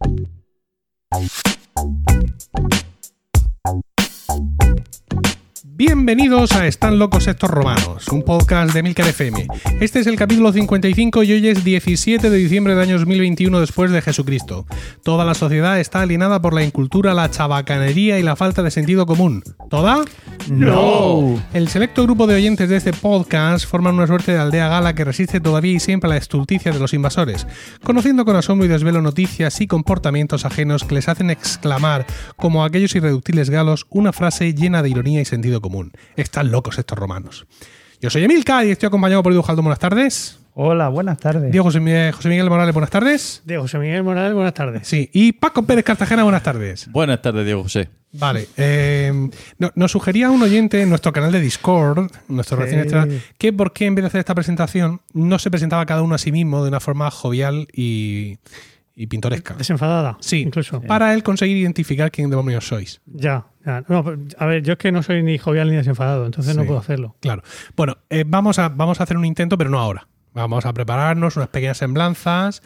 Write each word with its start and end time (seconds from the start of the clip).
Bye. 0.00 1.49
Bienvenidos 5.80 6.52
a 6.52 6.66
Están 6.66 6.98
locos 6.98 7.26
estos 7.26 7.48
romanos, 7.48 8.06
un 8.08 8.22
podcast 8.22 8.74
de 8.74 8.82
Milcar 8.82 9.08
FM. 9.08 9.46
Este 9.80 10.00
es 10.00 10.06
el 10.06 10.16
capítulo 10.16 10.52
55 10.52 11.22
y 11.22 11.32
hoy 11.32 11.48
es 11.48 11.64
17 11.64 12.28
de 12.28 12.36
diciembre 12.36 12.74
del 12.74 12.82
año 12.82 12.98
2021 12.98 13.60
después 13.60 13.90
de 13.90 14.02
Jesucristo. 14.02 14.66
Toda 15.02 15.24
la 15.24 15.32
sociedad 15.32 15.80
está 15.80 16.02
alienada 16.02 16.42
por 16.42 16.52
la 16.52 16.64
incultura, 16.64 17.14
la 17.14 17.30
chabacanería 17.30 18.18
y 18.18 18.22
la 18.22 18.36
falta 18.36 18.62
de 18.62 18.70
sentido 18.70 19.06
común. 19.06 19.42
¿Toda? 19.70 20.04
No. 20.50 21.42
El 21.54 21.68
selecto 21.68 22.02
grupo 22.02 22.26
de 22.26 22.34
oyentes 22.34 22.68
de 22.68 22.76
este 22.76 22.92
podcast 22.92 23.64
forman 23.64 23.94
una 23.94 24.06
suerte 24.06 24.32
de 24.32 24.38
aldea 24.38 24.68
gala 24.68 24.94
que 24.94 25.04
resiste 25.04 25.40
todavía 25.40 25.72
y 25.72 25.80
siempre 25.80 26.08
a 26.08 26.12
la 26.12 26.18
estulticia 26.18 26.72
de 26.72 26.78
los 26.78 26.92
invasores, 26.92 27.46
conociendo 27.82 28.26
con 28.26 28.36
asombro 28.36 28.66
y 28.66 28.68
desvelo 28.68 29.00
noticias 29.00 29.62
y 29.62 29.66
comportamientos 29.66 30.44
ajenos 30.44 30.84
que 30.84 30.96
les 30.96 31.08
hacen 31.08 31.30
exclamar, 31.30 32.04
como 32.36 32.66
aquellos 32.66 32.94
irreductibles 32.94 33.48
galos, 33.48 33.86
una 33.88 34.12
frase 34.12 34.52
llena 34.52 34.82
de 34.82 34.90
ironía 34.90 35.22
y 35.22 35.24
sentido 35.24 35.62
común. 35.62 35.69
Están 36.16 36.50
locos 36.50 36.78
estos 36.78 36.98
romanos. 36.98 37.46
Yo 38.00 38.10
soy 38.10 38.24
Emilca 38.24 38.64
y 38.64 38.70
estoy 38.70 38.86
acompañado 38.88 39.22
por 39.22 39.32
Edu 39.32 39.42
Jaldón. 39.42 39.64
Buenas 39.66 39.78
tardes. 39.78 40.38
Hola, 40.54 40.88
buenas 40.88 41.18
tardes. 41.18 41.52
Diego 41.52 41.64
José 41.64 41.80
Miguel, 41.80 42.12
José 42.12 42.28
Miguel 42.28 42.48
Morales, 42.50 42.74
buenas 42.74 42.90
tardes. 42.90 43.40
De 43.44 43.56
José 43.56 43.78
Miguel 43.78 44.02
Morales, 44.02 44.34
buenas 44.34 44.52
tardes. 44.52 44.86
Sí, 44.86 45.08
y 45.12 45.32
Paco 45.32 45.62
Pérez 45.62 45.84
Cartagena, 45.84 46.24
buenas 46.24 46.42
tardes. 46.42 46.90
Buenas 46.90 47.22
tardes, 47.22 47.44
Diego 47.44 47.62
José. 47.62 47.88
Vale, 48.12 48.48
eh, 48.56 49.12
no- 49.58 49.70
nos 49.76 49.92
sugería 49.92 50.28
un 50.30 50.42
oyente 50.42 50.82
en 50.82 50.88
nuestro 50.88 51.12
canal 51.12 51.30
de 51.30 51.40
Discord, 51.40 52.10
nuestro 52.28 52.56
Sí. 52.56 52.62
recién 52.64 52.80
estrenado, 52.80 53.12
que 53.38 53.52
por 53.52 53.72
qué 53.72 53.86
en 53.86 53.94
vez 53.94 54.02
de 54.02 54.06
hacer 54.08 54.18
esta 54.18 54.34
presentación 54.34 55.00
no 55.14 55.38
se 55.38 55.50
presentaba 55.50 55.86
cada 55.86 56.02
uno 56.02 56.16
a 56.16 56.18
sí 56.18 56.32
mismo 56.32 56.62
de 56.64 56.68
una 56.70 56.80
forma 56.80 57.08
jovial 57.12 57.68
y, 57.72 58.38
y 58.94 59.06
pintoresca. 59.06 59.54
Desenfadada. 59.54 60.16
Sí, 60.20 60.40
Incluso. 60.40 60.80
para 60.82 61.14
él 61.14 61.22
conseguir 61.22 61.56
identificar 61.56 62.10
quién 62.10 62.28
demonios 62.30 62.66
sois. 62.66 63.00
Ya, 63.06 63.46
ya. 63.64 63.82
No, 63.88 64.04
a 64.38 64.46
ver, 64.46 64.62
yo 64.62 64.72
es 64.72 64.78
que 64.78 64.92
no 64.92 65.02
soy 65.02 65.22
ni 65.22 65.38
jovial 65.38 65.70
ni 65.70 65.76
desenfadado, 65.76 66.26
entonces 66.26 66.56
no 66.56 66.64
puedo 66.64 66.78
hacerlo. 66.80 67.16
Claro. 67.20 67.42
Bueno, 67.76 67.96
eh, 68.10 68.24
vamos, 68.26 68.58
a, 68.58 68.68
vamos 68.68 69.00
a 69.00 69.04
hacer 69.04 69.16
un 69.16 69.24
intento, 69.24 69.56
pero 69.56 69.70
no 69.70 69.78
ahora. 69.78 70.06
Vamos 70.32 70.64
a 70.64 70.72
prepararnos 70.72 71.36
unas 71.36 71.48
pequeñas 71.48 71.78
semblanzas 71.78 72.62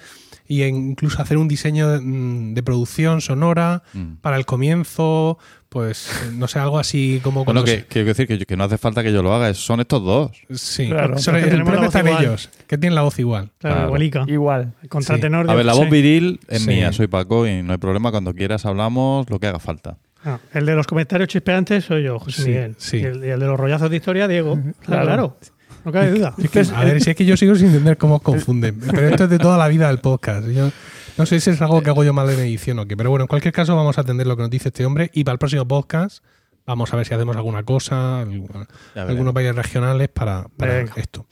e 0.47 0.67
incluso 0.69 1.23
hacer 1.23 1.39
un 1.39 1.49
diseño 1.49 1.89
de, 1.89 2.01
mm, 2.01 2.53
de 2.55 2.63
producción 2.63 3.23
sonora 3.23 3.83
Mm. 3.95 4.17
para 4.21 4.37
el 4.37 4.45
comienzo, 4.45 5.39
pues 5.75 6.09
no 6.33 6.49
sé, 6.49 6.59
algo 6.59 6.79
así 6.79 7.21
como 7.23 7.45
Bueno, 7.45 7.63
que 7.65 7.71
se- 7.81 7.85
quiero 7.87 8.09
decir 8.09 8.27
que, 8.27 8.39
que 8.47 8.57
no 8.57 8.65
hace 8.65 8.79
falta 8.79 9.03
que 9.03 9.13
yo 9.13 9.23
lo 9.23 9.35
haga, 9.35 9.53
son 9.53 9.81
estos 9.81 10.03
dos. 10.03 10.31
Sí, 10.55 10.89
Claro, 10.89 11.17
porque 11.23 11.41
el 11.41 11.49
problema 11.65 11.77
voz 11.77 11.87
está 11.89 12.01
en 12.01 12.07
igual. 12.09 12.25
ellos, 12.25 12.51
que 12.67 12.79
tienen 12.79 12.95
la 12.95 13.03
voz 13.03 13.19
igual. 13.19 13.51
Claro, 13.59 13.75
Claro. 13.75 13.89
igualica. 13.89 14.25
Igual. 14.29 14.73
Contratenor 14.89 15.45
de 15.47 15.53
A 15.53 15.55
ver, 15.57 15.67
la 15.67 15.75
sí. 15.75 15.79
voz 15.81 15.91
viril 15.91 16.41
es 16.49 16.63
Sí. 16.63 16.69
mía, 16.69 16.93
soy 16.93 17.09
Paco 17.09 17.47
y 17.47 17.63
no 17.63 17.73
hay 17.73 17.79
problema. 17.79 18.11
Cuando 18.11 18.33
quieras 18.33 18.65
hablamos 18.65 19.29
lo 19.29 19.39
que 19.39 19.49
haga 19.49 19.59
falta. 19.59 19.99
Ah, 20.25 20.39
el 20.55 20.65
de 20.65 20.75
los 20.75 20.87
comentarios 20.87 21.29
chispeantes 21.29 21.85
soy 21.85 22.05
yo, 22.05 22.19
José 22.19 22.43
Sí, 22.43 22.49
Miguel. 22.49 22.75
sí. 22.79 22.97
Y, 22.97 23.05
el, 23.05 23.25
y 23.25 23.29
el 23.29 23.41
de 23.41 23.47
los 23.47 23.61
rollazos 23.61 23.91
de 23.91 23.97
historia, 23.97 24.27
Diego. 24.27 24.55
Claro, 24.55 24.75
Claro. 24.87 25.05
claro. 25.05 25.37
No 25.85 25.93
cabe 25.93 26.11
duda. 26.13 26.33
Es 26.39 26.49
que, 26.49 26.61
a 26.75 26.83
ver, 26.85 27.03
si 27.03 27.11
es 27.11 27.17
que 27.17 27.27
yo 27.27 27.37
sigo 27.37 27.55
sin 27.57 27.67
entender 27.67 27.99
cómo 27.99 28.15
os 28.17 28.23
confunden. 28.23 28.81
Pero 28.91 29.07
esto 29.09 29.25
es 29.25 29.31
de 29.31 29.39
toda 29.39 29.59
la 29.59 29.69
vida 29.69 29.89
del 29.89 29.99
podcast. 29.99 30.49
Yo 30.49 30.71
no 31.19 31.27
sé 31.27 31.41
si 31.41 31.51
es 31.51 31.61
algo 31.63 31.83
que 31.83 31.91
hago 31.91 32.05
yo 32.05 32.13
mal 32.13 32.29
en 32.31 32.41
edición 32.41 32.79
o 32.79 32.87
qué. 32.87 32.97
Pero 32.97 33.11
bueno, 33.11 33.25
en 33.25 33.29
cualquier 33.29 33.53
caso, 33.55 33.77
vamos 33.77 33.99
a 33.99 34.01
atender 34.03 34.27
lo 34.27 34.37
que 34.37 34.43
nos 34.43 34.51
dice 34.51 34.69
este 34.69 34.85
hombre. 34.87 35.11
Y 35.13 35.25
para 35.25 35.35
el 35.35 35.39
próximo 35.39 35.67
podcast, 35.67 36.25
vamos 36.67 36.93
a 36.93 36.97
ver 36.97 37.07
si 37.07 37.15
hacemos 37.15 37.37
alguna 37.37 37.63
cosa, 37.63 38.21
alguna- 38.21 38.67
algunos 38.95 39.33
bailes 39.35 39.55
regionales 39.55 40.09
para, 40.09 40.49
para 40.57 40.81
esto. 40.97 41.27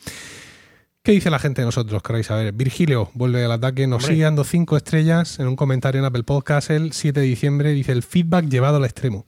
¿Qué 1.02 1.10
dice 1.10 1.30
la 1.30 1.40
gente 1.40 1.62
de 1.62 1.66
nosotros? 1.66 2.00
Queréis 2.02 2.26
saber. 2.26 2.52
Virgilio 2.52 3.10
vuelve 3.14 3.44
al 3.44 3.50
ataque, 3.50 3.88
nos 3.88 4.04
Hombre. 4.04 4.14
sigue 4.14 4.22
dando 4.24 4.44
cinco 4.44 4.76
estrellas 4.76 5.40
en 5.40 5.48
un 5.48 5.56
comentario 5.56 5.98
en 5.98 6.04
Apple 6.04 6.22
Podcast 6.22 6.70
el 6.70 6.92
7 6.92 7.18
de 7.18 7.26
diciembre. 7.26 7.72
Dice 7.72 7.90
el 7.90 8.04
feedback 8.04 8.46
llevado 8.48 8.76
al 8.76 8.84
extremo. 8.84 9.26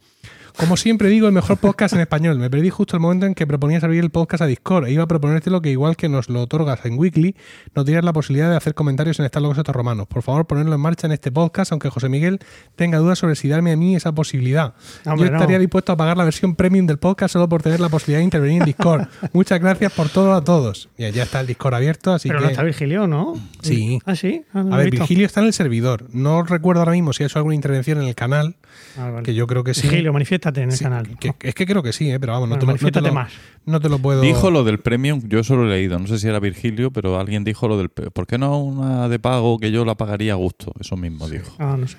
Como 0.57 0.77
siempre 0.77 1.09
digo, 1.09 1.27
el 1.27 1.33
mejor 1.33 1.57
podcast 1.59 1.95
en 1.95 2.01
español. 2.01 2.39
Me 2.39 2.49
perdí 2.49 2.71
justo 2.71 2.97
el 2.97 3.01
momento 3.01 3.27
en 3.27 3.35
que 3.35 3.45
proponías 3.45 3.83
abrir 3.83 4.05
el 4.05 4.11
podcast 4.11 4.43
a 4.43 4.47
Discord. 4.47 4.87
E 4.87 4.93
iba 4.93 5.03
a 5.03 5.07
proponerte 5.09 5.51
lo 5.51 5.61
que, 5.61 5.71
igual 5.71 5.97
que 5.97 6.09
nos 6.09 6.29
lo 6.29 6.43
otorgas 6.43 6.85
en 6.85 6.97
Weekly, 6.97 7.35
nos 7.75 7.85
dieras 7.85 8.05
la 8.05 8.13
posibilidad 8.13 8.51
de 8.51 8.57
hacer 8.57 8.73
comentarios 8.73 9.19
en 9.19 9.25
Estar 9.25 9.43
Locos 9.43 9.59
Estos 9.59 9.75
Romanos. 9.75 10.07
Por 10.07 10.23
favor, 10.23 10.47
ponerlo 10.47 10.73
en 10.75 10.81
marcha 10.81 11.09
en 11.09 11.13
este 11.13 11.33
podcast, 11.33 11.73
aunque 11.73 11.91
José 11.91 12.09
Miguel 12.09 12.39
tenga 12.77 12.99
dudas 12.99 13.19
sobre 13.19 13.35
si 13.35 13.49
darme 13.49 13.73
a 13.73 13.77
mí 13.77 13.97
esa 13.97 14.13
posibilidad. 14.13 14.75
Hombre, 15.05 15.29
Yo 15.29 15.35
estaría 15.35 15.57
no. 15.59 15.61
dispuesto 15.63 15.91
a 15.93 15.97
pagar 15.97 16.17
la 16.17 16.25
versión 16.25 16.55
premium 16.55 16.87
del 16.87 16.99
podcast 16.99 17.33
solo 17.33 17.49
por 17.49 17.61
tener 17.61 17.81
la 17.81 17.89
posibilidad 17.89 18.21
de 18.21 18.25
intervenir 18.25 18.63
en 18.63 18.67
Discord. 18.67 19.09
Muchas 19.33 19.61
gracias 19.61 19.93
por 19.93 20.09
todo 20.09 20.35
a 20.35 20.45
todos. 20.45 20.89
Mira, 20.97 21.11
ya 21.11 21.25
está 21.25 21.41
el 21.41 21.49
Discord 21.49 21.75
abierto, 21.75 22.13
así 22.13 22.29
Pero 22.29 22.39
que... 22.39 22.45
no 22.45 22.51
está 22.53 22.63
Virgilio, 22.63 23.09
¿no? 23.09 23.35
Sí. 23.61 23.99
Ah, 24.07 24.15
sí. 24.15 24.45
Ah, 24.55 24.63
no 24.63 24.75
A 24.75 24.79
ver, 24.79 24.91
visto. 24.91 25.03
Virgilio 25.03 25.27
está 25.27 25.41
en 25.41 25.47
el 25.47 25.53
servidor. 25.53 26.07
No 26.13 26.45
recuerdo 26.45 26.81
ahora 26.83 26.93
mismo 26.93 27.13
si 27.13 27.25
ha 27.25 27.27
hecho 27.27 27.41
alguna 27.41 27.57
intervención 27.57 28.01
en 28.01 28.07
el 28.07 28.15
canal, 28.15 28.55
Ah, 28.99 29.11
vale. 29.11 29.23
que 29.25 29.35
yo 29.35 29.47
creo 29.47 29.65
que 29.65 29.75
sí. 29.75 29.83
Virgilio, 29.83 30.13
manifiéstate 30.13 30.63
en 30.63 30.71
el 30.71 30.77
Sí, 30.77 30.85
canal. 30.85 31.19
que- 31.19 31.35
es 31.41 31.55
que 31.55 31.67
creo 31.67 31.83
que 31.83 31.93
sí, 31.93 32.11
¿eh? 32.11 32.21
pero 32.21 32.33
vamos, 32.33 32.49
no, 32.49 32.59
te 32.59 32.67
lo, 32.67 32.73
no, 32.73 32.79
te 32.79 32.85
manifiéstate 32.85 33.09
lo, 33.09 33.15
más. 33.15 33.33
no 33.67 33.81
te 33.81 33.89
lo 33.89 33.99
puedo... 33.99 34.21
Dijo 34.21 34.51
lo 34.51 34.65
del 34.65 34.79
premium, 34.81 35.21
yo 35.27 35.43
solo 35.45 35.65
he 35.67 35.71
leído, 35.77 35.99
no 35.99 36.07
sé 36.07 36.19
si 36.19 36.29
era 36.29 36.39
Virgilio, 36.41 36.91
pero 36.91 37.19
alguien 37.19 37.45
dijo 37.45 37.67
lo 37.69 37.77
del... 37.79 37.89
¿Por 37.89 38.27
qué 38.27 38.39
no 38.39 38.59
una 38.59 39.09
de 39.09 39.19
pago 39.19 39.59
que 39.59 39.71
yo 39.73 39.85
la 39.85 39.95
pagaría 39.97 40.33
a 40.33 40.37
gusto? 40.37 40.73
Eso 40.81 40.97
mismo 40.97 41.29
dijo. 41.29 41.55
Ah, 41.59 41.77
no 41.79 41.87
sé. 41.89 41.99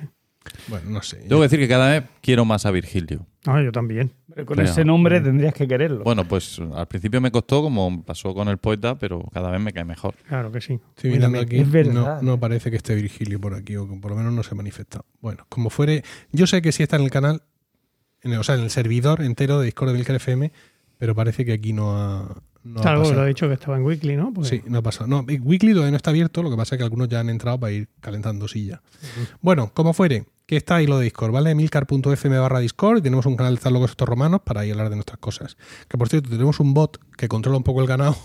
Bueno, 0.68 0.90
no 0.90 1.02
sé. 1.02 1.16
Tengo 1.18 1.36
que 1.38 1.42
decir 1.44 1.58
que 1.58 1.68
cada 1.68 1.90
vez 1.90 2.04
quiero 2.20 2.44
más 2.44 2.66
a 2.66 2.70
Virgilio. 2.70 3.26
Ah, 3.46 3.62
yo 3.62 3.70
también. 3.72 4.12
Pero 4.34 4.46
con 4.46 4.60
ese 4.60 4.84
nombre 4.84 5.20
tendrías 5.20 5.54
que 5.54 5.66
quererlo. 5.68 6.02
Bueno, 6.04 6.26
pues 6.26 6.58
al 6.74 6.86
principio 6.88 7.20
me 7.20 7.30
costó, 7.30 7.62
como 7.62 8.02
pasó 8.04 8.34
con 8.34 8.48
el 8.48 8.58
poeta, 8.58 8.98
pero 8.98 9.22
cada 9.32 9.50
vez 9.50 9.60
me 9.60 9.72
cae 9.72 9.84
mejor. 9.84 10.14
Claro 10.28 10.50
que 10.52 10.60
sí. 10.60 10.80
Estoy 10.96 11.10
mirando 11.12 11.38
Mírame. 11.38 11.46
aquí. 11.46 11.56
Es 11.62 11.70
verdad. 11.70 12.20
No, 12.22 12.32
no 12.32 12.40
parece 12.40 12.70
que 12.70 12.76
esté 12.76 12.94
Virgilio 12.94 13.40
por 13.40 13.54
aquí, 13.54 13.76
o 13.76 13.88
que 13.88 13.96
por 13.96 14.10
lo 14.10 14.16
menos 14.16 14.32
no 14.32 14.42
se 14.42 14.50
ha 14.52 14.54
manifestado. 14.56 15.04
Bueno, 15.20 15.46
como 15.48 15.70
fuere, 15.70 16.02
yo 16.32 16.46
sé 16.46 16.60
que 16.62 16.72
sí 16.72 16.82
está 16.82 16.96
en 16.96 17.02
el 17.02 17.10
canal, 17.10 17.42
en 18.22 18.32
el- 18.32 18.38
o 18.40 18.42
sea, 18.42 18.56
en 18.56 18.62
el 18.62 18.70
servidor 18.70 19.22
entero 19.22 19.58
de 19.60 19.66
Discord 19.66 19.88
de 19.90 19.94
Milcar 19.94 20.16
FM, 20.16 20.52
pero 20.98 21.14
parece 21.14 21.44
que 21.44 21.52
aquí 21.52 21.72
no 21.72 21.96
ha. 21.96 22.42
No 22.64 22.80
ha 22.82 22.94
lo 22.96 23.20
ha 23.20 23.26
dicho 23.26 23.46
que 23.46 23.54
estaba 23.54 23.76
en 23.76 23.84
Weekly, 23.84 24.16
¿no? 24.16 24.32
Pues- 24.34 24.48
Sí, 24.48 24.60
no 24.66 24.78
ha 24.78 24.82
pasado. 24.82 25.06
No, 25.06 25.20
Weekly 25.20 25.70
todavía 25.70 25.92
no 25.92 25.96
está 25.96 26.10
abierto, 26.10 26.42
lo 26.42 26.50
que 26.50 26.56
pasa 26.56 26.74
es 26.74 26.78
que 26.78 26.82
algunos 26.82 27.06
ya 27.08 27.20
han 27.20 27.30
entrado 27.30 27.60
para 27.60 27.70
ir 27.72 27.88
calentando 28.00 28.48
silla. 28.48 28.82
Bueno, 29.40 29.70
como 29.72 29.92
fuere, 29.92 30.24
que 30.46 30.56
está 30.56 30.76
ahí 30.76 30.86
lo 30.86 30.98
de 30.98 31.04
Discord, 31.04 31.32
¿vale? 31.32 31.54
Milcar.fm 31.54 32.38
barra 32.38 32.60
Discord 32.60 32.98
y 32.98 33.02
tenemos 33.02 33.26
un 33.26 33.36
canal 33.36 33.56
de 33.56 33.70
Locos 33.70 33.90
Estos 33.90 34.08
Romanos 34.08 34.40
para 34.44 34.60
ahí 34.60 34.70
hablar 34.70 34.90
de 34.90 34.96
nuestras 34.96 35.18
cosas. 35.18 35.56
Que 35.88 35.98
por 35.98 36.08
cierto, 36.08 36.30
tenemos 36.30 36.60
un 36.60 36.72
bot 36.72 36.98
que 37.16 37.28
controla 37.28 37.58
un 37.58 37.64
poco 37.64 37.80
el 37.80 37.86
ganado 37.86 38.16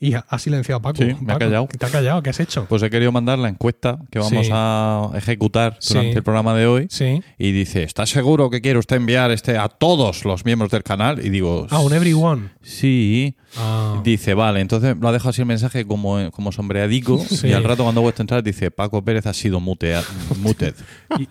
y 0.00 0.14
ha, 0.14 0.24
ha 0.28 0.38
silenciado 0.38 0.78
a 0.78 0.82
Paco. 0.82 0.98
Sí, 0.98 1.14
me 1.20 1.32
ha 1.32 1.38
callado. 1.38 1.68
¿Te 1.78 1.86
ha 1.86 1.88
callado? 1.90 2.22
¿Qué 2.22 2.30
has 2.30 2.40
hecho? 2.40 2.66
Pues 2.68 2.82
he 2.82 2.90
querido 2.90 3.12
mandar 3.12 3.38
la 3.38 3.48
encuesta 3.48 3.98
que 4.10 4.18
vamos 4.18 4.46
Sí. 4.46 4.50
a 4.52 5.10
ejecutar 5.14 5.78
durante 5.86 6.10
Sí. 6.12 6.16
el 6.16 6.22
programa 6.22 6.54
de 6.54 6.66
hoy. 6.66 6.86
Sí. 6.90 7.22
Y 7.38 7.52
dice, 7.52 7.82
¿está 7.84 8.06
seguro 8.06 8.50
que 8.50 8.60
quiere 8.60 8.78
usted 8.78 8.96
enviar 8.96 9.30
este 9.30 9.58
a 9.58 9.68
todos 9.68 10.24
los 10.24 10.44
miembros 10.44 10.70
del 10.72 10.82
canal? 10.82 11.24
Y 11.24 11.30
digo, 11.30 11.66
Ah, 11.70 11.80
un 11.80 11.92
everyone. 11.92 12.50
sí. 12.62 13.36
Ah. 13.56 14.00
Dice, 14.02 14.32
vale, 14.34 14.60
entonces 14.60 14.96
lo 14.98 15.08
ha 15.08 15.12
dejado 15.12 15.30
así 15.30 15.42
el 15.42 15.46
mensaje 15.46 15.86
como, 15.86 16.30
como 16.30 16.52
sombreadico 16.52 17.22
y 17.44 17.52
al 17.52 17.62
rato 17.64 17.82
cuando 17.84 18.00
vuelto 18.00 18.22
a 18.22 18.24
entrar 18.24 18.42
dice, 18.42 18.70
Paco 18.70 19.04
Pérez 19.04 19.26
ha 19.26 19.34
sido 19.34 19.60
mutea- 19.60 20.02
muted. 20.40 20.74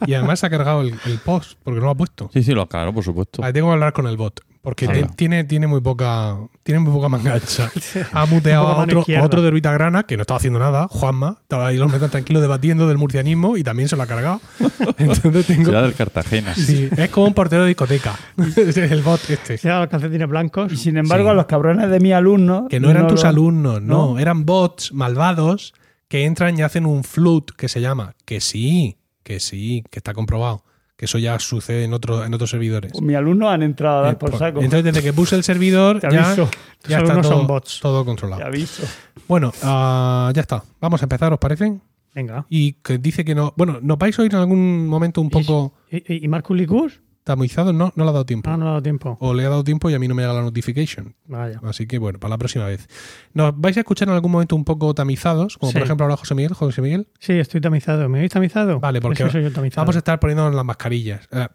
Y, 0.06 0.12
y 0.12 0.14
además 0.14 0.40
se 0.40 0.46
ha 0.46 0.50
cargado 0.52 0.82
el, 0.82 0.94
el 1.08 1.18
post 1.18 1.58
porque 1.64 1.80
no 1.80 1.86
lo 1.88 1.92
ha 1.92 1.96
puesto. 1.96 2.30
Sí, 2.32 2.44
sí, 2.44 2.52
lo 2.54 2.68
claro, 2.70 2.94
por 2.94 3.04
supuesto. 3.04 3.42
Vale, 3.42 3.52
tengo 3.54 3.70
que 3.70 3.74
hablar 3.74 3.94
con 3.94 4.06
el 4.06 4.16
bot. 4.16 4.40
Porque 4.64 4.88
te- 4.88 5.06
tiene, 5.16 5.44
tiene 5.44 5.66
muy 5.66 5.82
poca 5.82 6.38
tiene 6.62 6.80
muy 6.82 6.94
poca 6.94 7.10
mangancha. 7.10 7.72
Ha 8.14 8.26
muteado 8.28 8.68
a 8.68 8.78
otro, 8.84 9.04
otro 9.24 9.42
de 9.42 9.48
Orbita 9.48 9.72
Grana 9.74 10.04
que 10.04 10.16
no 10.18 10.22
estaba 10.22 10.38
haciendo 10.38 10.60
nada, 10.60 10.88
Juanma. 10.88 11.38
Estaba 11.42 11.68
ahí 11.68 11.78
los 11.78 11.92
metas 11.92 12.12
tranquilo 12.12 12.42
debatiendo 12.42 12.88
del 12.88 13.00
murcianismo 13.00 13.58
y 13.58 13.64
también 13.64 13.90
se 13.90 13.96
lo 13.96 14.04
ha 14.04 14.08
cargado. 14.08 14.40
Entonces 15.00 15.48
tengo. 15.48 15.72
Del 15.72 15.94
Cartagena. 15.96 16.54
Sí, 16.54 16.90
es 16.96 17.10
como 17.10 17.26
un 17.28 17.34
portero 17.34 17.64
de 17.64 17.70
discoteca. 17.70 18.14
Es 18.56 18.78
el 18.78 19.02
bot 19.02 19.22
este. 19.30 19.60
Los 19.68 19.88
calcetines 19.90 20.30
blancos. 20.30 20.72
y 20.72 20.78
sin 20.78 20.98
embargo, 20.98 21.26
Sí. 21.26 21.32
a 21.32 21.34
los 21.34 21.46
cabrones 21.48 21.90
de 21.90 22.00
mis 22.00 22.14
alumnos. 22.14 22.66
Que 22.70 22.80
no 22.80 22.92
eran 22.92 23.08
tus 23.08 23.24
lo- 23.24 23.30
alumnos, 23.30 23.82
no, 23.82 24.14
¿no? 24.14 24.20
Eran 24.20 24.46
bots 24.46 24.94
malvados 24.94 25.74
que 26.08 26.26
entran 26.26 26.58
y 26.60 26.62
hacen 26.62 26.86
un 26.86 27.04
flood 27.04 27.46
que 27.58 27.68
se 27.68 27.82
llama. 27.82 28.14
Que 28.26 28.42
sí, 28.42 28.98
que 29.24 29.40
sí, 29.40 29.84
que 29.90 29.98
está 30.00 30.14
comprobado. 30.14 30.64
Que 31.02 31.06
eso 31.06 31.18
ya 31.18 31.40
sucede 31.40 31.86
en, 31.86 31.94
otro, 31.94 32.24
en 32.24 32.32
otros 32.32 32.52
servidores. 32.52 32.92
Pues 32.92 33.02
mis 33.04 33.16
alumnos 33.18 33.50
han 33.50 33.64
entrado 33.64 33.98
a 33.98 34.02
dar 34.04 34.14
Eh, 34.14 34.18
por 34.18 34.30
por- 34.30 34.38
saco. 34.38 34.62
Entonces, 34.62 34.84
desde 34.84 35.02
que 35.02 35.14
puse 35.14 35.36
el 35.36 35.44
servidor, 35.44 36.00
Te 36.00 36.12
ya, 36.12 36.28
aviso. 36.28 36.48
ya 36.88 37.00
está 37.00 37.20
todo, 37.20 37.24
son 37.24 37.48
bots. 37.48 37.80
todo 37.82 38.06
controlado. 38.06 38.40
Te 38.40 38.48
aviso. 38.48 38.84
Bueno, 39.28 39.52
ah, 39.64 40.32
ya 40.36 40.42
está. 40.42 40.64
Vamos 40.80 41.02
a 41.02 41.06
empezar, 41.06 41.34
¿os 41.34 41.40
parece? 41.40 41.76
Venga. 42.14 42.46
Y 42.50 42.74
que 42.74 43.00
dice 43.00 43.26
que 43.26 43.34
no. 43.34 43.52
Bueno, 43.58 43.80
¿nos 43.82 43.98
vais 43.98 44.20
a 44.20 44.22
oír 44.22 44.32
en 44.32 44.42
algún 44.42 44.88
momento 44.88 45.22
un 45.22 45.32
poco. 45.32 45.74
¿Y, 45.90 46.14
y, 46.14 46.26
y 46.26 46.28
Marcus 46.28 46.56
Licus? 46.56 47.02
Tamizado 47.24 47.72
no, 47.74 47.92
no 47.96 48.04
le 48.04 48.10
ha 48.10 48.14
dado 48.14 48.26
tiempo. 48.26 48.50
Ah, 48.50 48.58
no 48.58 48.66
ha 48.66 48.70
dado 48.72 48.82
tiempo. 48.84 49.18
O 49.20 49.34
le 49.34 49.46
ha 49.46 49.50
dado 49.50 49.64
tiempo 49.64 49.90
y 49.90 49.94
a 49.94 50.00
mí 50.00 50.08
no 50.08 50.16
me 50.16 50.22
llega 50.24 50.34
la 50.34 50.42
notification. 50.42 51.16
Vaya. 51.28 51.60
Así 51.64 51.88
que 51.88 51.98
bueno, 51.98 52.20
para 52.20 52.30
la 52.32 52.38
próxima 52.38 52.66
vez. 52.66 52.88
Nos 53.34 53.60
vais 53.60 53.78
a 53.78 53.82
escuchar 53.82 54.08
en 54.10 54.16
algún 54.16 54.32
momento 54.32 54.56
un 54.56 54.66
poco 54.66 54.94
tamizados, 54.94 55.58
como 55.58 55.72
por 55.72 55.82
ejemplo 55.84 56.06
ahora 56.06 56.18
José 56.18 56.36
Miguel. 56.36 56.54
José 56.54 56.82
Miguel. 56.82 57.08
Sí, 57.20 57.34
estoy 57.34 57.62
tamizado. 57.62 58.10
¿Me 58.10 58.20
habéis 58.20 58.32
tamizado? 58.32 58.80
Vale, 58.80 59.02
porque 59.02 59.30
soy 59.30 59.44
yo 59.44 59.52
tamizado. 59.52 59.84
Vamos 59.84 59.96
a 59.96 60.00
estar 60.00 60.20
poniéndonos 60.20 60.54
las 60.56 60.66
mascarillas. 60.66 61.28
Eh, 61.32 61.48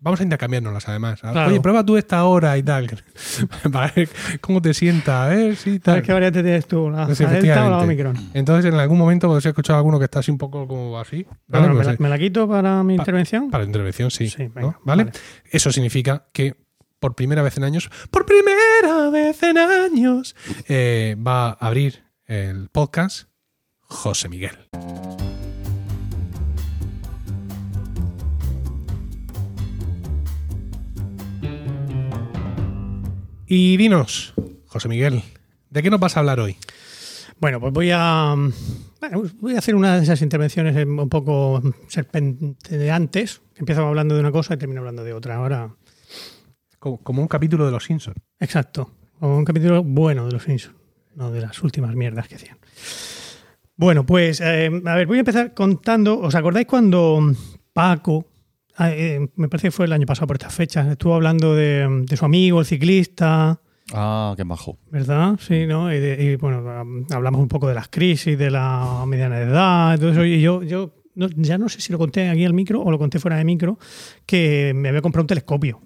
Vamos 0.00 0.20
a 0.20 0.22
intercambiarnoslas 0.24 0.88
además. 0.88 1.20
Claro. 1.20 1.50
Oye, 1.50 1.60
prueba 1.60 1.84
tú 1.84 1.96
esta 1.96 2.24
hora 2.24 2.56
y 2.58 2.62
tal. 2.62 2.88
Para 3.72 3.92
ver 3.94 4.08
cómo 4.40 4.60
te 4.60 4.74
sienta, 4.74 5.24
a 5.24 5.28
ver 5.28 5.56
si 5.56 5.78
tal. 5.78 6.02
qué 6.02 6.12
variante 6.12 6.42
tienes 6.42 6.66
tú, 6.66 6.90
la, 6.90 7.06
Pues 7.06 7.18
Delta 7.18 7.66
o 7.66 7.70
la. 7.70 7.78
Omicron. 7.78 8.16
Entonces, 8.34 8.72
en 8.72 8.78
algún 8.78 8.98
momento 8.98 9.28
podéis 9.28 9.46
escuchar 9.46 9.74
a 9.76 9.78
alguno 9.78 9.98
que 9.98 10.04
está 10.04 10.18
así 10.20 10.30
un 10.30 10.38
poco 10.38 10.66
como 10.66 10.98
así. 10.98 11.24
¿vale? 11.48 11.66
Bueno, 11.68 11.74
Pues, 11.74 11.86
¿me, 11.86 11.92
la, 11.92 11.92
eh, 11.92 11.96
me 12.00 12.08
la 12.08 12.18
quito 12.18 12.48
para 12.48 12.82
mi 12.82 12.96
Pa- 12.96 13.02
intervención? 13.02 13.50
Para 13.50 13.64
la 13.64 13.68
intervención, 13.68 14.10
sí. 14.10 14.28
Sí, 14.28 14.44
¿no? 14.44 14.50
venga, 14.54 14.78
¿Vale? 14.96 15.04
vale. 15.10 15.18
Eso 15.50 15.72
significa 15.72 16.28
que 16.32 16.56
por 17.00 17.14
primera 17.14 17.42
vez 17.42 17.56
en 17.56 17.64
años, 17.64 17.90
por 18.10 18.24
primera 18.24 19.10
vez 19.10 19.42
en 19.42 19.58
años, 19.58 20.34
eh, 20.68 21.16
va 21.18 21.48
a 21.48 21.52
abrir 21.52 22.04
el 22.26 22.68
podcast 22.70 23.28
José 23.80 24.28
Miguel. 24.28 24.56
Y 33.46 33.76
dinos, 33.76 34.32
José 34.64 34.88
Miguel, 34.88 35.22
¿de 35.68 35.82
qué 35.82 35.90
nos 35.90 36.00
vas 36.00 36.16
a 36.16 36.20
hablar 36.20 36.40
hoy? 36.40 36.56
Bueno, 37.38 37.60
pues 37.60 37.72
voy 37.74 37.90
a, 37.92 38.34
bueno, 39.00 39.22
voy 39.40 39.54
a 39.54 39.58
hacer 39.58 39.74
una 39.74 39.96
de 39.98 40.04
esas 40.04 40.22
intervenciones 40.22 40.74
un 40.86 41.10
poco 41.10 41.62
serpenteantes, 41.88 43.42
empiezo 43.56 43.86
hablando 43.86 44.14
de 44.14 44.20
una 44.20 44.32
cosa 44.32 44.54
y 44.54 44.56
termino 44.56 44.80
hablando 44.80 45.04
de 45.04 45.12
otra. 45.12 45.36
Ahora, 45.36 45.74
Como, 46.78 46.98
como 46.98 47.22
un 47.22 47.28
capítulo 47.28 47.64
de 47.66 47.72
Los 47.72 47.84
Simpsons. 47.84 48.16
exacto. 48.40 48.90
O 49.20 49.36
un 49.36 49.44
capítulo 49.44 49.82
bueno 49.84 50.26
de 50.26 50.32
los 50.32 50.42
Simpsons, 50.42 50.74
no 51.14 51.30
de 51.30 51.40
las 51.40 51.62
últimas 51.62 51.94
mierdas 51.94 52.26
que 52.28 52.34
hacían. 52.34 52.58
Bueno, 53.76 54.04
pues, 54.04 54.40
eh, 54.40 54.70
a 54.84 54.94
ver, 54.94 55.06
voy 55.06 55.16
a 55.16 55.20
empezar 55.20 55.54
contando. 55.54 56.18
¿Os 56.20 56.34
acordáis 56.34 56.66
cuando 56.66 57.20
Paco, 57.72 58.26
ah, 58.76 58.90
eh, 58.92 59.28
me 59.36 59.48
parece 59.48 59.68
que 59.68 59.72
fue 59.72 59.86
el 59.86 59.92
año 59.92 60.06
pasado 60.06 60.26
por 60.26 60.36
estas 60.36 60.54
fechas, 60.54 60.86
estuvo 60.88 61.14
hablando 61.14 61.54
de, 61.54 62.04
de 62.08 62.16
su 62.16 62.24
amigo, 62.24 62.60
el 62.60 62.66
ciclista, 62.66 63.60
Ah, 63.92 64.32
qué 64.36 64.44
majo. 64.44 64.78
¿Verdad? 64.90 65.38
Sí, 65.40 65.66
¿no? 65.66 65.92
Y, 65.92 65.98
de- 66.00 66.22
y, 66.32 66.36
bueno, 66.36 66.64
hablamos 67.10 67.40
un 67.40 67.48
poco 67.48 67.68
de 67.68 67.74
las 67.74 67.88
crisis, 67.88 68.38
de 68.38 68.50
la 68.50 69.04
mediana 69.06 69.38
edad, 69.40 69.94
y 69.94 69.98
todo 69.98 70.10
eso. 70.12 70.24
Y 70.24 70.40
yo, 70.40 70.62
yo 70.62 70.94
no- 71.14 71.28
ya 71.36 71.58
no 71.58 71.68
sé 71.68 71.80
si 71.80 71.92
lo 71.92 71.98
conté 71.98 72.28
aquí 72.28 72.44
al 72.44 72.54
micro 72.54 72.80
o 72.82 72.90
lo 72.90 72.98
conté 72.98 73.18
fuera 73.18 73.36
de 73.36 73.44
micro, 73.44 73.78
que 74.26 74.72
me 74.74 74.88
había 74.88 75.00
comprado 75.02 75.22
un 75.24 75.28
telescopio. 75.28 75.80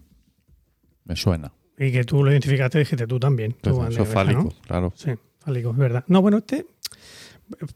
Me 1.04 1.16
suena. 1.16 1.52
Y 1.78 1.92
que 1.92 2.04
tú 2.04 2.24
lo 2.24 2.30
identificaste, 2.30 2.78
dijiste 2.80 3.06
tú 3.06 3.18
también. 3.20 3.54
Tú, 3.60 3.82
Eso 3.84 4.04
fálico, 4.04 4.42
¿no? 4.44 4.48
claro. 4.66 4.92
Sí, 4.96 5.10
fálico, 5.38 5.70
es 5.70 5.76
verdad. 5.76 6.04
No, 6.08 6.20
bueno, 6.22 6.38
este. 6.38 6.66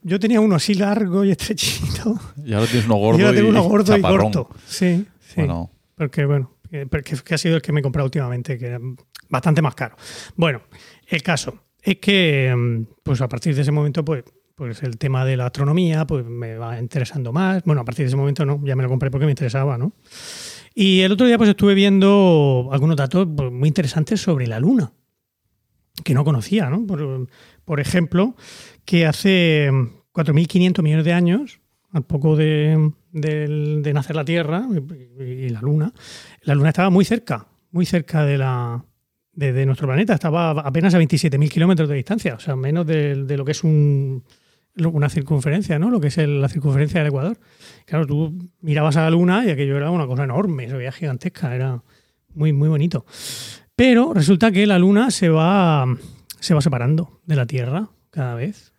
Yo 0.02 0.20
tenía 0.20 0.40
uno 0.40 0.56
así 0.56 0.74
largo 0.74 1.24
y 1.24 1.30
estrechito. 1.30 2.18
Y 2.44 2.52
ahora 2.52 2.66
tienes 2.66 2.84
uno 2.86 2.96
gordo 2.96 3.18
y 3.20 3.22
ahora 3.22 3.36
tengo 3.36 3.48
uno 3.50 3.62
gordo 3.62 3.96
y 3.96 4.02
corto. 4.02 4.48
Sí, 4.66 5.06
sí. 5.20 5.34
Bueno, 5.36 5.70
Porque, 5.96 6.26
bueno, 6.26 6.58
que, 6.70 6.86
porque- 6.86 7.16
que 7.24 7.34
ha 7.34 7.38
sido 7.38 7.56
el 7.56 7.62
que 7.62 7.72
me 7.72 7.80
he 7.80 7.82
comprado 7.82 8.04
últimamente, 8.06 8.58
que 8.58 8.66
era 8.66 8.78
bastante 9.30 9.62
más 9.62 9.74
caro. 9.74 9.96
Bueno, 10.36 10.60
el 11.06 11.22
caso 11.22 11.62
es 11.80 11.96
que, 11.98 12.52
mm, 12.54 12.82
pues 13.02 13.20
a 13.22 13.28
partir 13.28 13.54
de 13.54 13.62
ese 13.62 13.72
momento, 13.72 14.04
pues, 14.04 14.24
pues 14.62 14.80
el 14.84 14.96
tema 14.96 15.24
de 15.24 15.36
la 15.36 15.46
astronomía, 15.46 16.06
pues 16.06 16.24
me 16.24 16.54
va 16.54 16.78
interesando 16.78 17.32
más. 17.32 17.64
Bueno, 17.64 17.80
a 17.80 17.84
partir 17.84 18.04
de 18.04 18.06
ese 18.06 18.16
momento 18.16 18.46
no, 18.46 18.60
ya 18.64 18.76
me 18.76 18.84
lo 18.84 18.88
compré 18.88 19.10
porque 19.10 19.24
me 19.26 19.32
interesaba, 19.32 19.76
¿no? 19.76 19.92
Y 20.72 21.00
el 21.00 21.10
otro 21.10 21.26
día, 21.26 21.36
pues 21.36 21.50
estuve 21.50 21.74
viendo 21.74 22.68
algunos 22.70 22.94
datos 22.94 23.26
pues, 23.36 23.50
muy 23.50 23.66
interesantes 23.66 24.20
sobre 24.20 24.46
la 24.46 24.60
Luna, 24.60 24.92
que 26.04 26.14
no 26.14 26.22
conocía, 26.22 26.70
¿no? 26.70 26.86
Por, 26.86 27.26
por 27.64 27.80
ejemplo, 27.80 28.36
que 28.84 29.04
hace 29.04 29.68
4.500 30.12 30.80
millones 30.80 31.06
de 31.06 31.12
años, 31.12 31.58
al 31.90 32.04
poco 32.04 32.36
de, 32.36 32.92
de 33.10 33.92
nacer 33.92 34.14
la 34.14 34.24
Tierra 34.24 34.64
y, 35.18 35.22
y 35.24 35.48
la 35.48 35.60
Luna, 35.60 35.92
la 36.42 36.54
Luna 36.54 36.68
estaba 36.68 36.88
muy 36.88 37.04
cerca, 37.04 37.48
muy 37.72 37.84
cerca 37.84 38.24
de, 38.24 38.38
la, 38.38 38.84
de, 39.32 39.66
nuestro 39.66 39.88
planeta. 39.88 40.14
Estaba 40.14 40.52
apenas 40.52 40.94
a 40.94 41.00
27.000 41.00 41.50
kilómetros 41.50 41.88
de 41.88 41.96
distancia, 41.96 42.36
o 42.36 42.38
sea, 42.38 42.54
menos 42.54 42.86
de 42.86 43.36
lo 43.36 43.44
que 43.44 43.50
es 43.50 43.64
un, 43.64 44.22
una 44.76 45.08
circunferencia, 45.08 45.78
¿no? 45.78 45.90
Lo 45.90 46.00
que 46.00 46.08
es 46.08 46.18
el- 46.18 46.40
la 46.40 46.48
circunferencia 46.48 47.00
del 47.00 47.08
Ecuador. 47.08 47.38
Claro, 47.86 48.06
tú 48.06 48.50
mirabas 48.60 48.96
a 48.96 49.02
la 49.02 49.10
Luna 49.10 49.44
y 49.44 49.50
aquello 49.50 49.76
era 49.76 49.90
una 49.90 50.06
cosa 50.06 50.24
enorme, 50.24 50.68
se 50.68 50.76
veía 50.76 50.92
gigantesca, 50.92 51.54
era 51.54 51.82
muy, 52.34 52.52
muy 52.52 52.68
bonito. 52.68 53.04
Pero 53.76 54.12
resulta 54.14 54.50
que 54.52 54.66
la 54.66 54.78
Luna 54.78 55.10
se 55.10 55.28
va, 55.28 55.86
se 56.40 56.54
va 56.54 56.60
separando 56.60 57.20
de 57.26 57.36
la 57.36 57.46
Tierra 57.46 57.90
cada 58.10 58.34
vez. 58.34 58.72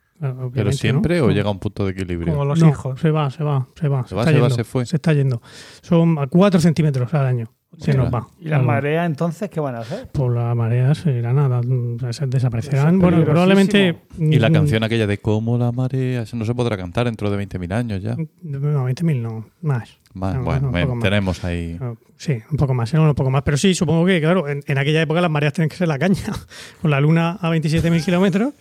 ¿Pero 0.54 0.72
siempre 0.72 1.20
¿no? 1.20 1.26
o 1.26 1.30
llega 1.32 1.50
a 1.50 1.52
un 1.52 1.60
punto 1.60 1.84
de 1.86 1.92
equilibrio? 1.92 2.32
Como 2.34 2.46
los 2.46 2.60
No, 2.60 2.70
hijos. 2.70 3.00
Se 3.02 3.12
va, 3.12 3.30
se 3.30 3.44
va, 3.44 3.68
se 3.78 3.90
va. 3.90 4.08
Se 4.08 4.16
va, 4.16 4.22
está 4.22 4.32
se 4.32 4.40
va, 4.40 4.50
se 4.50 4.64
fue. 4.64 4.86
Se 4.86 4.96
está 4.96 5.12
yendo. 5.12 5.42
Son 5.82 6.18
a 6.18 6.28
4 6.28 6.62
centímetros 6.62 7.14
al 7.14 7.26
año. 7.26 7.54
Se 7.78 7.94
nos 7.94 8.14
va. 8.14 8.28
¿Y 8.40 8.50
las 8.50 8.64
mareas 8.64 9.06
entonces 9.06 9.50
qué 9.50 9.60
van 9.60 9.76
a 9.76 9.80
hacer? 9.80 10.08
Por 10.10 10.36
la 10.36 10.54
marea 10.56 10.94
se 10.96 11.12
irán 11.12 11.40
a, 11.40 12.14
se 12.14 12.28
desaparecerán. 12.28 13.00
Bueno, 13.00 13.24
probablemente. 13.24 14.04
Y 14.18 14.40
la 14.40 14.50
mm, 14.50 14.54
canción 14.54 14.84
aquella 14.84 15.08
de 15.08 15.18
Como 15.18 15.58
la 15.58 15.72
marea, 15.72 16.22
eso 16.22 16.36
no 16.38 16.46
se 16.46 16.54
podrá 16.54 16.78
cantar 16.78 17.06
dentro 17.06 17.30
de 17.32 17.46
20.000 17.48 17.74
años 17.74 18.02
ya. 18.02 18.16
No, 18.42 18.88
20.000 18.88 19.22
no, 19.22 19.46
más. 19.62 20.00
No, 20.16 20.44
bueno, 20.44 21.00
tenemos 21.02 21.44
ahí. 21.44 21.78
Ah, 21.82 21.94
Sí, 22.16 22.38
un 22.52 22.58
poco 22.58 22.74
más, 22.74 22.94
era 22.94 23.02
un 23.02 23.14
poco 23.16 23.30
más. 23.32 23.42
Pero 23.44 23.58
sí, 23.58 23.74
supongo 23.74 24.06
que, 24.06 24.22
claro, 24.22 24.48
en, 24.48 24.64
en 24.66 24.78
aquella 24.78 25.02
época 25.02 25.20
las 25.20 25.30
mareas 25.32 25.52
tienen 25.54 25.68
que 25.70 25.76
ser 25.76 25.88
la 25.90 26.00
caña. 26.00 26.22
Con 26.82 26.90
la 26.92 27.02
luna 27.02 27.38
a 27.42 27.50
27.000 27.50 28.06
kilómetros. 28.06 28.54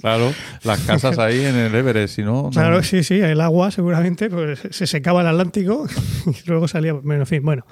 Claro, 0.00 0.32
las 0.62 0.80
casas 0.82 1.18
ahí 1.18 1.44
en 1.44 1.56
el 1.56 1.74
Everest, 1.74 2.14
si 2.16 2.22
no. 2.22 2.44
no- 2.44 2.50
Claro, 2.50 2.82
sí, 2.82 3.02
sí, 3.02 3.14
el 3.20 3.40
agua 3.40 3.70
seguramente 3.70 4.30
pues, 4.30 4.60
se 4.70 4.86
secaba 4.86 5.22
el 5.22 5.26
Atlántico 5.28 5.86
y 6.26 6.48
luego 6.48 6.68
salía. 6.68 6.92
Bueno, 6.92 7.22
en 7.22 7.26
fin, 7.26 7.42
bueno. 7.44 7.66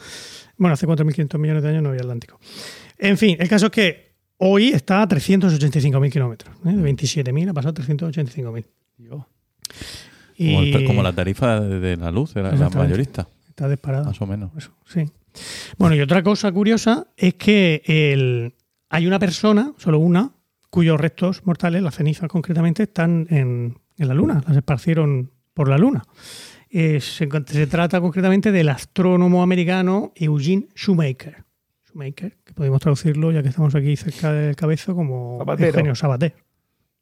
Bueno, 0.57 0.75
hace 0.75 0.87
4.500 0.87 1.39
millones 1.39 1.63
de 1.63 1.69
años 1.71 1.83
no 1.83 1.89
había 1.91 2.01
Atlántico. 2.03 2.39
En 2.99 3.19
fin, 3.19 3.37
el 3.41 3.49
caso 3.49 3.67
es 3.67 3.73
que 3.73 4.15
hoy 4.39 4.69
está 4.69 5.03
a 5.03 5.09
385.000 5.09 6.11
kilómetros. 6.13 6.55
¿eh? 6.65 6.73
De 6.73 6.93
27.000 6.93 7.51
ha 7.51 7.55
pasado 7.55 7.75
a 7.77 7.85
385.000. 7.85 8.65
Como, 10.37 10.61
el 11.01 11.03
la 11.05 11.13
tarifa 11.13 11.61
de, 11.61 11.97
la 11.97 12.11
luz, 12.11 12.35
la, 12.35 12.43
Exactamente. 12.51 12.79
mayorista, 12.79 13.29
está 13.49 13.69
disparado. 13.69 14.05
más 14.07 14.21
o 14.21 14.27
menos. 14.27 14.51
Eso, 14.57 14.73
sí. 14.87 15.05
Bueno, 15.79 15.95
y 15.97 16.01
otra 16.01 16.23
cosa 16.23 16.51
curiosa 16.53 17.07
es 17.17 17.35
que 17.35 17.83
el- 17.87 18.55
hay 18.91 19.07
una 19.07 19.19
persona, 19.19 19.73
solo 19.79 19.99
una, 19.99 20.33
cuyos 20.71 21.01
restos 21.01 21.45
mortales, 21.47 21.83
las 21.83 21.95
cenizas 21.97 22.29
concretamente, 22.29 22.85
están 22.85 23.27
en, 23.31 23.79
en 23.99 24.09
la 24.09 24.15
Luna, 24.15 24.43
las 24.47 24.57
esparcieron 24.57 25.31
por 25.53 25.69
la 25.69 25.79
Luna. 25.79 26.03
Eh, 26.71 27.01
se, 27.01 27.29
se 27.47 27.67
trata 27.69 28.01
concretamente 28.01 28.51
del 28.51 28.69
astrónomo 28.69 29.43
americano 29.45 30.13
Eugene 30.17 30.67
Shoemaker. 30.75 31.45
Shoemaker, 31.89 32.39
que 32.45 32.53
podemos 32.53 32.81
traducirlo, 32.81 33.31
ya 33.31 33.43
que 33.43 33.51
estamos 33.51 33.73
aquí 33.77 33.97
cerca 33.97 34.33
del 34.33 34.57
cabezo, 34.57 34.97
como 34.97 35.39
Zapatero. 35.39 35.69
Eugenio 35.69 35.95
Sabater. 35.95 36.35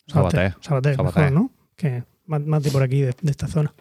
Sabater. 0.07 0.55
Sabater, 0.61 0.97
Sabater. 0.97 1.23
mejor, 1.23 1.33
¿no? 1.33 1.51
Que 1.77 2.05
más, 2.27 2.41
más 2.45 2.63
de 2.63 2.71
por 2.71 2.83
aquí, 2.83 3.01
de, 3.03 3.15
de 3.21 3.31
esta 3.31 3.49
zona. 3.49 3.73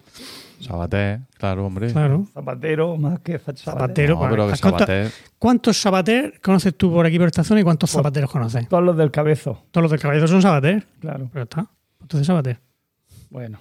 Sabater, 0.59 1.21
claro, 1.37 1.65
hombre. 1.65 1.91
Claro. 1.91 2.27
Zapatero 2.33 2.95
más 2.97 3.19
que 3.21 3.39
Zapatero. 3.39 3.63
Zapatero. 3.63 4.15
No, 4.15 4.29
pero 4.29 4.47
que 4.47 4.53
¿Has 4.53 4.61
contado- 4.61 4.85
Sabater, 4.85 5.11
¿Cuántos 5.39 5.81
Sabater 5.81 6.39
conoces 6.41 6.75
tú 6.77 6.91
por 6.91 7.05
aquí, 7.05 7.17
por 7.17 7.27
esta 7.27 7.43
zona, 7.43 7.61
y 7.61 7.63
cuántos 7.63 7.89
Pues- 7.91 7.97
Zapateros 7.99 8.29
conoces? 8.31 8.67
Todos 8.69 8.83
los 8.83 8.95
del 8.97 9.09
cabezo, 9.11 9.63
Todos 9.71 9.83
los 9.83 9.91
del 9.91 9.99
caballo 9.99 10.27
son 10.27 10.41
Sabater, 10.41 10.85
claro. 10.99 11.29
pero 11.33 11.43
está. 11.43 11.65
Entonces 12.01 12.27
Sabater. 12.27 12.59
Bueno. 13.31 13.59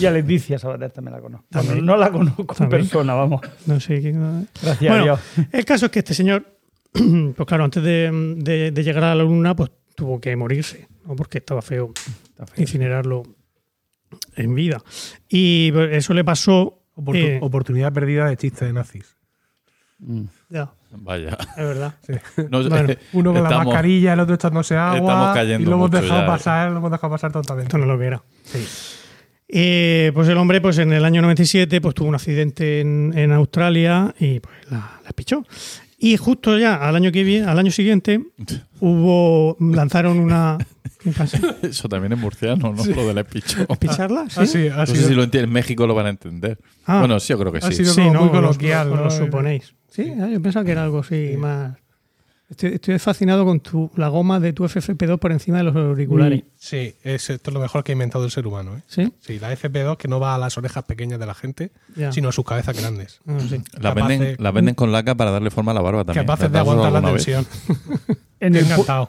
Y 0.00 0.06
a 0.06 0.10
Leticia 0.10 0.58
Sabater 0.58 0.90
también 0.90 1.14
la 1.14 1.20
conozco. 1.20 1.46
Bueno, 1.50 1.66
También. 1.68 1.86
no 1.86 1.96
la 1.96 2.10
conozco 2.10 2.56
en 2.64 2.68
persona, 2.70 3.14
vamos. 3.14 3.40
No 3.66 3.78
sé 3.78 4.00
quién. 4.00 4.48
Gracias 4.62 4.80
Bueno, 4.90 5.02
a 5.02 5.04
Dios. 5.04 5.20
El 5.52 5.64
caso 5.64 5.86
es 5.86 5.92
que 5.92 5.98
este 6.00 6.14
señor, 6.14 6.44
pues 6.92 7.46
claro, 7.46 7.64
antes 7.64 7.82
de, 7.84 8.10
de- 8.38 8.70
de 8.72 8.82
llegar 8.82 9.04
a 9.04 9.14
la 9.14 9.22
luna, 9.22 9.54
pues 9.54 9.70
tuvo 9.94 10.18
que 10.20 10.34
morirse, 10.34 10.88
¿no? 11.06 11.14
porque 11.14 11.38
estaba 11.38 11.62
feo 11.62 11.92
incinerarlo 12.56 13.22
en 14.36 14.54
vida. 14.54 14.82
Y 15.28 15.72
eso 15.90 16.14
le 16.14 16.24
pasó. 16.24 16.82
Oportu- 16.96 17.16
eh, 17.16 17.38
Oportunidad 17.42 17.92
perdida 17.92 18.26
de 18.28 18.36
chiste 18.36 18.64
de 18.64 18.72
nazis. 18.72 19.16
ya, 20.50 20.70
vaya. 20.90 21.36
es 21.56 21.64
verdad. 21.64 21.94
No 22.50 22.62
Bueno, 22.68 22.94
Uno 23.12 23.32
con 23.32 23.42
la 23.42 23.48
estamos- 23.48 23.66
mascarilla, 23.66 24.12
el 24.12 24.20
otro 24.20 24.34
echándose 24.34 24.76
agua. 24.76 24.98
estamos 24.98 25.34
cayendo 25.34 25.62
y 25.62 25.64
lo 25.70 25.72
hemos 25.76 25.90
mucho 25.90 26.02
dejado 26.02 26.20
ya, 26.20 26.24
eh. 26.24 26.28
pasar, 26.28 26.70
lo 26.70 26.78
hemos 26.78 26.90
dejado 26.90 27.10
pasar 27.12 27.32
totalmente. 27.32 27.68
Esto 27.68 27.78
no 27.78 27.84
es 27.84 27.88
lo 27.88 27.98
que 27.98 28.06
era. 28.06 28.22
Sí. 28.44 28.66
Eh, 29.48 30.10
pues 30.12 30.28
el 30.28 30.36
hombre, 30.38 30.60
pues 30.60 30.76
en 30.78 30.92
el 30.92 31.04
año 31.04 31.22
97, 31.22 31.80
pues 31.80 31.94
tuvo 31.94 32.08
un 32.08 32.14
accidente 32.16 32.80
en, 32.80 33.12
en 33.16 33.30
Australia 33.32 34.12
y 34.18 34.40
pues 34.40 34.54
la, 34.70 35.00
la 35.04 35.10
pichó. 35.14 35.44
Y 35.98 36.16
justo 36.18 36.58
ya 36.58 36.74
al 36.76 36.94
año 36.96 37.10
que 37.12 37.24
viene, 37.24 37.46
al 37.46 37.58
año 37.58 37.70
siguiente, 37.70 38.20
hubo 38.80 39.56
lanzaron 39.60 40.18
una 40.18 40.58
¿qué 41.02 41.10
pasa? 41.12 41.38
Eso 41.62 41.88
también 41.88 42.12
es 42.12 42.18
murciano, 42.18 42.72
¿no? 42.72 42.84
Lo 42.84 43.06
del 43.08 43.18
espicho. 43.18 43.66
¿Picharla? 43.80 44.26
¿Sí? 44.28 44.40
Así, 44.40 44.68
No 44.68 44.80
así. 44.82 44.96
sé 44.96 45.08
si 45.08 45.14
lo 45.14 45.22
entienden. 45.22 45.48
En 45.50 45.54
México 45.54 45.86
lo 45.86 45.94
van 45.94 46.06
a 46.06 46.10
entender. 46.10 46.58
Ah. 46.84 46.98
Bueno, 47.00 47.18
sí, 47.20 47.28
yo 47.28 47.38
creo 47.38 47.52
que 47.52 47.58
Ha 47.58 47.62
sí. 47.70 47.74
sido- 47.76 47.92
Sí, 47.94 48.00
como 48.02 48.12
no, 48.12 48.20
muy 48.20 48.28
lo- 48.28 48.32
coloquial, 48.34 48.90
lo 48.90 48.96
¿no? 49.04 49.10
suponéis. 49.10 49.74
Sí, 49.90 50.12
ah, 50.20 50.28
yo 50.28 50.40
pensaba 50.42 50.64
que 50.64 50.72
era 50.72 50.84
algo 50.84 50.98
así 50.98 51.34
más. 51.38 51.76
Estoy, 52.48 52.74
estoy 52.74 52.98
fascinado 53.00 53.44
con 53.44 53.58
tu, 53.58 53.90
la 53.96 54.06
goma 54.06 54.38
de 54.38 54.52
tu 54.52 54.62
FFP2 54.64 55.18
por 55.18 55.32
encima 55.32 55.58
de 55.58 55.64
los 55.64 55.74
auriculares. 55.74 56.44
Sí, 56.54 56.94
es, 57.02 57.28
esto 57.30 57.50
es 57.50 57.54
lo 57.54 57.58
mejor 57.60 57.82
que 57.82 57.90
ha 57.90 57.94
inventado 57.94 58.24
el 58.24 58.30
ser 58.30 58.46
humano. 58.46 58.76
¿eh? 58.76 58.82
¿Sí? 58.86 59.12
Sí, 59.18 59.40
la 59.40 59.52
FP2 59.52 59.96
que 59.96 60.06
no 60.06 60.20
va 60.20 60.36
a 60.36 60.38
las 60.38 60.56
orejas 60.56 60.84
pequeñas 60.84 61.18
de 61.18 61.26
la 61.26 61.34
gente, 61.34 61.72
Ya. 61.96 62.12
sino 62.12 62.28
a 62.28 62.32
sus 62.32 62.44
cabezas 62.44 62.78
grandes. 62.80 63.20
Ah, 63.26 63.38
sí. 63.40 63.60
La 63.80 63.94
venden, 63.94 64.20
de- 64.20 64.36
la 64.38 64.52
venden 64.52 64.76
con 64.76 64.92
laca 64.92 65.16
para 65.16 65.32
darle 65.32 65.50
forma 65.50 65.72
a 65.72 65.74
la 65.74 65.80
barba 65.80 66.04
también. 66.04 66.24
Capaces 66.24 66.50
de 66.50 66.52
¿Le 66.52 66.58
has 66.60 66.66
dado 66.66 66.84
aguantar 66.84 67.02
la 67.02 67.08
tensión. 67.10 67.46
En 68.38 68.54
el, 68.54 68.66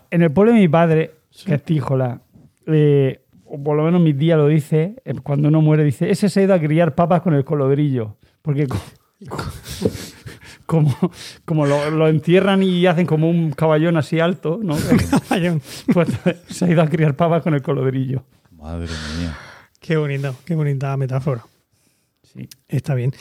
en 0.09 0.33
pueblo 0.33 0.53
de 0.53 0.59
mi 0.59 0.69
padre, 0.69 1.11
que 1.45 1.55
es 1.55 1.63
Tíjola, 1.63 2.21
eh, 2.65 3.19
o 3.45 3.61
por 3.61 3.75
lo 3.75 3.83
menos 3.83 3.99
mi 4.01 4.13
tía 4.13 4.37
lo 4.37 4.47
dice, 4.47 4.95
eh, 5.03 5.13
cuando 5.21 5.49
uno 5.49 5.61
muere, 5.61 5.83
dice, 5.83 6.09
ese 6.09 6.29
se 6.29 6.39
ha 6.39 6.43
ido 6.43 6.53
a 6.53 6.59
criar 6.59 6.95
papas 6.95 7.21
con 7.21 7.33
el 7.33 7.43
colodrillo. 7.43 8.15
Porque 8.41 8.67
como, 10.67 10.95
como 11.45 11.65
lo, 11.65 11.89
lo 11.89 12.07
entierran 12.07 12.61
y 12.61 12.85
hacen 12.85 13.07
como 13.07 13.27
un 13.29 13.51
caballón 13.51 13.97
así 13.97 14.19
alto, 14.19 14.59
¿no? 14.61 14.77
Caballón. 15.29 15.61
pues 15.91 16.09
se 16.49 16.65
ha 16.65 16.69
ido 16.69 16.83
a 16.83 16.87
criar 16.87 17.15
papas 17.15 17.41
con 17.41 17.55
el 17.55 17.63
colodrillo. 17.63 18.23
Madre 18.51 18.87
mía. 19.19 19.35
Qué 19.79 19.97
bonita, 19.97 20.33
qué 20.45 20.53
bonita 20.53 20.95
metáfora. 20.97 21.43
Sí. 22.23 22.47
Está 22.67 22.93
bien. 22.93 23.13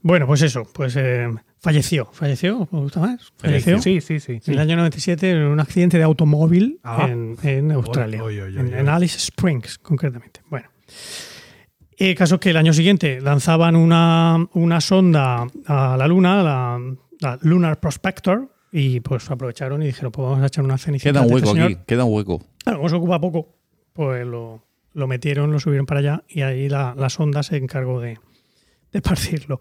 Bueno, 0.00 0.26
pues 0.26 0.42
eso, 0.42 0.62
pues 0.72 0.94
eh, 0.96 1.28
falleció. 1.60 2.06
¿Falleció? 2.12 2.68
¿Me 2.70 2.80
gusta 2.80 3.00
más? 3.00 3.32
Falleció. 3.38 3.80
Sí, 3.82 4.00
sí, 4.00 4.20
sí. 4.20 4.40
En 4.46 4.52
el 4.54 4.58
año 4.60 4.76
97 4.76 5.30
en 5.30 5.38
un 5.42 5.60
accidente 5.60 5.98
de 5.98 6.04
automóvil 6.04 6.78
Ah. 6.84 7.08
en, 7.10 7.36
en 7.42 7.72
Australia. 7.72 8.22
Oy, 8.22 8.38
oy, 8.40 8.54
oy, 8.54 8.58
en, 8.60 8.72
oy. 8.74 8.80
en 8.80 8.88
Alice 8.88 9.16
Springs, 9.18 9.78
concretamente. 9.78 10.40
Bueno. 10.48 10.68
El 11.96 12.14
caso 12.14 12.36
es 12.36 12.40
que 12.40 12.50
el 12.50 12.56
año 12.56 12.72
siguiente 12.72 13.20
lanzaban 13.20 13.76
una, 13.76 14.46
una 14.54 14.80
sonda 14.80 15.46
a 15.66 15.96
la 15.96 16.08
Luna, 16.08 16.42
la, 16.42 16.80
la 17.20 17.38
Lunar 17.42 17.78
Prospector, 17.80 18.50
y 18.72 19.00
pues 19.00 19.30
aprovecharon 19.30 19.82
y 19.82 19.86
dijeron, 19.86 20.10
pues 20.10 20.26
vamos 20.28 20.42
a 20.42 20.46
echar 20.46 20.64
una 20.64 20.76
cenicienta. 20.78 21.20
Queda 21.20 21.26
un 21.28 21.32
este 21.36 21.46
hueco 21.48 21.54
señor. 21.54 21.66
aquí, 21.72 21.84
queda 21.86 22.04
un 22.04 22.14
hueco. 22.14 22.42
Claro, 22.64 22.78
como 22.78 22.88
se 22.88 22.96
ocupa 22.96 23.20
poco, 23.20 23.54
pues 23.92 24.26
lo, 24.26 24.64
lo 24.94 25.06
metieron, 25.06 25.52
lo 25.52 25.60
subieron 25.60 25.86
para 25.86 26.00
allá 26.00 26.24
y 26.28 26.42
ahí 26.42 26.68
la, 26.68 26.94
la 26.98 27.08
sonda 27.08 27.44
se 27.44 27.56
encargó 27.56 28.00
de, 28.00 28.18
de 28.90 28.98
esparcirlo. 28.98 29.60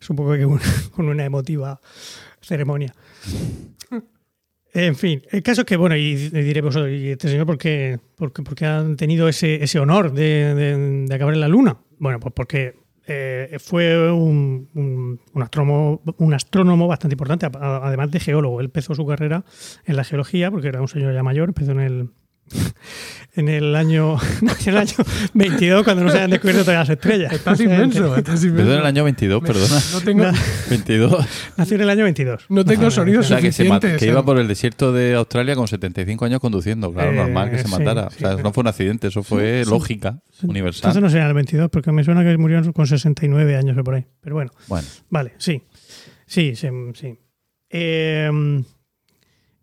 Supongo 0.00 0.32
que 0.32 0.46
un- 0.46 0.60
con 0.96 1.08
una 1.08 1.24
emotiva 1.26 1.78
ceremonia. 2.40 2.94
En 4.76 4.96
fin, 4.96 5.22
el 5.30 5.42
caso 5.44 5.60
es 5.60 5.66
que, 5.66 5.76
bueno, 5.76 5.96
y, 5.96 6.14
diré 6.16 6.60
vosotros, 6.60 6.90
¿y 6.90 7.10
este 7.10 7.28
señor 7.28 7.46
por 7.46 7.58
qué, 7.58 8.00
por 8.16 8.32
qué- 8.32 8.42
por 8.42 8.54
qué 8.56 8.66
han 8.66 8.96
tenido 8.96 9.28
ese, 9.28 9.62
ese 9.62 9.78
honor 9.78 10.12
de, 10.12 11.06
de- 11.06 11.14
acabar 11.14 11.32
en 11.32 11.40
la 11.40 11.46
Luna? 11.48 11.76
Bueno, 12.00 12.18
pues 12.18 12.34
porque 12.34 12.74
eh, 13.06 13.56
fue 13.60 14.10
un, 14.10 14.68
un- 14.74 15.42
astrónomo, 15.42 16.02
un 16.18 16.34
astrónomo 16.34 16.88
bastante 16.88 17.14
importante, 17.14 17.46
además 17.60 18.10
de 18.10 18.18
geólogo. 18.18 18.58
Él 18.60 18.66
empezó 18.66 18.96
su 18.96 19.06
carrera 19.06 19.44
en 19.84 19.94
la 19.94 20.02
geología, 20.02 20.50
porque 20.50 20.68
era 20.68 20.80
un 20.80 20.88
señor 20.88 21.14
ya 21.14 21.22
mayor, 21.22 21.50
empezó 21.50 21.70
en 21.70 21.80
el, 21.80 22.10
en 23.36 23.48
el 23.48 23.74
año, 23.74 24.16
en 24.42 24.68
el 24.68 24.76
año 24.76 24.94
22, 25.34 25.82
cuando 25.84 26.04
no 26.04 26.10
se 26.10 26.16
habían 26.16 26.30
descubierto 26.30 26.64
todas 26.64 26.80
las 26.88 26.90
estrellas. 26.90 27.32
Estás 27.32 27.60
inmenso, 27.60 28.16
estás 28.16 28.42
inmenso. 28.44 28.64
Perdón, 28.64 28.80
el 28.80 28.86
año 28.86 29.04
22, 29.04 29.42
perdona. 29.42 29.80
No 29.92 30.00
tengo, 30.00 30.24
22. 30.70 31.26
Nació 31.56 31.74
en 31.76 31.80
el 31.82 31.90
año 31.90 32.04
22. 32.04 32.46
no 32.48 32.64
tengo 32.64 32.90
sonidos 32.90 33.26
O 33.26 33.28
sea, 33.28 33.40
que, 33.40 33.50
se 33.52 33.64
que 33.98 34.06
iba 34.06 34.24
por 34.24 34.38
el 34.38 34.46
desierto 34.48 34.92
de 34.92 35.14
Australia 35.14 35.56
con 35.56 35.66
75 35.68 36.24
años 36.24 36.40
conduciendo. 36.40 36.92
Claro, 36.92 37.12
Eh, 37.12 37.16
normal 37.16 37.50
que 37.50 37.58
se 37.58 37.64
sí, 37.64 37.70
matara. 37.70 38.10
sí, 38.10 38.24
o 38.24 38.28
sea, 38.34 38.42
no 38.42 38.52
fue 38.52 38.60
un 38.62 38.68
accidente, 38.68 39.08
eso 39.08 39.22
fue 39.22 39.62
Sí, 39.64 39.70
lógica 39.70 40.20
universal. 40.42 40.90
Entonces 40.90 41.02
no 41.02 41.10
sería 41.10 41.26
el 41.26 41.34
22, 41.34 41.70
porque 41.70 41.92
me 41.92 42.04
suena 42.04 42.22
que 42.22 42.36
murió 42.38 42.72
con 42.72 42.86
69 42.86 43.56
años 43.56 43.76
o 43.76 43.82
por 43.84 43.94
ahí. 43.94 44.06
Pero 44.20 44.36
bueno, 44.36 44.52
Bueno, 44.68 44.86
vale, 45.10 45.32
sí. 45.38 45.62
Sí, 46.26 46.54
sí, 46.56 46.68
sí. 46.94 47.18
Eh, 47.70 48.30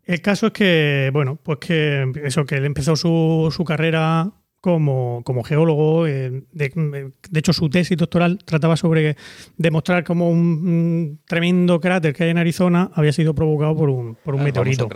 el 0.04 0.20
caso 0.20 0.48
es 0.48 0.52
que, 0.52 1.10
bueno, 1.12 1.38
pues 1.42 1.58
que 1.58 2.10
eso, 2.24 2.44
que 2.44 2.56
él 2.56 2.64
empezó 2.64 2.96
su, 2.96 3.52
su 3.54 3.64
carrera 3.64 4.32
como, 4.60 5.22
como 5.24 5.42
geólogo. 5.42 6.06
eh, 6.06 6.44
de, 6.52 7.12
de 7.30 7.38
hecho, 7.38 7.52
su 7.52 7.68
tesis 7.68 7.96
doctoral 7.96 8.38
trataba 8.44 8.76
sobre 8.76 9.16
demostrar 9.56 10.04
cómo 10.04 10.30
un, 10.30 10.38
un 10.38 11.20
tremendo 11.26 11.80
cráter 11.80 12.14
que 12.14 12.24
hay 12.24 12.30
en 12.30 12.38
Arizona 12.38 12.90
había 12.94 13.12
sido 13.12 13.34
provocado 13.34 13.76
por 13.76 13.90
un, 13.90 14.14
por 14.14 14.34
un 14.34 14.44
meteorito. 14.44 14.88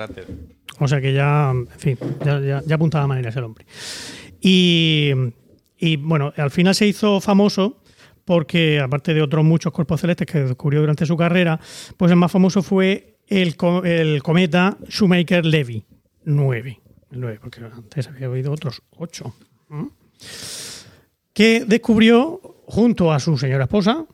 O 0.78 0.88
sea 0.88 1.00
que 1.00 1.12
ya, 1.12 1.50
en 1.50 1.66
fin, 1.68 1.98
ya, 2.24 2.40
ya, 2.40 2.62
ya 2.64 2.74
apuntaba 2.74 3.06
maneras 3.06 3.36
el 3.36 3.44
hombre. 3.44 3.66
Y, 4.40 5.12
y, 5.78 5.96
bueno, 5.96 6.32
al 6.36 6.50
final 6.50 6.74
se 6.74 6.86
hizo 6.86 7.20
famoso 7.20 7.82
porque, 8.24 8.80
aparte 8.80 9.14
de 9.14 9.22
otros 9.22 9.44
muchos 9.44 9.72
cuerpos 9.72 10.00
celestes 10.00 10.26
que 10.26 10.40
descubrió 10.40 10.80
durante 10.80 11.06
su 11.06 11.16
carrera, 11.16 11.58
pues 11.96 12.10
el 12.10 12.16
más 12.16 12.30
famoso 12.30 12.62
fue 12.62 13.15
el, 13.28 13.56
co- 13.56 13.84
el 13.84 14.22
cometa 14.22 14.76
Shoemaker-Levy 14.88 15.84
9. 16.24 16.80
El 17.10 17.20
9, 17.20 17.38
porque 17.40 17.60
antes 17.64 18.08
había 18.08 18.26
habido 18.26 18.52
otros 18.52 18.82
8. 18.96 19.34
Que 21.32 21.64
descubrió 21.66 22.40
junto 22.66 23.12
a 23.12 23.20
su 23.20 23.36
señora 23.36 23.64
esposa, 23.64 24.06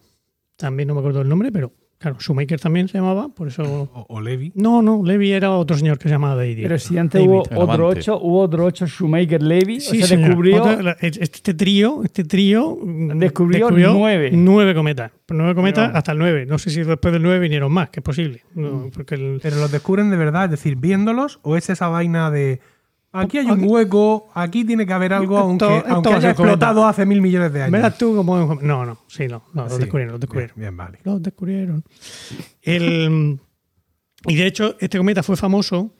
también 0.56 0.88
no 0.88 0.94
me 0.94 1.00
acuerdo 1.00 1.20
el 1.22 1.28
nombre, 1.28 1.50
pero 1.52 1.72
claro, 2.02 2.16
Shoemaker 2.20 2.60
también 2.60 2.88
se 2.88 2.98
llamaba, 2.98 3.28
por 3.28 3.48
eso 3.48 3.62
O, 3.94 4.06
o 4.08 4.20
Levi. 4.20 4.52
no, 4.54 4.82
no, 4.82 5.02
Levy 5.02 5.32
era 5.32 5.50
otro 5.52 5.76
señor 5.76 5.98
que 5.98 6.08
se 6.08 6.14
llamaba 6.14 6.34
David. 6.36 6.58
Pero 6.62 6.78
si 6.78 6.98
antes 6.98 7.20
David. 7.20 7.28
hubo 7.30 7.42
el 7.50 7.56
otro 7.58 7.62
amante. 7.86 8.00
ocho, 8.00 8.18
hubo 8.20 8.40
otro 8.40 8.64
ocho 8.64 8.86
Shoemaker 8.86 9.42
Levy, 9.42 9.80
Sí, 9.80 10.02
o 10.02 10.06
señor. 10.06 10.26
descubrió 10.28 10.82
la- 10.82 10.96
este 11.00 11.54
trío, 11.54 12.02
este 12.04 12.24
trío 12.24 12.76
mm, 12.82 13.18
Descubrió 13.18 13.70
nueve. 13.70 14.30
nueve 14.34 14.74
cometas. 14.74 15.12
Nueve 15.28 15.54
cometas 15.54 15.90
No. 15.92 15.96
hasta 15.96 16.12
el 16.12 16.18
nueve. 16.18 16.44
No 16.44 16.58
sé 16.58 16.68
si 16.70 16.82
después 16.82 17.12
del 17.12 17.22
nueve 17.22 17.38
vinieron 17.38 17.72
más, 17.72 17.88
que 17.88 18.00
es 18.00 18.04
posible. 18.04 18.42
No, 18.54 18.90
porque 18.92 19.14
el- 19.14 19.38
Pero 19.42 19.56
los 19.56 19.70
descubren 19.72 20.10
de 20.10 20.16
verdad, 20.16 20.44
es 20.46 20.50
decir, 20.50 20.76
viéndolos, 20.76 21.38
o 21.42 21.56
es 21.56 21.70
esa 21.70 21.88
vaina 21.88 22.30
de. 22.30 22.60
Aquí 23.14 23.38
hay 23.38 23.46
un 23.50 23.64
hueco, 23.68 24.30
aquí 24.34 24.64
tiene 24.64 24.86
que 24.86 24.92
haber 24.94 25.12
algo, 25.12 25.36
Esto- 25.36 25.66
aunque, 25.66 25.76
esto 25.78 25.88
aunque 25.94 26.08
va 26.08 26.14
a 26.14 26.18
haya 26.18 26.30
explotado 26.30 26.86
hace 26.86 27.04
mil 27.04 27.20
millones 27.20 27.52
de 27.52 27.60
años. 27.62 27.72
Verás 27.72 27.98
tú 27.98 28.16
cómo. 28.16 28.54
No, 28.62 28.86
no, 28.86 28.98
sí, 29.06 29.28
no. 29.28 29.42
no 29.52 29.68
Sí. 29.68 29.78
descubrieron, 29.78 30.12
los 30.12 30.20
descubrieron. 30.20 30.54
Bien, 30.56 30.70
bien, 30.70 30.76
vale. 30.78 30.98
Los 31.04 31.22
descubrieron. 31.22 31.84
El, 32.62 33.38
y 34.26 34.34
de 34.36 34.46
hecho, 34.46 34.76
este 34.80 34.96
cometa 34.98 35.22
fue 35.22 35.36
famoso 35.36 35.94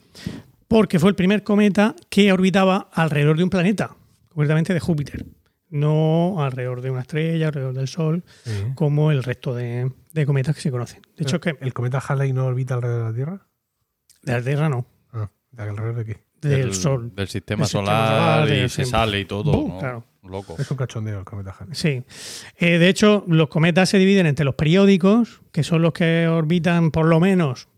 porque 0.68 0.98
fue 0.98 1.10
el 1.10 1.14
primer 1.16 1.42
cometa 1.44 1.94
que 2.08 2.32
orbitaba 2.32 2.88
alrededor 2.92 3.36
de 3.36 3.44
un 3.44 3.50
planeta, 3.50 3.94
concretamente 4.30 4.72
de 4.72 4.80
Júpiter. 4.80 5.26
No 5.68 6.36
alrededor 6.42 6.80
de 6.82 6.90
una 6.90 7.00
estrella, 7.02 7.48
alrededor 7.48 7.74
del 7.74 7.88
Sol, 7.88 8.24
Sí. 8.44 8.52
como 8.74 9.10
el 9.10 9.22
resto 9.22 9.54
de, 9.54 9.90
de 10.12 10.26
cometas 10.26 10.54
que 10.54 10.60
se 10.62 10.70
conocen. 10.70 11.02
De 11.16 11.24
hecho, 11.24 11.40
que 11.40 11.56
¿El 11.60 11.72
cometa 11.74 11.98
Halley 11.98 12.32
no 12.32 12.46
orbita 12.46 12.74
alrededor 12.74 13.04
de 13.04 13.10
la 13.10 13.14
Tierra? 13.16 13.46
de 14.22 14.32
la 14.32 14.42
Tierra 14.42 14.68
no, 14.68 14.86
Ah, 15.12 15.30
¿de 15.50 15.62
alrededor 15.62 15.94
de 15.96 16.04
qué? 16.04 16.24
Del 16.42 16.60
del, 16.62 16.74
Sol. 16.74 17.12
Del 17.14 17.28
sistema 17.28 17.62
Del 17.62 17.66
sistema 17.66 17.66
solar 17.66 18.48
y 18.50 18.68
se 18.68 18.84
sale 18.84 19.20
y 19.20 19.24
todo. 19.24 19.78
Claro. 19.78 20.04
Loco. 20.22 20.54
Es 20.58 20.70
un 20.70 20.76
cachondeo 20.76 21.18
el 21.18 21.24
cometa 21.24 21.54
Halley. 21.58 21.74
Sí. 21.74 22.02
Eh, 22.56 22.78
de 22.78 22.88
hecho, 22.88 23.24
los 23.26 23.48
cometas 23.48 23.88
se 23.88 23.98
dividen 23.98 24.26
entre 24.26 24.44
los 24.44 24.54
periódicos, 24.54 25.40
que 25.50 25.64
son 25.64 25.82
los 25.82 25.92
que 25.92 26.28
orbitan 26.28 26.92
por 26.92 27.06
lo 27.06 27.18
menos, 27.18 27.68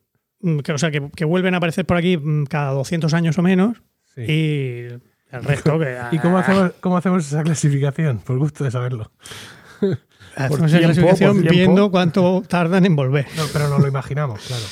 mm, 0.40 0.59
que, 0.59 0.73
o 0.73 0.78
sea, 0.78 0.90
que, 0.90 1.11
que 1.16 1.25
vuelven 1.25 1.54
a 1.54 1.56
aparecer 1.56 1.87
por 1.87 1.97
aquí 1.97 2.18
mm, 2.18 2.44
cada 2.44 2.73
200 2.73 3.14
años 3.14 3.38
o 3.38 3.42
menos, 3.42 3.83
Sí. 4.14 4.21
y 4.23 4.87
el 5.30 5.42
resto 5.42 5.78
que... 5.78 5.97
¿Y 6.12 6.18
cómo 6.18 6.38
hacemos, 6.38 6.73
cómo 6.80 6.97
hacemos 6.99 7.26
esa 7.26 7.42
clasificación? 7.42 8.18
Por 8.18 8.38
gusto 8.38 8.62
de 8.62 8.71
saberlo. 8.71 9.11
Hacemos 10.37 10.71
esa 10.73 10.80
clasificación 10.80 11.42
viendo 11.42 11.90
cuánto 11.90 12.42
tardan 12.47 12.85
en 12.85 12.94
volver. 12.94 13.26
No, 13.37 13.44
pero 13.52 13.68
no 13.68 13.78
lo 13.78 13.88
imaginamos, 13.88 14.40
claro. 14.42 14.64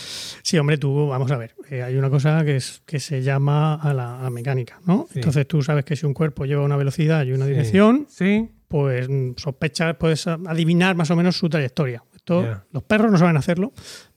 Sí, 0.52 0.58
hombre, 0.58 0.76
tú, 0.76 1.06
vamos 1.08 1.30
a 1.30 1.38
ver, 1.38 1.54
eh, 1.70 1.82
hay 1.82 1.96
una 1.96 2.10
cosa 2.10 2.44
que, 2.44 2.56
es, 2.56 2.82
que 2.84 3.00
se 3.00 3.22
llama 3.22 3.76
a 3.76 3.94
la, 3.94 4.20
a 4.20 4.24
la 4.24 4.28
mecánica, 4.28 4.82
¿no? 4.84 5.06
Sí. 5.10 5.20
Entonces 5.20 5.48
tú 5.48 5.62
sabes 5.62 5.82
que 5.86 5.96
si 5.96 6.04
un 6.04 6.12
cuerpo 6.12 6.44
lleva 6.44 6.62
una 6.62 6.76
velocidad 6.76 7.24
y 7.24 7.32
una 7.32 7.46
dirección, 7.46 8.04
Sí. 8.10 8.50
pues 8.68 9.08
mm, 9.08 9.30
sospechas, 9.38 9.96
puedes 9.96 10.26
adivinar 10.26 10.94
más 10.94 11.10
o 11.10 11.16
menos 11.16 11.38
su 11.38 11.48
trayectoria. 11.48 12.04
Esto. 12.14 12.46
Los 12.70 12.82
perros 12.82 13.10
no 13.10 13.16
saben 13.16 13.38
hacerlo, 13.38 13.72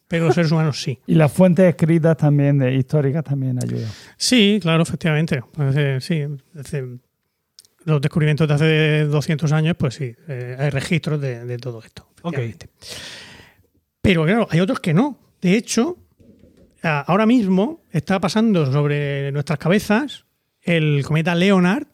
pero 0.09 0.25
los 0.25 0.35
seres 0.35 0.51
humanos 0.51 0.81
sí. 0.81 0.99
Y 1.07 1.15
las 1.15 1.31
fuentes 1.31 1.69
escritas 1.69 2.17
también, 2.17 2.57
de 2.57 2.75
históricas, 2.75 3.23
también 3.23 3.57
ayudan. 3.63 3.89
Sí, 4.17 4.59
claro, 4.61 4.83
efectivamente. 4.83 5.41
Pues, 5.53 5.73
eh, 5.77 5.99
sí, 6.01 6.21
los 7.85 8.01
descubrimientos 8.01 8.45
de 8.45 8.53
hace 8.53 9.05
200 9.05 9.53
años, 9.53 9.77
pues 9.79 9.93
sí, 9.93 10.13
eh, 10.27 10.57
hay 10.59 10.69
registros 10.69 11.21
de, 11.21 11.45
de 11.45 11.57
todo 11.57 11.81
esto. 11.81 12.09
Ok. 12.23 12.37
Pero 14.01 14.25
claro, 14.25 14.49
hay 14.51 14.59
otros 14.59 14.81
que 14.81 14.93
no. 14.93 15.17
De 15.41 15.55
hecho, 15.55 15.97
ahora 16.85 17.25
mismo 17.25 17.81
está 17.91 18.19
pasando 18.19 18.71
sobre 18.71 19.31
nuestras 19.31 19.59
cabezas 19.59 20.25
el 20.61 21.03
cometa 21.05 21.35
Leonard. 21.35 21.87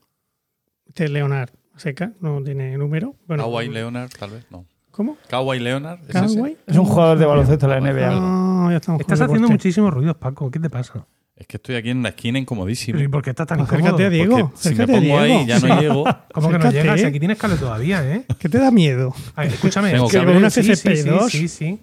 Este 0.88 1.06
es 1.06 1.12
Leonard 1.12 1.52
seca, 1.78 2.14
no 2.20 2.44
tiene 2.44 2.78
número. 2.78 3.16
Bueno, 3.28 3.44
Hawaii 3.44 3.70
Leonard, 3.70 4.10
tal 4.18 4.32
vez, 4.32 4.46
no. 4.52 4.66
¿Cómo? 4.92 5.18
Kawhi 5.30 5.60
Leonard. 5.60 6.00
¿es 6.02 6.16
ese? 6.16 6.36
¿Kawhi? 6.36 6.58
Es 6.68 6.78
un 6.78 6.86
jugador 6.86 7.18
de 7.18 7.26
baloncesto 7.26 7.68
de 7.68 7.80
la 7.80 7.82
NBA. 7.82 8.10
Ah, 8.12 8.68
ya 8.70 8.78
estamos 8.78 9.02
con 9.02 9.02
Estás 9.02 9.22
haciendo 9.22 9.48
muchísimos 9.48 9.94
ruidos, 9.94 10.18
Paco. 10.18 10.52
¿Qué 10.52 10.60
te 10.60 10.70
pasa? 10.70 11.06
Es 11.36 11.48
que 11.48 11.58
estoy 11.58 11.76
aquí 11.76 11.90
en 11.90 12.04
la 12.04 12.10
esquina 12.10 12.38
incomodísimo. 12.38 12.98
¿Pero 12.98 13.10
¿Y 13.10 13.12
por 13.12 13.24
qué 13.24 13.32
estás 13.32 13.48
tan 13.48 13.62
Acércate 13.62 14.06
a 14.06 14.10
Diego. 14.10 14.52
Si 14.56 14.76
me 14.76 14.86
pongo 14.86 15.00
Diego. 15.00 15.18
ahí 15.18 15.46
ya 15.48 15.60
no 15.60 15.82
llego. 15.82 16.04
¿Cómo 16.34 16.50
que 16.50 16.60
no 16.60 16.72
llegas? 16.72 17.04
Aquí 17.04 17.20
tienes 17.20 17.38
cable 17.38 17.56
todavía, 17.56 18.04
¿eh? 18.14 18.26
¿Qué 18.38 18.50
te 18.50 18.60
da 18.60 18.70
miedo? 18.70 19.16
A 19.36 19.44
ver, 19.44 19.54
escúchame. 19.54 19.92
Tengo 19.92 20.08
que- 20.10 20.18
cable. 20.18 20.38
Una 20.38 20.50
sí, 20.50 20.62
sí, 20.62 20.72
FFP2. 20.72 21.30
Sí, 21.30 21.48
sí, 21.48 21.80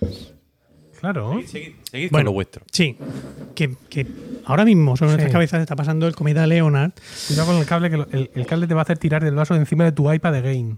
sí. 0.00 0.37
Claro. 1.00 1.40
Seguid, 1.46 1.72
seguid 1.90 2.10
Bueno. 2.10 2.10
con 2.10 2.24
lo 2.24 2.32
vuestro. 2.32 2.64
Sí, 2.72 2.96
que, 3.54 3.74
que 3.88 4.06
ahora 4.44 4.64
mismo 4.64 4.96
sobre 4.96 5.10
Sí. 5.10 5.16
nuestras 5.16 5.32
cabezas 5.32 5.60
está 5.60 5.76
pasando 5.76 6.06
el 6.06 6.14
cometa 6.14 6.46
Leonard, 6.46 6.92
Cuidado 7.28 7.46
con 7.52 7.56
el 7.60 7.66
cable, 7.66 7.90
que 7.90 7.96
lo- 7.98 8.08
el, 8.10 8.30
el 8.34 8.46
cable 8.46 8.66
te 8.66 8.74
va 8.74 8.80
a 8.80 8.82
hacer 8.82 8.98
tirar 8.98 9.22
del 9.24 9.34
vaso 9.34 9.54
de 9.54 9.60
encima 9.60 9.84
de 9.84 9.92
tu 9.92 10.12
iPad 10.12 10.32
de 10.32 10.42
game. 10.42 10.76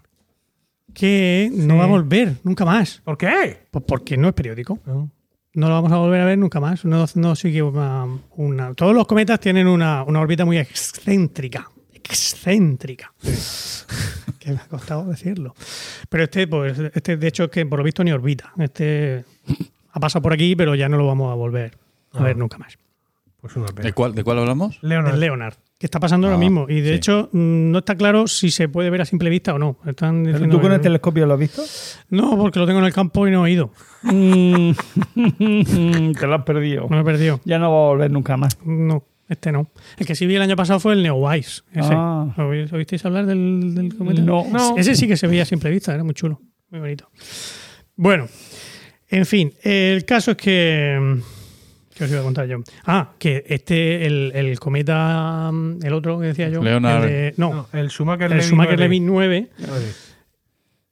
que 0.92 1.50
no 1.52 1.76
va 1.76 1.84
a 1.84 1.86
volver 1.86 2.34
nunca 2.42 2.64
más. 2.64 3.00
¿Por 3.04 3.16
qué? 3.16 3.58
Pues 3.70 3.84
porque 3.86 4.16
no 4.16 4.28
es 4.28 4.34
periódico. 4.34 4.78
No. 4.86 5.10
No 5.54 5.68
lo 5.68 5.74
vamos 5.74 5.92
a 5.92 5.96
volver 5.96 6.20
a 6.20 6.24
ver 6.24 6.36
nunca 6.38 6.58
más. 6.60 6.84
No, 6.84 7.06
no 7.14 7.34
sigue 7.36 7.62
una, 7.62 8.06
una- 8.36 8.74
Todos 8.74 8.94
los 8.94 9.06
cometas 9.06 9.38
tienen 9.40 9.66
una, 9.68 10.02
una 10.04 10.20
órbita 10.20 10.44
muy 10.44 10.58
excéntrica. 10.58 11.70
Excéntrica. 11.94 13.12
que 14.40 14.52
me 14.52 14.58
ha 14.58 14.66
costado 14.68 15.04
decirlo. 15.04 15.54
Pero 16.08 16.24
este, 16.24 16.46
pues, 16.48 16.76
este, 16.78 17.16
de 17.16 17.28
hecho, 17.28 17.44
es 17.44 17.50
que 17.50 17.64
por 17.66 17.78
lo 17.78 17.84
visto 17.84 18.02
ni 18.02 18.10
orbita. 18.12 18.52
Este 18.58 19.24
ha 19.92 20.00
pasado 20.00 20.22
por 20.22 20.32
aquí, 20.32 20.54
pero 20.56 20.74
ya 20.74 20.88
no 20.88 20.96
lo 20.96 21.06
vamos 21.06 21.30
a 21.32 21.34
volver 21.34 21.76
a 22.12 22.18
Ah. 22.18 22.22
ver 22.22 22.36
nunca 22.36 22.58
más. 22.58 22.78
Pues 23.40 23.56
una 23.56 23.66
pena. 23.68 23.82
¿De 23.86 23.92
cuál, 23.94 24.14
¿De 24.14 24.22
cuál 24.22 24.38
hablamos? 24.38 24.78
Leonard. 24.82 25.14
El 25.14 25.20
Leonard, 25.20 25.54
que 25.78 25.86
está 25.86 25.98
pasando 25.98 26.28
Ah, 26.28 26.32
lo 26.32 26.38
mismo. 26.38 26.66
Y 26.68 26.82
de 26.82 26.90
sí. 26.90 26.94
hecho, 26.96 27.30
mm, 27.32 27.70
no 27.70 27.78
está 27.78 27.94
claro 27.94 28.26
si 28.26 28.50
se 28.50 28.68
puede 28.68 28.90
ver 28.90 29.00
a 29.00 29.06
simple 29.06 29.30
vista 29.30 29.54
o 29.54 29.58
no. 29.58 29.78
Están 29.86 30.24
¿Pero 30.24 30.32
diciendo 30.34 30.56
tú 30.56 30.60
con 30.60 30.70
que- 30.70 30.74
el 30.76 30.80
telescopio 30.82 31.24
lo 31.26 31.34
has 31.34 31.40
visto? 31.40 31.62
No, 32.10 32.36
porque 32.36 32.58
lo 32.58 32.66
tengo 32.66 32.80
en 32.80 32.84
el 32.84 32.92
campo 32.92 33.26
y 33.26 33.30
no 33.30 33.46
he 33.46 33.52
ido. 33.52 33.72
Mm, 34.02 34.72
Te 36.18 36.26
lo 36.26 36.34
has 36.34 36.44
perdido. 36.44 36.82
No 36.82 36.96
me 36.96 37.00
he 37.00 37.04
perdido. 37.04 37.40
Ya 37.44 37.58
no 37.58 37.70
va 37.72 37.78
a 37.78 37.88
volver 37.88 38.10
nunca 38.10 38.36
más. 38.36 38.58
No, 38.64 39.04
este 39.28 39.52
no. 39.52 39.70
El 39.96 40.06
que 40.06 40.14
sí 40.14 40.26
vi 40.26 40.36
el 40.36 40.42
año 40.42 40.56
pasado 40.56 40.78
fue 40.80 40.92
el 40.92 41.02
Neowise. 41.02 41.62
Ese. 41.72 41.92
Ah. 41.94 42.26
¿Oí- 42.36 42.68
¿Oísteis 42.72 43.04
hablar 43.06 43.24
del, 43.24 43.74
del 43.74 43.96
cometa? 43.96 44.20
No. 44.20 44.44
No. 44.50 44.76
Ese 44.76 44.94
sí 44.94 45.08
que 45.08 45.16
se 45.16 45.26
veía 45.26 45.42
a 45.42 45.46
simple 45.46 45.70
vista, 45.70 45.94
era 45.94 46.04
muy 46.04 46.12
chulo. 46.14 46.40
Muy 46.70 46.80
bonito. 46.80 47.08
Bueno, 47.96 48.26
en 49.10 49.26
fin, 49.26 49.52
el 49.62 50.04
caso 50.04 50.32
es 50.32 50.36
que. 50.36 51.18
¿Qué 51.94 52.04
os 52.04 52.10
iba 52.10 52.20
a 52.20 52.22
contar 52.22 52.46
yo? 52.46 52.58
Ah, 52.86 53.12
que 53.18 53.44
este, 53.48 54.06
el, 54.06 54.32
el 54.34 54.58
cometa, 54.58 55.50
mm, 55.52 55.84
el 55.84 55.92
otro 55.92 56.18
que 56.18 56.28
decía 56.28 56.48
yo. 56.48 56.62
Leonard. 56.62 57.04
el 57.04 57.10
de- 57.10 57.34
no, 57.36 57.52
No, 57.72 57.78
el 57.78 57.90
Schumacher 57.90 58.24
el 58.32 58.38
Levy 58.38 58.42
Schumacher 58.48 58.78
9. 58.78 58.88
Levy 58.88 59.00
9 59.00 59.48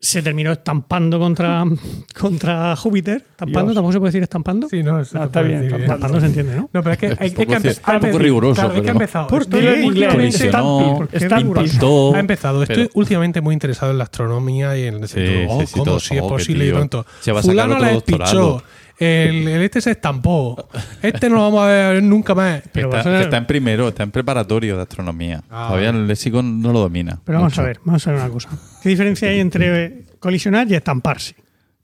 se 0.01 0.23
terminó 0.23 0.53
estampando 0.53 1.19
contra, 1.19 1.65
contra 2.19 2.77
Júpiter. 2.77 3.25
¿Estampando? 3.31 3.71
Dios. 3.71 3.75
¿Tampoco 3.75 3.93
se 3.93 3.99
puede 3.99 4.09
decir 4.11 4.23
estampando? 4.23 4.69
Sí, 4.69 4.83
no, 4.83 5.01
eso 5.01 5.17
No, 5.19 5.23
se 5.23 5.27
está 5.27 5.43
bien, 5.43 5.65
Estampando 5.65 6.21
se 6.21 6.27
entiende, 6.27 6.55
¿no? 6.57 6.71
No, 6.73 6.83
pero 6.83 6.93
es 6.93 6.99
que 6.99 7.07
hay, 7.07 7.17
hay 7.19 7.31
que 7.33 7.47
poco 7.47 7.59
empe- 7.59 7.75
ci- 7.75 7.81
ha 7.83 7.93
un 7.97 8.01
poco 8.01 8.19
riguroso, 8.19 8.55
Claro, 8.55 8.69
es 8.69 8.75
que 8.75 8.79
ha 8.79 8.83
pero- 8.83 8.93
empezado. 8.93 9.27
¿Por 9.27 9.43
Estoy 9.43 9.61
qué? 9.61 9.83
últimamente- 9.85 10.17
Colisionó, 10.17 10.95
¿Por 10.99 11.09
qué 11.09 11.25
impactó. 11.41 12.15
Ha 12.15 12.21
empezado. 12.21 12.63
Estoy 12.63 12.77
pero- 12.77 12.91
últimamente 12.95 13.41
muy 13.41 13.55
interesado 13.55 13.91
en 13.93 13.99
la 13.99 14.05
astronomía 14.05 14.77
y 14.79 14.85
en 14.85 14.95
el 15.03 15.09
Sí, 15.09 15.21
oh, 15.49 15.61
sí, 15.61 15.67
sí, 15.67 15.79
¿cómo 15.81 15.99
si 16.01 16.15
es 16.15 16.19
eso, 16.21 16.29
posible? 16.29 16.65
que 16.65 16.71
Y 16.71 16.73
pronto, 16.73 17.07
Se 17.21 17.33
va 17.33 17.41
a 17.41 17.43
sacar 17.43 17.53
fulano 17.55 17.75
otro 17.75 17.87
la 17.87 17.93
doctorado. 17.93 18.53
despichó, 18.55 18.63
el, 18.99 19.47
el 19.49 19.63
este 19.63 19.81
se 19.81 19.93
estampó, 19.93 20.69
este 21.03 21.29
no 21.29 21.37
lo 21.37 21.43
vamos 21.43 21.63
a 21.63 21.67
ver 21.67 22.03
nunca 22.03 22.35
más. 22.35 22.63
Pero 22.73 22.95
está, 22.97 23.37
en 23.37 23.47
primero, 23.47 23.89
está 23.89 24.03
en 24.03 24.11
preparatorio 24.11 24.77
de 24.77 24.83
astronomía. 24.83 25.43
Ah. 25.51 25.67
Todavía 25.69 25.91
el 25.91 26.07
léxico 26.07 26.43
no 26.43 26.73
lo 26.73 26.81
domina. 26.81 27.21
Pero 27.25 27.39
vamos 27.39 27.53
mucho. 27.53 27.63
a 27.63 27.65
ver, 27.65 27.81
vamos 27.85 28.07
a 28.07 28.11
ver 28.13 28.21
una 28.21 28.31
cosa. 28.31 28.49
¿Qué 28.83 28.89
diferencia 28.89 29.29
hay 29.29 29.41
entre 29.41 30.05
colisionar 30.19 30.71
y 30.71 30.75
estamparse? 30.75 31.35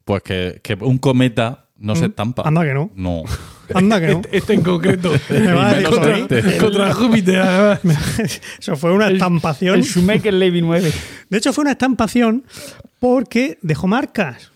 Pues 0.05 0.23
que, 0.23 0.61
que 0.63 0.75
un 0.75 0.99
cometa 0.99 1.67
no 1.79 1.95
se 1.97 2.03
¿Mm? 2.03 2.11
estampa. 2.11 2.43
Anda 2.47 2.63
que 2.65 2.75
no. 2.75 2.91
No. 2.95 3.23
Anda 3.75 4.01
que 4.01 4.09
no. 4.09 4.19
Este, 4.21 4.37
este 4.37 4.55
en 4.55 4.63
concreto. 4.63 5.13
Me 5.31 5.53
va 5.53 5.71
a 5.71 5.83
contra- 5.83 6.19
este. 6.19 6.59
Contra 6.59 6.93
Júpiter, 6.95 7.41
además. 7.41 8.19
Eso 8.59 8.77
fue 8.77 8.93
una 8.93 9.09
estampación. 9.09 9.77
El 9.77 9.85
Schumacher 9.85 10.35
Levy 10.35 10.63
9. 10.63 10.93
De 11.31 11.39
hecho, 11.39 11.53
fue 11.53 11.63
una 11.63 11.73
estampación 11.73 12.45
porque 12.99 13.59
dejó 13.63 13.87
marcas. 13.87 14.51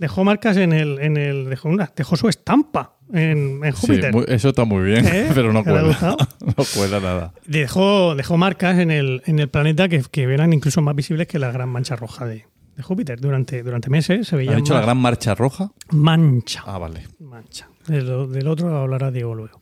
Dejó 0.00 0.24
marcas 0.24 0.56
en 0.56 0.72
el. 0.72 0.98
En 0.98 1.18
el 1.18 1.50
dejó, 1.50 1.68
una, 1.68 1.92
dejó 1.94 2.16
su 2.16 2.28
estampa 2.28 2.96
en, 3.12 3.60
Júpiter. 3.72 4.14
eso 4.28 4.48
está 4.48 4.64
muy 4.64 4.82
bien, 4.82 5.06
¿Eh? 5.06 5.30
pero 5.34 5.52
no 5.52 5.62
¿Te 5.62 5.70
ha 5.70 5.72
cuela. 5.74 6.16
no 6.46 6.64
cuela 6.74 7.00
nada. 7.00 7.34
Dejó, 7.46 8.14
dejó 8.14 8.38
marcas 8.38 8.78
en 8.78 8.90
el, 8.90 9.22
en 9.26 9.38
el 9.38 9.50
planeta 9.50 9.90
que, 9.90 10.02
que 10.10 10.22
eran 10.22 10.54
incluso 10.54 10.80
más 10.80 10.96
visibles 10.96 11.26
que 11.26 11.38
la 11.38 11.52
gran 11.52 11.68
mancha 11.68 11.96
roja 11.96 12.24
de, 12.24 12.46
de 12.76 12.82
Júpiter. 12.82 13.20
Durante, 13.20 13.62
durante 13.62 13.90
meses 13.90 14.26
se 14.26 14.36
veía 14.36 14.52
¿Han 14.52 14.60
hecho 14.60 14.72
la 14.72 14.80
gran 14.80 14.96
marcha 14.96 15.34
roja? 15.34 15.70
mancha. 15.90 16.62
Ah, 16.64 16.78
vale. 16.78 17.06
mancha. 17.18 17.68
Del 17.86 18.48
otro 18.48 18.74
hablará 18.74 19.10
Diego 19.10 19.34
luego. 19.34 19.60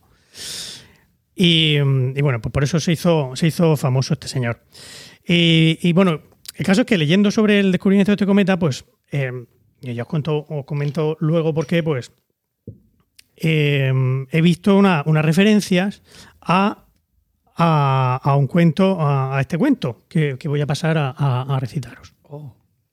Y, 1.35 1.75
y 1.77 2.21
bueno, 2.21 2.39
pues 2.39 2.53
por 2.53 2.63
eso 2.63 2.79
se 2.79 2.93
hizo, 2.93 3.31
se 3.35 3.47
hizo 3.47 3.75
famoso 3.75 4.13
este 4.13 4.29
señor. 4.29 4.61
Y, 5.27 5.79
y 5.81 5.91
bueno, 5.91 6.21
el 6.55 6.65
caso 6.65 6.81
es 6.81 6.87
que 6.87 6.97
leyendo 6.97 7.29
sobre 7.29 7.59
el 7.59 7.73
descubrimiento 7.73 8.11
de 8.11 8.15
este 8.15 8.25
cometa, 8.25 8.57
pues 8.57 8.85
eh, 9.11 9.31
y 9.81 9.93
ya 9.93 10.03
os 10.03 10.07
cuento 10.09 10.45
os 10.49 10.65
comento 10.65 11.15
luego 11.19 11.53
por 11.53 11.65
qué, 11.67 11.81
pues 11.83 12.11
eh, 13.37 13.91
he 14.31 14.41
visto 14.41 14.77
una- 14.77 15.03
unas 15.05 15.23
referencias 15.23 16.01
a, 16.41 16.85
a, 17.55 18.19
a 18.23 18.35
un 18.35 18.47
cuento, 18.47 18.99
a, 18.99 19.37
a 19.37 19.41
este 19.41 19.57
cuento 19.57 20.03
que, 20.09 20.37
que 20.37 20.47
voy 20.47 20.61
a 20.61 20.67
pasar 20.67 20.97
a, 20.97 21.11
a- 21.11 21.55
a 21.55 21.59
recitaros. 21.59 22.13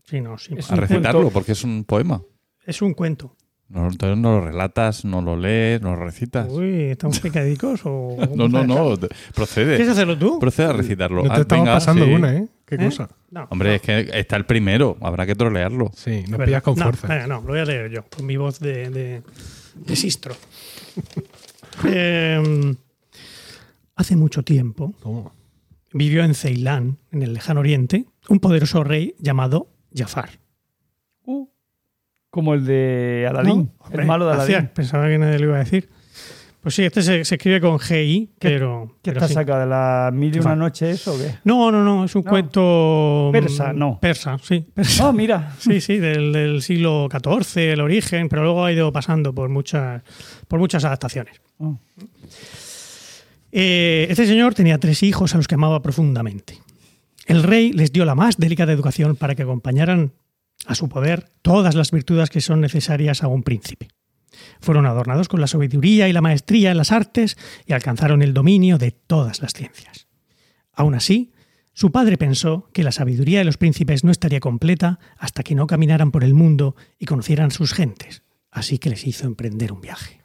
Sí, 0.05 0.21
no, 0.21 0.39
sí, 0.39 0.55
A 0.71 0.77
recitarlo, 0.77 1.21
cuento. 1.23 1.33
porque 1.33 1.53
es 1.53 1.65
un 1.65 1.85
poema. 1.85 2.23
es 2.65 2.81
un 2.81 2.95
cuento. 2.95 3.35
No, 3.69 3.89
entonces 3.89 4.17
no 4.17 4.39
lo 4.39 4.45
relatas, 4.45 5.05
no 5.05 5.21
lo 5.21 5.37
lees, 5.37 5.83
no 5.83 5.97
lo 5.97 6.05
recitas. 6.05 6.47
Uy, 6.49 6.83
¿estamos 6.93 7.19
picadicos 7.21 7.81
o...? 7.85 8.17
No, 8.37 8.47
no, 8.49 8.63
no. 8.65 8.97
te- 8.97 9.09
¿Quieres 9.09 9.33
Procede. 9.35 9.91
hacerlo 9.91 10.17
tú? 10.17 10.39
Procede 10.39 10.67
a 10.69 10.73
recitarlo. 10.73 11.25
No 11.25 11.29
te 11.31 11.35
Ah, 11.35 11.41
estamos 11.41 11.65
venga, 11.65 11.75
pasando 11.75 12.05
sí. 12.05 12.13
una, 12.13 12.37
¿eh? 12.37 12.47
Qué 12.67 12.75
¿Eh? 12.75 12.79
cosa. 12.79 13.09
No, 13.31 13.47
Hombre, 13.51 13.77
es 13.77 13.83
que 13.83 14.11
está 14.13 14.37
el 14.37 14.45
primero. 14.45 14.97
Habrá 15.01 15.25
que 15.25 15.35
trolearlo. 15.37 15.91
Sí, 15.95 16.25
nos 16.29 16.41
pillas 16.41 16.63
con 16.63 16.75
No, 16.77 16.83
fuerza. 16.85 17.07
venga, 17.07 17.27
no, 17.29 17.37
lo 17.41 17.47
voy 17.49 17.61
a 17.61 17.65
leer 17.65 17.91
yo, 17.91 18.05
con 18.15 18.27
mi 18.27 18.37
voz 18.37 18.59
de, 18.61 18.91
de, 18.91 19.23
de 19.75 19.97
sistro. 19.97 20.35
Eh, 21.85 22.75
hace 23.97 24.17
mucho 24.17 24.43
tiempo 24.43 24.95
¿Cómo? 25.03 25.33
vivió 25.93 26.25
en 26.25 26.35
Ceilán, 26.35 26.97
en 27.13 27.23
el 27.23 27.35
lejano 27.35 27.61
oriente, 27.61 28.07
un 28.31 28.41
poderoso 28.41 28.83
rey 28.83 29.15
llamado 29.19 29.69
Jafar. 29.95 30.31
Uh, 31.25 31.49
como 32.31 32.55
el 32.55 32.65
de 32.65 33.27
Aladín. 33.29 33.49
¿No? 33.79 33.85
Hombre, 33.85 34.03
el 34.03 34.07
malo 34.09 34.27
de 34.27 34.33
hacía- 34.33 34.57
Aladín. 34.59 34.75
Pensaba 34.75 35.07
que 35.09 35.19
nadie 35.19 35.39
lo 35.39 35.47
iba 35.49 35.57
a 35.57 35.61
decir. 35.61 35.91
Pues 36.67 36.75
sí, 36.75 36.83
este 36.83 37.01
se, 37.01 37.25
se 37.25 37.37
escribe 37.37 37.61
con 37.61 37.79
GI, 37.79 38.33
pero. 38.41 38.97
¿Qué 39.01 39.13
pero 39.13 39.19
está 39.19 39.29
sí. 39.29 39.35
sacado 39.35 39.61
de 39.61 39.67
la 39.67 40.11
mil 40.13 40.35
y 40.35 40.41
una 40.41 40.57
noche 40.57 40.91
eso 40.91 41.15
o 41.15 41.17
qué? 41.17 41.37
No, 41.45 41.71
no, 41.71 41.85
no, 41.85 42.05
es 42.07 42.17
un 42.17 42.25
No. 42.25 42.29
cuento. 42.29 43.29
Persa, 43.31 43.73
mm, 43.73 43.79
no. 43.79 44.01
Persa, 44.01 44.37
sí. 44.43 44.67
persa. 44.75 45.09
Oh, 45.09 45.13
mira. 45.13 45.55
Sí, 45.61 45.81
sí, 45.81 45.99
del, 45.99 46.33
del 46.33 46.63
siglo 46.63 47.07
XIV, 47.09 47.75
el 47.75 47.81
origen, 47.81 48.29
pero 48.29 48.43
luego 48.43 48.65
ha 48.65 48.73
ido 48.73 48.91
pasando 48.91 49.33
por 49.33 49.49
muchas, 49.49 50.03
por 50.49 50.59
muchas 50.59 50.85
adaptaciones. 50.85 51.41
Oh. 51.59 51.79
Eh, 53.53 54.09
este 54.11 54.27
señor 54.27 54.55
tenía 54.55 54.79
tres 54.79 55.05
hijos 55.05 55.35
a 55.35 55.37
los 55.37 55.47
que 55.47 55.55
amaba 55.55 55.83
profundamente. 55.83 56.59
El 57.27 57.45
rey 57.45 57.73
les 57.75 57.93
dio 57.93 58.05
la 58.05 58.17
más 58.17 58.39
delicada 58.39 58.73
educación 58.73 59.15
para 59.15 59.37
que 59.37 59.43
acompañaran 59.45 60.15
a 60.67 60.75
su 60.75 60.89
poder 60.89 61.31
todas 61.43 61.77
las 61.77 61.93
virtudes 61.93 62.29
que 62.29 62.41
son 62.41 62.61
necesarias 62.61 63.23
a 63.23 63.29
un 63.29 63.45
príncipe. 63.45 63.87
Fueron 64.61 64.87
adornados 64.87 65.29
con 65.29 65.41
la 65.41 65.47
sabiduría 65.47 66.09
y 66.09 66.13
la 66.13 66.21
maestría 66.21 66.71
en 66.71 66.77
las 66.77 66.93
artes 66.93 67.37
y 67.67 67.73
alcanzaron 67.73 68.23
el 68.23 68.35
dominio 68.35 68.79
de 68.79 68.93
todas 68.93 69.41
las 69.43 69.53
ciencias. 69.53 70.07
Aún 70.73 70.95
así, 70.95 71.33
su 71.73 71.93
padre 71.93 72.17
pensó 72.17 72.71
que 72.73 72.83
la 72.83 72.93
sabiduría 72.93 73.41
de 73.41 73.45
los 73.45 73.59
príncipes 73.59 74.03
no 74.03 74.11
estaría 74.11 74.41
completa 74.41 74.99
hasta 75.19 75.43
que 75.43 75.55
no 75.55 75.67
caminaran 75.67 76.11
por 76.11 76.25
el 76.25 76.33
mundo 76.33 76.75
y 76.99 77.05
conocieran 77.05 77.51
sus 77.51 77.75
gentes, 77.75 78.23
así 78.51 78.79
que 78.79 78.91
les 78.91 79.07
hizo 79.07 79.27
emprender 79.27 79.73
un 79.73 79.83
viaje. 79.83 80.23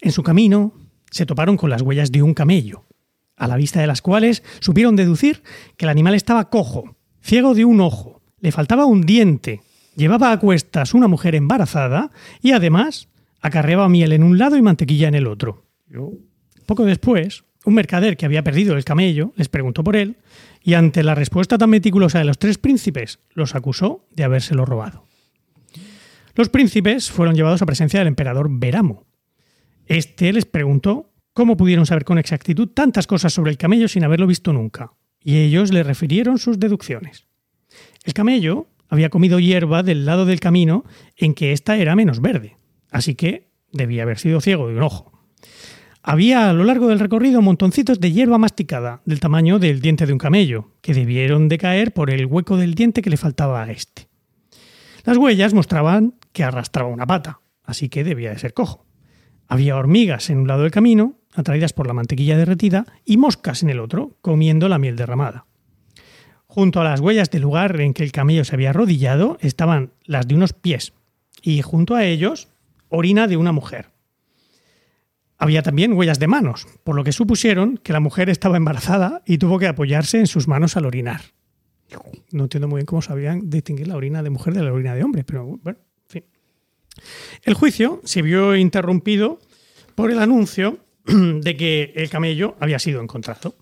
En 0.00 0.12
su 0.12 0.22
camino 0.22 0.74
se 1.10 1.26
toparon 1.26 1.56
con 1.56 1.70
las 1.70 1.82
huellas 1.82 2.12
de 2.12 2.22
un 2.22 2.34
camello, 2.34 2.86
a 3.36 3.48
la 3.48 3.56
vista 3.56 3.80
de 3.80 3.86
las 3.86 4.00
cuales 4.00 4.42
supieron 4.60 4.96
deducir 4.96 5.42
que 5.76 5.86
el 5.86 5.90
animal 5.90 6.14
estaba 6.14 6.50
cojo, 6.50 6.96
ciego 7.20 7.54
de 7.54 7.64
un 7.64 7.80
ojo, 7.80 8.22
le 8.38 8.52
faltaba 8.52 8.86
un 8.86 9.02
diente, 9.02 9.62
llevaba 9.96 10.30
a 10.30 10.38
cuestas 10.38 10.94
una 10.94 11.08
mujer 11.08 11.34
embarazada 11.34 12.10
y 12.40 12.52
además 12.52 13.08
acarreaba 13.40 13.88
miel 13.88 14.12
en 14.12 14.22
un 14.22 14.38
lado 14.38 14.56
y 14.56 14.62
mantequilla 14.62 15.08
en 15.08 15.14
el 15.14 15.26
otro. 15.26 15.64
Poco 16.66 16.84
después, 16.84 17.44
un 17.64 17.74
mercader 17.74 18.16
que 18.16 18.26
había 18.26 18.44
perdido 18.44 18.76
el 18.76 18.84
camello 18.84 19.32
les 19.36 19.48
preguntó 19.48 19.82
por 19.82 19.96
él 19.96 20.18
y 20.62 20.74
ante 20.74 21.02
la 21.02 21.14
respuesta 21.14 21.58
tan 21.58 21.70
meticulosa 21.70 22.18
de 22.18 22.24
los 22.24 22.38
tres 22.38 22.58
príncipes 22.58 23.20
los 23.34 23.54
acusó 23.54 24.06
de 24.12 24.24
habérselo 24.24 24.64
robado. 24.64 25.06
Los 26.34 26.48
príncipes 26.48 27.10
fueron 27.10 27.34
llevados 27.34 27.62
a 27.62 27.66
presencia 27.66 27.98
del 27.98 28.08
emperador 28.08 28.48
Beramo. 28.50 29.04
Este 29.86 30.32
les 30.32 30.44
preguntó 30.44 31.12
cómo 31.32 31.56
pudieron 31.56 31.86
saber 31.86 32.04
con 32.04 32.18
exactitud 32.18 32.68
tantas 32.68 33.06
cosas 33.06 33.32
sobre 33.32 33.50
el 33.50 33.58
camello 33.58 33.88
sin 33.88 34.04
haberlo 34.04 34.26
visto 34.26 34.52
nunca, 34.52 34.92
y 35.22 35.38
ellos 35.38 35.72
le 35.72 35.82
refirieron 35.82 36.38
sus 36.38 36.58
deducciones. 36.58 37.26
El 38.04 38.12
camello 38.12 38.68
había 38.88 39.10
comido 39.10 39.38
hierba 39.38 39.82
del 39.82 40.06
lado 40.06 40.24
del 40.24 40.40
camino 40.40 40.84
en 41.16 41.34
que 41.34 41.52
ésta 41.52 41.76
era 41.76 41.96
menos 41.96 42.20
verde, 42.20 42.56
así 42.90 43.14
que 43.14 43.50
debía 43.72 44.02
haber 44.02 44.18
sido 44.18 44.40
ciego 44.40 44.68
de 44.68 44.76
un 44.76 44.82
ojo. 44.82 45.12
Había 46.02 46.48
a 46.48 46.52
lo 46.52 46.62
largo 46.62 46.86
del 46.86 47.00
recorrido 47.00 47.42
montoncitos 47.42 47.98
de 47.98 48.12
hierba 48.12 48.38
masticada, 48.38 49.02
del 49.06 49.18
tamaño 49.18 49.58
del 49.58 49.80
diente 49.80 50.06
de 50.06 50.12
un 50.12 50.20
camello, 50.20 50.70
que 50.80 50.94
debieron 50.94 51.48
de 51.48 51.58
caer 51.58 51.92
por 51.92 52.10
el 52.10 52.26
hueco 52.26 52.56
del 52.56 52.76
diente 52.76 53.02
que 53.02 53.10
le 53.10 53.16
faltaba 53.16 53.64
a 53.64 53.72
este. 53.72 54.06
Las 55.04 55.16
huellas 55.16 55.52
mostraban 55.52 56.14
que 56.32 56.44
arrastraba 56.44 56.90
una 56.90 57.06
pata, 57.06 57.40
así 57.64 57.88
que 57.88 58.04
debía 58.04 58.30
de 58.30 58.38
ser 58.38 58.54
cojo. 58.54 58.86
Había 59.48 59.76
hormigas 59.76 60.30
en 60.30 60.38
un 60.38 60.46
lado 60.48 60.62
del 60.62 60.70
camino, 60.70 61.18
atraídas 61.34 61.72
por 61.72 61.88
la 61.88 61.92
mantequilla 61.92 62.36
derretida, 62.36 62.86
y 63.04 63.16
moscas 63.16 63.64
en 63.64 63.70
el 63.70 63.80
otro, 63.80 64.16
comiendo 64.20 64.68
la 64.68 64.78
miel 64.78 64.94
derramada. 64.94 65.46
Junto 66.56 66.80
a 66.80 66.84
las 66.84 67.00
huellas 67.00 67.28
del 67.28 67.42
lugar 67.42 67.78
en 67.82 67.92
que 67.92 68.02
el 68.02 68.12
camello 68.12 68.42
se 68.42 68.54
había 68.54 68.70
arrodillado 68.70 69.36
estaban 69.42 69.92
las 70.06 70.26
de 70.26 70.36
unos 70.36 70.54
pies, 70.54 70.94
y 71.42 71.60
junto 71.60 71.94
a 71.94 72.06
ellos, 72.06 72.48
orina 72.88 73.26
de 73.26 73.36
una 73.36 73.52
mujer. 73.52 73.90
Había 75.36 75.62
también 75.62 75.92
huellas 75.92 76.18
de 76.18 76.28
manos, 76.28 76.66
por 76.82 76.96
lo 76.96 77.04
que 77.04 77.12
supusieron 77.12 77.76
que 77.76 77.92
la 77.92 78.00
mujer 78.00 78.30
estaba 78.30 78.56
embarazada 78.56 79.20
y 79.26 79.36
tuvo 79.36 79.58
que 79.58 79.66
apoyarse 79.66 80.18
en 80.18 80.26
sus 80.26 80.48
manos 80.48 80.78
al 80.78 80.86
orinar. 80.86 81.20
No 82.32 82.44
entiendo 82.44 82.68
muy 82.68 82.78
bien 82.78 82.86
cómo 82.86 83.02
sabían 83.02 83.50
distinguir 83.50 83.88
la 83.88 83.96
orina 83.96 84.22
de 84.22 84.30
mujer 84.30 84.54
de 84.54 84.62
la 84.62 84.72
orina 84.72 84.94
de 84.94 85.04
hombre, 85.04 85.24
pero 85.24 85.58
bueno, 85.62 85.78
en 86.04 86.08
fin. 86.08 86.24
El 87.42 87.52
juicio 87.52 88.00
se 88.04 88.22
vio 88.22 88.56
interrumpido 88.56 89.40
por 89.94 90.10
el 90.10 90.20
anuncio 90.20 90.78
de 91.04 91.54
que 91.54 91.92
el 91.96 92.08
camello 92.08 92.56
había 92.60 92.78
sido 92.78 93.02
encontrado. 93.02 93.54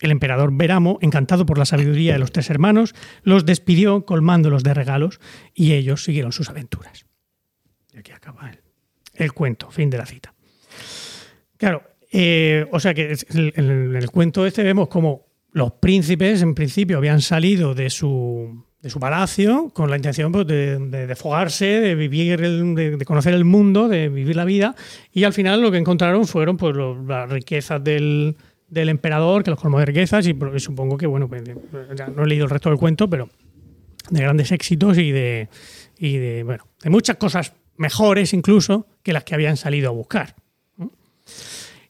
El 0.00 0.10
emperador 0.12 0.50
Beramo, 0.52 0.98
encantado 1.02 1.44
por 1.44 1.58
la 1.58 1.64
sabiduría 1.64 2.12
de 2.12 2.18
los 2.20 2.30
tres 2.32 2.50
hermanos, 2.50 2.94
los 3.22 3.44
despidió 3.44 4.04
colmándolos 4.04 4.62
de 4.62 4.74
regalos 4.74 5.20
y 5.54 5.72
ellos 5.72 6.04
siguieron 6.04 6.32
sus 6.32 6.48
aventuras. 6.48 7.04
Y 7.92 7.98
aquí 7.98 8.12
acaba 8.12 8.50
el, 8.50 8.60
el 9.14 9.32
cuento, 9.32 9.70
fin 9.70 9.90
de 9.90 9.98
la 9.98 10.06
cita. 10.06 10.34
Claro, 11.56 11.82
eh, 12.12 12.66
o 12.70 12.78
sea 12.80 12.94
que 12.94 13.12
en 13.30 13.38
el, 13.38 13.52
en 13.56 13.96
el 13.96 14.10
cuento 14.10 14.46
este 14.46 14.62
vemos 14.62 14.88
como 14.88 15.26
los 15.52 15.72
príncipes 15.72 16.42
en 16.42 16.54
principio 16.54 16.98
habían 16.98 17.20
salido 17.20 17.74
de 17.74 17.90
su, 17.90 18.64
de 18.80 18.90
su 18.90 19.00
palacio 19.00 19.70
con 19.74 19.90
la 19.90 19.96
intención 19.96 20.30
pues, 20.30 20.46
de, 20.46 20.78
de, 20.78 21.06
de 21.08 21.16
fogarse, 21.16 21.64
de 21.66 21.94
vivir, 21.96 22.40
el- 22.44 22.74
de, 22.74 23.04
conocer 23.04 23.34
el 23.34 23.44
mundo, 23.44 23.88
de 23.88 24.08
vivir 24.08 24.36
la 24.36 24.44
vida, 24.44 24.76
y 25.12 25.24
al 25.24 25.32
final 25.32 25.60
lo 25.60 25.72
que 25.72 25.78
encontraron 25.78 26.26
fueron 26.26 26.56
pues, 26.56 26.76
las 27.06 27.28
riquezas 27.28 27.82
del, 27.82 28.36
del 28.68 28.88
emperador, 28.88 29.42
que 29.42 29.50
los 29.50 29.60
colmó 29.60 29.78
de 29.78 29.86
riquezas, 29.86 30.26
y, 30.26 30.36
supongo 30.58 30.96
que, 30.96 31.06
bueno, 31.06 31.28
pues, 31.28 31.42
ya 31.96 32.08
no 32.08 32.24
he 32.24 32.26
leído 32.26 32.44
el 32.44 32.50
resto 32.50 32.68
del 32.68 32.78
cuento, 32.78 33.08
pero 33.08 33.28
de 34.10 34.20
grandes 34.20 34.52
éxitos 34.52 34.98
y 34.98 35.10
de, 35.10 35.48
y 35.98 36.16
de, 36.16 36.42
bueno, 36.44 36.66
de 36.82 36.90
muchas 36.90 37.16
cosas 37.16 37.52
mejores 37.76 38.32
incluso 38.32 38.86
que 39.02 39.12
las 39.12 39.24
que 39.24 39.34
habían 39.34 39.56
salido 39.56 39.88
a 39.88 39.92
buscar. 39.92 40.34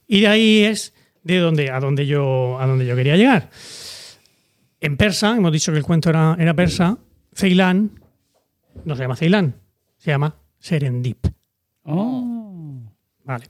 Y 0.07 0.21
de 0.21 0.27
ahí 0.27 0.63
es 0.63 0.93
de 1.23 1.37
donde, 1.37 1.69
a, 1.69 1.79
donde 1.79 2.05
yo, 2.05 2.59
a 2.59 2.67
donde 2.67 2.85
yo 2.85 2.95
quería 2.95 3.15
llegar. 3.15 3.49
En 4.81 4.97
persa, 4.97 5.35
hemos 5.35 5.51
dicho 5.51 5.71
que 5.71 5.77
el 5.77 5.83
cuento 5.83 6.09
era, 6.09 6.35
era 6.39 6.53
persa, 6.53 6.97
Ceilán 7.33 7.99
no 8.85 8.95
se 8.95 9.01
llama 9.01 9.15
Ceilán, 9.15 9.55
se 9.97 10.11
llama 10.11 10.35
Serendip. 10.59 11.27
Oh. 11.83 12.81
Vale. 13.23 13.45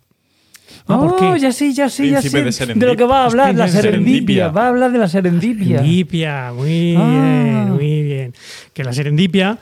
Ah, 0.91 0.97
¿por 0.97 1.13
Oh, 1.13 1.33
qué? 1.33 1.39
ya 1.39 1.51
sé, 1.51 1.71
ya 1.73 1.87
sé, 1.87 2.09
ya 2.09 2.21
sé. 2.21 2.65
de 2.65 2.85
lo 2.85 2.95
que 2.95 3.03
va 3.03 3.21
a 3.21 3.25
hablar, 3.27 3.53
la 3.55 3.67
serendipia. 3.67 3.81
Serendipia. 3.81 4.47
Va 4.49 4.65
a 4.65 4.67
hablar 4.69 4.91
de 4.91 4.97
la 4.97 5.07
serendipia. 5.07 5.77
Serendipia, 5.77 6.51
muy 6.53 6.95
Ah. 6.97 7.09
bien, 7.09 7.71
muy 7.73 8.01
bien. 8.03 8.33
Que 8.73 8.83
la 8.83 8.91
serendipia 8.91 9.59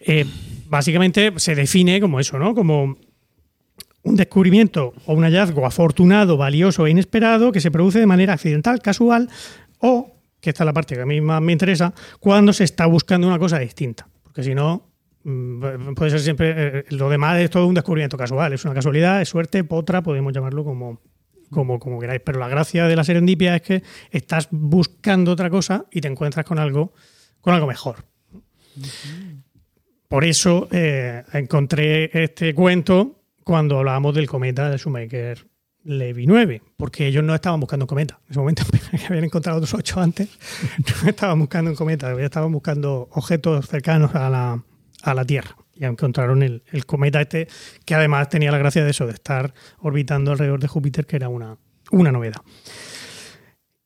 eh, 0.00 0.24
básicamente 0.68 1.32
se 1.36 1.54
define 1.54 2.00
como 2.00 2.20
eso, 2.20 2.38
¿no? 2.38 2.54
Como 2.54 2.96
un 4.02 4.14
descubrimiento 4.16 4.92
o 5.06 5.14
un 5.14 5.24
hallazgo 5.24 5.66
afortunado, 5.66 6.36
valioso 6.36 6.86
e 6.86 6.90
inesperado 6.90 7.50
que 7.52 7.60
se 7.60 7.70
produce 7.70 7.98
de 7.98 8.06
manera 8.06 8.34
accidental, 8.34 8.80
casual 8.80 9.28
o, 9.80 10.12
que 10.40 10.50
esta 10.50 10.62
es 10.62 10.66
la 10.66 10.72
parte 10.72 10.94
que 10.94 11.00
a 11.00 11.06
mí 11.06 11.20
más 11.20 11.40
me 11.42 11.52
interesa, 11.52 11.92
cuando 12.20 12.52
se 12.52 12.64
está 12.64 12.86
buscando 12.86 13.26
una 13.26 13.38
cosa 13.38 13.58
distinta. 13.58 14.06
Porque 14.22 14.42
si 14.44 14.54
no, 14.54 14.82
puede 15.96 16.10
ser 16.10 16.20
siempre, 16.20 16.54
eh, 16.56 16.84
lo 16.90 17.08
demás 17.08 17.40
es 17.40 17.50
todo 17.50 17.66
un 17.66 17.74
descubrimiento 17.74 18.16
casual, 18.16 18.52
es 18.52 18.64
una 18.64 18.74
casualidad, 18.74 19.20
es 19.20 19.28
suerte, 19.28 19.64
potra, 19.64 20.02
podemos 20.02 20.32
llamarlo 20.32 20.62
como, 20.64 21.00
como, 21.50 21.80
como 21.80 21.98
queráis. 21.98 22.20
Pero 22.24 22.38
la 22.38 22.48
gracia 22.48 22.86
de 22.86 22.94
la 22.94 23.02
serendipia 23.02 23.56
es 23.56 23.62
que 23.62 23.82
estás 24.10 24.48
buscando 24.50 25.32
otra 25.32 25.50
cosa 25.50 25.86
y 25.90 26.00
te 26.00 26.08
encuentras 26.08 26.46
con 26.46 26.58
algo, 26.60 26.92
con 27.40 27.54
algo 27.54 27.66
mejor. 27.66 28.04
Por 30.08 30.24
eso 30.24 30.68
eh, 30.70 31.24
encontré 31.32 32.22
este 32.22 32.54
cuento 32.54 33.24
cuando 33.42 33.78
hablábamos 33.78 34.14
del 34.14 34.28
cometa 34.28 34.70
de 34.70 34.76
Shoemaker 34.76 35.44
Levy 35.82 36.26
9, 36.26 36.62
porque 36.76 37.08
ellos 37.08 37.24
no 37.24 37.34
estaban 37.34 37.58
buscando 37.58 37.84
un 37.84 37.88
cometa. 37.88 38.20
En 38.26 38.30
ese 38.30 38.38
momento 38.38 38.62
habían 39.08 39.24
encontrado 39.24 39.58
otros 39.58 39.74
ocho 39.74 40.00
antes, 40.00 40.38
no 41.02 41.08
estaban 41.08 41.40
buscando 41.40 41.70
un 41.72 41.76
cometa, 41.76 42.12
estaban 42.22 42.52
buscando 42.52 43.08
objetos 43.12 43.66
cercanos 43.66 44.14
a 44.14 44.30
la, 44.30 44.62
a 45.02 45.14
la 45.14 45.24
Tierra. 45.24 45.56
Y 45.74 45.84
encontraron 45.84 46.42
el, 46.42 46.62
el 46.72 46.86
cometa 46.86 47.20
este, 47.20 47.48
que 47.84 47.94
además 47.94 48.28
tenía 48.30 48.50
la 48.50 48.58
gracia 48.58 48.82
de 48.84 48.90
eso, 48.90 49.06
de 49.06 49.12
estar 49.12 49.52
orbitando 49.80 50.32
alrededor 50.32 50.58
de 50.60 50.68
Júpiter, 50.68 51.06
que 51.06 51.16
era 51.16 51.28
una, 51.28 51.56
una 51.90 52.10
novedad. 52.12 52.40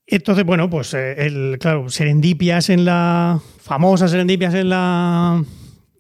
Entonces, 0.07 0.45
bueno, 0.45 0.69
pues 0.69 0.93
eh, 0.95 1.27
el, 1.27 1.59
claro, 1.61 1.89
serendipias 1.89 2.69
en 2.71 2.85
la. 2.85 3.41
famosas 3.61 4.11
serendipias 4.11 4.55
en 4.55 4.69
la. 4.71 5.43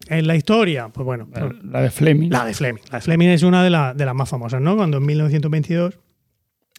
en 0.08 0.26
la 0.26 0.36
historia. 0.36 0.88
Pues 0.88 1.04
bueno, 1.04 1.28
pues, 1.32 1.44
La 1.64 1.80
de 1.82 1.90
Fleming. 1.90 2.28
la 2.30 2.44
de 2.44 2.54
Fleming. 2.54 2.82
La 2.90 2.98
de 2.98 3.02
Fleming 3.02 3.28
es 3.28 3.42
una 3.44 3.62
de, 3.62 3.70
la- 3.70 3.94
de 3.94 4.04
las 4.04 4.14
más 4.14 4.28
famosas, 4.28 4.60
¿no? 4.60 4.76
Cuando 4.76 4.96
en 4.98 5.06
1922 5.06 5.98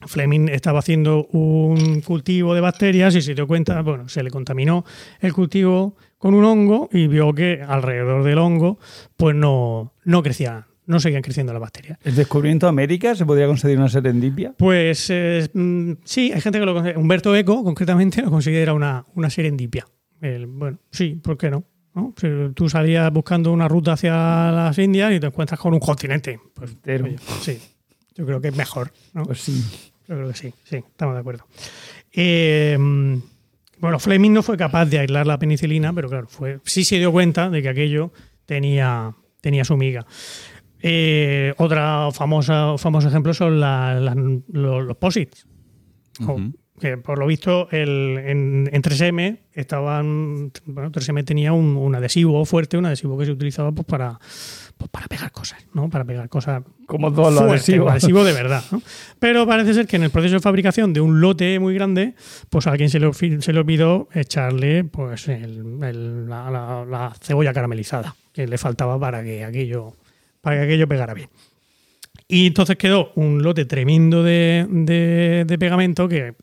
Fleming 0.08 0.50
estaba 0.50 0.80
haciendo 0.80 1.26
un 1.28 2.02
cultivo 2.02 2.54
de 2.56 2.62
bacterias 2.62 3.16
y 3.16 3.22
se 3.22 3.34
dio 3.36 3.48
cuenta, 3.48 3.82
bueno, 3.82 4.10
se 4.10 4.24
le 4.24 4.30
contaminó 4.32 4.84
el 5.20 5.32
cultivo 5.32 5.96
con 6.22 6.36
un 6.36 6.46
hongo 6.46 6.88
y 6.94 7.08
vio 7.08 7.34
que 7.34 7.62
alrededor 7.68 8.24
del 8.24 8.38
hongo, 8.38 8.78
pues 9.18 9.36
no, 9.36 9.94
no 10.06 10.22
crecían, 10.22 10.66
no 10.86 11.00
seguían 11.00 11.24
creciendo 11.24 11.52
las 11.52 11.62
bacterias. 11.62 11.98
¿El 12.04 12.16
descubrimiento 12.16 12.68
de 12.68 12.70
América 12.70 13.16
se 13.16 13.26
podría 13.26 13.48
considerar 13.48 13.80
una 13.80 13.90
serendipia? 13.90 14.54
Pues 14.58 15.10
eh, 15.10 15.50
mm, 15.54 15.94
sí, 16.04 16.32
hay 16.32 16.40
gente 16.42 16.60
que 16.60 16.66
lo 16.66 16.74
considera. 16.76 17.00
Humberto 17.00 17.36
Eco, 17.36 17.64
concretamente, 17.64 18.22
lo 18.22 18.30
considera 18.30 18.74
una, 18.74 19.04
una 19.16 19.30
serendipia. 19.32 19.88
El- 20.22 20.46
bueno, 20.46 20.78
sí, 20.92 21.16
¿por 21.22 21.38
qué 21.38 21.50
no? 21.50 21.64
¿No? 21.96 22.14
Si 22.16 22.28
tú 22.54 22.70
salías 22.70 23.12
buscando 23.12 23.52
una 23.52 23.68
ruta 23.68 23.94
hacia 23.94 24.14
las 24.52 24.78
Indias 24.78 25.12
y 25.14 25.20
te 25.20 25.26
encuentras 25.28 25.60
con 25.60 25.74
un 25.74 25.80
continente. 25.80 26.40
Pues 26.54 26.78
oye, 26.86 27.16
sí, 27.42 27.60
yo 28.16 28.26
creo 28.28 28.40
que 28.40 28.50
es 28.50 28.56
mejor. 28.56 28.92
¿no? 29.14 29.24
Pues 29.24 29.42
sí. 29.42 29.62
Yo 30.08 30.16
creo 30.16 30.28
que 30.30 30.36
sí, 30.36 30.54
sí, 30.66 30.76
estamos 30.78 31.16
de 31.16 31.20
acuerdo. 31.20 31.46
Eh, 32.14 32.78
bueno, 33.82 34.00
Fleming 34.00 34.32
no 34.32 34.44
fue 34.44 34.56
capaz 34.58 34.86
de 34.86 35.00
aislar 35.00 35.28
la 35.28 35.38
penicilina, 35.40 35.92
pero 35.94 36.08
claro, 36.08 36.28
fue, 36.28 36.60
sí 36.64 36.84
se 36.86 36.98
dio 37.00 37.12
cuenta 37.12 37.50
de 37.50 37.62
que 37.62 37.70
aquello 37.70 38.14
tenía, 38.46 39.14
tenía 39.42 39.66
su 39.66 39.76
miga. 39.76 40.06
Eh, 40.84 41.54
otra 41.58 42.10
famosa, 42.12 42.78
famoso 42.78 43.08
ejemplo 43.10 43.34
son 43.34 43.60
la- 43.60 44.00
los, 44.48 44.84
los 44.86 44.98
posits. 44.98 45.46
Que 46.80 46.98
por 46.98 47.20
lo 47.20 47.28
visto 47.28 47.68
el, 47.72 48.18
en, 48.26 48.70
en 48.74 48.82
3M 48.82 49.38
estaban 49.54 50.52
bueno 50.66 50.92
3M 50.92 51.24
tenía 51.24 51.54
un, 51.54 51.78
un 51.78 51.94
adhesivo 51.94 52.44
fuerte 52.46 52.76
un 52.78 52.86
adhesivo 52.88 53.18
que 53.20 53.26
se 53.26 53.32
utilizaba 53.32 53.72
pues, 53.72 53.86
para 53.86 54.20
pues, 54.82 54.90
para 54.90 55.08
pegar 55.08 55.32
cosas 55.32 55.60
no 55.76 55.90
para 55.90 56.04
pegar 56.04 56.28
cosas 56.28 56.64
Como 56.88 57.14
fuerte, 57.14 57.40
adhesivos. 57.40 57.86
un 57.86 57.92
adhesivo 57.92 58.24
de 58.24 58.34
verdad. 58.42 58.64
¿no? 58.72 58.82
Pero 59.20 59.46
parece 59.46 59.74
ser 59.76 59.86
que 59.86 59.96
en 59.98 60.04
el 60.04 60.10
proceso 60.10 60.34
de 60.36 60.40
fabricación 60.42 60.92
de 60.94 61.02
un 61.02 61.22
lote 61.22 61.60
muy 61.60 61.74
grande, 61.76 62.16
pues 62.50 62.66
a 62.68 62.72
alguien 62.72 62.90
se 62.90 63.00
le, 63.00 63.14
se 63.14 63.54
le 63.54 63.60
olvidó 63.60 64.10
echarle 64.14 64.84
pues 64.84 65.28
el- 65.28 65.78
el- 65.84 66.28
la, 66.28 66.50
la- 66.50 66.86
la 66.86 67.14
cebolla 67.22 67.54
caramelizada 67.54 68.16
que 68.34 68.48
le 68.48 68.58
faltaba 68.58 69.00
para 69.00 69.24
que 69.24 69.44
aquello, 69.46 69.94
para 70.42 70.58
que 70.58 70.64
aquello 70.64 70.88
pegara 70.88 71.14
bien. 71.14 71.30
Y 72.28 72.48
entonces 72.48 72.78
quedó 72.78 73.12
un 73.16 73.44
lote 73.44 73.66
tremendo 73.66 74.24
de, 74.24 74.66
de- 74.70 75.46
de 75.46 75.58
pegamento 75.60 76.08
que 76.10 76.34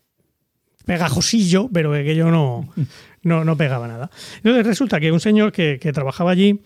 pegajosillo, 0.87 1.68
pero 1.72 1.92
que 1.92 2.01
aquello 2.01 2.31
no, 2.31 2.68
no, 3.22 3.44
no 3.44 3.57
pegaba 3.57 3.88
nada. 3.88 4.11
Entonces 4.37 4.66
resulta 4.66 5.01
que 5.01 5.12
un 5.12 5.20
señor 5.20 5.53
que, 5.53 5.79
que 5.81 5.92
trabajaba 5.92 6.31
allí, 6.31 6.61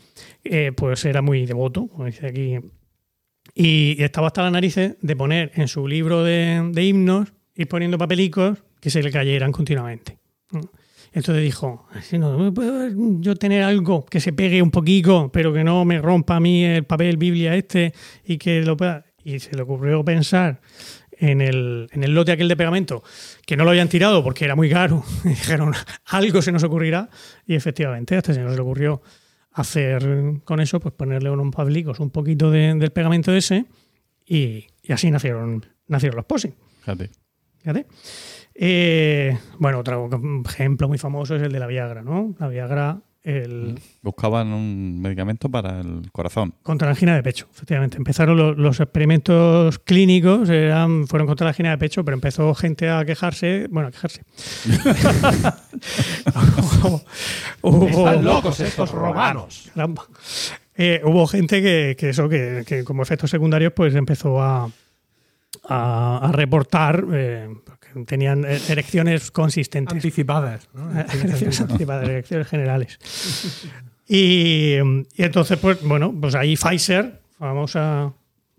eh, 0.44 0.72
pues 0.76 1.04
era 1.04 1.22
muy 1.22 1.46
devoto, 1.46 1.88
como 1.88 2.06
dice 2.06 2.26
aquí 2.26 2.58
y 3.54 4.02
estaba 4.02 4.28
hasta 4.28 4.42
las 4.42 4.52
narices 4.52 4.96
de 5.00 5.16
poner 5.16 5.52
en 5.54 5.68
su 5.68 5.86
libro 5.86 6.24
de, 6.24 6.70
de 6.72 6.84
himnos, 6.84 7.32
ir 7.54 7.68
poniendo 7.68 7.98
papelicos 7.98 8.58
que 8.80 8.90
se 8.90 9.02
le 9.02 9.10
cayeran 9.10 9.52
continuamente. 9.52 10.18
Entonces 11.12 11.44
dijo, 11.44 11.86
"Así 11.92 12.18
no, 12.18 12.54
¿puedo 12.54 12.88
yo 13.20 13.36
tener 13.36 13.62
algo 13.62 14.06
que 14.06 14.20
se 14.20 14.32
pegue 14.32 14.62
un 14.62 14.70
poquito, 14.70 15.30
pero 15.30 15.52
que 15.52 15.62
no 15.62 15.84
me 15.84 16.00
rompa 16.00 16.36
a 16.36 16.40
mí 16.40 16.64
el 16.64 16.84
papel 16.84 17.18
Biblia 17.18 17.54
este 17.54 17.92
y 18.24 18.38
que 18.38 18.62
lo 18.62 18.76
pueda... 18.76 19.04
Y 19.24 19.38
se 19.38 19.54
le 19.54 19.62
ocurrió 19.62 20.04
pensar 20.04 20.60
en 21.12 21.40
el, 21.40 21.86
en 21.92 22.02
el 22.02 22.12
lote 22.12 22.32
aquel 22.32 22.48
de 22.48 22.56
pegamento 22.56 23.04
que 23.46 23.56
no 23.56 23.62
lo 23.62 23.70
habían 23.70 23.88
tirado 23.88 24.24
porque 24.24 24.44
era 24.46 24.56
muy 24.56 24.70
caro. 24.70 25.04
Y 25.24 25.28
dijeron, 25.28 25.72
algo 26.06 26.42
se 26.42 26.50
nos 26.50 26.64
ocurrirá. 26.64 27.08
Y 27.46 27.54
efectivamente, 27.54 28.14
a 28.16 28.18
este 28.18 28.34
señor 28.34 28.50
se 28.50 28.56
le 28.56 28.62
ocurrió 28.62 29.02
hacer 29.54 30.40
con 30.44 30.60
eso, 30.60 30.80
pues 30.80 30.94
ponerle 30.94 31.30
unos 31.30 31.54
pablicos 31.54 32.00
un 32.00 32.10
poquito 32.10 32.50
de- 32.50 32.74
del 32.74 32.90
pegamento 32.92 33.32
ese 33.34 33.66
y, 34.26 34.66
y 34.82 34.92
así 34.92 35.10
nacieron, 35.10 35.64
nacieron 35.88 36.16
los 36.16 36.24
posing. 36.26 36.52
Fíjate. 36.80 37.10
Fíjate. 37.58 37.86
Eh, 38.54 39.38
bueno, 39.58 39.78
otro 39.78 40.08
ejemplo 40.46 40.88
muy 40.88 40.98
famoso 40.98 41.36
es 41.36 41.42
el 41.42 41.52
de 41.52 41.58
la 41.60 41.66
Viagra, 41.66 42.02
¿no? 42.02 42.34
La 42.38 42.48
Viagra, 42.48 43.00
el, 43.24 43.78
Buscaban 44.02 44.48
un 44.48 45.00
medicamento 45.00 45.48
para 45.48 45.80
el 45.80 46.10
corazón. 46.10 46.54
contra 46.62 46.86
la 46.88 46.92
angina 46.92 47.14
de 47.14 47.22
pecho, 47.22 47.46
efectivamente. 47.54 47.96
Empezaron 47.96 48.36
lo- 48.36 48.52
los, 48.54 48.80
experimentos 48.80 49.78
clínicos, 49.78 50.48
eran, 50.50 51.06
fueron 51.06 51.26
contra 51.28 51.44
la 51.44 51.50
angina 51.50 51.70
de 51.70 51.78
pecho, 51.78 52.04
pero 52.04 52.14
empezó 52.16 52.52
gente 52.54 52.90
a 52.90 53.04
quejarse, 53.04 53.68
bueno, 53.70 53.88
a 53.88 53.92
quejarse. 53.92 54.22
Hubo- 57.62 57.88
Están 57.88 58.24
locos 58.24 58.60
estos 58.60 58.90
romanos. 58.90 59.70
Caramba. 59.74 60.04
Eh, 60.74 61.00
hubo 61.04 61.26
gente 61.26 61.62
que, 61.62 61.96
que 61.98 62.10
eso, 62.10 62.28
que, 62.28 62.64
que 62.66 62.82
como 62.84 63.02
efectos 63.02 63.30
secundarios, 63.30 63.72
pues 63.74 63.94
empezó 63.94 64.40
a, 64.42 64.68
a, 65.68 66.18
a 66.28 66.32
reportar 66.32 67.04
eh, 67.12 67.48
tenían 68.06 68.44
eh, 68.44 68.58
erecciones 68.68 69.30
consistentes. 69.30 69.92
Anticipadas. 69.94 70.68
¿no? 70.74 70.90
elecciones 71.00 71.60
anticipadas, 71.60 72.08
elecciones 72.08 72.46
generales. 72.48 72.98
Y, 74.08 74.76
y 74.76 75.22
entonces, 75.22 75.58
pues 75.58 75.82
bueno, 75.82 76.14
pues 76.20 76.34
ahí 76.34 76.56
Pfizer, 76.56 77.20
famosa, 77.38 78.12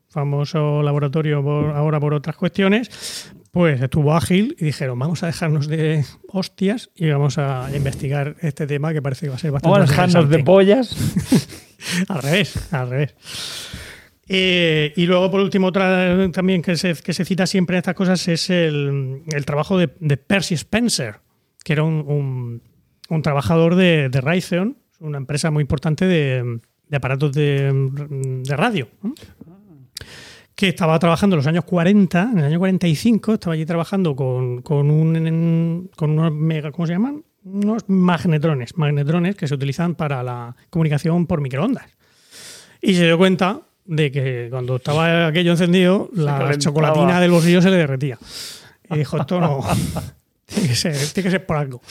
famoso 0.10 0.82
laboratorio 0.82 1.43
por- 1.43 1.72
ahora 1.76 2.00
por 2.00 2.13
otras 2.13 2.36
cuestiones, 2.36 3.32
pues 3.52 3.80
estuvo 3.82 4.15
ágil 4.15 4.56
y 4.60 4.65
dijeron, 4.65 4.98
vamos 4.98 5.22
a 5.22 5.28
dejarnos 5.28 5.67
de 5.67 6.04
hostias 6.30 6.89
y 6.96 7.10
vamos 7.10 7.38
a 7.38 7.69
investigar 7.76 8.36
este 8.41 8.65
tema 8.65 8.93
que 8.93 9.02
parece 9.02 9.28
que 9.28 9.30
va 9.30 9.36
a 9.36 9.39
ser 9.39 9.52
bastante 9.52 9.74
Vamos 9.80 9.89
a 9.89 9.91
dejarnos 9.91 10.30
de 10.30 10.39
interesante". 10.39 10.43
pollas. 10.46 11.60
Al 12.08 12.22
revés, 12.24 12.74
al 12.74 12.89
revés. 12.89 13.13
Eh, 14.27 14.93
y 14.95 15.05
luego, 15.05 15.29
por 15.29 15.41
último, 15.41 15.67
otra 15.67 16.31
también 16.31 16.62
que 16.62 16.77
se, 16.77 16.95
cita 16.95 17.45
siempre 17.45 17.75
en 17.75 17.79
estas 17.79 17.95
cosas 17.95 18.25
es 18.27 18.49
el, 18.49 19.23
trabajo 19.45 19.77
de, 19.77 19.88
Percy 19.88 20.55
Spencer, 20.55 21.19
que 21.63 21.73
era 21.73 21.83
un, 21.83 22.62
trabajador 23.21 23.75
de, 23.75 24.09
de 24.09 24.21
Raytheon, 24.21 24.77
una 24.99 25.17
empresa 25.17 25.51
muy 25.51 25.62
importante 25.62 26.05
de, 26.05 26.59
de 26.93 26.97
aparatos 26.97 27.33
de, 27.33 28.53
radio. 28.55 28.88
que 30.53 30.69
estaba 30.69 30.99
trabajando 30.99 31.36
en 31.36 31.38
los 31.38 31.47
años 31.47 31.65
40, 31.65 32.29
en 32.33 32.38
el 32.38 32.45
año 32.45 32.59
45, 32.59 33.33
estaba 33.33 33.55
allí 33.55 33.65
trabajando 33.65 34.15
con, 34.15 34.62
con, 34.62 34.91
un, 34.91 35.89
con 35.95 36.12
unos 36.12 36.31
mega, 36.31 36.71
¿cómo 36.71 36.86
se 36.86 36.93
llaman? 36.93 37.23
Unos 37.43 37.89
magnetrones, 37.89 38.77
magnetrones 38.77 39.36
que 39.36 39.47
se 39.47 39.55
utilizan 39.55 39.95
para 39.95 40.21
la 40.21 40.55
comunicación 40.69 41.25
por 41.25 41.41
microondas. 41.41 41.89
Y 42.79 42.93
se 42.93 43.05
dio 43.05 43.17
cuenta 43.17 43.62
de 43.86 44.12
que 44.12 44.48
cuando 44.50 44.78
estaba 44.78 45.28
aquello 45.28 45.52
encendido, 45.52 46.10
la 46.13 46.34
calentaba. 46.34 46.58
chocolatina 46.58 47.22
del 47.22 47.32
bolsillo 47.32 47.62
se 47.62 47.69
le 47.69 47.78
derretía. 47.78 48.17
Y 48.89 48.98
dijo, 48.98 49.17
esto 49.17 49.39
no, 49.39 49.62
tiene 50.46 50.69
que 50.69 50.76
ser, 50.76 50.96
tiene 51.13 51.28
que 51.28 51.32
ser 51.32 51.46
por 51.46 51.58
algo. 51.58 51.82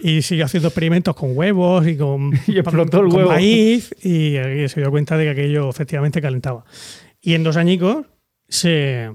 Y 0.00 0.22
siguió 0.22 0.44
haciendo 0.44 0.68
experimentos 0.68 1.14
con 1.14 1.36
huevos 1.36 1.86
y 1.86 1.96
con, 1.96 2.32
Y 2.46 2.58
explotó 2.58 3.00
el 3.00 3.08
con 3.08 3.16
huevo. 3.16 3.30
maíz 3.30 3.94
y, 4.02 4.36
eh, 4.36 4.68
se 4.68 4.80
dio 4.80 4.90
cuenta 4.90 5.16
de 5.16 5.24
que 5.24 5.30
aquello 5.30 5.68
efectivamente 5.68 6.20
calentaba. 6.22 6.64
Y 7.20 7.34
en 7.34 7.42
dos 7.42 7.56
añicos, 7.56 8.06
se, 8.48 9.10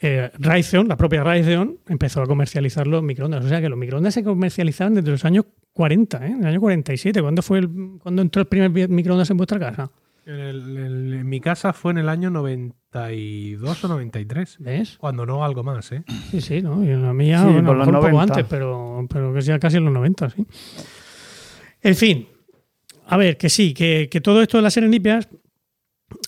eh, 0.00 0.30
Raytheon, 0.38 0.86
la 0.86 0.96
propia 0.96 1.24
Raytheon, 1.24 1.78
empezó 1.88 2.22
a 2.22 2.26
comercializar 2.26 2.86
los 2.86 3.02
microondas. 3.02 3.44
O 3.44 3.48
sea 3.48 3.60
que 3.60 3.68
los 3.68 3.78
microondas 3.78 4.14
se 4.14 4.22
comercializaban 4.22 4.94
desde 4.94 5.10
los 5.10 5.24
años 5.24 5.46
40, 5.72 6.26
¿eh? 6.26 6.30
en 6.30 6.40
el 6.40 6.46
año 6.46 6.60
47. 6.60 7.20
¿Cuándo, 7.20 7.42
fue 7.42 7.58
el, 7.58 7.68
¿Cuándo 8.00 8.22
entró 8.22 8.40
el 8.42 8.48
primer 8.48 8.88
microondas 8.88 9.28
en 9.30 9.36
vuestra 9.36 9.58
casa? 9.58 9.90
En, 10.28 10.40
el- 10.40 10.76
el- 10.76 11.14
en 11.14 11.28
mi 11.28 11.40
casa 11.40 11.72
fue 11.72 11.92
en 11.92 11.98
el 11.98 12.08
año 12.08 12.28
92 12.30 13.84
o 13.84 13.88
93. 13.88 14.56
¿Ves? 14.60 14.96
Cuando 14.98 15.24
no 15.26 15.44
algo 15.44 15.62
más, 15.64 15.90
¿eh? 15.92 16.02
Sí, 16.30 16.40
sí, 16.40 16.60
¿no? 16.62 16.84
Y 16.84 16.88
en 16.90 17.02
la 17.02 17.12
mía, 17.12 17.38
Sí, 17.42 17.52
bueno, 17.52 17.68
por 17.68 17.76
los 17.78 17.88
un 17.88 17.94
poco 17.94 18.08
90. 18.10 18.34
antes, 18.34 18.46
pero, 18.48 19.06
pero 19.08 19.32
que 19.32 19.42
sea 19.42 19.58
casi 19.58 19.78
en 19.78 19.84
los 19.84 19.92
90, 19.94 20.30
sí. 20.30 20.44
En 21.82 21.94
fin, 21.96 22.28
a 23.06 23.16
ver, 23.16 23.36
que 23.38 23.48
sí, 23.48 23.72
que, 23.72 24.08
que 24.10 24.20
todo 24.20 24.42
esto 24.42 24.58
de 24.58 24.62
las 24.62 24.74
serendipias 24.74 25.28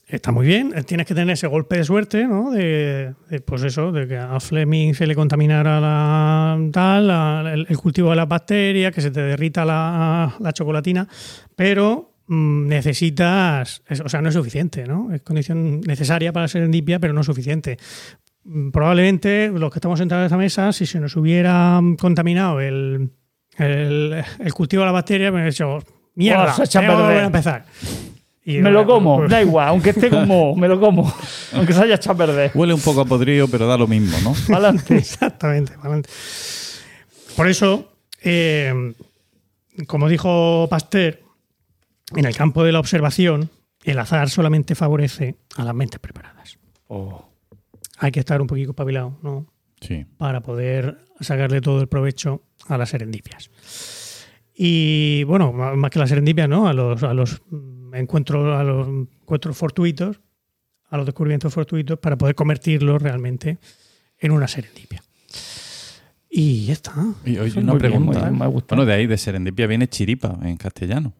está 0.07 0.33
muy 0.33 0.47
bien. 0.47 0.73
eh, 0.75 0.83
Tienes 0.85 1.07
que 1.07 1.15
tener 1.15 1.33
ese 1.35 1.47
golpe 1.47 1.77
de 1.77 1.85
suerte, 1.85 2.27
¿no? 2.27 2.51
De, 2.53 3.15
de, 3.29 3.41
pues 3.41 3.63
eso, 3.65 3.93
de 3.93 4.07
que 4.09 4.17
a 4.17 4.39
Fleming 4.41 4.95
se 4.95 5.07
le 5.07 5.15
contaminara 5.15 5.81
la, 5.81 6.59
tal, 6.73 7.07
la- 7.09 7.51
el, 7.53 7.67
el 7.69 7.77
cultivo 7.79 8.11
de 8.11 8.17
las 8.17 8.29
bacterias, 8.29 8.95
que 8.95 9.01
se 9.01 9.11
te 9.11 9.21
derrita 9.21 9.65
la, 9.65 10.35
la 10.39 10.53
chocolatina, 10.53 11.07
pero 11.57 12.10
necesitas, 12.37 13.83
es- 13.89 14.01
o 14.01 14.09
sea, 14.09 14.23
no 14.23 14.29
es 14.29 14.35
suficiente, 14.35 14.87
¿no? 14.87 15.13
Es 15.13 15.23
condición 15.23 15.81
necesaria 15.81 16.33
para 16.33 16.45
la 16.45 16.49
serendipia, 16.49 16.99
pero 16.99 17.13
no 17.13 17.23
suficiente. 17.23 17.77
Mm, 18.45 18.71
Probablemente 18.71 19.49
los 19.53 19.71
que 19.71 19.79
estamos 19.79 19.99
sentados 19.99 20.23
en 20.23 20.27
esta 20.27 20.37
mesa, 20.37 20.73
si 20.73 20.87
se 20.87 21.01
nos 21.01 21.17
hubiera 21.17 21.81
mm, 21.81 21.97
contaminado 21.97 22.61
el, 22.61 23.11
el, 23.59 24.23
el 24.39 24.55
cultivo 24.55 24.83
de 24.83 24.87
la 24.87 24.93
bacteria, 24.93 25.31
me 25.31 25.37
hubiera 25.37 25.51
dicho, 25.51 25.79
mierda, 26.15 26.53
se 26.55 26.65
echa 26.65 26.79
a 26.79 26.83
tengo 26.83 26.95
que 26.95 27.03
volver 27.03 27.09
perder". 27.17 27.23
a 27.23 27.27
empezar. 27.27 27.65
Y, 28.43 28.59
Me 28.59 28.71
lo 28.71 28.85
bueno, 28.85 28.87
como, 28.95 29.17
pues- 29.19 29.31
da 29.31 29.43
igual, 29.43 29.69
aunque 29.69 29.91
esté 29.91 30.09
como, 30.09 30.57
me 30.57 30.67
lo 30.67 30.81
como. 30.81 31.13
Aunque 31.53 31.73
se 31.75 31.83
haya 31.83 31.97
echado 31.97 32.15
a 32.23 32.27
perder. 32.27 32.51
Huele 32.55 32.73
un 32.75 32.81
poco 32.81 33.01
a 33.03 33.05
podrido, 33.05 33.49
pero 33.49 33.67
da 33.67 33.77
lo 33.77 33.87
mismo, 33.87 34.17
¿no? 34.23 34.55
Adelante. 34.55 34.97
Exactamente. 34.99 35.73
adelante. 35.75 36.09
Por 37.37 37.49
eso, 37.49 37.93
eh, 38.23 38.95
como 39.87 40.09
dijo 40.09 40.67
Pasteur, 40.71 41.21
en 42.17 42.25
el 42.25 42.37
campo 42.37 42.65
de 42.65 42.73
la 42.73 42.81
observación, 42.81 43.51
el 43.85 43.99
azar 43.99 44.29
solamente 44.31 44.75
favorece 44.75 45.37
a 45.57 45.65
las 45.65 45.75
mentes 45.75 46.01
preparadas. 46.01 46.59
Oh. 46.89 47.29
Hay 47.99 48.11
que 48.13 48.21
estar 48.21 48.41
un 48.41 48.47
poquito 48.47 48.71
espabilado, 48.71 49.19
¿no? 49.23 49.47
Sí. 49.81 50.07
Para 50.19 50.41
poder 50.41 50.99
sacarle 51.21 51.61
todo 51.61 51.81
el 51.81 51.89
provecho 51.89 52.43
a 52.69 52.77
las 52.77 52.91
serendipias. 52.91 53.51
Y 54.55 55.25
bueno, 55.25 55.53
más 55.53 55.91
que 55.91 55.99
las 55.99 56.09
serendipias, 56.11 56.49
¿no? 56.49 56.69
A 56.69 56.75
los, 56.75 57.03
a 57.03 57.15
los 57.15 57.43
encuentros, 57.95 58.59
a 58.59 58.63
los 58.63 58.89
encuentros 58.89 59.57
fortuitos, 59.57 60.21
a 60.91 60.97
los 60.97 61.07
descubrimientos 61.07 61.55
fortuitos, 61.55 61.99
para 61.99 62.19
poder 62.19 62.35
convertirlos 62.35 63.01
realmente 63.01 63.59
en 64.19 64.33
una 64.33 64.49
serendipia. 64.49 65.03
Y 66.29 66.67
ya 66.67 66.75
está. 66.75 66.95
Y 67.25 67.39
oye, 67.39 67.59
una 67.59 67.73
bien, 67.73 67.79
pregunta. 67.79 68.21
bien, 68.21 68.39
me 68.39 68.45
ha 68.45 68.49
gustado. 68.49 68.77
bueno, 68.77 68.87
de 68.91 68.95
ahí 68.97 69.07
de 69.07 69.17
serendipia 69.19 69.67
viene 69.67 69.89
chiripa 69.89 70.39
en 70.43 70.57
castellano. 70.57 71.15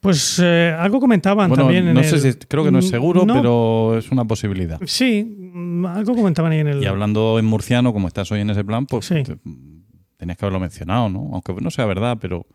Pues 0.00 0.40
eh, 0.42 0.74
algo 0.78 1.00
comentaban 1.00 1.48
Bueno, 1.48 1.64
también 1.64 1.88
en 1.88 1.94
no 1.94 2.00
el- 2.00 2.06
sé 2.06 2.20
si, 2.32 2.38
creo 2.38 2.62
que 2.64 2.70
no 2.70 2.78
es 2.78 2.88
seguro, 2.88 3.26
No, 3.26 3.34
pero 3.34 3.98
es 3.98 4.10
una 4.12 4.24
posibilidad. 4.24 4.78
Sí, 4.86 5.24
mm, 5.24 5.86
algo 5.86 6.14
comentaban 6.14 6.52
ahí 6.52 6.60
en 6.60 6.68
el... 6.68 6.82
Y 6.82 6.86
hablando 6.86 7.38
en 7.38 7.44
murciano, 7.46 7.92
como 7.92 8.06
estás 8.06 8.30
hoy 8.30 8.40
en 8.40 8.50
ese 8.50 8.64
plan, 8.64 8.86
pues 8.86 9.06
Sí. 9.06 9.22
te- 9.24 9.38
tenías 10.16 10.38
que 10.38 10.44
haberlo 10.44 10.60
mencionado, 10.60 11.08
¿no? 11.08 11.30
Aunque 11.32 11.52
no 11.60 11.70
sea 11.70 11.84
verdad, 11.86 12.16
pero 12.20 12.46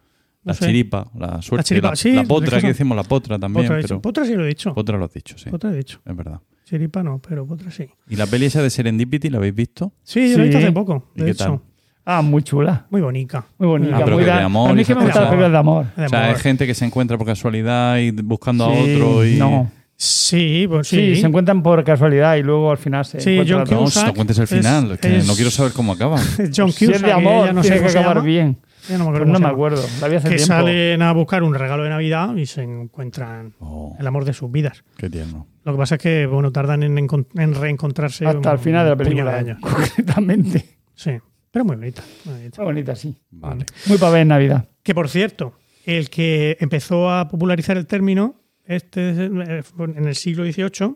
la 0.44 0.52
No 0.52 0.54
sé. 0.54 0.66
chiripa, 0.68 1.12
la 1.18 1.42
suerte, 1.42 1.68
chiripa, 1.70 1.90
la, 1.90 1.96
sí, 1.98 2.14
la 2.14 2.24
potra, 2.24 2.50
que 2.52 2.56
aquí 2.58 2.68
decimos 2.68 2.96
la 2.96 3.04
potra 3.04 3.38
también, 3.40 3.66
Potra, 3.68 3.76
pero 3.82 4.26
sí 4.26 4.36
lo 4.36 4.44
he 4.46 4.48
dicho. 4.48 4.74
potra 4.74 4.98
lo 4.98 5.06
has 5.06 5.14
dicho, 5.14 5.38
sí, 5.38 5.50
Potra 5.50 5.72
he 5.72 5.76
dicho. 5.78 6.00
es 6.06 6.16
verdad. 6.16 6.40
Chiripa 6.66 7.04
no, 7.04 7.20
pero 7.20 7.46
Potra 7.46 7.72
sí. 7.72 7.88
¿Y 8.10 8.16
la 8.16 8.26
peli 8.26 8.46
esa 8.46 8.62
de 8.62 8.70
Serendipity 8.70 9.30
la 9.30 9.38
habéis 9.38 9.54
visto? 9.56 9.92
Sí, 10.04 10.32
yo 10.32 10.38
lo 10.38 10.44
he 10.44 10.48
visto 10.48 10.60
hace 10.60 10.72
poco, 10.72 11.10
¿Y 11.16 11.20
de 11.20 11.26
qué 11.26 11.32
hecho. 11.32 11.44
tal? 11.46 11.60
Ah, 12.06 12.22
muy 12.22 12.44
chula. 12.44 12.86
Muy 12.90 13.02
bonita. 13.02 13.46
Muy 13.58 13.68
bonita. 13.68 13.96
Ah, 13.98 14.02
pero 14.04 14.18
muy 14.18 14.26
que 14.26 14.32
de 14.32 14.38
amor 14.42 14.70
a 14.70 14.74
mí 14.74 14.80
y 14.80 14.82
es 14.82 14.88
que 14.88 14.96
me 14.96 15.04
gustan 15.06 15.22
las 15.24 15.30
películas 15.32 15.52
de 15.54 15.58
amor. 15.58 15.86
De 15.96 16.06
O 16.06 16.10
sea, 16.10 16.20
amor. 16.24 16.36
hay 16.36 16.42
gente 16.42 16.68
que 16.68 16.74
se 16.74 16.86
encuentra 16.86 17.18
por 17.18 17.26
casualidad 17.28 17.98
y 17.98 18.12
buscando 18.12 18.66
a 18.66 18.70
otro 18.70 19.26
y... 19.26 19.36
No. 19.38 19.72
Sí, 19.96 20.66
pues 20.68 20.88
Sí. 20.88 21.16
sí. 21.16 21.22
se 21.22 21.28
encuentran 21.28 21.64
por 21.64 21.82
casualidad 21.84 22.36
y 22.36 22.44
luego 22.44 22.72
al 22.72 22.78
final 22.78 23.06
se 23.06 23.22
Sí, 23.22 23.32
encuentran 23.38 23.66
John. 23.68 23.90
No, 23.96 24.06
no 24.08 24.14
cuentes 24.16 24.38
el 24.38 24.44
es- 24.44 24.50
final, 24.50 25.00
que 25.00 25.18
es- 25.18 25.28
no 25.28 25.34
quiero 25.36 25.50
saber 25.52 25.72
cómo 25.72 25.94
acaba. 25.94 26.18
John 26.56 26.72
Si 26.74 26.86
Cusack, 26.88 26.96
es 26.96 27.02
de 27.04 27.12
amor, 27.14 27.46
ya 27.46 27.54
no 27.54 27.64
sé 27.64 27.70
tiene 27.70 27.86
que 27.86 27.92
acabar 27.92 28.16
llama. 28.18 28.26
bien. 28.26 28.58
Ya 28.90 28.98
no 28.98 29.06
me 29.06 29.10
acuerdo 29.12 29.26
Pues 29.32 29.40
no 29.40 29.48
me 29.48 29.54
acuerdo. 29.54 29.82
La 30.02 30.08
vi 30.10 30.16
hace 30.18 30.28
Que 30.30 30.36
tiempo. 30.36 30.54
salen 30.54 31.02
a 31.04 31.14
buscar 31.14 31.42
un 31.44 31.54
regalo 31.54 31.84
de 31.84 31.90
Navidad 31.90 32.36
y 32.36 32.46
se 32.48 32.64
encuentran 32.64 33.54
Oh, 33.60 33.96
el 33.98 34.06
amor 34.06 34.26
de 34.26 34.34
sus 34.34 34.52
vidas. 34.52 34.84
qué 34.98 35.10
tierno. 35.10 35.48
Lo 35.64 35.72
que 35.72 35.78
pasa 35.78 35.96
es 35.96 36.02
que, 36.02 36.26
bueno, 36.26 36.52
tardan 36.52 36.84
en, 36.84 36.98
en 36.98 37.56
reencontrarse 37.56 38.26
Hasta 38.28 38.52
el 38.52 38.60
final 38.60 38.84
de 38.84 38.90
la 38.90 38.96
película. 38.98 39.38
años. 39.38 39.58
Concretamente. 39.62 40.66
Sí, 40.96 41.12
pero 41.54 41.64
muy 41.66 41.76
bonita. 41.76 42.04
muy 42.26 42.34
bonita. 42.34 42.62
Muy 42.64 42.74
bonita, 42.74 42.96
sí. 42.96 43.16
Vale. 43.30 43.66
Muy 43.86 43.98
para 44.00 44.12
ver 44.14 44.22
en 44.24 44.28
Navidad. 44.30 44.68
Que 44.82 44.96
por 44.96 45.08
cierto, 45.08 45.54
el 45.86 46.10
que 46.10 46.58
empezó 46.60 47.12
a 47.12 47.28
popularizar 47.30 47.78
el 47.78 47.86
término 47.86 48.42
este, 48.66 49.10
en 49.10 50.06
el 50.08 50.16
siglo 50.16 50.44
XVIII 50.52 50.96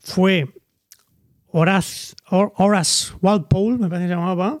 fue 0.00 0.52
Horace, 1.48 2.14
Hor- 2.28 2.52
Horace 2.56 3.14
Walpole, 3.22 3.78
me 3.78 3.88
parece 3.88 4.04
que 4.06 4.12
se 4.12 4.14
llamaba, 4.16 4.60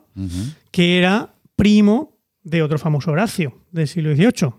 que 0.70 0.98
era 0.98 1.34
primo 1.54 2.16
de 2.42 2.62
otro 2.62 2.78
famoso 2.78 3.10
Horacio 3.10 3.62
del 3.72 3.86
siglo 3.88 4.14
XVIII, 4.14 4.52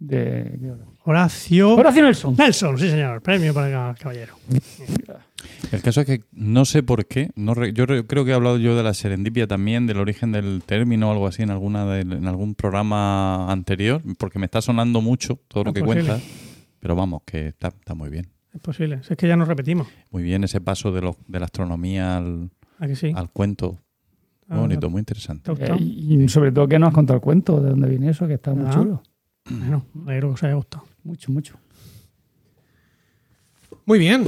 de 0.00 0.58
Horacio. 1.04 1.74
Horacio 1.76 2.02
Nelson. 2.02 2.34
Nelson, 2.36 2.78
sí, 2.78 2.88
señor. 2.90 3.22
Premio 3.22 3.52
para 3.54 3.90
el 3.90 3.96
caballero. 3.98 4.34
El 5.70 5.82
caso 5.82 6.00
es 6.02 6.06
que 6.06 6.24
no 6.32 6.64
sé 6.64 6.82
por 6.82 7.06
qué. 7.06 7.30
No 7.34 7.54
re- 7.54 7.72
yo 7.72 7.86
re- 7.86 8.06
creo 8.06 8.24
que 8.24 8.30
he 8.32 8.34
hablado 8.34 8.58
yo 8.58 8.76
de 8.76 8.82
la 8.82 8.94
serendipia 8.94 9.46
también, 9.46 9.86
del 9.86 9.98
origen 9.98 10.32
del 10.32 10.62
término 10.64 11.08
o 11.08 11.12
algo 11.12 11.26
así 11.26 11.42
en 11.42 11.50
alguna 11.50 11.86
de- 11.86 12.00
en 12.02 12.26
algún 12.26 12.54
programa 12.54 13.50
anterior, 13.50 14.02
porque 14.18 14.38
me 14.38 14.44
está 14.46 14.60
sonando 14.62 15.00
mucho 15.00 15.38
todo 15.48 15.64
lo 15.64 15.72
que 15.72 15.80
posible. 15.80 16.04
cuentas. 16.06 16.22
Pero 16.80 16.96
vamos, 16.96 17.22
que 17.24 17.48
está, 17.48 17.68
está 17.68 17.94
muy 17.94 18.10
bien. 18.10 18.28
Es 18.52 18.60
posible. 18.60 19.02
Si 19.02 19.12
es 19.12 19.16
que 19.16 19.26
ya 19.28 19.36
nos 19.36 19.48
repetimos. 19.48 19.86
Muy 20.10 20.22
bien 20.22 20.44
ese 20.44 20.60
paso 20.60 20.92
de, 20.92 21.00
lo- 21.00 21.16
de 21.28 21.38
la 21.38 21.46
astronomía 21.46 22.16
al, 22.18 22.50
¿A 22.78 22.86
que 22.86 22.96
sí? 22.96 23.12
al 23.14 23.30
cuento. 23.30 23.78
Muy 24.48 24.58
Ah, 24.58 24.60
bonito, 24.60 24.90
muy 24.90 24.98
interesante. 24.98 25.50
Eh, 25.52 25.76
y 25.80 26.28
sobre 26.28 26.52
todo 26.52 26.68
que 26.68 26.78
nos 26.78 26.88
has 26.88 26.94
contado 26.94 27.16
el 27.16 27.22
cuento 27.22 27.60
de 27.60 27.70
dónde 27.70 27.88
viene 27.88 28.10
eso, 28.10 28.26
que 28.26 28.34
está 28.34 28.52
muy 28.52 28.66
Ah. 28.66 28.70
chulo. 28.74 29.02
Bueno, 29.48 29.86
me 29.94 30.10
alegro 30.12 30.28
que 30.28 30.34
os 30.34 30.42
haya 30.42 30.54
gustado. 30.54 30.84
Mucho, 31.04 31.32
mucho. 31.32 31.54
Muy 33.86 33.98
bien, 33.98 34.24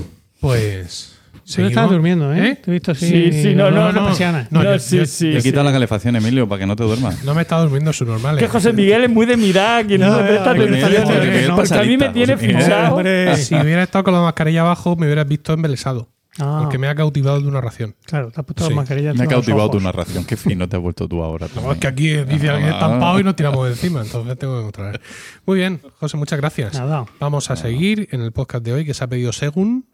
pues. 0.49 1.11
Tú 1.55 1.61
estabas 1.63 1.91
durmiendo, 1.91 2.33
¿eh? 2.33 2.49
¿Eh? 2.53 2.57
Te 2.57 2.71
he 2.71 2.73
visto 2.73 2.93
así. 2.93 3.07
Sí, 3.07 3.43
sí, 3.43 3.55
no, 3.55 3.71
no, 3.71 3.93
no. 3.93 4.09
No, 4.51 4.63
yo- 4.63 4.79
sí, 4.79 4.97
yo- 4.97 5.05
sí. 5.07 5.33
Te 5.33 5.41
sí. 5.43 5.51
quita 5.51 5.63
la 5.63 5.73
calefacción, 5.73 6.17
Emilio, 6.17 6.49
para 6.49 6.61
que 6.61 6.67
no 6.67 6.75
te 6.75 6.85
duermas. 6.85 7.23
No 7.23 7.35
me 7.35 7.43
está 7.43 7.59
durmiendo 7.59 7.93
su 7.93 8.07
normal. 8.07 8.39
Que 8.39 8.49
José 8.49 8.73
Miguel 8.73 9.05
es 9.05 9.11
muy 9.11 9.27
de 9.27 9.37
mirar, 9.37 9.87
que 9.87 9.99
no, 9.99 10.09
No, 10.11 10.23
me 10.23 10.29
presta 10.29 10.55
no, 10.55 10.55
que 10.55 10.61
atención. 10.69 10.91
Miguel- 10.91 11.03
porque- 11.05 11.21
Miguel 11.31 11.53
porque 11.55 11.75
a 11.75 11.83
mí 11.83 11.89
me 11.89 11.97
pasadita, 11.99 12.13
tiene 12.15 12.35
José 12.35 12.47
Miguel. 12.47 12.63
fichado. 12.63 12.95
Hombre. 12.95 13.37
Si 13.37 13.55
hubiera 13.57 13.83
estado 13.83 14.05
con 14.05 14.15
la 14.15 14.21
mascarilla 14.23 14.61
abajo, 14.63 14.97
me 14.97 15.05
hubieras 15.07 15.29
visto 15.29 15.53
embelesado. 15.53 16.09
Ah, 16.41 16.61
Porque 16.63 16.79
me 16.79 16.89
ha 16.89 16.95
cautivado 16.97 17.41
de 17.41 17.47
una 17.47 17.61
ración. 17.61 17.95
Claro, 18.07 18.31
te 18.33 18.41
has 18.41 18.45
puesto 18.47 18.65
Sí. 18.65 18.71
la 18.71 18.77
mascarilla. 18.77 19.15
Me 19.15 19.23
ha 19.23 19.27
cautivado 19.29 19.71
tu 19.71 19.79
narración. 19.81 20.25
Qué 20.25 20.37
fino 20.37 20.69
te 20.69 20.75
has 20.77 20.83
vuelto 20.83 21.07
tú 21.07 21.23
ahora. 21.23 21.47
No, 21.55 21.71
es 21.73 21.79
que 21.79 21.87
aquí 21.87 22.09
dice 22.09 22.49
alguien 22.49 22.71
Ah. 22.71 22.75
estampado 22.75 23.21
y 23.21 23.23
nos 23.23 23.37
tiramos 23.37 23.65
de 23.67 23.73
encima, 23.73 24.01
entonces 24.01 24.37
tengo 24.39 24.57
que 24.57 24.63
controlar. 24.65 25.01
Muy 25.47 25.59
bien, 25.59 25.81
José, 26.01 26.17
muchas 26.17 26.41
gracias. 26.41 26.75
Nada. 26.75 27.05
Vamos 27.21 27.51
a 27.51 27.57
seguir 27.57 28.09
en 28.11 28.23
el 28.23 28.33
podcast 28.33 28.65
de 28.65 28.73
hoy 28.73 28.85
que 28.85 28.95
se 28.95 29.05
ha 29.05 29.07
pedido 29.07 29.33
según 29.33 29.87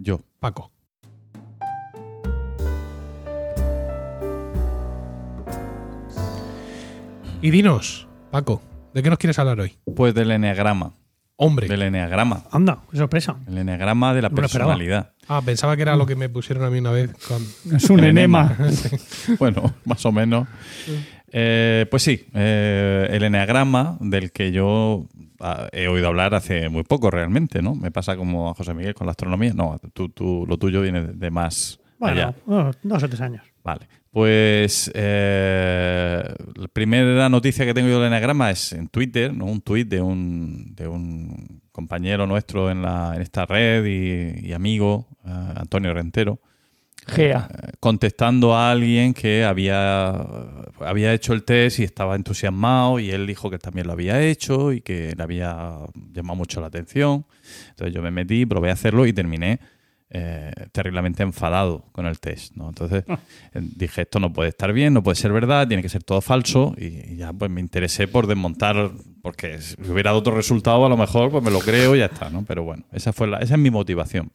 Yo. 0.00 0.20
Paco. 0.38 0.70
Y 7.42 7.50
dinos, 7.50 8.08
Paco, 8.30 8.62
¿de 8.94 9.02
qué 9.02 9.10
nos 9.10 9.18
quieres 9.18 9.38
hablar 9.40 9.58
hoy? 9.58 9.76
Pues 9.96 10.14
del 10.14 10.30
eneagrama. 10.30 10.94
Hombre. 11.34 11.66
Del 11.66 11.82
eneagrama. 11.82 12.44
Anda, 12.52 12.78
qué 12.90 12.96
sorpresa. 12.96 13.36
El 13.48 13.58
eneagrama 13.58 14.14
de 14.14 14.22
la 14.22 14.28
No 14.28 14.36
personalidad. 14.36 15.14
Ah, 15.28 15.42
pensaba 15.44 15.76
que 15.76 15.82
era 15.82 15.94
lo 15.96 16.06
que 16.06 16.16
me 16.16 16.28
pusieron 16.28 16.64
a 16.64 16.70
mí 16.70 16.78
una 16.78 16.90
vez 16.90 17.12
con... 17.26 17.42
Es 17.76 17.90
un 17.90 18.02
enema. 18.02 18.56
bueno, 19.38 19.74
más 19.84 20.04
o 20.06 20.12
menos. 20.12 20.48
Eh, 21.30 21.86
pues 21.90 22.02
sí, 22.02 22.26
eh, 22.34 23.08
el 23.10 23.22
eneagrama 23.22 23.98
del 24.00 24.32
que 24.32 24.50
yo 24.52 25.06
ah, 25.40 25.68
he 25.72 25.88
oído 25.88 26.08
hablar 26.08 26.34
hace 26.34 26.68
muy 26.70 26.84
poco 26.84 27.10
realmente, 27.10 27.60
¿no? 27.60 27.74
Me 27.74 27.90
pasa 27.90 28.16
como 28.16 28.48
a 28.48 28.54
José 28.54 28.72
Miguel 28.72 28.94
con 28.94 29.06
la 29.06 29.10
astronomía. 29.10 29.52
No, 29.54 29.78
tú, 29.92 30.08
tú- 30.08 30.46
lo 30.48 30.56
tuyo 30.56 30.80
viene 30.80 31.02
de, 31.02 31.30
más. 31.30 31.78
Bueno, 31.98 32.34
dos 32.82 33.02
o 33.02 33.08
tres 33.08 33.20
años. 33.20 33.44
Vale. 33.62 33.86
Pues 34.10 34.90
eh, 34.94 36.22
la 36.54 36.68
primera 36.68 37.28
noticia 37.28 37.66
que 37.66 37.74
tengo 37.74 37.88
yo 37.88 37.98
del 37.98 38.08
eneagrama 38.08 38.50
es 38.50 38.72
en 38.72 38.88
Twitter, 38.88 39.34
¿no? 39.34 39.44
un 39.44 39.60
tuit 39.60 39.86
de 39.88 40.00
un, 40.00 40.74
de 40.74 40.88
un 40.88 41.60
compañero 41.72 42.26
nuestro 42.26 42.70
en, 42.70 42.82
la, 42.82 43.12
en 43.14 43.22
esta 43.22 43.44
red 43.44 43.84
y, 43.84 44.48
y 44.48 44.52
amigo, 44.54 45.06
eh, 45.26 45.30
Antonio 45.56 45.92
Rentero, 45.92 46.40
Gea. 47.06 47.48
eh, 47.52 47.72
contestando 47.80 48.54
a 48.56 48.70
alguien 48.70 49.12
que 49.12 49.44
había, 49.44 50.10
había 50.80 51.12
hecho 51.12 51.34
el 51.34 51.44
test 51.44 51.78
y 51.80 51.84
estaba 51.84 52.16
entusiasmado 52.16 52.98
y 52.98 53.10
él 53.10 53.26
dijo 53.26 53.50
que 53.50 53.58
también 53.58 53.86
lo 53.86 53.92
había 53.92 54.20
hecho 54.22 54.72
y 54.72 54.80
que 54.80 55.14
le 55.16 55.22
había 55.22 55.76
llamado 56.12 56.36
mucho 56.36 56.60
la 56.62 56.68
atención. 56.68 57.26
Entonces 57.70 57.94
yo 57.94 58.02
me 58.02 58.10
metí, 58.10 58.46
probé 58.46 58.70
a 58.70 58.72
hacerlo 58.72 59.06
y 59.06 59.12
terminé 59.12 59.60
eh, 60.10 60.50
terriblemente 60.72 61.22
enfadado 61.22 61.84
con 61.92 62.06
el 62.06 62.18
test. 62.18 62.56
¿no? 62.56 62.68
Entonces 62.68 63.04
eh, 63.08 63.60
dije, 63.76 64.02
esto 64.02 64.20
no 64.20 64.32
puede 64.32 64.48
estar 64.50 64.72
bien, 64.72 64.94
no 64.94 65.02
puede 65.02 65.16
ser 65.16 65.32
verdad, 65.32 65.68
tiene 65.68 65.82
que 65.82 65.88
ser 65.88 66.02
todo 66.02 66.20
falso 66.20 66.74
y, 66.78 67.12
y 67.12 67.16
ya 67.16 67.32
pues 67.32 67.50
me 67.50 67.60
interesé 67.60 68.08
por 68.08 68.26
desmontar, 68.26 68.90
porque 69.22 69.58
si 69.60 69.74
hubiera 69.90 70.10
dado 70.10 70.20
otro 70.20 70.34
resultado 70.34 70.86
a 70.86 70.88
lo 70.88 70.96
mejor 70.96 71.30
pues 71.30 71.44
me 71.44 71.50
lo 71.50 71.58
creo 71.60 71.94
y 71.94 71.98
ya 71.98 72.06
está, 72.06 72.30
¿no? 72.30 72.44
Pero 72.46 72.64
bueno, 72.64 72.84
esa, 72.92 73.12
fue 73.12 73.26
la, 73.26 73.38
esa 73.38 73.54
es 73.54 73.60
mi 73.60 73.70
motivación. 73.70 74.30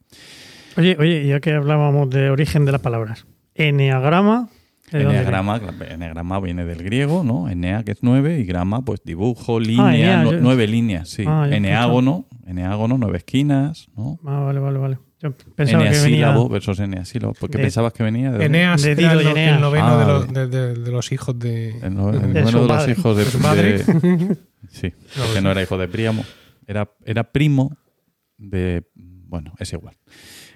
Oye, 0.77 0.95
oye, 0.99 1.25
ya 1.27 1.39
que 1.39 1.53
hablábamos 1.53 2.09
de 2.09 2.29
origen 2.29 2.65
de 2.65 2.71
las 2.71 2.81
palabras. 2.81 3.25
Eneagrama. 3.55 4.49
¿de 4.91 4.99
dónde 5.03 5.17
Eneagrama, 5.19 5.61
eneagrama 5.89 6.39
viene 6.39 6.65
del 6.65 6.83
griego, 6.83 7.23
¿no? 7.23 7.49
Enea, 7.49 7.83
que 7.83 7.91
es 7.93 7.99
nueve, 8.01 8.39
y 8.39 8.43
grama, 8.45 8.83
pues 8.83 9.01
dibujo, 9.03 9.59
línea, 9.59 9.85
Ah, 9.85 9.95
enea, 9.95 10.23
nu- 10.23 10.31
yo- 10.33 10.39
nueve 10.41 10.67
líneas, 10.67 11.09
sí. 11.09 11.23
Ah, 11.25 11.47
eneágono, 11.49 12.25
eneágono, 12.45 12.97
nueve 12.99 13.17
esquinas, 13.19 13.87
¿no? 13.95 14.19
Ah, 14.25 14.41
vale, 14.41 14.59
vale, 14.59 14.77
vale. 14.79 14.97
Yo 15.23 15.31
pensaba 15.55 15.83
que 15.85 15.89
venía. 15.89 15.97
Eneasílabo 15.97 16.49
versus 16.49 16.79
eneasílabo. 16.79 17.33
¿Por 17.33 17.49
qué 17.49 17.57
de- 17.57 17.63
pensabas 17.63 17.93
que 17.93 18.03
venía? 18.03 18.31
¿De? 18.31 18.45
Eneas 18.45 18.81
De 18.81 18.93
Dido 18.95 19.11
el, 19.19 19.25
y 19.25 19.29
Eneas. 19.29 19.55
el 19.55 19.61
noveno 19.61 19.87
Ah, 19.87 19.97
de, 19.97 20.05
los, 20.05 20.27
vale. 20.27 20.47
de- 20.47 20.47
de- 20.47 20.73
de 20.81 20.91
los 20.91 21.11
hijos 21.13 21.39
de... 21.39 21.69
El, 21.81 21.95
noveno 21.95 22.21
su 22.51 22.57
de 22.59 22.67
los 22.67 22.67
padre. 22.67 22.91
hijos 22.91 23.17
de, 23.17 23.25
De 23.25 23.31
su 23.31 23.39
madre. 23.39 23.77
de- 23.83 24.37
sí, 24.69 24.93
No, 25.17 25.23
porque 25.25 25.41
no 25.41 25.51
era 25.51 25.61
hijo 25.63 25.77
de 25.77 25.87
Príamo. 25.87 26.25
Era, 26.67 26.89
era 27.05 27.23
primo 27.31 27.77
de. 28.37 28.83
Bueno, 28.95 29.53
es 29.59 29.71
igual. 29.73 29.95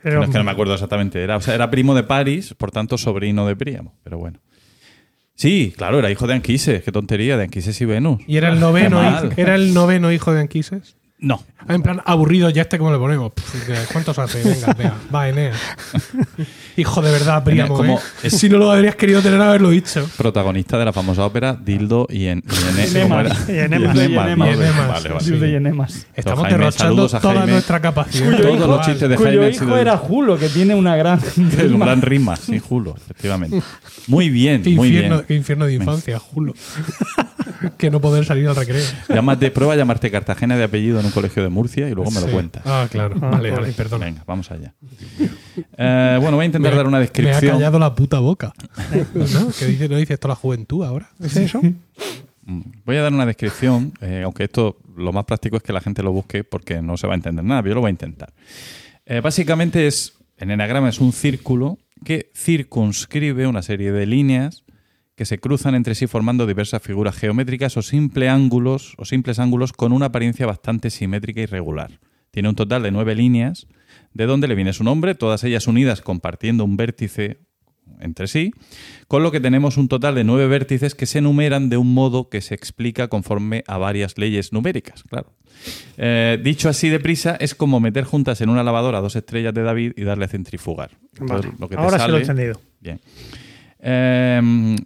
Pero, 0.03 0.17
no 0.17 0.23
es 0.25 0.29
que 0.29 0.37
no 0.37 0.43
me 0.43 0.51
acuerdo 0.51 0.73
exactamente. 0.73 1.23
Era, 1.23 1.37
o 1.37 1.41
sea, 1.41 1.55
era 1.55 1.69
primo 1.71 1.95
de 1.95 2.03
París, 2.03 2.53
por 2.57 2.69
tanto, 2.71 2.97
sobrino 2.97 3.47
de 3.47 3.55
Príamo. 3.55 3.95
Pero 4.03 4.17
bueno. 4.19 4.39
Sí, 5.35 5.73
claro, 5.75 5.99
era 5.99 6.09
hijo 6.11 6.27
de 6.27 6.33
Anquises. 6.33 6.83
Qué 6.83 6.91
tontería, 6.91 7.37
de 7.37 7.43
Anquises 7.43 7.79
y 7.81 7.85
Venus. 7.85 8.21
Y 8.27 8.37
era 8.37 8.49
el 8.49 8.59
noveno, 8.59 9.01
hijo, 9.07 9.29
era 9.37 9.55
el 9.55 9.73
noveno 9.73 10.11
hijo 10.11 10.33
de 10.33 10.41
Anquises. 10.41 10.97
No. 11.19 11.43
Ah, 11.67 11.73
En 11.73 11.81
plan, 11.81 11.99
aburrido, 12.05 12.49
ya 12.51 12.61
este 12.61 12.77
cómo 12.77 12.91
le 12.91 12.99
ponemos. 12.99 13.31
Pff, 13.33 13.91
¿Cuántos 13.91 14.19
hace? 14.19 14.43
Venga, 14.43 14.73
venga, 14.77 14.93
va, 15.13 15.27
Eneas. 15.27 15.57
Hijo 16.77 17.01
de 17.01 17.11
verdad, 17.11 17.43
Príamo, 17.43 17.75
como- 17.75 17.99
¿eh? 18.21 18.29
Si 18.29 18.47
no 18.49 18.57
lo 18.59 18.71
habrías 18.71 18.95
querido 18.95 19.19
tener, 19.23 19.41
haberlo 19.41 19.71
dicho. 19.71 20.07
Protagonista 20.15 20.77
de 20.77 20.85
la 20.85 20.93
famosa 20.93 21.25
ópera 21.25 21.55
Dildo 21.59 22.05
y, 22.09 22.27
en, 22.27 22.43
y 22.45 22.51
Ene- 22.51 22.87
Enemas. 22.91 23.49
Y 23.49 23.57
Enemas. 23.57 23.95
Y 23.97 25.55
Enemas. 25.55 26.05
Estamos 26.15 26.43
Jaime, 26.43 26.57
derrochando 26.59 27.07
toda 27.07 27.19
Jaime. 27.33 27.51
nuestra 27.53 27.81
capacidad. 27.81 28.37
Todos 28.37 28.53
Igual. 28.55 28.69
los 28.69 28.85
chistes 28.85 29.09
de 29.09 29.15
Cuyo 29.15 29.29
Jaime 29.29 29.49
hijo 29.49 29.65
sido- 29.65 29.77
era 29.77 29.97
Julo, 29.97 30.37
que 30.37 30.49
tiene 30.49 30.75
una 30.75 30.95
gran. 30.95 31.19
Es 31.27 31.37
un 31.37 31.79
gran 31.79 32.01
rima, 32.03 32.35
sí, 32.35 32.59
Julo, 32.59 32.95
efectivamente. 32.95 33.59
Muy 34.05 34.29
bien, 34.29 34.61
Qué 34.61 34.69
muy 34.69 34.89
infierno, 34.89 35.15
bien. 35.15 35.25
qué 35.27 35.35
infierno 35.35 35.65
de 35.65 35.73
infancia, 35.73 36.19
Julo. 36.19 36.53
que 37.77 37.89
no 37.89 37.99
poder 38.01 38.25
salir 38.25 38.47
al 38.47 38.55
recreo. 38.55 38.83
Llámate, 39.09 39.51
prueba 39.51 39.73
a 39.73 39.75
llamarte 39.75 40.09
Cartagena 40.11 40.57
de 40.57 40.63
apellido 40.63 40.99
en 40.99 41.05
un 41.05 41.11
colegio 41.11 41.43
de 41.43 41.49
Murcia 41.49 41.89
y 41.89 41.93
luego 41.93 42.11
me 42.11 42.21
lo 42.21 42.27
cuentas. 42.27 42.63
Ah, 42.65 42.87
claro. 42.91 43.15
Ah, 43.21 43.29
vale, 43.31 43.49
joder. 43.49 43.61
vale, 43.61 43.73
perdón. 43.73 43.99
Venga, 44.01 44.23
vamos 44.25 44.49
allá. 44.51 44.73
Eh, 45.77 46.17
bueno, 46.21 46.37
voy 46.37 46.43
a 46.43 46.45
intentar 46.47 46.71
Me- 46.71 46.77
dar 46.77 46.87
una 46.87 46.97
Me 46.97 47.03
ha 47.03 47.07
descripción. 47.07 47.53
callado 47.57 47.79
la 47.79 47.93
puta 47.95 48.19
boca. 48.19 48.53
¿No? 49.13 49.49
Que 49.57 49.65
dice, 49.65 49.89
no 49.89 49.97
dice 49.97 50.13
esto 50.15 50.27
la 50.27 50.35
juventud 50.35 50.83
ahora. 50.83 51.09
¿Es 51.21 51.35
eso? 51.35 51.61
Mm, 52.43 52.61
Voy 52.85 52.95
a 52.97 53.01
dar 53.01 53.13
una 53.13 53.25
descripción, 53.25 53.91
eh, 54.01 54.21
aunque 54.23 54.45
esto 54.45 54.77
lo 54.95 55.11
más 55.11 55.25
práctico 55.25 55.57
es 55.57 55.63
que 55.63 55.73
la 55.73 55.81
gente 55.81 56.01
lo 56.03 56.11
busque 56.11 56.43
porque 56.43 56.81
no 56.81 56.95
se 56.97 57.05
va 57.07 57.13
a 57.13 57.15
entender 57.17 57.43
nada, 57.43 57.61
pero 57.61 57.71
yo 57.71 57.75
lo 57.75 57.81
voy 57.81 57.89
a 57.89 57.91
intentar. 57.91 58.33
Eh, 59.05 59.19
básicamente 59.21 59.85
es, 59.87 60.13
el 60.37 60.51
enagrama 60.51 60.89
es 60.89 60.99
un 60.99 61.11
círculo 61.13 61.77
que 62.05 62.31
circunscribe 62.35 63.47
una 63.47 63.61
serie 63.61 63.91
de 63.91 64.05
líneas 64.05 64.63
que 65.17 65.25
se 65.25 65.39
cruzan 65.39 65.73
entre 65.73 65.95
sí 65.95 66.05
formando 66.05 66.45
diversas 66.45 66.81
figuras 66.83 67.17
geométricas 67.17 67.75
o, 67.75 67.81
simple 67.81 68.29
ángulos, 68.29 68.93
o 68.97 69.03
simples 69.03 69.39
ángulos 69.39 69.73
con 69.73 69.91
una 69.91 70.05
apariencia 70.05 70.45
bastante 70.45 70.91
simétrica 70.91 71.41
y 71.41 71.47
regular. 71.47 71.99
Tiene 72.29 72.49
un 72.49 72.55
total 72.55 72.83
de 72.83 72.91
nueve 72.91 73.15
líneas, 73.15 73.65
de 74.13 74.27
donde 74.27 74.47
le 74.47 74.53
viene 74.53 74.73
su 74.73 74.83
nombre, 74.83 75.15
todas 75.15 75.43
ellas 75.43 75.65
unidas 75.65 76.01
compartiendo 76.01 76.63
un 76.63 76.77
vértice 76.77 77.39
entre 77.99 78.27
sí, 78.27 78.53
con 79.07 79.23
lo 79.23 79.31
que 79.31 79.39
tenemos 79.39 79.77
un 79.77 79.87
total 79.87 80.13
de 80.13 80.23
nueve 80.23 80.45
vértices 80.47 80.93
que 80.93 81.07
se 81.07 81.17
enumeran 81.17 81.69
de 81.69 81.77
un 81.77 81.95
modo 81.95 82.29
que 82.29 82.41
se 82.41 82.53
explica 82.53 83.07
conforme 83.07 83.63
a 83.65 83.79
varias 83.79 84.19
leyes 84.19 84.53
numéricas, 84.53 85.01
claro. 85.03 85.33
Eh, 85.97 86.39
dicho 86.43 86.69
así 86.69 86.89
deprisa, 86.89 87.37
es 87.39 87.55
como 87.55 87.79
meter 87.79 88.03
juntas 88.03 88.41
en 88.41 88.49
una 88.49 88.61
lavadora 88.61 89.01
dos 89.01 89.15
estrellas 89.15 89.55
de 89.55 89.63
David 89.63 89.93
y 89.95 90.03
darle 90.03 90.25
a 90.25 90.27
centrifugar. 90.27 90.91
Entonces, 91.19 91.47
Vale. 91.47 91.57
lo 91.59 91.69
que 91.69 91.75
te 91.75 91.81
Ahora 91.81 91.97
sí 91.97 92.11
lo 92.11 92.17
he 92.17 92.21
entendido. 92.21 92.61
Bien. 92.79 92.99
Eh, 93.79 94.41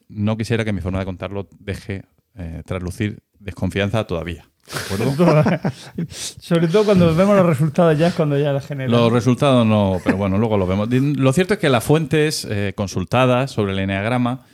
no 0.10 0.38
quisiera 0.38 0.66
que 0.66 0.74
mi 0.74 0.82
forma 0.82 1.00
de 1.00 1.06
contarlo 1.06 1.48
deje 1.60 2.04
eh, 2.36 2.64
traslucir 2.66 3.20
desconfianza 3.40 4.06
todavía. 4.06 4.46
Sobre 6.10 6.68
todo 6.68 6.86
cuando 6.86 7.14
vemos 7.16 7.36
los 7.36 7.46
resultados 7.46 7.98
ya 7.98 8.08
es 8.08 8.14
cuando 8.14 8.38
ya 8.38 8.54
la 8.54 8.62
genera. 8.62 8.90
Los 8.90 9.12
resultados 9.12 9.66
no, 9.66 10.00
pero 10.04 10.18
bueno, 10.18 10.38
luego 10.38 10.58
lo 10.58 10.68
vemos. 10.68 10.90
Lo 10.90 11.34
cierto 11.34 11.56
es 11.56 11.60
que 11.60 11.70
las 11.70 11.84
fuentes 11.84 12.48
eh, 12.50 12.74
consultadas 12.76 13.52
sobre 13.52 13.74
el 13.74 13.80
eneagrama, 13.80 14.46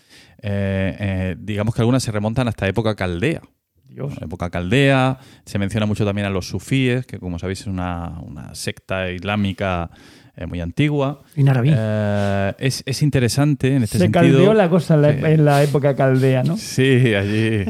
eh, 0.41 0.95
eh, 0.99 1.35
digamos 1.39 1.75
que 1.75 1.81
algunas 1.81 2.03
se 2.03 2.11
remontan 2.11 2.47
hasta 2.47 2.67
época 2.67 2.95
caldea. 2.95 3.41
Dios. 3.89 4.13
época 4.21 4.49
caldea. 4.49 5.17
Se 5.45 5.57
menciona 5.59 5.85
mucho 5.85 6.05
también 6.05 6.27
a 6.27 6.29
los 6.29 6.47
sufíes, 6.47 7.05
que 7.05 7.19
como 7.19 7.39
sabéis 7.39 7.61
es 7.61 7.67
una, 7.67 8.19
una 8.21 8.53
secta 8.53 9.09
islámica 9.11 9.89
eh, 10.37 10.45
muy 10.45 10.61
antigua. 10.61 11.23
En 11.35 11.49
árabe. 11.49 11.73
Eh, 11.75 12.53
es, 12.59 12.83
es 12.85 13.01
interesante 13.01 13.75
en 13.75 13.83
este 13.83 13.97
Se 13.97 14.03
sentido. 14.05 14.21
caldeó 14.21 14.53
la 14.53 14.69
cosa 14.69 14.93
en 14.95 15.01
la, 15.01 15.11
Sí. 15.13 15.19
en 15.25 15.45
la 15.45 15.63
época 15.63 15.95
caldea, 15.95 16.43
¿no? 16.43 16.55
Sí, 16.57 17.13
allí. 17.15 17.65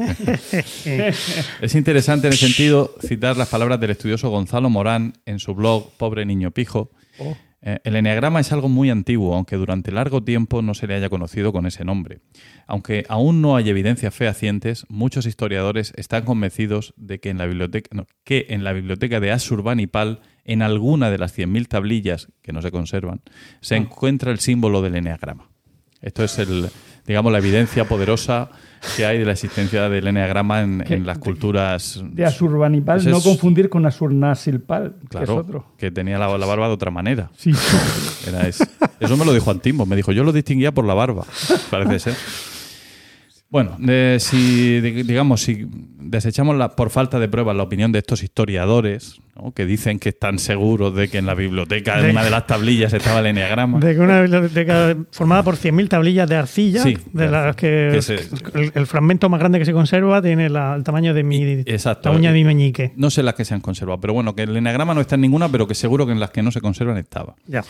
es 0.84 1.74
interesante 1.74 2.26
en 2.28 2.32
el 2.32 2.38
sentido 2.38 2.94
citar 3.00 3.36
las 3.36 3.48
palabras 3.48 3.80
del 3.80 3.90
estudioso 3.90 4.30
Gonzalo 4.30 4.70
Morán 4.70 5.14
en 5.26 5.38
su 5.38 5.54
blog 5.54 5.90
Pobre 5.96 6.24
Niño 6.26 6.50
Pijo. 6.50 6.90
Oh. 7.18 7.36
Eh, 7.60 7.80
el 7.82 7.96
eneagrama 7.96 8.38
es 8.38 8.52
algo 8.52 8.68
muy 8.68 8.88
antiguo, 8.88 9.34
aunque 9.34 9.56
durante 9.56 9.90
largo 9.90 10.22
tiempo 10.22 10.62
no 10.62 10.74
se 10.74 10.86
le 10.86 10.94
haya 10.94 11.08
conocido 11.08 11.52
con 11.52 11.66
ese 11.66 11.84
nombre. 11.84 12.20
Aunque 12.68 13.04
aún 13.08 13.42
no 13.42 13.56
hay 13.56 13.68
evidencias 13.68 14.14
fehacientes, 14.14 14.86
muchos 14.88 15.26
historiadores 15.26 15.92
están 15.96 16.24
convencidos 16.24 16.94
de 16.96 17.18
que 17.18 17.30
en 17.30 17.38
la 17.38 17.46
biblioteca, 17.46 17.88
no, 17.92 18.06
que 18.22 18.46
en 18.50 18.62
la 18.62 18.72
biblioteca 18.72 19.18
de 19.18 19.32
Asurbanipal, 19.32 20.20
en 20.48 20.62
alguna 20.62 21.10
de 21.10 21.18
las 21.18 21.36
100.000 21.38 21.68
tablillas 21.68 22.28
que 22.42 22.52
no 22.52 22.60
se 22.62 22.70
conservan, 22.72 23.20
se 23.60 23.74
Ah. 23.74 23.78
encuentra 23.78 24.32
el 24.32 24.40
símbolo 24.40 24.82
del 24.82 24.96
eneagrama. 24.96 25.48
Esto 26.02 26.24
es 26.24 26.38
el, 26.38 26.68
digamos, 27.06 27.30
la 27.32 27.38
evidencia 27.38 27.86
poderosa 27.86 28.50
que 28.96 29.04
hay 29.04 29.18
de 29.18 29.24
la 29.24 29.32
existencia 29.32 29.88
del 29.88 30.06
eneagrama 30.06 30.60
en, 30.62 31.04
las 31.04 31.18
culturas. 31.18 32.00
De 32.12 32.24
Asurbanipal, 32.24 33.04
no 33.10 33.20
confundir 33.20 33.68
con 33.68 33.84
Asurnasilpal, 33.84 34.94
que 35.00 35.04
es 35.04 35.08
Claro, 35.10 35.36
otro. 35.36 35.66
que 35.76 35.90
tenía 35.90 36.16
la, 36.18 36.38
la 36.38 36.46
barba 36.46 36.68
de 36.68 36.74
otra 36.74 36.90
manera. 36.92 37.30
Sí. 37.36 37.50
Era. 38.28 38.46
Eso 38.46 39.16
me 39.16 39.24
lo 39.24 39.32
dijo 39.34 39.50
Antimo. 39.50 39.84
Me 39.86 39.96
dijo, 39.96 40.12
yo 40.12 40.22
lo 40.22 40.32
distinguía 40.32 40.72
por 40.72 40.84
la 40.84 40.94
barba. 40.94 41.24
Parece 41.70 41.98
ser. 41.98 42.14
Bueno, 43.50 43.76
eh, 43.88 44.18
si 44.20 44.80
di- 44.80 45.02
digamos, 45.04 45.40
si 45.42 45.66
desechamos 45.70 46.56
la- 46.56 46.76
por 46.76 46.90
falta 46.90 47.18
de 47.18 47.28
pruebas 47.28 47.56
la 47.56 47.62
opinión 47.62 47.92
de 47.92 47.98
estos 48.00 48.22
historiadores, 48.22 49.18
¿no? 49.42 49.52
que 49.52 49.64
dicen 49.66 49.98
que 49.98 50.10
están 50.10 50.38
seguros 50.38 50.94
de 50.94 51.08
que 51.08 51.18
en 51.18 51.26
la 51.26 51.34
biblioteca, 51.34 52.00
De- 52.00 52.10
una 52.10 52.24
de 52.24 52.30
las 52.30 52.46
tablillas, 52.46 52.92
estaba 52.92 53.20
el 53.20 53.26
eneagrama. 53.26 53.78
De 53.80 53.94
que 53.94 54.00
una 54.00 54.20
biblioteca 54.22 54.96
formada 55.12 55.42
por 55.42 55.56
100.000 55.56 55.88
tablillas 55.88 56.28
de 56.28 56.36
arcilla, 56.36 56.82
Sí, 56.82 56.96
de 57.12 57.28
las 57.28 57.56
que, 57.56 57.90
que 57.94 58.02
se- 58.02 58.14
el, 58.54 58.72
el 58.74 58.86
fragmento 58.86 59.28
más 59.28 59.40
grande 59.40 59.58
que 59.58 59.64
se 59.64 59.72
conserva 59.72 60.20
tiene 60.20 60.48
la- 60.48 60.74
el 60.74 60.84
tamaño 60.84 61.14
de 61.14 61.22
mi, 61.22 61.42
Exacto. 61.66 62.10
la 62.10 62.16
uña 62.16 62.32
de 62.32 62.38
mi 62.38 62.44
meñique. 62.44 62.92
No 62.96 63.10
sé 63.10 63.22
las 63.22 63.34
que 63.34 63.44
se 63.44 63.54
han 63.54 63.60
conservado, 63.60 64.00
pero 64.00 64.12
bueno, 64.14 64.34
que 64.34 64.42
el 64.42 64.56
eneagrama 64.56 64.94
no 64.94 65.00
está 65.00 65.14
en 65.14 65.20
ninguna, 65.22 65.48
pero 65.48 65.66
que 65.68 65.74
seguro 65.74 66.04
que 66.06 66.12
en 66.12 66.20
las 66.20 66.30
que 66.30 66.42
no 66.42 66.50
se 66.50 66.60
conservan 66.60 66.96
estaba. 66.98 67.36
Ya. 67.46 67.62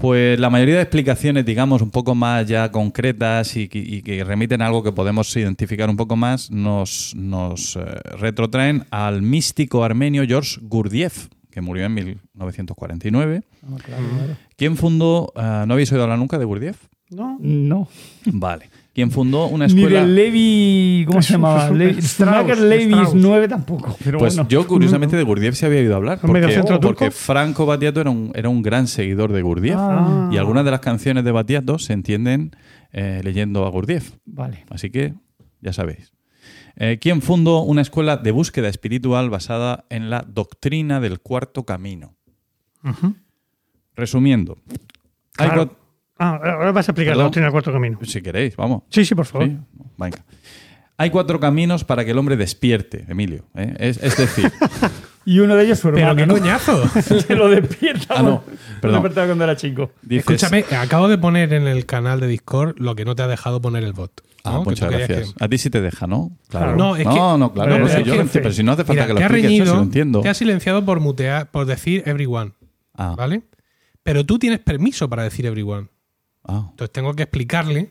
Pues 0.00 0.38
la 0.38 0.48
mayoría 0.48 0.76
de 0.76 0.82
explicaciones, 0.82 1.44
digamos, 1.44 1.82
un 1.82 1.90
poco 1.90 2.14
más 2.14 2.46
ya 2.46 2.70
concretas 2.70 3.56
y, 3.56 3.66
que- 3.66 3.80
y 3.80 4.02
que 4.02 4.22
remiten 4.22 4.62
a 4.62 4.66
algo 4.66 4.84
que 4.84 4.92
podemos 4.92 5.34
identificar 5.36 5.90
un 5.90 5.96
poco 5.96 6.14
más, 6.14 6.52
nos, 6.52 7.16
nos 7.16 7.74
eh, 7.74 7.80
retrotraen 8.16 8.84
al 8.92 9.22
místico 9.22 9.82
armenio 9.82 10.22
George 10.24 10.60
Gurdjieff, 10.62 11.26
que 11.50 11.60
murió 11.60 11.86
en 11.86 11.94
1949. 11.94 13.42
Ah, 13.64 13.76
claro, 13.84 14.04
claro. 14.16 14.36
¿Quién 14.56 14.76
fundó, 14.76 15.32
eh, 15.34 15.64
no 15.66 15.74
habéis 15.74 15.90
oído 15.90 16.04
hablar 16.04 16.18
nunca 16.20 16.38
de 16.38 16.44
Gurdjieff? 16.44 16.78
¿No? 17.10 17.36
No. 17.40 17.88
Vale. 18.26 18.70
¿Quién 18.98 19.12
fundó 19.12 19.46
una 19.46 19.68
Ni 19.68 19.74
escuela? 19.82 20.00
del 20.00 20.16
Levi. 20.16 21.04
¿Cómo 21.06 21.22
se 21.22 21.34
llamaba? 21.34 21.70
Levi, 21.70 22.00
Strauss, 22.00 22.50
Strauss. 22.58 23.14
9 23.14 23.46
tampoco. 23.46 23.96
Pero 24.02 24.18
Pues 24.18 24.34
bueno. 24.34 24.48
yo, 24.48 24.66
curiosamente, 24.66 25.16
de 25.16 25.22
Gurdjieff 25.22 25.54
se 25.54 25.66
había 25.66 25.78
oído 25.78 25.94
hablar. 25.94 26.18
¿Un 26.20 26.32
mediocentro 26.32 26.80
Porque, 26.80 27.04
porque 27.04 27.10
Franco 27.12 27.64
Battiato 27.64 28.00
era 28.00 28.10
un, 28.10 28.32
era 28.34 28.48
un 28.48 28.60
gran 28.60 28.88
seguidor 28.88 29.30
de 29.32 29.40
Gurdjieff. 29.42 29.76
Ah, 29.78 30.30
Y 30.32 30.36
algunas 30.36 30.64
de 30.64 30.72
las 30.72 30.80
canciones 30.80 31.22
de 31.22 31.30
Battiato 31.30 31.78
se 31.78 31.92
entienden 31.92 32.56
eh, 32.90 33.20
leyendo 33.22 33.64
a 33.66 33.70
Gurdjieff. 33.70 34.14
Vale. 34.24 34.64
Así 34.68 34.90
que 34.90 35.14
ya 35.60 35.72
sabéis. 35.72 36.12
Eh, 36.74 36.98
¿Quién 37.00 37.22
fundó 37.22 37.60
una 37.62 37.82
escuela 37.82 38.16
de 38.16 38.32
búsqueda 38.32 38.66
espiritual 38.68 39.30
basada 39.30 39.84
en 39.90 40.10
la 40.10 40.24
doctrina 40.28 40.98
del 40.98 41.20
cuarto 41.20 41.62
camino? 41.62 42.16
Resumiendo, 43.94 44.58
Claro. 45.36 45.76
Ah, 46.18 46.40
ahora 46.42 46.72
vas 46.72 46.88
a 46.88 46.92
explicar 46.92 47.12
Perdón. 47.12 47.18
la 47.18 47.24
doctrina 47.24 47.46
del 47.46 47.52
cuarto 47.52 47.72
camino. 47.72 47.98
si 48.02 48.20
queréis, 48.22 48.56
vamos. 48.56 48.82
Sí, 48.90 49.04
sí, 49.04 49.14
por 49.14 49.26
favor. 49.26 49.48
Sí, 49.48 49.56
venga. 49.96 50.18
Hay 50.96 51.10
cuatro 51.10 51.38
caminos 51.38 51.84
para 51.84 52.04
que 52.04 52.10
el 52.10 52.18
hombre 52.18 52.36
despierte, 52.36 53.04
Emilio. 53.08 53.44
¿eh? 53.54 53.74
Es, 53.78 54.02
es 54.02 54.16
decir, 54.16 54.50
Y 55.24 55.40
uno 55.40 55.56
de 55.56 55.64
ellos 55.66 55.78
su 55.78 55.92
Pero 55.92 56.16
qué 56.16 56.26
¿no? 56.26 56.34
coñazo. 56.34 56.88
Se 57.02 57.36
lo 57.36 57.48
despierta. 57.50 58.14
Ah, 58.16 58.22
no, 58.22 58.42
perdón. 58.80 59.02
lo 59.04 59.12
cuando 59.26 59.44
era 59.44 59.56
chico. 59.56 59.92
dices, 60.02 60.42
Escúchame, 60.42 60.64
acabo 60.76 61.06
de 61.06 61.18
poner 61.18 61.52
en 61.52 61.68
el 61.68 61.84
canal 61.84 62.18
de 62.18 62.26
Discord 62.28 62.76
lo 62.78 62.94
que 62.96 63.04
no 63.04 63.14
te 63.14 63.22
ha 63.22 63.26
dejado 63.28 63.60
poner 63.60 63.84
el 63.84 63.92
bot. 63.92 64.22
Ah, 64.42 64.52
¿no? 64.52 64.62
Que 64.64 64.70
muchas 64.70 64.90
gracias. 64.90 65.34
que- 65.34 65.44
A 65.44 65.48
ti 65.48 65.58
sí 65.58 65.68
te 65.68 65.80
deja, 65.82 66.06
¿no? 66.06 66.30
Claro. 66.48 66.74
No, 66.76 66.96
es 66.96 67.06
que- 67.06 67.14
no, 67.14 67.52
claro, 67.52 67.72
Pero 67.72 67.84
no 67.84 67.88
sé 67.90 68.00
es 68.00 68.06
yo, 68.06 68.14
pero 68.32 68.52
si 68.52 68.62
no 68.62 68.72
hace 68.72 68.84
falta 68.84 68.92
Mira, 69.02 69.06
que 69.06 69.12
lo 69.12 69.18
te 69.18 69.22
ha 69.24 69.26
expliques, 69.26 69.50
reñido, 69.50 69.74
lo 69.76 69.82
entiendo. 69.82 70.20
te 70.22 70.28
ha 70.30 70.34
silenciado 70.34 70.84
por 70.84 70.98
mutear, 71.00 71.50
por 71.50 71.66
decir 71.66 72.02
everyone, 72.06 72.52
Ah, 72.94 73.14
¿vale? 73.16 73.42
Pero 74.02 74.24
tú 74.24 74.38
tienes 74.38 74.60
permiso 74.60 75.08
para 75.10 75.24
decir 75.24 75.44
everyone. 75.46 75.88
Ah. 76.48 76.66
Entonces 76.70 76.92
tengo 76.92 77.14
que 77.14 77.22
explicarle 77.22 77.90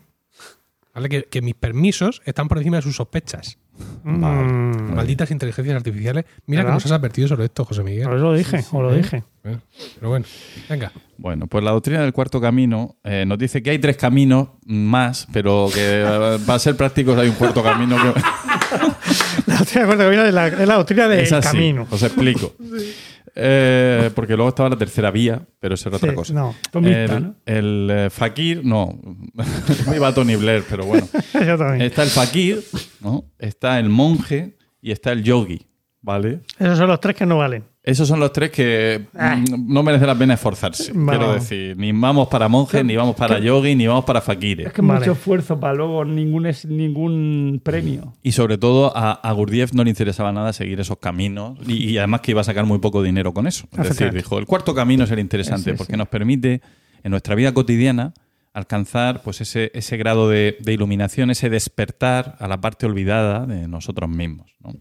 ¿vale? 0.94 1.08
que, 1.08 1.24
que 1.24 1.40
mis 1.42 1.54
permisos 1.54 2.20
están 2.24 2.48
por 2.48 2.58
encima 2.58 2.76
de 2.76 2.82
sus 2.82 2.96
sospechas. 2.96 3.58
Mm, 4.02 4.94
Malditas 4.94 5.30
inteligencias 5.30 5.76
artificiales. 5.76 6.24
Mira 6.46 6.62
que 6.62 6.64
¿Verdad? 6.66 6.74
nos 6.74 6.86
has 6.86 6.92
advertido 6.92 7.28
sobre 7.28 7.44
esto, 7.44 7.64
José 7.64 7.84
Miguel. 7.84 8.08
os 8.08 8.20
lo 8.20 8.32
dije, 8.34 8.58
os 8.58 8.72
lo 8.72 8.92
¿Eh? 8.92 8.96
dije. 8.98 9.22
Pero 9.42 10.08
bueno, 10.10 10.26
venga. 10.68 10.92
Bueno, 11.16 11.46
pues 11.46 11.62
la 11.64 11.70
doctrina 11.70 12.02
del 12.02 12.12
cuarto 12.12 12.40
camino 12.40 12.96
eh, 13.04 13.24
nos 13.26 13.38
dice 13.38 13.62
que 13.62 13.70
hay 13.70 13.78
tres 13.78 13.96
caminos 13.96 14.48
más, 14.66 15.26
pero 15.32 15.68
que 15.72 16.02
eh, 16.04 16.38
para 16.44 16.58
ser 16.58 16.76
prácticos 16.76 17.16
hay 17.18 17.28
un 17.28 17.34
cuarto 17.36 17.62
camino 17.62 17.96
que 17.96 18.20
La 19.46 19.56
doctrina 19.58 19.80
del 19.80 19.86
cuarto 19.86 20.04
camino 20.04 20.24
es 20.24 20.34
la, 20.34 20.48
es 20.48 20.68
la 20.68 20.74
doctrina 20.74 21.08
del 21.08 21.40
camino. 21.40 21.86
Os 21.90 22.02
explico. 22.02 22.54
Eh, 23.34 24.10
porque 24.14 24.34
luego 24.34 24.48
estaba 24.50 24.68
la 24.70 24.76
tercera 24.78 25.10
vía, 25.10 25.40
pero 25.60 25.74
eso 25.74 25.88
era 25.88 25.98
Sí, 25.98 26.04
otra 26.06 26.14
cosa. 26.14 26.32
no, 26.34 26.54
Tomista, 26.70 27.04
el 27.16 27.22
¿no? 27.22 27.34
el, 27.46 27.90
eh, 27.90 28.10
fakir, 28.10 28.64
no. 28.64 28.98
Me 29.88 29.96
iba 29.96 30.08
a 30.08 30.14
Tony 30.14 30.36
Blair, 30.36 30.64
pero 30.68 30.84
bueno. 30.84 31.06
yo 31.34 31.58
también. 31.58 31.82
Está 31.82 32.02
el 32.02 32.10
fakir, 32.10 32.62
¿no? 33.00 33.24
está 33.38 33.78
el 33.78 33.88
monje 33.88 34.56
y 34.80 34.92
está 34.92 35.12
el 35.12 35.22
yogi, 35.22 35.66
¿vale? 36.00 36.40
Esos 36.58 36.78
son 36.78 36.88
los 36.88 37.00
tres 37.00 37.16
que 37.16 37.26
no 37.26 37.38
valen. 37.38 37.64
Esos 37.88 38.06
son 38.06 38.20
los 38.20 38.34
tres 38.34 38.50
que 38.50 39.06
mm, 39.14 39.72
no 39.72 39.82
merece 39.82 40.04
la 40.04 40.14
pena 40.14 40.34
esforzarse. 40.34 40.92
Vale. 40.94 41.18
Quiero 41.18 41.32
decir, 41.32 41.74
ni 41.78 41.90
vamos 41.92 42.28
para 42.28 42.46
monjes, 42.46 42.84
ni 42.84 42.94
vamos 42.94 43.16
para 43.16 43.38
yogi, 43.38 43.74
ni 43.74 43.86
vamos 43.86 44.04
para 44.04 44.20
fakires. 44.20 44.66
Es 44.66 44.72
que 44.74 44.82
Vale. 44.82 45.00
mucho 45.00 45.12
esfuerzo 45.12 45.58
para 45.58 45.72
luego 45.72 46.04
ningún, 46.04 46.44
es, 46.44 46.66
ningún 46.66 47.62
premio. 47.64 48.12
Y 48.22 48.32
sobre 48.32 48.58
todo 48.58 48.94
a, 48.94 49.12
a 49.12 49.32
Gurdjieff 49.32 49.72
no 49.72 49.84
le 49.84 49.88
interesaba 49.90 50.30
nada 50.32 50.52
seguir 50.52 50.78
esos 50.80 50.98
caminos 50.98 51.58
y, 51.66 51.88
y 51.88 51.96
además 51.96 52.20
que 52.20 52.32
iba 52.32 52.42
a 52.42 52.44
sacar 52.44 52.66
muy 52.66 52.78
poco 52.78 53.02
dinero 53.02 53.32
con 53.32 53.46
eso. 53.46 53.66
Es 53.78 53.88
decir, 53.88 54.12
dijo, 54.12 54.38
el 54.38 54.44
cuarto 54.44 54.74
camino 54.74 55.04
es 55.04 55.10
el 55.10 55.18
interesante 55.18 55.64
Sí, 55.64 55.70
sí, 55.70 55.76
porque 55.78 55.94
sí. 55.94 55.98
nos 55.98 56.08
permite 56.08 56.60
en 57.02 57.10
nuestra 57.10 57.34
vida 57.36 57.54
cotidiana 57.54 58.12
alcanzar 58.52 59.22
pues 59.22 59.40
ese, 59.40 59.70
ese 59.72 59.96
grado 59.96 60.28
de, 60.28 60.58
de 60.60 60.74
iluminación, 60.74 61.30
ese 61.30 61.48
despertar 61.48 62.36
a 62.38 62.48
la 62.48 62.60
parte 62.60 62.84
olvidada 62.84 63.46
de 63.46 63.66
nosotros 63.66 64.10
mismos. 64.10 64.52
¿no? 64.62 64.74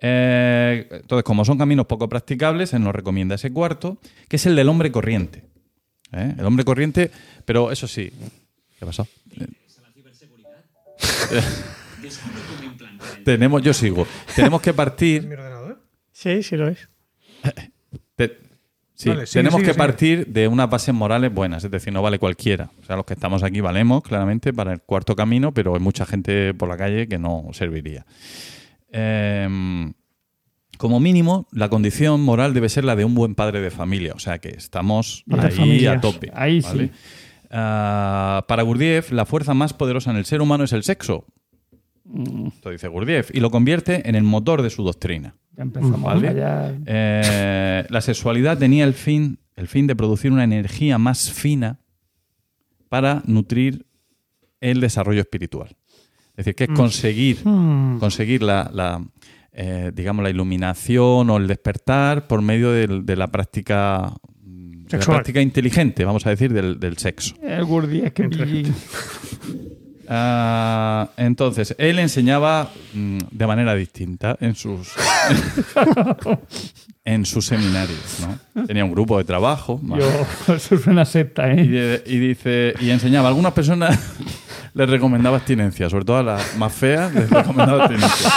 Eh, 0.00 0.86
entonces, 0.90 1.24
como 1.24 1.44
son 1.44 1.56
caminos 1.58 1.86
poco 1.86 2.08
practicables, 2.08 2.72
él 2.74 2.82
nos 2.84 2.94
recomienda 2.94 3.34
ese 3.36 3.50
cuarto, 3.52 3.98
que 4.28 4.36
es 4.36 4.46
el 4.46 4.54
del 4.56 4.68
hombre 4.68 4.92
corriente. 4.92 5.44
¿Eh? 6.12 6.34
El 6.38 6.44
hombre 6.44 6.64
corriente, 6.64 7.10
pero 7.44 7.70
eso 7.72 7.86
sí. 7.88 8.12
¿Qué 8.78 8.84
pasó? 8.86 9.06
Tenemos, 13.24 13.62
yo 13.62 13.72
sigo. 13.72 14.06
Tenemos 14.34 14.60
que 14.62 14.72
partir. 14.72 15.24
ordenador? 15.24 15.82
Sí, 16.12 16.42
sí 16.42 16.56
lo 16.56 16.68
es. 16.68 16.88
te- 18.14 18.38
sí, 18.94 19.08
Vale, 19.08 19.26
sigue, 19.26 19.40
tenemos 19.40 19.58
sigue, 19.58 19.66
que 19.66 19.72
sigue. 19.72 19.78
partir 19.78 20.26
de 20.28 20.48
unas 20.48 20.70
bases 20.70 20.94
morales 20.94 21.32
buenas, 21.34 21.64
es 21.64 21.70
decir, 21.70 21.92
no 21.92 22.02
vale 22.02 22.18
cualquiera. 22.18 22.70
O 22.80 22.84
sea, 22.84 22.96
los 22.96 23.04
que 23.04 23.14
estamos 23.14 23.42
aquí 23.42 23.60
valemos 23.60 24.02
claramente 24.02 24.52
para 24.52 24.72
el 24.72 24.80
cuarto 24.80 25.16
camino, 25.16 25.52
pero 25.52 25.74
hay 25.74 25.80
mucha 25.80 26.06
gente 26.06 26.54
por 26.54 26.68
la 26.68 26.76
calle 26.76 27.08
que 27.08 27.18
no 27.18 27.46
serviría. 27.52 28.06
Em, 28.98 29.92
como 30.78 31.00
mínimo, 31.00 31.46
la 31.52 31.68
condición 31.68 32.22
moral 32.22 32.54
debe 32.54 32.68
ser 32.68 32.84
la 32.84 32.96
de 32.96 33.04
un 33.04 33.14
buen 33.14 33.34
padre 33.34 33.60
de 33.60 33.70
familia. 33.70 34.12
O 34.14 34.18
sea 34.18 34.38
que 34.38 34.50
estamos 34.50 35.24
ahí 35.30 35.50
familia. 35.50 35.92
a 35.92 36.00
tope. 36.00 36.30
Ahí 36.34 36.60
¿vale? 36.60 36.86
sí. 36.86 36.92
Ah, 37.50 38.44
para 38.48 38.62
Gurdjieff, 38.62 39.12
la 39.12 39.24
fuerza 39.24 39.54
más 39.54 39.72
poderosa 39.72 40.10
en 40.10 40.16
el 40.16 40.24
ser 40.24 40.40
humano 40.40 40.64
es 40.64 40.72
el 40.72 40.82
sexo. 40.82 41.26
Mm, 42.04 42.48
Esto 42.48 42.70
dice 42.70 42.88
Gurdjieff. 42.88 43.30
Y 43.34 43.40
lo 43.40 43.50
convierte 43.50 44.08
en 44.08 44.14
el 44.14 44.22
motor 44.24 44.62
de 44.62 44.70
su 44.70 44.82
doctrina. 44.82 45.36
Ya 45.56 45.62
empezamos 45.62 46.02
Vale. 46.02 46.28
a 46.28 46.30
fallar. 46.32 46.74
Eh, 46.86 47.86
la 47.88 48.00
sexualidad 48.00 48.58
tenía 48.58 48.84
el 48.84 48.94
fin, 48.94 49.38
el 49.56 49.68
fin 49.68 49.86
de 49.86 49.96
producir 49.96 50.32
una 50.32 50.44
energía 50.44 50.98
más 50.98 51.32
fina 51.32 51.80
para 52.88 53.22
nutrir 53.26 53.86
el 54.60 54.80
desarrollo 54.80 55.20
espiritual. 55.20 55.76
Es 56.36 56.44
decir, 56.44 56.54
que 56.54 56.64
es 56.64 56.70
conseguir, 56.70 57.38
Mm. 57.44 57.98
conseguir 57.98 58.42
la, 58.42 58.70
la, 58.72 59.02
eh, 59.52 59.90
digamos, 59.94 60.22
la 60.22 60.30
iluminación 60.30 61.30
o 61.30 61.36
el 61.38 61.46
despertar 61.46 62.26
por 62.28 62.42
medio 62.42 62.72
de, 62.72 63.16
la 63.16 63.28
práctica 63.28 64.12
de 64.44 64.98
la 64.98 65.04
práctica 65.04 65.40
inteligente, 65.40 66.04
vamos 66.04 66.26
a 66.26 66.30
decir, 66.30 66.52
del, 66.52 66.78
del 66.78 66.98
sexo. 66.98 67.34
El 67.42 67.64
Gurdi 67.64 68.00
es 68.00 68.12
que 68.12 68.28
Ah, 70.08 71.08
entonces, 71.16 71.74
él 71.78 71.98
enseñaba 71.98 72.70
mm, 72.94 73.18
de 73.30 73.46
manera 73.46 73.74
distinta 73.74 74.36
en 74.40 74.54
sus 74.54 74.92
en 77.04 77.24
sus 77.24 77.46
seminarios, 77.46 77.98
¿no? 78.54 78.66
Tenía 78.66 78.84
un 78.84 78.90
grupo 78.92 79.18
de 79.18 79.24
trabajo. 79.24 79.80
Yo, 79.82 79.98
eso 80.54 80.74
es 80.74 80.86
una 80.86 81.04
secta, 81.04 81.52
Y, 81.52 81.60
¿eh? 81.60 81.66
de- 81.68 82.02
y 82.06 82.18
dice 82.18 82.74
y 82.80 82.90
enseñaba 82.90 83.26
a 83.26 83.30
algunas 83.30 83.52
personas 83.52 83.98
les 84.74 84.88
recomendaba 84.90 85.36
abstinencia, 85.36 85.88
sobre 85.88 86.04
todo 86.04 86.18
a 86.18 86.22
las 86.22 86.56
más 86.56 86.72
feas 86.72 87.14
les 87.14 87.30
recomendaba 87.30 87.84
abstinencia. 87.84 88.30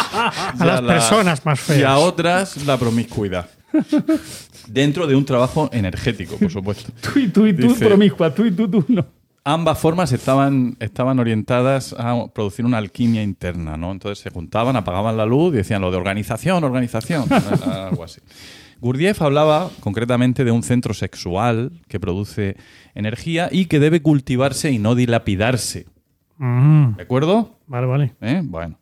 A 0.59 0.65
las 0.65 0.82
personas 0.82 1.45
más 1.45 1.59
Y 1.70 1.72
a 1.74 1.76
feas. 1.76 1.97
otras 1.99 2.65
la 2.65 2.78
promiscuidad. 2.78 3.47
Dentro 4.67 5.07
de 5.07 5.15
un 5.15 5.26
trabajo 5.26 5.70
energético, 5.74 6.38
por 6.38 6.51
supuesto. 6.51 6.91
Tú 7.01 7.20
y 7.20 7.28
tú 7.30 7.47
y 7.47 7.53
tú, 7.53 7.67
Dice- 7.70 7.86
promiscua, 7.88 8.34
tú 8.34 8.45
y 8.45 8.51
tú, 8.51 8.67
tú 8.70 8.86
no. 8.88 9.05
Ambas 9.52 9.80
formas 9.80 10.12
estaban, 10.12 10.78
estaban 10.80 11.18
orientadas 11.18 11.95
a 11.97 12.28
producir 12.32 12.66
una 12.66 12.78
alquimia 12.78 13.24
interna, 13.24 13.78
¿no? 13.78 13.91
Entonces 13.91 14.20
se 14.20 14.30
juntaban, 14.30 14.76
apagaban 14.76 15.18
la 15.18 15.26
luz 15.26 15.56
y 15.56 15.58
decían 15.58 15.82
lo 15.82 15.89
de 15.89 15.97
organización, 15.97 16.64
organización, 16.64 17.26
algo 17.66 18.04
así. 18.04 18.22
Gurdjieff 18.80 19.24
hablaba 19.24 19.72
concretamente 19.80 20.43
de 20.43 20.52
un 20.52 20.62
centro 20.62 20.93
sexual 20.93 21.72
que 21.88 22.00
produce 22.00 22.58
energía 22.93 23.50
y 23.52 23.66
que 23.66 23.80
debe 23.80 24.04
cultivarse 24.04 24.70
y 24.70 24.78
no 24.78 24.93
dilapidarse. 24.93 25.88
Mm, 26.38 26.97
¿De 26.97 27.02
acuerdo? 27.02 27.58
vale, 27.66 27.88
vale. 27.88 28.16
¿Eh? 28.22 28.41
Bueno. 28.43 28.78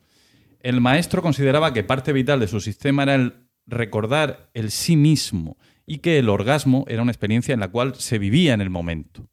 El 0.59 0.81
maestro 0.81 1.21
consideraba 1.21 1.71
que 1.71 1.85
parte 1.85 2.11
vital 2.11 2.41
de 2.41 2.47
su 2.49 2.59
sistema 2.59 3.03
era 3.03 3.15
el 3.15 3.35
recordar 3.67 4.49
el 4.53 4.71
sí 4.71 4.97
mismo 4.97 5.55
y 5.85 5.99
que 5.99 6.19
el 6.19 6.27
orgasmo 6.27 6.83
era 6.89 7.03
una 7.03 7.13
experiencia 7.13 7.53
en 7.53 7.61
la 7.61 7.69
cual 7.69 7.95
se 7.95 8.19
vivía 8.19 8.53
en 8.53 8.59
el 8.59 8.69
momento. 8.69 9.29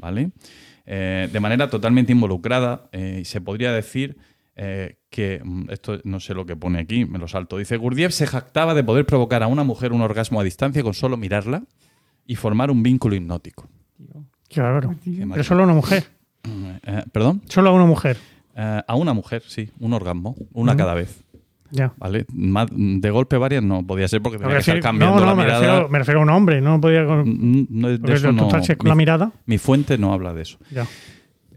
¿Vale? 0.00 0.30
Eh, 0.92 1.28
de 1.32 1.40
manera 1.40 1.70
totalmente 1.70 2.10
involucrada 2.10 2.88
eh, 2.90 3.18
y 3.20 3.24
se 3.24 3.40
podría 3.40 3.72
decir 3.72 4.16
eh, 4.56 4.98
que, 5.08 5.40
mm, 5.44 5.70
esto 5.70 6.00
no 6.02 6.18
sé 6.18 6.34
lo 6.34 6.46
que 6.46 6.56
pone 6.56 6.80
aquí, 6.80 7.04
me 7.04 7.18
lo 7.18 7.28
salto, 7.28 7.58
dice, 7.58 7.76
Gurdjieff 7.76 8.12
se 8.12 8.26
jactaba 8.26 8.74
de 8.74 8.82
poder 8.82 9.06
provocar 9.06 9.44
a 9.44 9.46
una 9.46 9.62
mujer 9.62 9.92
un 9.92 10.00
orgasmo 10.00 10.40
a 10.40 10.42
distancia 10.42 10.82
con 10.82 10.94
solo 10.94 11.16
mirarla 11.16 11.62
y 12.26 12.34
formar 12.34 12.72
un 12.72 12.82
vínculo 12.82 13.14
hipnótico. 13.14 13.68
Qué 14.48 14.60
bárbaro. 14.60 14.96
Pero 15.04 15.44
solo 15.44 15.62
a 15.62 15.64
una 15.66 15.74
mujer. 15.74 16.04
¿Perdón? 17.12 17.42
Solo 17.46 17.70
a 17.70 17.72
una 17.72 17.86
mujer. 17.86 18.16
A 18.56 18.94
una 18.96 19.12
mujer, 19.12 19.44
sí, 19.46 19.70
un 19.78 19.92
orgasmo, 19.92 20.34
una 20.52 20.76
cada 20.76 20.94
vez. 20.94 21.22
Ya. 21.70 21.92
¿Vale? 21.96 22.26
Más- 22.32 22.68
de 22.72 23.10
golpe 23.10 23.36
varias 23.36 23.62
no 23.62 23.86
podía 23.86 24.08
ser 24.08 24.20
porque 24.22 24.38
tenía 24.38 24.54
que 24.54 24.60
estar 24.60 24.80
cambiando 24.80 25.16
no, 25.16 25.20
no, 25.22 25.26
la 25.26 25.34
me 25.36 25.42
mirada. 25.44 25.60
refiero, 25.60 25.88
me 25.88 25.98
refiero 25.98 26.20
a 26.20 26.22
un 26.24 26.30
hombre. 26.30 26.60
No 26.60 26.80
podía 26.80 27.04
con, 27.06 27.28
Mm, 27.28 27.66
no, 27.70 27.88
de 27.88 28.14
eso 28.14 28.32
no- 28.32 28.48
con 28.48 28.60
mi, 28.60 28.88
la 28.88 28.94
mirada. 28.94 29.32
mi 29.46 29.58
fuente 29.58 29.96
no 29.98 30.12
habla 30.12 30.34
de 30.34 30.42
eso. 30.42 30.58
Ya. 30.70 30.86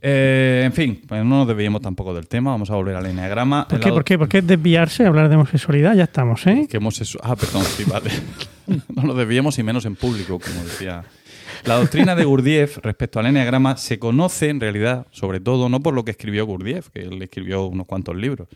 Eh, 0.05 0.63
en 0.65 0.73
fin, 0.73 1.01
pues 1.07 1.23
no 1.23 1.37
nos 1.39 1.47
desviemos 1.47 1.81
tampoco 1.81 2.13
del 2.13 2.27
tema. 2.27 2.51
Vamos 2.51 2.69
a 2.69 2.75
volver 2.75 2.95
al 2.97 3.05
enneagrama. 3.05 3.67
¿Por 3.69 3.79
qué, 3.79 3.89
¿Por 3.89 4.03
qué? 4.03 4.17
¿Por 4.17 4.27
qué 4.27 4.41
desviarse? 4.41 5.05
Hablar 5.05 5.29
de 5.29 5.35
homosexualidad. 5.35 5.95
Ya 5.95 6.03
estamos, 6.03 6.45
¿eh? 6.45 6.67
Que 6.69 6.77
Ah, 7.21 7.35
perdón, 7.37 7.63
sí, 7.63 7.85
vale. 7.89 8.09
no 8.95 9.03
nos 9.03 9.15
desviemos 9.17 9.57
y 9.59 9.63
menos 9.63 9.85
en 9.85 9.95
público, 9.95 10.39
como 10.39 10.63
decía. 10.63 11.03
La 11.65 11.75
doctrina 11.75 12.15
de 12.15 12.25
Gurdjieff 12.25 12.79
respecto 12.79 13.21
al 13.21 13.27
enneagrama 13.27 13.77
se 13.77 13.97
conoce 13.97 14.49
en 14.49 14.59
realidad, 14.59 15.07
sobre 15.11 15.39
todo, 15.39 15.69
no 15.69 15.79
por 15.79 15.93
lo 15.93 16.03
que 16.03 16.11
escribió 16.11 16.45
Gurdjieff, 16.45 16.89
que 16.89 17.03
él 17.03 17.21
escribió 17.21 17.65
unos 17.67 17.87
cuantos 17.87 18.17
libros, 18.17 18.49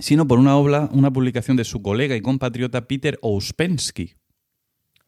sino 0.00 0.26
por 0.26 0.38
una 0.38 0.56
obra, 0.56 0.88
una 0.92 1.10
publicación 1.12 1.56
de 1.56 1.64
su 1.64 1.80
colega 1.82 2.16
y 2.16 2.20
compatriota 2.20 2.86
Peter 2.88 3.18
Ouspensky, 3.22 4.14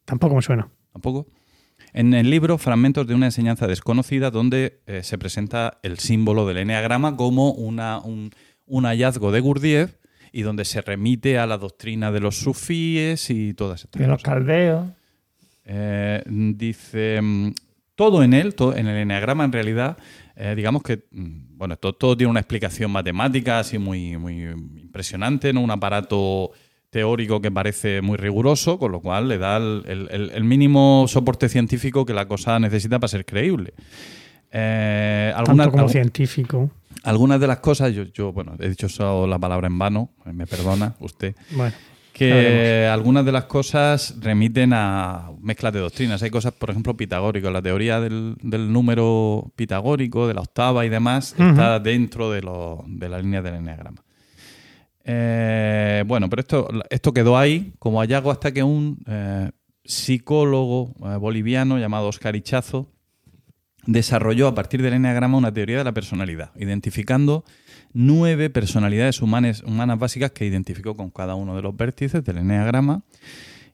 Tampoco 0.05 0.35
me 0.37 0.43
suena. 0.43 0.69
tampoco. 0.93 1.27
En 1.93 2.15
el 2.15 2.31
libro 2.31 2.59
Fragmentos 2.59 3.07
de 3.07 3.15
una 3.15 3.27
enseñanza 3.27 3.67
desconocida, 3.67 4.31
donde 4.31 4.81
eh, 4.87 5.03
se 5.03 5.19
presenta 5.19 5.79
el 5.83 5.99
símbolo 5.99 6.47
del 6.47 6.57
eneagrama 6.59 7.17
como 7.17 7.53
una, 7.53 7.99
un, 8.01 8.31
un 8.67 8.85
hallazgo 8.85 9.31
de 9.33 9.41
Gurdjieff 9.41 9.97
y 10.33 10.43
donde 10.43 10.65
se 10.65 10.81
remite 10.81 11.39
a 11.39 11.47
la 11.47 11.59
doctrina 11.59 12.11
de 12.11 12.21
los 12.21 12.37
sufíes 12.39 13.29
y 13.31 13.53
todas 13.55 13.85
estas 13.85 14.01
De 14.01 14.07
los 14.09 14.23
cosas. 14.23 14.35
caldeos. 14.35 14.87
Eh, 15.65 16.23
dice, 16.27 17.21
mm, 17.23 17.53
todo 17.95 18.23
en 18.23 18.33
él, 18.35 18.55
todo, 18.55 18.75
en 18.75 18.87
el 18.89 18.97
eneagrama 18.97 19.45
en 19.45 19.53
realidad, 19.53 19.99
eh, 20.37 20.55
digamos 20.57 20.83
que, 20.83 21.05
mm, 21.11 21.57
bueno, 21.59 21.77
todo, 21.77 21.93
todo 21.95 22.17
tiene 22.17 22.31
una 22.31 22.41
explicación 22.41 22.91
matemática 22.91 23.59
así 23.61 23.79
muy, 23.79 24.17
muy 24.17 24.43
impresionante, 24.45 25.53
¿no? 25.53 25.61
Un 25.61 25.71
aparato 25.71 26.51
teórico 26.91 27.41
que 27.41 27.51
parece 27.51 28.03
muy 28.03 28.17
riguroso, 28.19 28.79
con 28.79 28.93
lo 28.93 29.01
cual 29.01 29.29
le 29.29 29.39
da 29.39 29.57
el, 29.57 30.09
el- 30.35 30.45
mínimo 30.45 31.07
soporte 31.09 31.49
científico 31.49 32.05
que 32.05 32.13
la 32.13 32.27
cosa 32.29 32.59
necesita 32.59 32.99
para 32.99 33.09
ser 33.09 33.25
creíble. 33.25 33.73
Eh, 34.51 35.33
algunas, 35.35 35.67
Tanto 35.67 35.71
como 35.79 35.89
algu- 35.89 35.93
científico. 35.93 36.71
algunas 37.05 37.41
de 37.41 37.47
las 37.47 37.61
cosas, 37.61 37.95
yo, 37.95 38.03
yo, 38.05 38.33
bueno, 38.33 38.53
he 38.59 38.69
dicho 38.69 38.89
solo 38.89 39.27
la 39.27 39.39
palabra 39.39 39.67
en 39.69 39.79
vano, 39.79 40.11
me 40.27 40.47
perdona 40.47 40.95
usted, 41.01 41.35
Bueno. 41.53 41.75
Que 42.13 42.87
algunas 42.93 43.25
de 43.25 43.33
las 43.33 43.45
cosas 43.45 44.17
remiten 44.21 44.73
a 44.75 45.31
mezclas 45.41 45.73
de 45.73 45.81
doctrinas. 45.81 46.23
Hay 46.23 46.31
cosas, 46.31 46.53
por 46.53 46.71
ejemplo, 46.71 46.97
pitagóricas. 46.97 47.53
La 47.53 47.63
teoría 47.63 48.01
del, 48.01 48.37
del 48.43 48.73
número 48.73 49.51
pitagórico, 49.57 50.27
de 50.29 50.35
la 50.35 50.43
octava 50.43 50.85
y 50.85 50.89
demás, 50.89 51.35
está 51.39 51.81
dentro 51.81 52.31
de, 52.31 52.43
lo- 52.43 52.85
de 52.87 53.09
la 53.09 53.19
línea 53.19 53.43
del 53.43 53.55
enneagrama. 53.57 54.03
Eh, 55.05 56.05
bueno, 56.07 56.29
pero 56.31 56.41
esto, 56.41 56.69
esto 56.91 57.13
quedó 57.13 57.37
ahí 57.37 57.73
como 57.79 58.01
hallazgo 58.01 58.31
hasta 58.31 58.53
que 58.53 58.63
un 58.63 58.99
eh, 59.07 59.51
psicólogo 59.85 60.95
eh, 61.05 61.17
boliviano 61.17 61.79
llamado 61.79 62.07
Oscar 62.09 62.37
Ichazo 62.37 62.89
desarrolló 63.85 64.47
a 64.47 64.55
partir 64.55 64.81
del 64.81 64.95
enneagrama 64.95 65.37
una 65.39 65.53
teoría 65.53 65.79
de 65.79 65.85
la 65.85 65.93
personalidad, 65.93 66.53
identificando 66.57 67.45
nueve 67.95 68.51
personalidades 68.51 69.21
humanas, 69.23 69.63
humanas 69.63 69.99
básicas 69.99 70.31
que 70.33 70.47
identificó 70.47 70.97
con 70.97 71.11
cada 71.11 71.35
uno 71.35 71.57
de 71.57 71.63
los 71.63 71.77
vértices 71.77 72.25
del 72.25 72.39
enneagrama 72.39 73.03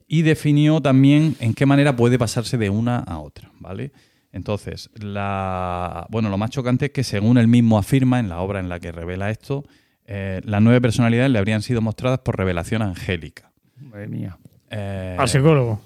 y 0.07 0.23
definió 0.23 0.81
también 0.81 1.37
en 1.41 1.55
qué 1.55 1.67
manera 1.67 1.95
puede 1.95 2.19
pasarse 2.19 2.57
de 2.57 2.71
una 2.71 2.99
a 2.99 3.19
otra, 3.19 3.51
¿vale? 3.61 3.93
Entonces, 4.33 4.91
la, 4.95 6.07
bueno, 6.11 6.29
lo 6.29 6.39
más 6.39 6.51
chocante 6.51 6.87
es 6.87 6.93
que 6.93 7.05
según 7.05 7.39
él 7.39 7.49
mismo 7.49 7.79
afirma 7.79 8.19
en 8.19 8.29
la 8.29 8.41
obra 8.41 8.61
en 8.61 8.69
la 8.69 8.79
que 8.81 8.93
revela 8.93 9.31
esto, 9.31 9.65
eh, 10.07 10.41
las 10.45 10.63
nueve 10.63 10.81
personalidades 10.81 11.31
le 11.31 11.39
habrían 11.39 11.63
sido 11.63 11.81
mostradas 11.81 12.21
por 12.21 12.37
revelación 12.37 12.83
angélica. 12.83 13.53
Madre 13.77 14.09
mía. 14.09 14.39
Eh, 14.71 15.17
Al 15.19 15.29
psicólogo. 15.29 15.81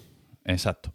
Exacto. 0.45 0.91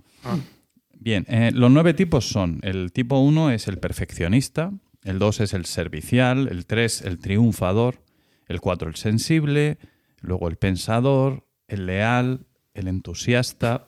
Bien, 1.00 1.24
eh, 1.28 1.50
los 1.54 1.70
nueve 1.70 1.94
tipos 1.94 2.28
son, 2.28 2.60
el 2.62 2.92
tipo 2.92 3.18
1 3.18 3.50
es 3.52 3.68
el 3.68 3.78
perfeccionista, 3.78 4.72
el 5.08 5.18
2 5.18 5.40
es 5.40 5.54
el 5.54 5.64
servicial, 5.64 6.48
el 6.48 6.66
3 6.66 7.02
el 7.02 7.18
triunfador, 7.18 8.02
el 8.46 8.60
4 8.60 8.88
el 8.90 8.96
sensible, 8.96 9.78
luego 10.20 10.48
el 10.48 10.56
pensador, 10.56 11.46
el 11.66 11.86
leal, 11.86 12.46
el 12.74 12.88
entusiasta, 12.88 13.86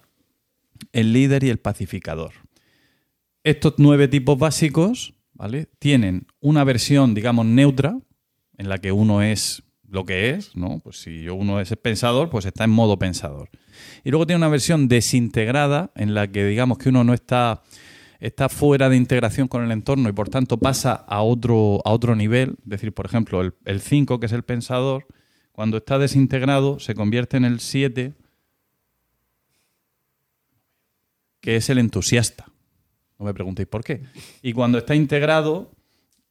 el 0.93 1.12
líder 1.12 1.45
y 1.45 1.51
el 1.51 1.59
pacificador. 1.59 2.33
Estos 3.45 3.75
nueve 3.77 4.09
tipos 4.09 4.39
básicos 4.39 5.12
¿vale? 5.35 5.66
tienen 5.79 6.27
una 6.41 6.64
versión, 6.64 7.14
digamos, 7.14 7.45
neutra, 7.45 7.99
en 8.57 8.68
la 8.71 8.79
que 8.79 8.91
uno 8.91 9.23
es 9.23 9.62
lo 9.87 10.07
que 10.07 10.31
es, 10.31 10.57
¿no? 10.57 10.81
Pues 10.83 11.03
si 11.03 11.29
uno 11.29 11.61
es 11.61 11.75
pensador, 11.83 12.31
pues 12.31 12.47
está 12.47 12.64
en 12.64 12.71
modo 12.71 12.99
pensador. 12.99 13.51
Y 14.05 14.11
luego 14.11 14.27
tiene 14.27 14.39
una 14.39 14.49
versión 14.49 14.89
desintegrada 14.89 15.91
en 15.97 16.14
la 16.14 16.29
que 16.29 16.47
digamos 16.47 16.79
que 16.79 16.89
uno 16.89 17.05
no 17.05 17.12
está, 17.12 17.62
está 18.21 18.49
fuera 18.49 18.89
de 18.89 18.97
integración 18.97 19.49
con 19.49 19.64
el 19.64 19.73
entorno 19.73 20.09
y 20.09 20.12
por 20.12 20.29
tanto 20.29 20.59
pasa 20.59 20.93
a 20.93 21.23
otro, 21.23 21.81
a 21.85 21.91
otro 21.91 22.14
nivel. 22.14 22.57
Es 22.62 22.68
decir, 22.68 22.93
por 22.93 23.07
ejemplo, 23.07 23.41
el 23.41 23.81
5, 23.81 24.21
que 24.21 24.27
es 24.27 24.33
el 24.33 24.43
pensador, 24.43 25.07
cuando 25.53 25.79
está 25.79 25.99
desintegrado 25.99 26.79
se 26.79 26.95
convierte 26.95 27.39
en 27.39 27.45
el 27.45 27.61
7, 27.61 28.14
que 31.41 31.57
es 31.57 31.71
el 31.71 31.79
entusiasta. 31.79 32.47
No 33.18 33.25
me 33.25 33.35
preguntéis 33.35 33.68
por 33.68 33.83
qué. 33.83 34.03
Y 34.43 34.53
cuando 34.53 34.79
está 34.79 34.95
integrado 34.95 35.75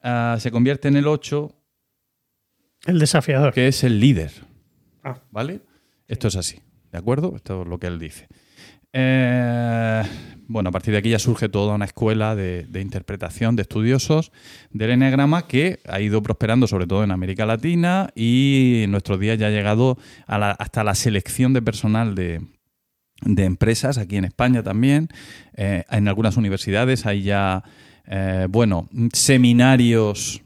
ah, 0.02 0.38
se 0.40 0.52
convierte 0.52 0.88
en 0.88 0.96
el 0.96 1.08
8, 1.08 1.56
El 2.86 3.00
desafiador. 3.00 3.54
que 3.54 3.68
es 3.68 3.84
el 3.84 4.00
líder. 4.00 4.32
Ah. 5.04 5.20
¿Vale? 5.32 5.62
Esto 6.08 6.28
es 6.28 6.36
así, 6.36 6.60
¿de 6.92 6.98
acuerdo? 6.98 7.36
Esto 7.36 7.64
es 7.64 7.68
lo 7.68 7.80
que 7.80 7.88
él 7.88 8.00
dice. 8.00 8.28
Eh, 8.94 10.04
bueno, 10.52 10.70
a 10.70 10.72
partir 10.72 10.92
de 10.94 10.98
aquí 10.98 11.10
ya 11.12 11.20
surge 11.20 11.48
toda 11.48 11.76
una 11.76 11.86
escuela 11.86 12.36
de, 12.36 12.64
de 12.64 12.82
interpretación 12.82 13.56
de 13.56 13.62
estudiosos 13.62 14.32
del 14.72 14.90
enneagrama 14.90 15.48
que 15.48 15.80
ha 15.88 16.02
ido 16.02 16.24
prosperando 16.24 16.66
sobre 16.66 16.88
todo 16.88 17.04
en 17.04 17.12
América 17.12 17.46
Latina 17.46 18.10
y 18.16 18.82
en 18.84 18.90
nuestros 18.92 19.20
días 19.20 19.38
ya 19.38 19.46
ha 19.48 19.52
llegado 19.52 20.00
a 20.26 20.40
la- 20.40 20.52
hasta 20.52 20.84
la 20.84 20.96
selección 20.96 21.54
de 21.54 21.62
personal 21.62 22.16
de, 22.16 22.42
empresas, 23.22 24.00
aquí 24.00 24.18
en 24.18 24.26
España 24.26 24.64
también. 24.64 25.10
Eh, 25.56 25.84
en 25.92 26.08
algunas 26.08 26.36
universidades 26.36 27.06
hay 27.06 27.22
ya, 27.22 27.64
eh, 28.08 28.48
bueno, 28.50 28.90
seminarios 29.14 30.42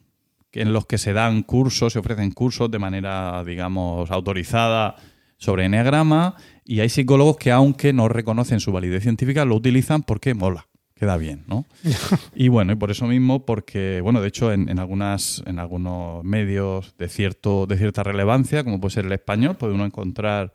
en 0.51 0.73
los 0.73 0.85
que 0.85 0.97
se 0.97 1.13
dan 1.13 1.43
cursos, 1.43 1.93
se 1.93 1.99
ofrecen 1.99 2.31
cursos 2.31 2.69
de 2.69 2.77
manera, 2.77 3.41
digamos, 3.45 4.11
autorizada 4.11 4.97
sobre 5.43 5.65
enneagrama 5.65 6.35
y 6.63 6.79
hay 6.79 6.87
psicólogos 6.87 7.35
que 7.35 7.51
aunque 7.51 7.91
no 7.91 8.07
reconocen 8.07 8.61
su 8.61 8.71
validez 8.71 9.03
científica 9.03 9.43
lo 9.43 9.55
utilizan 9.55 10.01
porque 10.01 10.33
mola, 10.33 10.67
queda 10.95 11.17
bien, 11.17 11.43
¿no? 11.47 11.65
y 12.33 12.47
bueno, 12.47 12.71
y 12.71 12.75
por 12.77 12.91
eso 12.91 13.07
mismo, 13.07 13.45
porque, 13.45 13.99
bueno, 14.01 14.21
de 14.21 14.29
hecho, 14.29 14.53
en, 14.53 14.69
en 14.69 14.79
algunas, 14.79 15.43
en 15.45 15.59
algunos 15.59 16.23
medios 16.23 16.95
de 16.97 17.09
cierto, 17.09 17.65
de 17.67 17.77
cierta 17.77 18.03
relevancia, 18.03 18.63
como 18.63 18.79
puede 18.79 18.93
ser 18.93 19.05
el 19.05 19.11
español, 19.11 19.57
puede 19.57 19.73
uno 19.73 19.85
encontrar 19.85 20.53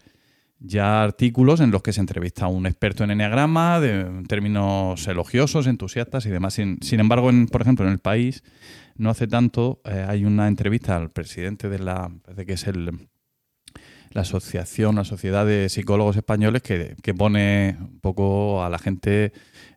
ya 0.59 1.03
artículos 1.03 1.61
en 1.61 1.70
los 1.70 1.82
que 1.82 1.93
se 1.93 2.01
entrevista 2.01 2.47
a 2.47 2.49
un 2.49 2.66
experto 2.66 3.05
en 3.05 3.11
enneagrama, 3.11 3.80
de 3.80 4.01
en 4.01 4.24
términos 4.24 5.07
elogiosos, 5.07 5.66
entusiastas 5.66 6.24
y 6.24 6.30
demás. 6.30 6.55
Sin, 6.55 6.78
sin 6.80 6.99
embargo, 7.01 7.28
en, 7.28 7.47
por 7.47 7.61
ejemplo, 7.61 7.84
en 7.84 7.93
el 7.93 7.99
país, 7.99 8.43
no 8.97 9.11
hace 9.11 9.26
tanto, 9.26 9.82
eh, 9.84 10.07
hay 10.09 10.24
una 10.24 10.49
entrevista 10.49 10.97
al 10.97 11.11
presidente 11.11 11.68
de 11.68 11.78
la, 11.78 12.11
parece 12.24 12.47
que 12.47 12.55
es 12.55 12.66
el, 12.66 13.09
la 14.12 14.22
asociación, 14.22 14.96
la 14.96 15.04
sociedad 15.04 15.44
de 15.46 15.68
psicólogos 15.68 16.16
españoles 16.16 16.62
que, 16.62 16.96
que 17.02 17.14
pone 17.14 17.76
un 17.80 18.00
poco 18.00 18.62
a 18.64 18.68
la 18.70 18.78
gente 18.78 19.32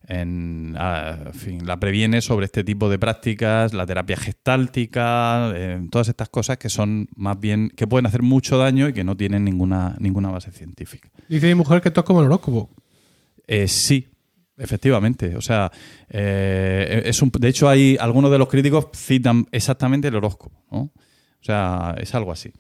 en, 0.08 0.76
a- 0.78 1.18
en 1.28 1.34
fin, 1.34 1.66
la 1.68 1.80
previene 1.80 2.22
sobre 2.22 2.46
este 2.46 2.64
tipo 2.64 2.90
de 2.90 2.98
prácticas, 3.00 3.74
la 3.74 3.86
terapia 3.86 4.18
gestáltica, 4.18 5.52
eh, 5.56 5.88
todas 5.92 6.10
estas 6.10 6.30
cosas 6.30 6.58
que 6.58 6.70
son 6.70 7.08
más 7.16 7.40
bien, 7.40 7.70
que 7.76 7.88
pueden 7.88 8.06
hacer 8.06 8.22
mucho 8.22 8.58
daño 8.58 8.88
y 8.90 8.94
que 8.94 9.04
no 9.04 9.16
tienen 9.16 9.44
ninguna, 9.46 9.96
ninguna 10.00 10.30
base 10.30 10.52
científica. 10.52 11.10
Dice 11.30 11.48
mi 11.48 11.56
mujer 11.56 11.82
que 11.82 11.90
esto 11.90 12.02
es 12.02 12.06
como 12.06 12.20
el 12.22 12.26
horóscopo. 12.28 12.70
Eh, 13.48 13.68
sí, 13.68 14.08
efectivamente. 14.58 15.36
O 15.36 15.42
sea, 15.42 15.72
eh, 16.10 17.04
es 17.06 17.22
un, 17.22 17.32
de 17.38 17.48
hecho, 17.48 17.70
hay 17.70 17.98
algunos 18.00 18.32
de 18.32 18.38
los 18.38 18.48
críticos 18.48 18.88
citan 18.94 19.46
exactamente 19.52 20.08
el 20.08 20.16
horóscopo. 20.16 20.64
¿no? 20.72 20.80
O 20.80 21.44
sea, 21.44 21.96
es 22.00 22.14
algo 22.16 22.32
así. 22.32 22.52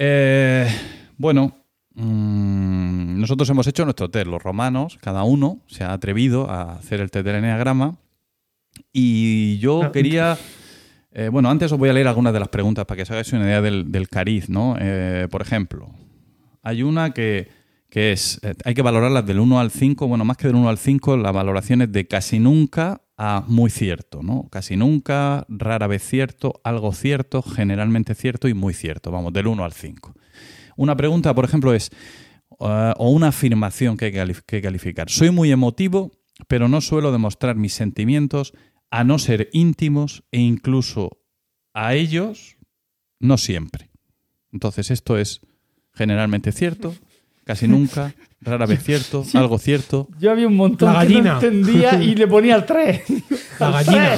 Eh, 0.00 0.68
bueno, 1.16 1.64
mm, 1.94 3.20
nosotros 3.20 3.50
hemos 3.50 3.66
hecho 3.66 3.84
nuestro 3.84 4.08
test. 4.10 4.26
Los 4.28 4.42
romanos, 4.42 4.96
cada 5.02 5.24
uno 5.24 5.60
se 5.66 5.82
ha 5.84 5.92
atrevido 5.92 6.48
a 6.48 6.74
hacer 6.76 7.00
el 7.00 7.10
test 7.10 7.26
del 7.26 7.36
enneagrama. 7.36 7.96
Y 8.92 9.58
yo 9.58 9.82
Ah, 9.82 9.92
quería. 9.92 10.38
eh, 11.10 11.28
bueno, 11.30 11.50
antes 11.50 11.72
os 11.72 11.78
voy 11.78 11.88
a 11.88 11.92
leer 11.92 12.06
algunas 12.06 12.32
de 12.32 12.38
las 12.40 12.48
preguntas 12.48 12.84
para 12.84 12.96
que 12.96 13.02
os 13.02 13.10
hagáis 13.10 13.32
una 13.32 13.44
idea 13.44 13.60
del, 13.60 13.90
del 13.90 14.08
cariz, 14.08 14.48
¿no? 14.48 14.76
Eh, 14.78 15.26
por 15.30 15.42
ejemplo, 15.42 15.90
hay 16.62 16.84
una 16.84 17.10
que, 17.12 17.48
que 17.90 18.12
es, 18.12 18.38
eh, 18.42 18.54
hay 18.64 18.74
que 18.74 18.82
valorarlas 18.82 19.26
del 19.26 19.40
1 19.40 19.60
al 19.60 19.70
5, 19.70 20.06
bueno, 20.08 20.24
más 20.24 20.36
que 20.36 20.46
del 20.48 20.56
1 20.56 20.68
al 20.68 20.78
5, 20.78 21.16
la 21.16 21.32
valoración 21.32 21.82
es 21.82 21.92
de 21.92 22.06
casi 22.06 22.38
nunca 22.38 23.02
a 23.16 23.44
muy 23.48 23.70
cierto, 23.70 24.22
¿no? 24.22 24.48
Casi 24.50 24.76
nunca, 24.76 25.44
rara 25.48 25.86
vez 25.86 26.02
cierto, 26.06 26.60
algo 26.64 26.92
cierto, 26.92 27.42
generalmente 27.42 28.14
cierto 28.14 28.46
y 28.48 28.54
muy 28.54 28.74
cierto, 28.74 29.10
vamos, 29.10 29.32
del 29.32 29.46
1 29.48 29.64
al 29.64 29.72
5. 29.72 30.14
Una 30.76 30.96
pregunta, 30.96 31.34
por 31.34 31.44
ejemplo, 31.44 31.74
es, 31.74 31.90
eh, 32.60 32.92
o 32.96 33.10
una 33.10 33.28
afirmación 33.28 33.96
que 33.96 34.06
hay 34.06 34.12
que 34.12 34.22
calif- 34.22 34.42
que 34.46 34.62
calificar. 34.62 35.08
Soy 35.10 35.30
muy 35.30 35.50
emotivo, 35.50 36.12
pero 36.46 36.68
no 36.68 36.80
suelo 36.80 37.10
demostrar 37.10 37.56
mis 37.56 37.72
sentimientos 37.74 38.52
a 38.90 39.02
no 39.02 39.18
ser 39.18 39.48
íntimos 39.52 40.22
e 40.30 40.40
incluso 40.40 41.18
a 41.74 41.94
ellos 41.94 42.56
no 43.18 43.36
siempre. 43.38 43.90
Entonces 44.52 44.90
esto 44.90 45.18
es 45.18 45.40
generalmente 45.92 46.52
cierto, 46.52 46.94
casi 47.48 47.66
nunca, 47.66 48.14
rara 48.42 48.66
vez 48.66 48.82
cierto, 48.84 49.24
algo 49.34 49.58
cierto. 49.58 50.06
Yo 50.20 50.30
había 50.30 50.46
un 50.46 50.54
montón 50.54 50.92
La 50.92 51.00
que 51.06 51.14
no 51.14 51.14
gallina. 51.14 51.34
entendía 51.34 51.94
y 52.02 52.14
le 52.14 52.26
ponía 52.28 52.56
el 52.56 52.66
3. 52.66 53.02
La 53.58 53.70
gallina. 53.70 54.16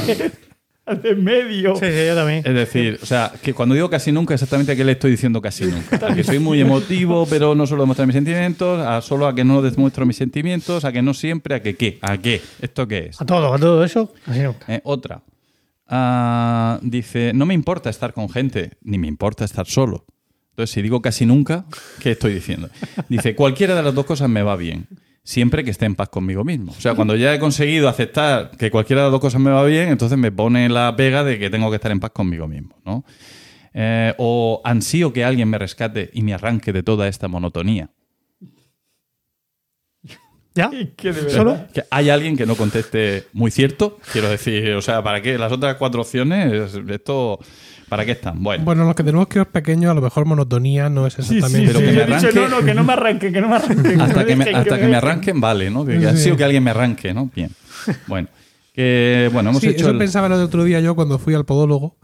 Al 0.87 1.01
de 1.01 1.15
medio. 1.15 1.77
Sí, 1.77 1.85
sí, 1.87 2.07
yo 2.09 2.17
también. 2.17 2.43
Es 2.45 2.53
decir, 2.53 2.99
o 3.01 3.07
sea, 3.07 3.31
que 3.41 3.55
cuando 3.55 3.77
digo 3.77 3.89
casi 3.89 4.11
nunca, 4.11 4.35
exactamente 4.35 4.73
a 4.73 4.77
qué 4.77 4.83
le 4.85 4.93
estoy 4.93 5.13
diciendo 5.13 5.41
casi 5.41 5.65
nunca. 5.67 6.05
A 6.09 6.15
que 6.17 6.25
soy 6.25 6.41
muy 6.41 6.61
emotivo, 6.61 7.27
pero 7.31 7.55
no 7.55 7.65
suelo 7.69 7.85
demostrar 7.85 8.09
mis 8.09 8.15
sentimientos, 8.15 8.85
a 8.85 9.01
solo 9.01 9.29
a 9.29 9.35
que 9.37 9.45
no 9.45 9.63
demuestro 9.63 10.05
mis 10.05 10.17
sentimientos, 10.17 10.85
a 10.85 10.91
que 10.91 11.01
no 11.01 11.15
siempre, 11.15 11.55
a 11.55 11.63
que 11.63 11.77
qué, 11.77 11.99
a 12.03 12.19
qué, 12.19 12.43
¿esto 12.61 12.89
qué 12.89 13.07
es? 13.11 13.21
A 13.21 13.25
todo, 13.27 13.55
a 13.55 13.59
todo 13.59 13.85
eso, 13.85 14.13
casi 14.27 14.41
nunca. 14.41 14.65
Eh, 14.67 14.81
otra. 14.83 15.23
Ah, 15.87 16.81
dice, 16.83 17.33
no 17.35 17.47
me 17.47 17.55
importa 17.55 17.89
estar 17.91 18.13
con 18.13 18.29
gente, 18.29 18.73
ni 18.83 18.99
me 18.99 19.07
importa 19.07 19.45
estar 19.45 19.67
solo. 19.67 20.05
Entonces, 20.61 20.75
si 20.75 20.83
digo 20.83 21.01
casi 21.01 21.25
nunca, 21.25 21.65
¿qué 22.01 22.11
estoy 22.11 22.35
diciendo? 22.35 22.69
Dice, 23.09 23.35
cualquiera 23.35 23.75
de 23.75 23.83
las 23.83 23.95
dos 23.95 24.05
cosas 24.05 24.29
me 24.29 24.43
va 24.43 24.57
bien, 24.57 24.87
siempre 25.25 25.65
que 25.65 25.71
esté 25.71 25.87
en 25.87 25.95
paz 25.95 26.11
conmigo 26.11 26.45
mismo. 26.45 26.73
O 26.73 26.81
sea, 26.81 26.95
cuando 26.95 27.17
ya 27.17 27.35
he 27.35 27.39
conseguido 27.39 27.89
aceptar 27.89 28.51
que 28.59 28.71
cualquiera 28.71 29.01
de 29.01 29.07
las 29.07 29.13
dos 29.13 29.23
cosas 29.23 29.41
me 29.41 29.51
va 29.51 29.65
bien, 29.65 29.89
entonces 29.89 30.19
me 30.19 30.31
pone 30.31 30.69
la 30.69 30.95
pega 30.97 31.25
de 31.25 31.39
que 31.39 31.49
tengo 31.49 31.71
que 31.71 31.77
estar 31.77 31.91
en 31.91 31.99
paz 31.99 32.11
conmigo 32.11 32.47
mismo, 32.47 32.77
¿no? 32.85 33.07
Eh, 33.73 34.13
o 34.19 34.61
ansío 34.63 35.15
que 35.15 35.25
alguien 35.25 35.49
me 35.49 35.57
rescate 35.57 36.11
y 36.13 36.23
me 36.23 36.35
arranque 36.35 36.75
de 36.75 36.83
toda 36.83 37.09
esta 37.09 37.27
monotonía. 37.27 37.89
¿Ya? 40.55 40.69
Verdad. 40.69 41.29
¿Solo? 41.31 41.67
Que 41.73 41.85
hay 41.91 42.11
alguien 42.11 42.37
que 42.37 42.45
no 42.45 42.55
conteste 42.55 43.29
muy 43.33 43.51
cierto, 43.51 43.99
quiero 44.13 44.29
decir, 44.29 44.73
o 44.73 44.83
sea, 44.83 45.03
¿para 45.03 45.23
qué? 45.23 45.39
Las 45.39 45.53
otras 45.53 45.77
cuatro 45.77 46.03
opciones, 46.03 46.75
esto, 46.75 47.39
¿para 47.91 48.07
qué 48.07 48.13
están? 48.13 48.43
Bueno, 48.43 48.65
Bueno, 48.65 48.85
los 48.87 48.95
que 48.95 49.03
tenemos 49.05 49.29
que 49.29 49.41
ver 49.41 49.49
pequeños, 49.49 49.91
a 49.91 49.95
lo 49.95 50.01
mejor 50.01 50.25
monotonía 50.25 50.89
no 50.89 51.07
es 51.07 51.13
Sí, 51.15 51.23
sí, 51.23 51.35
exactamente. 51.37 51.73
Pero 51.75 51.81
sí. 51.81 51.85
que 51.87 51.93
me 51.93 52.01
He 52.01 52.07
dicho, 52.07 52.29
arranque- 52.29 52.35
no, 52.35 52.49
no, 52.61 52.65
que 52.65 52.75
no 52.75 52.85
me 52.85 52.93
arranque, 52.95 53.33
que 53.33 53.41
no 53.43 53.49
me 53.49 53.57
arranque. 53.57 53.95
hasta 54.01 54.25
que 54.25 54.37
me, 54.37 54.45
hasta 54.51 54.79
que 54.79 54.87
me 54.89 54.97
arranquen, 54.97 55.41
vale, 55.41 55.69
¿no? 55.71 55.85
Que, 55.85 56.01
Sí. 56.01 56.07
ha 56.07 56.17
sido 56.17 56.37
que 56.39 56.45
alguien 56.45 56.65
me 56.65 56.71
arranque, 56.71 57.13
¿no? 57.13 57.31
Bien. 57.37 57.51
Bueno, 58.07 58.29
que, 58.73 59.29
bueno, 59.33 59.51
hemos 59.51 59.61
Sí, 59.61 59.69
hecho 59.69 59.81
eso 59.83 59.91
el- 59.91 59.99
pensaba 59.99 60.27
el 60.29 60.33
otro 60.35 60.65
día 60.65 60.81
yo 60.81 60.95
cuando 60.95 61.19
fui 61.19 61.35
al 61.35 61.45
podólogo, 61.45 61.97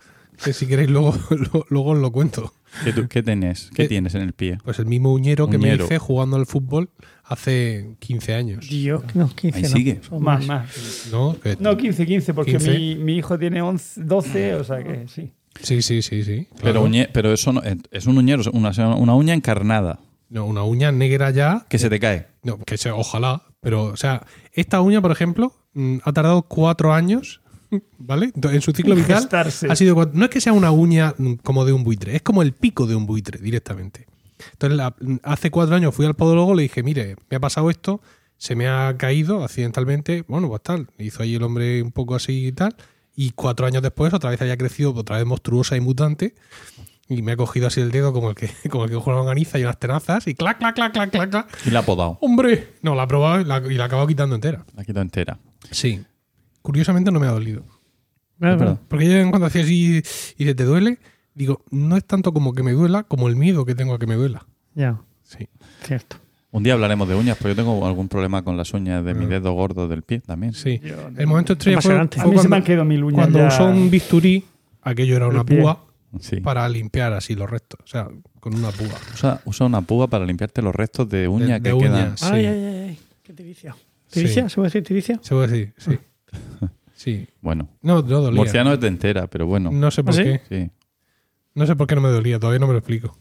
que 0.45 0.53
si 0.53 0.67
queréis 0.67 0.91
luego, 0.91 1.15
lo- 1.31 1.65
luego 1.71 1.91
os 1.93 1.99
lo 1.99 2.13
cuento. 2.13 2.53
¿Qué, 2.85 2.93
tú- 2.93 3.09
qué 3.09 3.23
tenés? 3.23 3.71
¿Qué 3.75 3.85
Eh, 3.85 3.89
tienes 3.89 4.15
en 4.15 4.21
el 4.23 4.35
pie? 4.35 4.59
Pues 4.63 4.79
el 4.79 4.85
mismo 4.87 5.11
uñero 5.13 5.49
que 5.49 5.57
Uñero. 5.57 5.79
me 5.79 5.85
hice 5.85 5.99
jugando 5.99 6.37
al 6.37 6.45
fútbol 6.45 6.91
hace 7.25 7.95
15 8.01 8.35
años. 8.35 8.69
Dios, 8.69 9.03
no, 9.15 9.29
15 9.35 9.57
Ahí 9.59 9.63
no. 9.63 9.69
sigue. 9.71 10.01
Son 10.07 10.23
Más, 10.23 10.47
más. 10.47 11.09
¿No? 11.11 11.37
Que- 11.43 11.57
No, 11.59 11.77
15, 11.77 12.05
15, 12.05 12.35
porque 12.35 12.53
15. 12.53 12.71
Mi, 12.79 12.95
mi 12.97 13.17
hijo 13.17 13.39
tiene 13.39 13.63
11, 13.63 14.03
12, 14.05 14.55
o 14.57 14.65
sea 14.65 14.83
que 14.85 15.07
sí. 15.09 15.33
Sí, 15.63 15.83
sí, 15.83 16.03
sí, 16.03 16.25
sí. 16.25 16.49
Pero, 16.63 16.85
uñe- 16.87 17.09
pero 17.13 17.33
eso 17.33 17.53
no- 17.53 17.63
es 17.91 18.07
un 18.07 18.19
uñero, 18.19 18.43
una, 18.53 18.71
una 18.97 19.15
uña 19.15 19.35
encarnada 19.35 19.99
No, 20.29 20.45
una 20.47 20.63
uña 20.65 20.93
negra 20.93 21.31
ya. 21.31 21.67
que 21.69 21.79
se 21.79 21.89
te 21.91 21.99
cae. 22.01 22.27
No, 22.43 22.59
que 22.59 22.77
se, 22.79 22.91
ojalá. 22.91 23.43
Pero, 23.61 23.85
o 23.85 23.97
sea, 23.97 24.27
esta 24.53 24.81
uña, 24.81 25.01
por 25.01 25.11
ejemplo, 25.13 25.53
mm, 25.75 25.99
ha 26.05 26.13
tardado 26.13 26.43
cuatro 26.43 26.93
años, 26.93 27.41
¿vale? 27.99 28.33
En 28.35 28.61
su 28.61 28.73
ciclo 28.73 28.95
vital. 28.95 29.21
Gestarse. 29.23 29.67
Ha 29.71 29.77
sido 29.77 29.95
cuatro- 29.95 30.15
no 30.19 30.25
es 30.25 30.31
que 30.31 30.41
sea 30.41 30.53
una 30.53 30.71
uña 30.71 31.15
mm, 31.19 31.35
como 31.43 31.65
de 31.65 31.73
un 31.73 31.83
buitre, 31.85 32.15
es 32.17 32.23
como 32.23 32.43
el 32.43 32.53
pico 32.53 32.87
de 32.87 32.95
un 32.95 33.07
buitre 33.07 33.41
directamente. 33.41 34.07
Entonces, 34.53 34.77
la- 34.77 34.95
mm, 35.01 35.17
hace 35.23 35.51
cuatro 35.51 35.75
años 35.75 35.95
fui 35.95 36.07
al 36.07 36.15
podólogo, 36.15 36.55
le 36.55 36.63
dije, 36.65 36.83
mire, 36.83 37.17
me 37.31 37.37
ha 37.39 37.41
pasado 37.41 37.71
esto, 37.71 38.01
se 38.37 38.55
me 38.55 38.69
ha 38.69 38.95
caído 38.99 39.43
accidentalmente. 39.43 40.25
Bueno, 40.29 40.49
pues 40.49 40.63
tal. 40.63 40.89
Hizo 40.99 41.23
ahí 41.23 41.35
el 41.37 41.43
hombre 41.43 41.83
un 41.83 41.91
poco 41.93 42.15
así 42.15 42.47
y 42.49 42.53
tal. 42.53 42.77
Y 43.17 43.31
cuatro 43.33 43.67
años 43.67 43.83
después, 43.83 44.13
otra 44.15 44.31
vez 44.31 44.41
había 44.43 44.57
crecido, 44.59 44.93
otra 44.95 45.17
vez 45.17 45.27
monstruosa 45.27 45.77
y 45.77 45.81
mutante. 45.81 46.35
Y 47.09 47.23
me 47.23 47.33
ha 47.33 47.37
cogido 47.37 47.67
así 47.69 47.81
el 47.81 47.91
dedo 47.91 48.13
como 48.13 48.31
el 48.31 48.37
que, 48.37 48.51
como 48.71 48.85
el 48.85 48.91
que 48.91 48.97
una 48.97 49.17
organiza 49.21 49.59
y 49.59 49.63
unas 49.63 49.79
tenazas 49.79 50.27
y 50.27 50.35
clac, 50.35 50.59
clac, 50.59 50.75
clac, 50.75 50.93
clac, 50.93 51.11
clac, 51.11 51.31
clac. 51.31 51.59
Y 51.67 51.71
la 51.71 51.79
ha 51.81 51.83
podado. 51.83 52.19
¡Hombre! 52.21 52.75
No, 52.83 52.95
la 52.95 53.05
ha 53.05 53.09
probado 53.09 53.41
y 53.41 53.45
la, 53.45 53.59
y 53.59 53.75
la 53.75 53.85
ha 53.85 53.87
acabado 53.87 54.07
quitando 54.07 54.35
entera. 54.35 54.67
La 54.75 54.83
ha 54.83 54.85
quitado 54.85 55.03
entera. 55.03 55.39
Sí. 55.71 56.05
Curiosamente 56.63 57.11
no 57.11 57.19
me 57.21 57.27
ha 57.27 57.31
dolido. 57.31 57.65
Bueno, 58.39 58.55
Es 58.55 58.61
verdad. 58.61 58.81
Porque 58.89 59.07
yo 59.07 59.13
en 59.17 59.31
cuanto 59.31 59.47
hacía 59.47 59.63
así 59.63 60.03
y 60.37 60.45
dice, 60.45 60.55
¿te 60.55 60.65
duele? 60.65 60.99
Digo, 61.35 61.65
no 61.71 61.97
es 61.97 62.05
tanto 62.05 62.33
como 62.33 62.53
que 62.53 62.63
me 62.63 62.73
duela, 62.73 63.05
como 63.05 63.29
el 63.29 63.37
miedo 63.37 63.65
que 63.65 63.75
tengo 63.75 63.95
a 63.95 63.99
que 63.99 64.07
me 64.07 64.15
duela. 64.17 64.47
Ya, 64.75 65.01
Sí. 65.23 65.49
cierto. 65.85 66.17
Un 66.57 66.63
día 66.63 66.73
hablaremos 66.73 67.07
de 67.09 67.15
uñas, 67.15 67.37
porque 67.37 67.51
yo 67.51 67.57
tengo 67.57 67.87
algún 67.87 68.09
problema 68.09 68.43
con 68.43 68.57
las 68.57 68.73
uñas 68.73 69.05
de 69.05 69.13
mi 69.15 69.27
dedo 69.27 69.53
gordo 69.53 69.89
del 69.89 70.03
pie 70.03 70.21
también. 70.21 70.55
Sí. 70.55 70.81
Yo 70.83 70.97
no- 71.11 71.19
El 71.19 71.27
momento 71.27 71.53
estrella 71.53 71.81
fue, 71.83 71.93
fue 71.95 72.01
mí 72.05 72.09
se 72.11 72.19
me 72.19 72.33
cuando, 72.35 72.57
han 72.57 72.63
quedado 72.65 72.85
mil 72.87 73.05
uñas 73.05 73.21
cuando 73.21 73.39
ya. 73.41 73.49
usó 73.49 73.67
un 73.67 73.91
bisturí, 73.91 74.45
aquello 74.83 75.17
era 75.17 75.29
una 75.29 75.45
púa 75.45 75.85
Sí. 76.21 76.37
para 76.41 76.67
limpiar 76.69 77.13
así 77.13 77.35
los 77.35 77.51
restos. 77.51 77.81
O 77.85 77.87
sea, 77.87 78.09
con 78.41 78.55
una 78.55 78.71
púa. 78.71 78.89
Usa, 79.15 79.41
usa 79.45 79.67
una 79.67 79.83
púa 79.83 80.09
para 80.09 80.25
limpiarte 80.25 80.63
los 80.63 80.75
restos 80.75 81.09
de 81.11 81.29
uña 81.29 81.59
De- 81.59 81.63
que 81.63 81.73
de 81.75 81.79
quedan. 81.79 81.93
uñas. 81.93 82.21
Sí. 82.21 82.27
Ay, 82.31 82.47
ay, 82.47 82.65
ay, 82.65 82.75
ay. 82.89 82.99
Qué 83.23 83.33
tiricia. 83.35 83.77
¿Tiricia? 84.11 84.45
Sí. 84.45 84.49
¿Se 84.51 84.55
puede 84.57 84.67
decir 84.69 84.83
tiricia? 84.85 85.19
Se 85.23 85.35
puede 85.35 85.49
decir, 85.49 85.75
sí. 85.77 85.99
Sí. 86.95 87.29
Bueno, 87.43 87.69
No, 87.83 87.97
no 87.97 88.21
dolía. 88.23 88.39
murciano 88.41 88.73
es 88.73 88.81
de 88.81 88.89
entera, 88.89 89.27
pero 89.27 89.47
bueno. 89.47 89.71
No 89.71 89.91
sé 89.91 90.03
por 90.03 90.15
¿Ah, 90.15 90.17
sí? 90.17 90.23
qué. 90.23 90.41
Sí. 90.49 90.71
No 91.55 91.67
sé 91.67 91.77
por 91.77 91.87
qué 91.87 91.95
no 91.95 92.01
me 92.01 92.09
dolía, 92.09 92.39
todavía 92.41 92.59
no 92.59 92.67
me 92.67 92.73
lo 92.73 92.79
explico. 92.79 93.19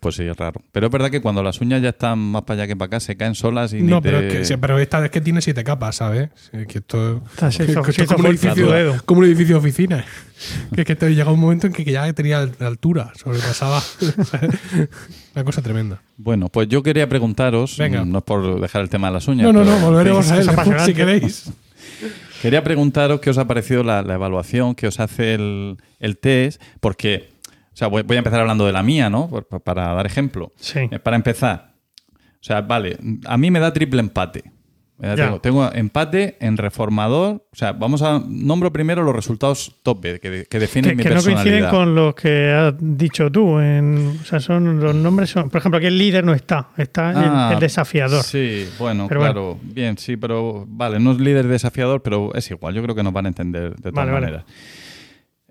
Pues 0.00 0.14
sí, 0.14 0.22
es 0.24 0.36
raro. 0.36 0.60
Pero 0.72 0.86
es 0.86 0.92
verdad 0.92 1.10
que 1.10 1.20
cuando 1.20 1.42
las 1.42 1.60
uñas 1.60 1.80
ya 1.82 1.88
están 1.88 2.18
más 2.18 2.42
para 2.42 2.60
allá 2.62 2.68
que 2.68 2.76
para 2.76 2.86
acá, 2.86 3.00
se 3.00 3.16
caen 3.16 3.34
solas 3.34 3.72
y 3.72 3.82
No, 3.82 3.96
ni 3.96 4.02
pero, 4.02 4.20
te- 4.20 4.42
es 4.42 4.48
que, 4.48 4.58
pero 4.58 4.78
esta 4.78 5.04
es 5.04 5.10
que 5.10 5.20
tiene 5.20 5.40
siete 5.40 5.64
capas, 5.64 5.96
¿sabes? 5.96 6.28
Que 6.68 6.78
esto, 6.78 7.22
Está- 7.32 7.48
que 7.50 7.64
es 8.02 8.08
como, 8.08 8.20
un 8.20 8.26
edificio, 8.26 8.66
tu 8.66 8.70
dedo. 8.72 9.02
como 9.04 9.20
un 9.20 9.26
edificio 9.26 9.54
de 9.56 9.58
oficina. 9.60 10.04
que 10.74 10.82
es 10.82 10.86
que 10.86 10.96
te 10.96 11.14
llega 11.14 11.32
un 11.32 11.40
momento 11.40 11.66
en 11.66 11.72
que 11.72 11.84
ya 11.84 12.12
tenía 12.12 12.40
al- 12.40 12.54
altura, 12.60 13.10
sobrepasaba. 13.16 13.82
Una 15.34 15.44
cosa 15.44 15.62
tremenda. 15.62 16.00
Bueno, 16.16 16.48
pues 16.48 16.68
yo 16.68 16.82
quería 16.82 17.08
preguntaros, 17.08 17.76
Venga. 17.78 18.04
no 18.04 18.18
es 18.18 18.24
por 18.24 18.60
dejar 18.60 18.82
el 18.82 18.88
tema 18.88 19.08
de 19.08 19.14
las 19.14 19.28
uñas. 19.28 19.44
No, 19.44 19.52
no, 19.52 19.64
no, 19.64 19.78
volveremos 19.78 20.30
a 20.30 20.38
él 20.38 20.48
si 20.84 20.94
queréis. 20.94 21.50
Quería 22.42 22.62
preguntaros 22.62 23.20
qué 23.20 23.30
os 23.30 23.38
ha 23.38 23.46
parecido 23.46 23.82
la, 23.82 24.02
la 24.02 24.14
evaluación 24.14 24.74
que 24.74 24.86
os 24.86 25.00
hace 25.00 25.34
el, 25.34 25.78
el 26.00 26.18
test, 26.18 26.60
porque, 26.80 27.30
o 27.76 27.78
sea, 27.78 27.88
voy, 27.88 28.02
voy 28.02 28.16
a 28.16 28.20
empezar 28.20 28.40
hablando 28.40 28.64
de 28.64 28.72
la 28.72 28.82
mía, 28.82 29.10
¿no? 29.10 29.28
Por- 29.28 29.46
pa- 29.46 29.58
para 29.58 29.92
dar 29.92 30.06
ejemplo. 30.06 30.50
Sí. 30.56 30.80
Eh, 30.90 30.98
Para 30.98 31.16
empezar, 31.16 31.74
o 32.14 32.42
sea, 32.46 32.62
vale, 32.62 32.96
a 33.26 33.36
mí 33.36 33.50
me 33.50 33.60
da 33.60 33.70
triple 33.72 34.00
empate. 34.00 34.44
Tengo, 34.98 35.40
tengo 35.42 35.70
empate 35.74 36.38
en 36.40 36.56
reformador. 36.56 37.46
O 37.52 37.54
sea, 37.54 37.72
vamos 37.72 38.00
a. 38.00 38.18
Nombro 38.26 38.72
primero 38.72 39.02
los 39.02 39.14
resultados 39.14 39.76
top 39.82 40.00
B, 40.00 40.20
que, 40.20 40.46
que 40.48 40.58
definen 40.58 40.92
Que, 40.92 40.96
mi 40.96 41.02
que 41.02 41.08
no 41.10 41.14
coinciden 41.16 41.36
personalidad. 41.36 41.70
con 41.70 41.94
los 41.94 42.14
que 42.14 42.50
has 42.50 42.74
dicho 42.80 43.30
tú. 43.30 43.60
En, 43.60 44.18
o 44.22 44.24
sea, 44.24 44.40
son 44.40 44.80
los 44.80 44.94
nombres 44.94 45.28
son. 45.28 45.50
Por 45.50 45.58
ejemplo, 45.58 45.76
aquí 45.76 45.88
el 45.88 45.98
líder 45.98 46.24
no 46.24 46.32
está, 46.32 46.68
está 46.78 47.10
el- 47.10 47.16
Ah, 47.18 47.50
el, 47.52 47.60
desafiador. 47.60 48.22
Sí, 48.24 48.66
bueno, 48.78 49.04
Pero 49.06 49.20
claro. 49.20 49.58
Bien, 49.62 49.98
sí, 49.98 50.16
pero 50.16 50.64
vale, 50.66 50.98
no 50.98 51.12
es 51.12 51.18
líder 51.20 51.46
desafiador, 51.46 52.02
pero 52.02 52.34
es 52.34 52.50
igual. 52.50 52.72
Yo 52.74 52.82
creo 52.82 52.94
que 52.94 53.02
nos 53.02 53.12
van 53.12 53.26
a 53.26 53.28
entender 53.28 53.76
de 53.76 53.90
todas 53.92 54.06
Vale, 54.08 54.12
vale. 54.12 54.44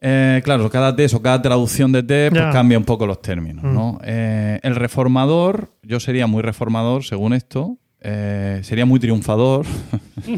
Eh, 0.07 0.41
claro, 0.43 0.69
cada 0.69 0.95
test 0.95 1.15
o 1.15 1.21
cada 1.21 1.41
traducción 1.41 1.91
de 1.91 2.03
test 2.03 2.35
pues, 2.35 2.53
cambia 2.53 2.77
un 2.77 2.85
poco 2.85 3.07
los 3.07 3.21
términos. 3.23 3.63
Mm. 3.63 3.73
¿no? 3.73 3.99
Eh, 4.03 4.59
el 4.61 4.75
reformador, 4.75 5.71
yo 5.81 5.99
sería 5.99 6.27
muy 6.27 6.43
reformador 6.43 7.03
según 7.03 7.33
esto, 7.33 7.79
eh, 8.01 8.59
sería 8.61 8.85
muy 8.85 8.99
triunfador 8.99 9.65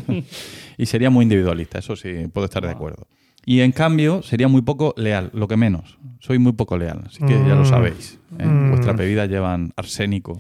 y 0.78 0.86
sería 0.86 1.10
muy 1.10 1.24
individualista, 1.24 1.80
eso 1.80 1.98
sí, 1.98 2.28
puedo 2.32 2.46
estar 2.46 2.64
de 2.64 2.72
acuerdo. 2.72 3.08
Y 3.46 3.62
en 3.62 3.72
cambio, 3.72 4.24
sería 4.24 4.48
muy 4.50 4.62
poco 4.62 4.94
leal, 4.98 5.32
lo 5.34 5.48
que 5.48 5.56
menos. 5.56 5.98
Soy 6.20 6.38
muy 6.38 6.52
poco 6.52 6.78
leal, 6.78 7.04
así 7.06 7.20
que 7.26 7.34
ya 7.34 7.56
lo 7.56 7.62
Mm. 7.62 7.66
sabéis. 7.66 8.20
¿eh? 8.40 8.46
Mm. 8.46 8.70
Vuestras 8.72 8.98
bebidas 8.98 9.30
llevan 9.30 9.72
arsénico. 9.78 10.40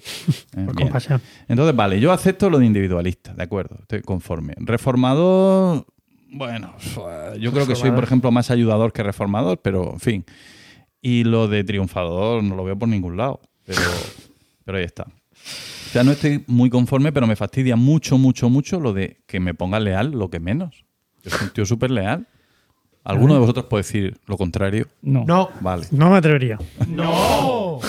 Eh, 0.57 0.63
Por 0.65 0.75
compasión. 0.75 1.21
Entonces, 1.47 1.73
vale, 1.75 1.99
yo 2.01 2.11
acepto 2.11 2.49
lo 2.49 2.59
de 2.59 2.65
individualista, 2.65 3.33
de 3.33 3.43
acuerdo, 3.43 3.77
estoy 3.81 4.01
conforme. 4.01 4.53
Reformador, 4.57 5.85
bueno, 6.31 6.73
yo 7.39 7.51
creo 7.51 7.67
que 7.67 7.75
soy, 7.75 7.91
por 7.91 8.03
ejemplo, 8.03 8.31
más 8.31 8.51
ayudador 8.51 8.93
que 8.93 9.03
reformador, 9.03 9.59
pero 9.61 9.93
en 9.93 9.99
fin. 9.99 10.25
Y 11.01 11.23
lo 11.23 11.47
de 11.47 11.63
triunfador 11.63 12.43
no 12.43 12.55
lo 12.55 12.63
veo 12.63 12.77
por 12.77 12.89
ningún 12.89 13.17
lado, 13.17 13.41
pero, 13.65 13.81
pero 14.65 14.77
ahí 14.77 14.83
está. 14.83 15.03
O 15.03 15.89
sea, 15.89 16.03
no 16.03 16.11
estoy 16.11 16.43
muy 16.47 16.69
conforme, 16.69 17.11
pero 17.11 17.27
me 17.27 17.35
fastidia 17.35 17.75
mucho, 17.75 18.17
mucho, 18.17 18.49
mucho 18.49 18.79
lo 18.79 18.93
de 18.93 19.21
que 19.25 19.39
me 19.39 19.53
ponga 19.53 19.79
leal 19.79 20.11
lo 20.11 20.29
que 20.29 20.39
menos. 20.39 20.85
Yo 21.23 21.31
soy 21.31 21.47
un 21.47 21.53
tío 21.53 21.65
súper 21.65 21.91
leal. 21.91 22.27
¿Alguno 23.03 23.35
de 23.35 23.39
vosotros 23.39 23.67
puede 23.67 23.83
decir 23.83 24.17
lo 24.25 24.37
contrario? 24.37 24.87
No. 25.01 25.23
No. 25.25 25.49
Vale. 25.61 25.87
No 25.91 26.09
me 26.09 26.17
atrevería. 26.17 26.59
¡No! 26.89 27.79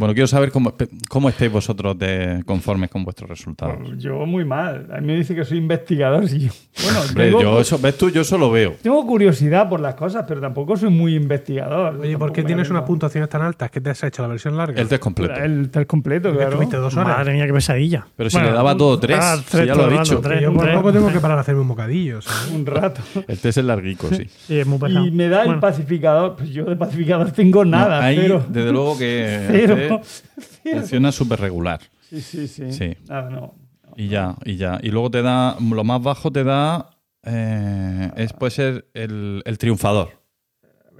Bueno, 0.00 0.14
quiero 0.14 0.26
saber 0.28 0.50
cómo, 0.50 0.72
cómo 1.10 1.28
estáis 1.28 1.52
vosotros 1.52 1.98
de 1.98 2.42
conformes 2.46 2.88
con 2.88 3.04
vuestros 3.04 3.28
resultados. 3.28 3.76
Yo 3.98 4.24
muy 4.24 4.46
mal. 4.46 4.86
A 4.90 4.98
mí 4.98 5.08
me 5.08 5.14
dice 5.16 5.34
que 5.34 5.44
soy 5.44 5.58
investigador. 5.58 6.24
y 6.24 6.46
yo- 6.46 6.52
bueno, 6.84 7.00
Hombre, 7.02 7.24
tengo, 7.26 7.42
yo 7.42 7.60
eso, 7.60 7.78
ves 7.78 7.98
tú, 7.98 8.08
yo 8.08 8.22
eso 8.22 8.38
lo 8.38 8.50
veo. 8.50 8.76
tengo 8.82 9.06
curiosidad 9.06 9.68
por 9.68 9.78
las 9.78 9.96
cosas, 9.96 10.24
pero 10.26 10.40
tampoco 10.40 10.74
soy 10.78 10.88
muy 10.88 11.14
investigador. 11.14 11.96
Oye, 12.00 12.16
¿por 12.16 12.32
qué 12.32 12.42
tienes 12.42 12.70
unas 12.70 12.84
puntuaciones 12.84 13.28
tan 13.28 13.42
altas? 13.42 13.70
¿Qué 13.70 13.82
te 13.82 13.90
has 13.90 14.02
hecho 14.02 14.22
la 14.22 14.28
versión 14.28 14.56
larga? 14.56 14.80
El 14.80 14.88
test 14.88 15.02
completo. 15.02 15.34
El 15.34 15.68
test 15.70 15.86
completo, 15.86 16.30
Que 16.30 16.36
claro. 16.36 16.50
estuviste 16.52 16.76
dos 16.78 16.96
horas. 16.96 17.18
Madre 17.18 17.34
mía, 17.34 17.46
qué 17.46 17.52
pesadilla. 17.52 18.06
Pero 18.16 18.30
si 18.30 18.38
le 18.40 18.52
daba 18.52 18.74
todo 18.74 18.98
tres, 18.98 19.18
ah, 19.20 19.36
si 19.46 19.66
ya 19.66 19.74
lo 19.74 19.86
he 19.86 19.90
rato, 19.90 20.02
dicho. 20.02 20.20
tres, 20.22 20.40
Yo 20.40 20.54
por 20.54 20.62
tres. 20.64 20.76
poco 20.78 20.92
tengo 20.94 21.12
que 21.12 21.20
parar 21.20 21.36
a 21.36 21.40
hacerme 21.42 21.60
un 21.60 21.68
bocadillo. 21.68 22.22
¿sabes? 22.22 22.52
Un 22.54 22.64
rato. 22.64 23.02
El 23.28 23.38
test 23.38 23.58
es 23.58 23.64
larguico, 23.66 24.08
sí. 24.08 24.24
Sí, 24.46 24.60
es 24.60 24.66
muy 24.66 24.78
pesado. 24.78 25.06
Y 25.06 25.10
me 25.10 25.28
da 25.28 25.40
el 25.42 25.46
Bueno, 25.48 25.60
pacificador. 25.60 26.36
Pues 26.36 26.48
yo 26.48 26.64
de 26.64 26.76
pacificador 26.76 27.30
tengo 27.32 27.66
nada. 27.66 28.00
No, 28.00 28.06
ahí, 28.06 28.18
cero. 28.22 28.46
desde 28.48 28.72
luego 28.72 28.96
que 28.96 29.46
Cero. 29.50 29.89
Funciona 29.98 31.12
súper 31.12 31.40
regular. 31.40 31.80
Sí, 32.08 32.20
sí, 32.20 32.48
sí. 32.48 32.72
Sí. 32.72 32.96
Nada, 33.08 33.30
no. 33.30 33.54
Y 33.96 34.08
ya, 34.08 34.36
y 34.44 34.56
ya. 34.56 34.78
Y 34.82 34.90
luego 34.90 35.10
te 35.10 35.22
da, 35.22 35.56
lo 35.60 35.84
más 35.84 36.02
bajo 36.02 36.30
te 36.30 36.44
da, 36.44 36.90
eh, 37.24 38.10
es, 38.16 38.32
puede 38.32 38.50
ser 38.50 38.86
el, 38.94 39.42
el 39.44 39.58
triunfador. 39.58 40.18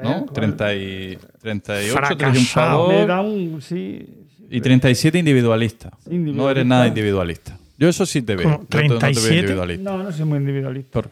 ¿no? 0.02 0.24
30 0.24 0.74
y, 0.76 1.18
38 1.40 1.92
Fracasado. 1.92 2.30
triunfador 2.32 2.94
Me 2.94 3.06
da 3.06 3.20
un. 3.20 3.60
Sí. 3.60 4.06
sí. 4.36 4.46
y 4.50 4.60
37 4.60 5.18
individualista. 5.18 5.90
Individualista. 6.06 6.42
No 6.42 6.50
eres 6.50 6.66
nada 6.66 6.86
individualista. 6.86 7.58
Yo 7.78 7.88
eso 7.88 8.04
sí 8.06 8.22
te 8.22 8.34
veo. 8.36 8.44
¿Cómo? 8.44 8.60
Yo 8.62 8.66
te- 8.66 8.76
no 8.76 8.82
te 8.82 8.88
veo 8.88 8.98
37? 8.98 9.36
individualista. 9.40 9.90
No, 9.90 10.02
no 10.02 10.12
soy 10.12 10.24
muy 10.24 10.38
individualista. 10.38 10.90
Por- 10.92 11.10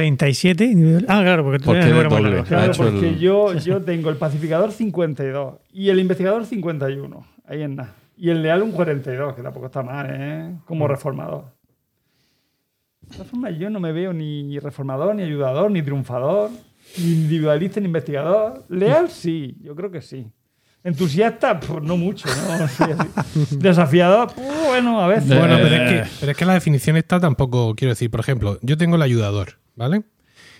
37 0.00 0.64
individual. 0.64 1.06
Ah, 1.08 1.22
claro, 1.22 1.42
porque 1.42 1.58
tú 1.58 1.70
tienes 1.70 1.86
el 1.86 2.08
doble. 2.08 2.30
largo. 2.30 2.44
Claro, 2.44 2.72
porque 2.76 3.08
el- 3.08 3.18
yo, 3.18 3.54
yo 3.54 3.80
tengo 3.82 4.10
el 4.10 4.16
pacificador 4.16 4.70
52 4.72 5.54
y 5.72 5.88
el 5.88 5.98
investigador 6.00 6.44
51. 6.44 7.26
Ahí 7.46 7.62
en 7.62 7.76
nada. 7.76 7.94
Y 8.18 8.28
el 8.30 8.42
leal 8.42 8.62
un 8.62 8.72
42, 8.72 9.34
que 9.34 9.42
tampoco 9.42 9.66
está 9.66 9.82
mal, 9.82 10.06
¿eh? 10.10 10.50
Mm. 10.50 10.64
Como 10.66 10.86
reformador. 10.86 11.44
De 13.00 13.08
todas 13.16 13.26
formas, 13.28 13.56
yo 13.58 13.70
no 13.70 13.80
me 13.80 13.92
veo 13.92 14.12
ni 14.12 14.58
reformador, 14.58 15.14
ni 15.14 15.22
ayudador, 15.22 15.70
ni 15.70 15.80
triunfador, 15.82 16.50
ni 16.98 17.04
individualista, 17.12 17.80
ni 17.80 17.86
investigador. 17.86 18.64
Leal, 18.68 19.08
sí, 19.08 19.56
yo 19.62 19.74
creo 19.76 19.90
que 19.90 20.02
sí. 20.02 20.26
Entusiasta, 20.84 21.58
pues 21.58 21.82
no 21.82 21.96
mucho, 21.96 22.28
¿no? 22.28 22.66
Desafiador, 23.58 24.28
pues, 24.34 24.46
bueno, 24.68 25.00
a 25.00 25.08
veces. 25.08 25.28
Bueno, 25.38 25.56
pero 25.62 25.74
Eh. 25.74 25.84
es, 25.84 25.90
que, 26.08 26.16
pero 26.20 26.32
es 26.32 26.38
que 26.38 26.44
la 26.44 26.54
definición 26.54 26.96
está 26.96 27.18
tampoco, 27.20 27.74
quiero 27.74 27.90
decir, 27.92 28.10
por 28.10 28.20
ejemplo, 28.20 28.58
yo 28.62 28.76
tengo 28.76 28.96
el 28.96 29.02
ayudador, 29.02 29.58
¿vale? 29.76 30.02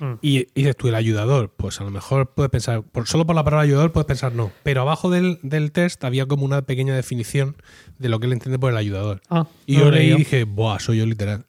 Mm. 0.01 0.13
Y, 0.23 0.39
y 0.39 0.47
dices 0.55 0.77
tú, 0.77 0.89
el 0.89 0.95
ayudador, 0.95 1.53
pues 1.57 1.81
a 1.81 1.85
lo 1.85 1.91
mejor 1.91 2.33
puedes 2.35 2.51
pensar, 2.51 2.83
por, 2.83 3.07
solo 3.07 3.27
por 3.27 3.35
la 3.35 3.45
palabra 3.45 3.65
ayudador 3.65 3.93
puedes 3.93 4.07
pensar 4.07 4.33
no, 4.35 4.53
pero 4.63 4.83
abajo 4.83 5.11
del, 5.11 5.39
del 5.43 5.73
test 5.73 6.05
había 6.05 6.27
como 6.27 6.45
una 6.45 6.63
pequeña 6.63 6.95
definición 6.95 7.57
de 7.99 8.09
lo 8.09 8.21
que 8.21 8.27
él 8.27 8.33
entiende 8.35 8.59
por 8.59 8.71
el 8.71 8.77
ayudador. 8.77 9.21
Ah, 9.31 9.47
Y 9.67 9.77
no 9.77 9.85
yo 9.85 9.91
leí 9.91 10.13
y 10.13 10.17
dije, 10.17 10.45
buah, 10.45 10.79
soy 10.81 10.99
yo 10.99 11.07
literal. 11.07 11.45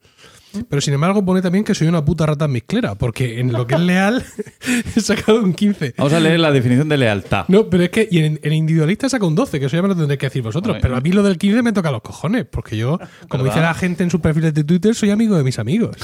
Pero 0.69 0.81
sin 0.81 0.93
embargo 0.93 1.23
pone 1.23 1.41
también 1.41 1.63
que 1.63 1.75
soy 1.75 1.87
una 1.87 2.03
puta 2.03 2.25
rata 2.25 2.47
mezclera, 2.47 2.95
porque 2.95 3.39
en 3.39 3.51
lo 3.51 3.67
que 3.67 3.75
es 3.75 3.81
leal 3.81 4.25
he 4.95 5.01
sacado 5.01 5.41
un 5.43 5.53
15. 5.53 5.95
Vamos 5.97 6.13
a 6.13 6.19
leer 6.19 6.39
la 6.39 6.51
definición 6.51 6.89
de 6.89 6.97
lealtad. 6.97 7.45
No, 7.49 7.69
pero 7.69 7.83
es 7.83 7.89
que 7.89 8.07
y 8.09 8.19
en, 8.19 8.39
en 8.41 8.53
individualista 8.53 9.07
saca 9.09 9.25
un 9.25 9.35
12, 9.35 9.59
que 9.59 9.65
eso 9.67 9.75
ya 9.75 9.81
me 9.83 9.89
lo 9.89 9.95
tendréis 9.95 10.19
que 10.19 10.25
decir 10.27 10.41
vosotros. 10.41 10.75
Bueno, 10.75 10.81
pero 10.81 10.95
a 10.95 11.01
mí 11.01 11.11
lo 11.11 11.21
del 11.21 11.37
15 11.37 11.61
me 11.61 11.73
toca 11.73 11.91
los 11.91 12.01
cojones, 12.01 12.45
porque 12.49 12.75
yo, 12.77 12.97
como 13.27 13.43
¿Verdad? 13.43 13.55
dice 13.55 13.65
la 13.67 13.73
gente 13.75 14.03
en 14.03 14.09
sus 14.09 14.21
perfiles 14.21 14.53
de 14.53 14.63
Twitter, 14.63 14.95
soy 14.95 15.11
amigo 15.11 15.37
de 15.37 15.43
mis 15.43 15.59
amigos. 15.59 15.95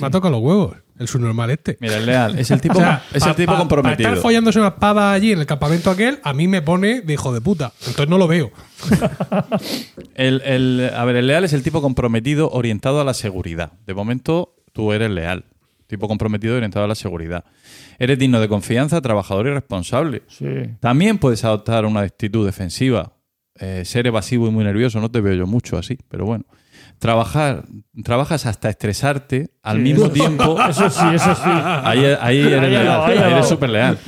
Me 0.00 0.06
ha 0.08 0.10
tocado 0.10 0.32
los 0.32 0.40
huevos, 0.42 0.76
el 0.98 1.08
subnormal 1.08 1.50
este. 1.50 1.76
Mira, 1.80 1.96
el 1.98 2.06
leal 2.06 2.38
es 2.38 2.50
el 2.50 2.60
tipo, 2.62 2.74
O 2.78 2.80
sea, 2.80 3.02
es 3.12 3.22
pa- 3.22 3.30
el 3.30 3.36
tipo 3.36 3.52
pa- 3.52 3.58
comprometido. 3.58 4.04
Para 4.06 4.14
estar 4.16 4.22
follándose 4.22 4.58
una 4.60 4.76
pava 4.76 5.12
allí 5.12 5.32
en 5.32 5.40
el 5.40 5.46
campamento 5.46 5.90
aquel, 5.90 6.18
a 6.22 6.32
mí 6.32 6.48
me 6.48 6.62
pone 6.62 7.00
de 7.02 7.12
hijo 7.12 7.32
de 7.32 7.40
puta. 7.40 7.72
Entonces 7.80 8.08
no 8.08 8.18
lo 8.18 8.26
veo. 8.28 8.50
El, 10.14 10.40
el- 10.44 10.90
a 10.94 11.04
ver, 11.04 11.16
el 11.16 11.26
leal 11.26 11.44
es 11.44 11.52
el 11.52 11.62
tipo 11.62 11.82
comprometido 11.82 12.50
orientado 12.50 13.00
a 13.00 13.04
la 13.04 13.14
seguridad. 13.14 13.72
De 13.86 13.94
momento, 13.94 14.54
tú 14.72 14.92
eres 14.92 15.10
leal. 15.10 15.44
Tipo 15.86 16.08
comprometido 16.08 16.56
orientado 16.56 16.84
a 16.84 16.88
la 16.88 16.94
seguridad. 16.94 17.44
Eres 17.98 18.18
digno 18.18 18.40
de 18.40 18.48
confianza, 18.48 19.00
trabajador 19.00 19.46
y 19.46 19.50
responsable. 19.50 20.22
Sí. 20.28 20.46
También 20.80 21.18
puedes 21.18 21.44
adoptar 21.44 21.84
una 21.84 22.00
actitud 22.00 22.44
defensiva. 22.44 23.12
Eh, 23.58 23.84
ser 23.84 24.06
evasivo 24.06 24.48
y 24.48 24.50
muy 24.50 24.64
nervioso, 24.64 25.00
no 25.00 25.10
te 25.10 25.20
veo 25.20 25.34
yo 25.34 25.46
mucho 25.46 25.78
así, 25.78 25.96
pero 26.08 26.26
bueno. 26.26 26.44
Trabajar, 26.98 27.64
trabajas 28.04 28.46
hasta 28.46 28.70
estresarte 28.70 29.50
al 29.62 29.76
Sí, 29.76 29.82
mismo 29.82 30.04
eso- 30.06 30.12
tiempo. 30.14 30.56
Eso 30.68 30.88
sí, 30.88 31.04
eso 31.14 31.34
sí. 31.34 31.40
Ahí, 31.44 32.04
ahí 32.20 32.40
eres 32.40 32.60
Ahí 32.62 32.70
leal, 32.70 33.00
ahí 33.04 33.32
eres 33.32 33.46
súper 33.48 33.70
leal. 33.70 33.98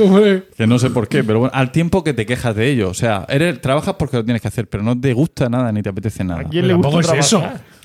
Que 0.56 0.66
no 0.66 0.78
sé 0.78 0.88
por 0.90 1.06
qué, 1.06 1.22
pero 1.22 1.40
bueno, 1.40 1.52
al 1.54 1.70
tiempo 1.70 2.02
que 2.02 2.14
te 2.14 2.24
quejas 2.24 2.56
de 2.56 2.70
ello. 2.70 2.88
O 2.88 2.94
sea, 2.94 3.26
eres, 3.28 3.60
trabajas 3.60 3.96
porque 3.98 4.16
lo 4.16 4.24
tienes 4.24 4.40
que 4.40 4.48
hacer, 4.48 4.68
pero 4.68 4.82
no 4.82 4.98
te 4.98 5.12
gusta 5.12 5.48
nada 5.50 5.70
ni 5.70 5.82
te 5.82 5.90
apetece 5.90 6.24
nada. 6.24 6.40
¿A 6.40 6.44
quién 6.44 6.66
le 6.66 6.74
gusta 6.74 7.14
es 7.18 7.26
eso. 7.26 7.42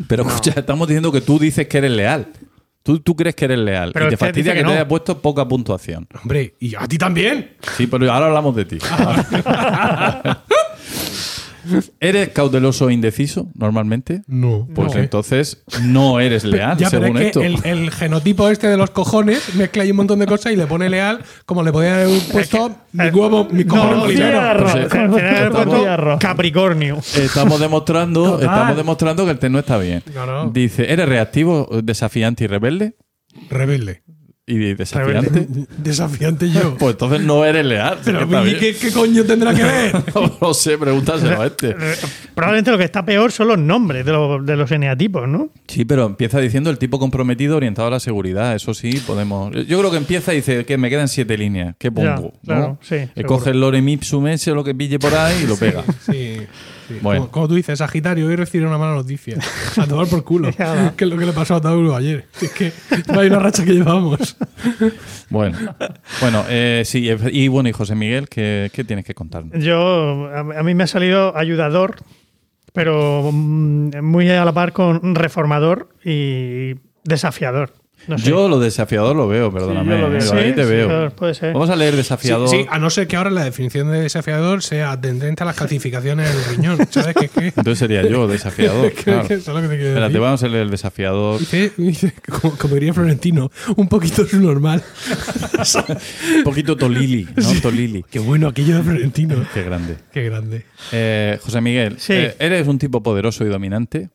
Pero 0.08 0.24
escucha, 0.24 0.54
estamos 0.56 0.88
diciendo 0.88 1.12
que 1.12 1.22
tú 1.22 1.38
dices 1.38 1.68
que 1.68 1.78
eres 1.80 1.92
leal. 1.92 2.28
Tú, 2.82 3.00
tú 3.00 3.16
crees 3.16 3.34
que 3.36 3.46
eres 3.46 3.60
leal. 3.60 3.92
Pero 3.94 4.08
y 4.08 4.10
te 4.10 4.18
fastidia 4.18 4.54
que, 4.54 4.60
te 4.60 4.66
no. 4.66 4.72
haya 4.72 4.86
puesto 4.88 5.22
poca 5.22 5.48
puntuación. 5.48 6.06
hombre, 6.22 6.56
y 6.60 6.76
a 6.76 6.86
ti 6.88 6.98
también. 6.98 7.52
Sí, 7.78 7.88
pero 7.88 8.12
ahora 8.12 8.26
hablamos 8.28 8.56
de 8.56 8.66
ti. 8.66 8.78
¿Eres 12.00 12.30
cauteloso 12.30 12.90
e 12.90 12.94
indeciso 12.94 13.50
normalmente? 13.56 14.22
No. 14.28 14.68
Pues 14.74 14.94
No. 14.94 15.00
entonces 15.00 15.64
no 15.84 16.20
eres 16.20 16.44
leal, 16.44 16.78
Ya, 16.80 16.90
pero 16.90 17.04
según 17.04 17.18
es 17.20 17.26
esto. 17.28 17.40
que 17.42 17.46
el, 17.48 17.58
el 17.66 17.92
genotipo 17.92 18.50
este 18.50 18.68
de 18.68 18.78
los 18.78 18.90
cojones 18.90 19.56
mezcla 19.56 19.84
ahí 19.84 19.92
un 19.92 19.98
montón 19.98 20.20
de 20.20 20.26
cosas 20.26 20.52
y 20.54 20.56
le 20.56 20.68
pone 20.68 20.90
leal, 20.90 21.20
como 21.46 21.64
le 21.64 21.72
podía 21.72 21.96
haber 21.96 22.20
puesto 22.32 22.76
mi 22.92 23.08
huevo, 23.10 23.48
mi 23.52 23.64
no. 23.64 24.02
Pues, 24.04 24.16
eh, 24.16 24.18
que 24.18 24.24
haber 24.24 24.64
estamos- 24.84 25.52
puesto 25.52 25.86
arroz. 25.90 26.20
Capricornio. 26.20 26.98
Estamos 26.98 27.60
demostrando, 27.60 28.40
estamos 28.42 28.76
demostrando 28.78 29.26
que 29.26 29.32
el 29.32 29.40
test 29.40 29.52
no 29.52 29.60
está 29.60 29.78
bien. 29.78 30.04
No, 30.14 30.26
no. 30.26 30.50
Dice, 30.52 30.92
¿eres 30.92 31.08
reactivo, 31.08 31.70
desafiante 31.84 32.44
y 32.44 32.48
rebelde? 32.48 32.96
Rebelde. 33.50 34.04
¿Y 34.46 34.58
desafiante? 34.74 35.48
Desafiante 35.78 36.50
yo. 36.52 36.76
Pues 36.80 36.94
entonces 36.96 37.22
no 37.22 37.46
eres 37.46 37.66
leal. 37.66 38.00
Pero 38.04 38.20
que 38.20 38.24
está 38.26 38.42
¿y 38.42 38.46
bien. 38.46 38.60
qué, 38.60 38.76
qué 38.76 38.92
coño 38.92 39.24
tendrá 39.24 39.54
que 39.54 39.64
ver? 39.64 39.94
No 40.16 40.38
lo 40.42 40.54
sé, 40.54 40.78
pregúntaselo 40.78 41.42
a 41.42 41.46
este. 41.48 41.70
Eh, 41.80 41.96
Probablemente 42.36 42.72
lo 42.72 42.78
que 42.78 42.84
está 42.84 43.06
peor 43.06 43.32
son 43.32 43.48
los 43.50 43.58
nombres 43.60 44.06
de 44.06 44.12
los, 44.12 44.46
de 44.46 44.56
los 44.58 44.70
eneatipos, 44.72 45.28
¿no? 45.30 45.50
Sí, 45.68 45.86
pero 45.86 46.06
empieza 46.08 46.40
diciendo 46.40 46.70
el 46.72 46.78
tipo 46.78 47.00
comprometido 47.00 47.56
orientado 47.56 47.88
a 47.88 47.92
la 47.92 48.00
seguridad. 48.00 48.56
Eso 48.56 48.74
sí, 48.74 49.02
podemos. 49.06 49.52
Yo 49.68 49.80
creo 49.80 49.92
que 49.92 49.98
empieza 49.98 50.34
y 50.34 50.38
dice 50.38 50.66
que 50.66 50.78
me 50.78 50.90
quedan 50.90 51.08
siete 51.08 51.38
líneas. 51.38 51.76
¿Qué 51.78 51.92
pongo? 51.92 52.08
Ya, 52.08 52.16
¿no? 52.16 52.32
claro, 52.44 52.80
sí, 52.82 52.96
Eh. 52.96 53.24
Coge 53.26 53.52
el 53.52 53.60
lorem 53.62 53.88
ipsum 53.88 54.28
ese 54.28 54.52
o 54.52 54.56
lo 54.56 54.64
que 54.64 54.74
pille 54.76 54.98
por 55.00 55.14
ahí 55.14 55.44
y 55.44 55.48
lo 55.48 55.56
pega. 55.58 55.84
Sí. 56.06 56.23
Bueno. 57.04 57.22
Como, 57.22 57.32
como 57.32 57.48
tú 57.50 57.56
dices, 57.56 57.80
Sagitario, 57.80 58.28
hoy 58.28 58.36
recibí 58.36 58.64
una 58.64 58.78
mala 58.78 58.96
noticia. 58.96 59.38
A 59.78 59.86
tomar 59.86 60.08
por 60.08 60.24
culo. 60.24 60.50
Ya. 60.58 60.94
que 60.96 61.04
es 61.04 61.10
lo 61.10 61.18
que 61.18 61.26
le 61.26 61.34
pasó 61.34 61.56
a 61.56 61.62
Tauro 61.62 61.96
ayer. 61.96 62.26
Es 62.42 62.52
que 62.52 62.72
no 63.12 63.20
hay 63.20 63.28
una 63.28 63.40
racha 63.40 63.66
que 63.66 63.74
llevamos. 63.74 64.38
Bueno, 65.30 65.58
bueno 66.22 66.46
eh, 66.48 66.84
sí. 66.86 67.10
Y 67.32 67.48
bueno, 67.48 67.68
y 67.68 67.72
José 67.72 67.96
Miguel, 67.96 68.30
¿qué, 68.30 68.70
qué 68.72 68.84
tienes 68.84 69.04
que 69.04 69.16
contarnos? 69.16 69.64
Yo, 69.64 70.28
a, 70.28 70.40
a 70.40 70.64
mí 70.64 70.76
me 70.76 70.84
ha 70.84 70.88
salido 70.88 71.36
ayudador, 71.36 71.96
pero 72.72 73.32
mm, 73.34 74.02
muy 74.04 74.30
a 74.30 74.46
la 74.46 74.54
par 74.54 74.74
con 74.74 75.16
reformador 75.16 75.90
y 76.06 76.76
desafiador. 77.04 77.74
No 78.08 78.18
sé. 78.18 78.30
Yo 78.30 78.48
lo 78.50 78.60
desafiador 78.60 79.16
lo 79.16 79.28
veo, 79.28 79.52
perdóname. 79.54 79.98
lo 80.00 80.10
veo. 80.10 80.34
Ahí 80.34 80.54
te 80.54 80.64
sí, 80.64 80.70
veo. 80.70 80.88
claro, 80.88 81.10
puede 81.16 81.34
ser. 81.34 81.54
Vamos 81.54 81.70
a 81.70 81.76
leer 81.76 81.96
desafiador. 81.96 82.50
sí, 82.50 82.66
a 82.70 82.78
no 82.80 82.90
ser 82.90 83.08
que 83.08 83.16
ahora 83.16 83.30
la 83.30 83.44
definición 83.44 83.92
de 83.92 84.02
desafiador 84.02 84.62
sea 84.64 85.00
tendente 85.00 85.44
a 85.44 85.46
las 85.46 85.56
calcificaciones 85.56 86.34
del 86.34 86.56
riñón. 86.58 86.78
¿Sabes 86.90 87.16
qué? 87.20 87.30
qué? 87.30 87.46
Entonces 87.48 87.80
sería 87.80 88.02
yo, 88.08 88.28
desafiador. 88.28 88.92
Que- 88.94 89.04
claro. 89.04 89.28
que 89.28 89.34
eso 89.36 89.52
es 89.52 89.56
lo 89.56 89.62
que 89.62 89.68
te 89.70 89.76
quiero 89.76 89.90
Espérate, 89.90 90.10
decir. 90.14 90.22
vamos 90.22 90.44
a 90.44 90.48
leer 90.48 90.64
el 90.64 90.70
desafiador. 90.72 91.40
Dice, 91.40 91.72
dice, 91.78 92.14
como, 92.42 92.56
como 92.58 92.74
diría 92.76 92.94
Florentino, 92.94 93.52
un 93.78 93.88
poquito 93.88 94.26
su 94.28 94.40
normal. 94.40 94.84
Un 96.38 96.44
poquito 96.44 96.76
Tolili, 96.76 97.28
¿no? 97.36 97.62
Tolili. 97.62 98.04
Qué 98.10 98.20
bueno 98.20 98.48
aquello 98.50 98.78
de 98.78 98.84
Florentino. 98.84 99.36
Qué 99.54 99.64
grande. 99.64 99.96
Qué 100.12 100.24
grande. 100.24 100.66
Eh, 100.92 101.40
José 101.42 101.62
Miguel, 101.62 101.96
Sí. 102.00 102.14
eh, 102.14 102.36
¿eres 102.40 102.68
un 102.68 102.78
tipo 102.78 103.02
poderoso 103.02 103.46
y 103.46 103.50
dominante? 103.50 104.10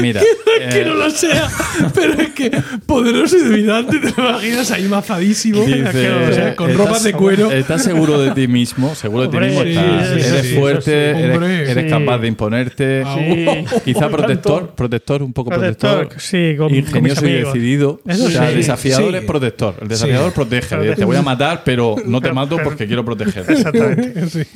Mira, 0.00 0.20
que 0.70 0.80
eh, 0.80 0.84
no 0.86 0.94
lo 0.94 1.10
sea, 1.10 1.48
pero 1.94 2.14
es 2.14 2.30
que 2.30 2.50
poderoso 2.86 3.36
y 3.36 3.40
dominante, 3.42 3.98
te 3.98 4.20
lo 4.20 4.30
imaginas 4.30 4.70
ahí 4.70 4.84
mazadísimo, 4.84 5.64
dice, 5.64 6.10
o 6.10 6.32
sea, 6.34 6.56
con 6.56 6.70
¿estás- 6.70 6.86
ropas 6.86 7.02
de 7.04 7.12
cuero. 7.12 7.50
¿Estás 7.50 7.82
seguro 7.82 8.20
de 8.20 8.30
ti 8.32 8.46
mismo? 8.48 8.94
Seguro 8.94 9.22
de 9.22 9.28
ti 9.28 9.38
mismo 9.44 9.62
sí, 9.62 9.68
estás. 9.70 10.08
sí, 10.08 10.14
eres 10.28 10.46
sí, 10.46 10.54
fuerte, 10.56 11.10
eres, 11.10 11.36
Hombre, 11.36 11.70
eres 11.70 11.84
sí. 11.84 11.90
capaz 11.90 12.18
de 12.18 12.28
imponerte. 12.28 13.04
Sí. 13.04 13.46
Quizá 13.84 14.08
protector, 14.08 14.74
protector, 14.74 15.22
un 15.22 15.32
poco 15.32 15.50
Protector, 15.50 16.08
protector. 16.08 16.20
sí, 16.20 16.54
con- 16.56 16.74
Ingenioso 16.74 17.26
y 17.26 17.32
decidido. 17.32 18.00
Eso 18.06 18.26
o 18.26 18.30
sea, 18.30 18.50
sí. 18.50 18.56
desafiador 18.56 19.10
Sí. 19.10 19.16
es 19.18 19.24
protector. 19.24 19.74
El 19.82 19.88
desafiador 19.88 20.30
Sí. 20.30 20.34
protege. 20.36 20.68
Protege. 20.76 20.96
Te 20.96 21.04
voy 21.04 21.16
a 21.16 21.22
matar, 21.22 21.62
pero 21.64 21.96
no 22.04 22.20
te 22.20 22.32
mato 22.32 22.56
porque 22.62 22.86
quiero 22.86 23.04
proteger. 23.04 23.44
Exactamente. 23.48 24.46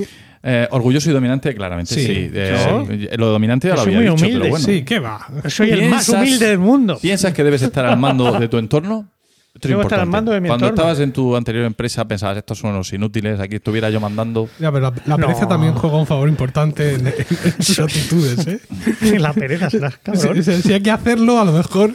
Eh, 0.43 0.69
orgulloso 0.71 1.11
y 1.11 1.13
dominante, 1.13 1.55
claramente 1.55 1.95
sí. 1.95 2.07
Sí. 2.07 2.31
Eh, 2.33 3.11
Lo 3.19 3.27
dominante 3.29 3.69
ya 3.69 3.75
lo 3.75 3.83
soy 3.83 3.95
había 3.97 4.11
muy 4.11 4.17
dicho, 4.17 4.25
humilde. 4.27 4.41
pero 4.41 4.51
bueno. 4.51 4.65
Sí, 4.67 4.85
¿qué 4.85 4.99
va? 5.01 5.27
Soy 5.49 5.71
el 5.71 5.89
más 5.89 6.07
¿Piensas- 6.09 6.21
humilde 6.23 6.47
del 6.49 6.59
mundo. 6.59 6.99
¿Piensas 7.01 7.33
que 7.33 7.43
debes 7.45 7.63
estar 7.63 7.85
al 7.87 7.99
mando 7.99 8.39
de 8.39 8.49
tu 8.49 8.59
entorno? 8.59 9.09
Esto 9.57 9.69
es 9.69 9.71
Debo 9.71 9.83
estar 9.83 10.01
al 10.01 10.07
mando 10.07 10.33
de 10.33 10.41
mi 10.43 10.49
Cuando 10.49 10.67
entorno. 10.67 10.83
estabas 10.91 11.01
en 11.03 11.13
tu 11.13 11.35
anterior 11.35 11.65
empresa 11.65 12.07
pensabas, 12.07 12.37
estos 12.37 12.59
son 12.59 12.73
unos 12.73 12.93
inútiles, 12.93 13.41
aquí 13.41 13.57
estuviera 13.57 13.89
yo 13.89 13.99
mandando. 14.01 14.51
Ya, 14.61 14.71
pero 14.71 14.91
la, 14.91 14.97
la 15.07 15.17
No. 15.17 15.27
pereza 15.27 15.49
también 15.49 15.73
juega 15.73 15.97
un 15.97 16.07
favor 16.07 16.29
importante 16.29 16.93
en, 16.97 17.07
en 17.07 17.15
sus 17.63 17.79
actitudes, 17.81 18.47
¿eh? 18.47 18.61
La 19.19 19.33
pereza 19.33 19.71
serás 19.71 19.97
cabrón. 19.97 20.45
si- 20.45 20.61
si 20.61 20.73
hay 20.75 20.83
que 20.83 20.91
hacerlo, 20.91 21.41
a 21.41 21.45
lo 21.47 21.53
mejor. 21.53 21.93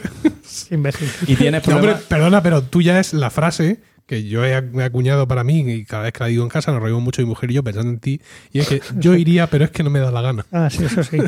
Imbécil. 0.72 1.08
Y 1.28 1.36
tienes 1.36 1.66
No, 1.68 1.76
hombre, 1.76 1.94
perdona, 2.08 2.42
pero 2.42 2.62
tú 2.62 2.82
ya 2.82 2.98
es 2.98 3.14
la 3.14 3.30
frase 3.30 3.80
que 4.06 4.24
yo 4.28 4.44
he, 4.44 4.56
ac- 4.56 4.70
me 4.72 4.82
he 4.82 4.86
acuñado 4.86 5.26
para 5.28 5.44
mí 5.44 5.60
y 5.60 5.84
cada 5.84 6.04
vez 6.04 6.12
que 6.12 6.20
la 6.20 6.26
digo 6.26 6.42
en 6.42 6.48
casa 6.50 6.72
nos 6.72 6.82
reímos 6.82 7.02
mucho 7.02 7.22
mi 7.22 7.28
mujer 7.28 7.50
y 7.50 7.54
yo 7.54 7.62
pensando 7.64 7.90
en 7.90 7.98
ti. 7.98 8.20
Y 8.52 8.60
es 8.60 8.68
que 8.68 8.82
yo 8.98 9.14
iría, 9.16 9.46
pero 9.48 9.64
es 9.64 9.70
que 9.70 9.82
no 9.82 9.90
me 9.90 10.00
da 10.00 10.10
la 10.10 10.22
gana. 10.22 10.46
Ah, 10.52 10.68
sí, 10.70 10.84
eso 10.84 11.02
sí. 11.02 11.16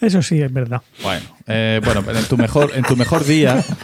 eso 0.00 0.22
sí, 0.22 0.40
es 0.40 0.52
verdad. 0.52 0.82
Bueno, 1.02 1.24
eh, 1.46 1.80
bueno, 1.84 2.02
pero 2.04 2.18
en 2.18 2.24
tu 2.24 2.36
mejor, 2.36 2.72
en 2.74 2.84
tu 2.84 2.96
mejor 2.96 3.24
día, 3.24 3.64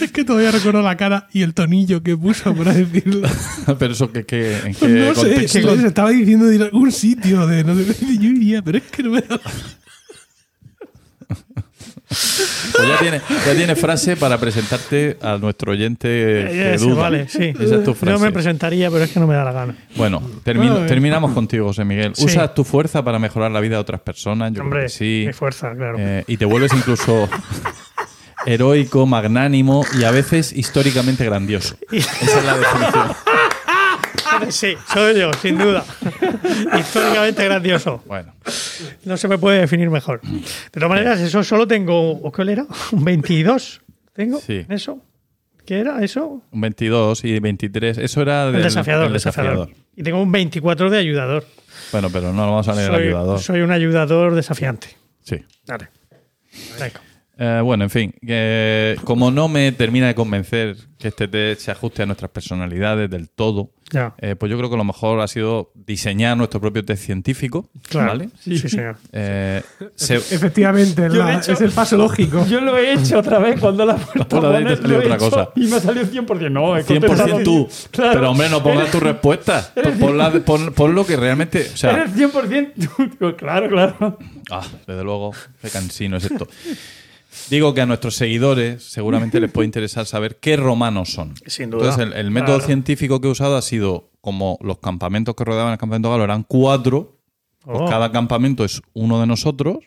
Es 0.00 0.10
que 0.10 0.24
todavía 0.24 0.50
recuerdo 0.50 0.82
la 0.82 0.96
cara 0.96 1.28
y 1.32 1.42
el 1.42 1.54
tonillo 1.54 2.02
que 2.02 2.16
puso 2.16 2.54
para 2.54 2.72
decirlo. 2.72 3.28
pero 3.78 3.92
eso 3.92 4.10
que, 4.10 4.24
que- 4.24 4.56
en 4.58 4.74
qué 4.74 4.88
no 4.88 5.14
sé, 5.14 5.34
que 5.36 5.48
se 5.48 5.86
estaba 5.86 6.10
diciendo 6.10 6.46
de 6.46 6.56
ir 6.56 6.62
a 6.62 6.64
algún 6.66 6.90
sitio, 6.90 7.46
de 7.46 7.62
no 7.62 7.74
sé 7.76 7.94
yo 8.18 8.30
iría, 8.30 8.62
pero 8.62 8.78
es 8.78 8.84
que 8.84 9.02
no 9.02 9.10
me 9.10 9.20
da 9.20 9.36
la 9.36 9.40
Pues 12.08 12.88
ya 12.88 12.98
tiene, 13.00 13.20
ya 13.46 13.54
tiene 13.54 13.74
frase 13.76 14.16
para 14.16 14.38
presentarte 14.38 15.16
a 15.20 15.38
nuestro 15.38 15.72
oyente 15.72 16.06
que 16.08 16.74
Ese, 16.74 16.84
duda. 16.84 17.02
vale, 17.02 17.28
sí. 17.28 17.52
Esa 17.58 17.76
es 17.76 17.84
tu 17.84 17.94
frase. 17.94 18.16
Yo 18.16 18.24
me 18.24 18.30
presentaría, 18.32 18.90
pero 18.90 19.04
es 19.04 19.10
que 19.10 19.18
no 19.18 19.26
me 19.26 19.34
da 19.34 19.44
la 19.44 19.52
gana. 19.52 19.74
Bueno, 19.96 20.22
termino- 20.44 20.86
terminamos 20.86 21.32
contigo, 21.32 21.66
José 21.66 21.84
Miguel. 21.84 22.12
Sí. 22.14 22.26
¿Usas 22.26 22.54
tu 22.54 22.62
fuerza 22.64 23.02
para 23.02 23.18
mejorar 23.18 23.50
la 23.50 23.60
vida 23.60 23.74
de 23.76 23.80
otras 23.80 24.00
personas? 24.00 24.50
Yo 24.50 24.56
creo 24.56 24.64
Hombre, 24.66 24.82
que 24.84 24.88
sí. 24.88 25.24
mi 25.26 25.32
fuerza, 25.32 25.74
claro. 25.74 25.96
Eh, 25.98 26.22
y 26.28 26.36
te 26.36 26.44
vuelves 26.44 26.72
incluso 26.74 27.28
heroico, 28.46 29.06
magnánimo 29.06 29.84
y 29.98 30.04
a 30.04 30.10
veces 30.12 30.52
históricamente 30.52 31.24
grandioso. 31.24 31.76
Esa 31.90 32.38
es 32.38 32.44
la 32.44 32.56
definición. 32.56 33.06
Sí, 34.50 34.74
soy 34.92 35.18
yo, 35.18 35.30
sin 35.34 35.58
duda. 35.58 35.84
Históricamente 36.78 37.44
grandioso. 37.44 38.02
Bueno, 38.06 38.34
No 39.04 39.16
se 39.16 39.28
me 39.28 39.38
puede 39.38 39.60
definir 39.60 39.90
mejor. 39.90 40.20
De 40.22 40.40
todas 40.72 40.88
maneras, 40.88 41.20
eso 41.20 41.42
solo 41.42 41.66
tengo. 41.66 42.12
¿O 42.12 42.30
qué 42.32 42.42
era? 42.50 42.66
¿Un 42.92 43.04
22? 43.04 43.82
¿Tengo? 44.12 44.40
Sí. 44.40 44.64
¿Eso? 44.68 45.00
¿Qué 45.64 45.80
era 45.80 46.02
eso? 46.02 46.42
un 46.52 46.60
22 46.60 47.24
y 47.24 47.40
23. 47.40 47.98
Eso 47.98 48.22
era 48.22 48.46
del 48.46 48.56
El 48.56 48.62
desafiador, 48.62 49.04
del 49.04 49.14
desafiador. 49.14 49.70
Y 49.96 50.02
tengo 50.02 50.22
un 50.22 50.30
24 50.30 50.90
de 50.90 50.98
ayudador. 50.98 51.44
Bueno, 51.90 52.08
pero 52.10 52.32
no 52.32 52.42
vamos 52.42 52.68
a 52.68 52.74
leer 52.74 52.90
el 52.90 52.96
soy, 52.96 53.06
ayudador. 53.08 53.40
soy 53.40 53.60
un 53.62 53.70
ayudador 53.72 54.34
desafiante. 54.34 54.88
Sí. 55.24 55.44
Dale. 55.66 55.88
Venga. 56.78 57.00
Eh, 57.38 57.60
bueno, 57.62 57.84
en 57.84 57.90
fin, 57.90 58.14
que 58.26 58.96
como 59.04 59.30
no 59.30 59.46
me 59.48 59.70
termina 59.72 60.06
de 60.06 60.14
convencer 60.14 60.76
que 60.98 61.08
este 61.08 61.28
test 61.28 61.60
se 61.60 61.70
ajuste 61.70 62.02
a 62.02 62.06
nuestras 62.06 62.30
personalidades 62.30 63.10
del 63.10 63.28
todo, 63.28 63.72
Ya. 63.92 64.14
eh, 64.16 64.34
pues 64.36 64.50
yo 64.50 64.56
creo 64.56 64.70
que 64.70 64.76
lo 64.78 64.84
mejor 64.84 65.20
ha 65.20 65.28
sido 65.28 65.70
diseñar 65.74 66.34
nuestro 66.38 66.62
propio 66.62 66.82
test 66.82 67.04
científico. 67.04 67.68
Claro. 67.90 68.08
¿vale? 68.08 68.30
Sí, 68.40 68.56
señor. 68.58 68.96
Eh, 69.12 69.60
se- 69.94 70.14
Efectivamente, 70.34 71.10
la- 71.10 71.26
de 71.26 71.34
hecho- 71.34 71.52
es 71.52 71.60
el 71.60 71.72
paso 71.72 71.98
lógico. 71.98 72.46
Yo 72.46 72.62
lo 72.62 72.78
he 72.78 72.94
hecho 72.94 73.18
otra 73.18 73.38
vez 73.38 73.60
cuando 73.60 73.84
la 73.84 73.96
he 73.96 73.98
puesto 73.98 74.28
Pues 74.28 74.44
a 74.44 74.48
de 74.48 74.56
ahí 74.56 74.64
te 74.64 74.76
salió 74.80 74.96
he 75.02 75.04
otra 75.04 75.18
cosa. 75.18 75.48
Y 75.56 75.66
me 75.66 75.78
salió 75.80 76.02
100%. 76.06 76.50
No, 76.50 76.74
he 76.74 76.84
100% 76.84 77.06
contestado 77.06 77.42
tú. 77.42 77.68
Claro. 77.90 78.12
Pero 78.14 78.30
hombre, 78.30 78.48
no 78.48 78.62
pongas 78.62 78.90
tu 78.90 78.98
respuesta. 79.00 79.72
Pon, 80.00 80.16
la- 80.16 80.30
pon- 80.32 80.72
pon 80.72 80.94
lo 80.94 81.04
que 81.04 81.16
realmente. 81.16 81.68
O 81.74 81.76
sea, 81.76 81.90
Eres 81.90 82.14
100% 82.16 82.72
tú. 83.18 83.36
Claro, 83.36 83.68
claro. 83.68 84.18
ah, 84.50 84.66
desde 84.86 85.04
luego, 85.04 85.32
qué 85.60 85.68
cansino 85.68 86.16
es 86.16 86.24
esto. 86.24 86.48
Digo 87.50 87.74
que 87.74 87.80
a 87.80 87.86
nuestros 87.86 88.16
seguidores 88.16 88.82
seguramente 88.84 89.40
les 89.40 89.50
puede 89.50 89.66
interesar 89.66 90.06
saber 90.06 90.36
qué 90.40 90.56
romanos 90.56 91.10
son. 91.12 91.34
Sin 91.46 91.70
duda. 91.70 91.90
Entonces, 91.90 92.06
el, 92.06 92.12
el 92.26 92.30
método 92.30 92.56
Claro. 92.56 92.66
científico 92.66 93.20
que 93.20 93.28
he 93.28 93.30
usado 93.30 93.56
ha 93.56 93.62
sido 93.62 94.10
como 94.20 94.58
los 94.62 94.78
campamentos 94.78 95.34
que 95.36 95.44
rodeaban 95.44 95.72
el 95.72 95.78
campamento 95.78 96.10
galo 96.10 96.24
eran 96.24 96.42
cuatro, 96.42 97.20
pues 97.64 97.78
Oh. 97.80 97.86
cada 97.88 98.12
campamento 98.12 98.64
es 98.64 98.80
uno 98.92 99.20
de 99.20 99.26
nosotros. 99.26 99.78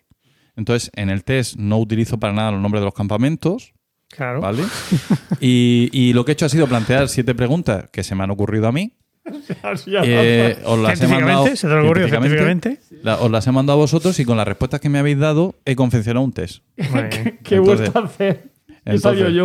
Entonces, 0.56 0.91
en 0.95 1.10
el 1.10 1.24
test 1.24 1.56
no 1.58 1.78
utilizo 1.80 2.18
para 2.20 2.34
nada 2.34 2.52
los 2.52 2.62
nombres 2.62 2.82
de 2.82 2.86
los 2.86 2.93
campamentos, 2.93 3.74
Claro. 4.10 4.41
¿vale? 4.41 4.64
y, 5.39 5.89
y 5.93 6.14
lo 6.14 6.26
que 6.26 6.32
he 6.32 6.34
hecho 6.34 6.45
ha 6.45 6.50
sido 6.50 6.68
plantear 6.68 7.08
siete 7.10 7.36
preguntas 7.36 7.89
que 7.91 8.04
se 8.04 8.16
me 8.16 8.24
han 8.24 8.32
ocurrido 8.32 8.68
a 8.68 8.72
mí. 8.72 8.93
Eh, 10.04 10.58
os 10.66 10.80
las 10.80 11.02
he 11.02 11.08
mandado. 11.08 11.46
Científicamente, 11.46 11.56
se 11.58 11.68
te 11.68 11.74
ha 11.74 11.82
ocurrido 11.84 12.08
científicamente, 12.08 12.70
científicamente. 12.70 13.04
la- 13.04 13.18
os 13.18 13.32
las 13.32 13.48
he 13.48 13.52
mandado 13.52 13.80
a 13.80 13.82
vosotros 13.82 14.20
y 14.20 14.26
con 14.26 14.38
las 14.38 14.48
respuestas 14.48 14.80
que 14.80 14.90
me 14.90 15.00
habéis 15.00 15.18
dado 15.20 15.56
he 15.66 15.76
confeccionado 15.76 16.24
un 16.26 16.32
test. 16.34 16.64
¿Qué 16.78 17.56
Entonces- 17.56 17.92
vuelto 17.92 18.00
a 18.00 18.04
hacer? 18.06 18.50
He 18.86 18.98
salido 18.98 19.28
entonces- 19.28 19.36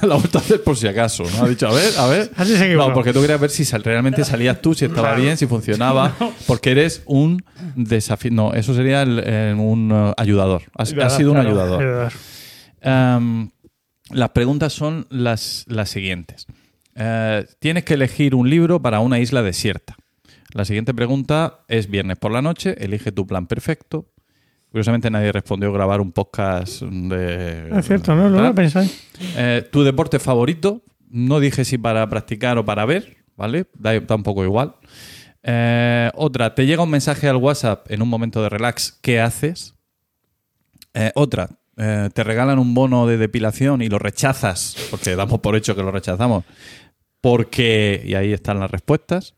yo. 0.00 0.02
la 0.08 0.14
he 0.14 0.18
vuelto 0.18 0.38
a 0.38 0.40
hacer 0.40 0.62
por 0.62 0.76
si 0.76 0.86
acaso, 0.86 1.24
¿no? 1.36 1.44
Ha 1.44 1.48
dicho, 1.48 1.66
a 1.68 1.74
ver, 1.74 1.92
a 1.98 2.06
ver. 2.06 2.30
Así 2.36 2.56
se 2.56 2.64
equivocó. 2.66 2.88
No, 2.88 2.94
porque 2.94 3.12
tú 3.12 3.20
querías 3.20 3.40
ver 3.40 3.50
si 3.50 3.64
sal- 3.64 3.82
realmente 3.84 4.24
salías 4.24 4.62
tú, 4.62 4.72
si 4.74 4.84
estaba 4.86 5.08
Claro. 5.08 5.22
bien, 5.22 5.36
si 5.36 5.46
funcionaba. 5.46 6.14
Porque 6.46 6.70
eres 6.70 7.02
un 7.06 7.42
desafío. 7.74 8.30
No, 8.30 8.54
eso 8.54 8.72
sería 8.74 9.02
el- 9.02 9.18
el- 9.18 9.54
un 9.56 9.90
uh, 9.92 10.12
ayudador. 10.16 10.62
Has, 10.76 10.92
Claro, 10.92 11.06
has 11.08 11.16
sido 11.16 11.32
un 11.32 11.36
claro. 11.40 11.50
ayudador. 11.50 11.82
Ayudador. 11.82 12.12
Las 14.10 14.30
preguntas 14.30 14.72
son 14.72 15.06
las, 15.10 15.64
las 15.68 15.90
siguientes. 15.90 16.46
Eh, 16.96 17.46
tienes 17.58 17.84
que 17.84 17.94
elegir 17.94 18.34
un 18.34 18.48
libro 18.48 18.80
para 18.80 19.00
una 19.00 19.18
isla 19.18 19.42
desierta. 19.42 19.96
La 20.52 20.64
siguiente 20.64 20.94
pregunta 20.94 21.60
es 21.68 21.90
viernes 21.90 22.16
por 22.16 22.32
la 22.32 22.40
noche, 22.40 22.74
elige 22.82 23.12
tu 23.12 23.26
plan 23.26 23.46
perfecto. 23.46 24.06
Curiosamente 24.70 25.10
nadie 25.10 25.30
respondió 25.32 25.72
grabar 25.72 26.00
un 26.00 26.12
podcast 26.12 26.82
de... 26.82 27.70
Es 27.78 27.86
cierto, 27.86 28.14
¿no? 28.14 28.28
Lo 28.28 28.54
pensáis. 28.54 29.06
Eh, 29.36 29.68
tu 29.70 29.84
deporte 29.84 30.18
favorito, 30.18 30.82
no 31.08 31.40
dije 31.40 31.64
si 31.64 31.78
para 31.78 32.08
practicar 32.08 32.58
o 32.58 32.64
para 32.64 32.84
ver, 32.84 33.18
¿vale? 33.36 33.66
Da, 33.74 33.98
da 34.00 34.14
un 34.16 34.22
poco 34.22 34.44
igual. 34.44 34.74
Eh, 35.42 36.10
otra, 36.14 36.54
te 36.54 36.66
llega 36.66 36.82
un 36.82 36.90
mensaje 36.90 37.28
al 37.28 37.36
WhatsApp 37.36 37.90
en 37.90 38.02
un 38.02 38.08
momento 38.08 38.42
de 38.42 38.48
relax, 38.48 38.98
¿qué 39.00 39.20
haces? 39.20 39.74
Eh, 40.92 41.12
otra, 41.14 41.50
eh, 41.76 42.08
te 42.12 42.24
regalan 42.24 42.58
un 42.58 42.74
bono 42.74 43.06
de 43.06 43.16
depilación 43.16 43.80
y 43.82 43.88
lo 43.88 43.98
rechazas, 43.98 44.76
porque 44.90 45.14
damos 45.14 45.40
por 45.40 45.54
hecho 45.54 45.76
que 45.76 45.82
lo 45.82 45.92
rechazamos, 45.92 46.44
porque, 47.30 48.02
y 48.04 48.14
ahí 48.14 48.32
están 48.32 48.60
las 48.60 48.70
respuestas. 48.70 49.34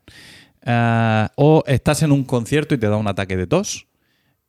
Eh, 0.63 1.27
o 1.35 1.63
estás 1.65 2.03
en 2.03 2.11
un 2.11 2.23
concierto 2.23 2.75
y 2.75 2.77
te 2.77 2.87
da 2.87 2.97
un 2.97 3.07
ataque 3.07 3.35
de 3.35 3.47
tos. 3.47 3.87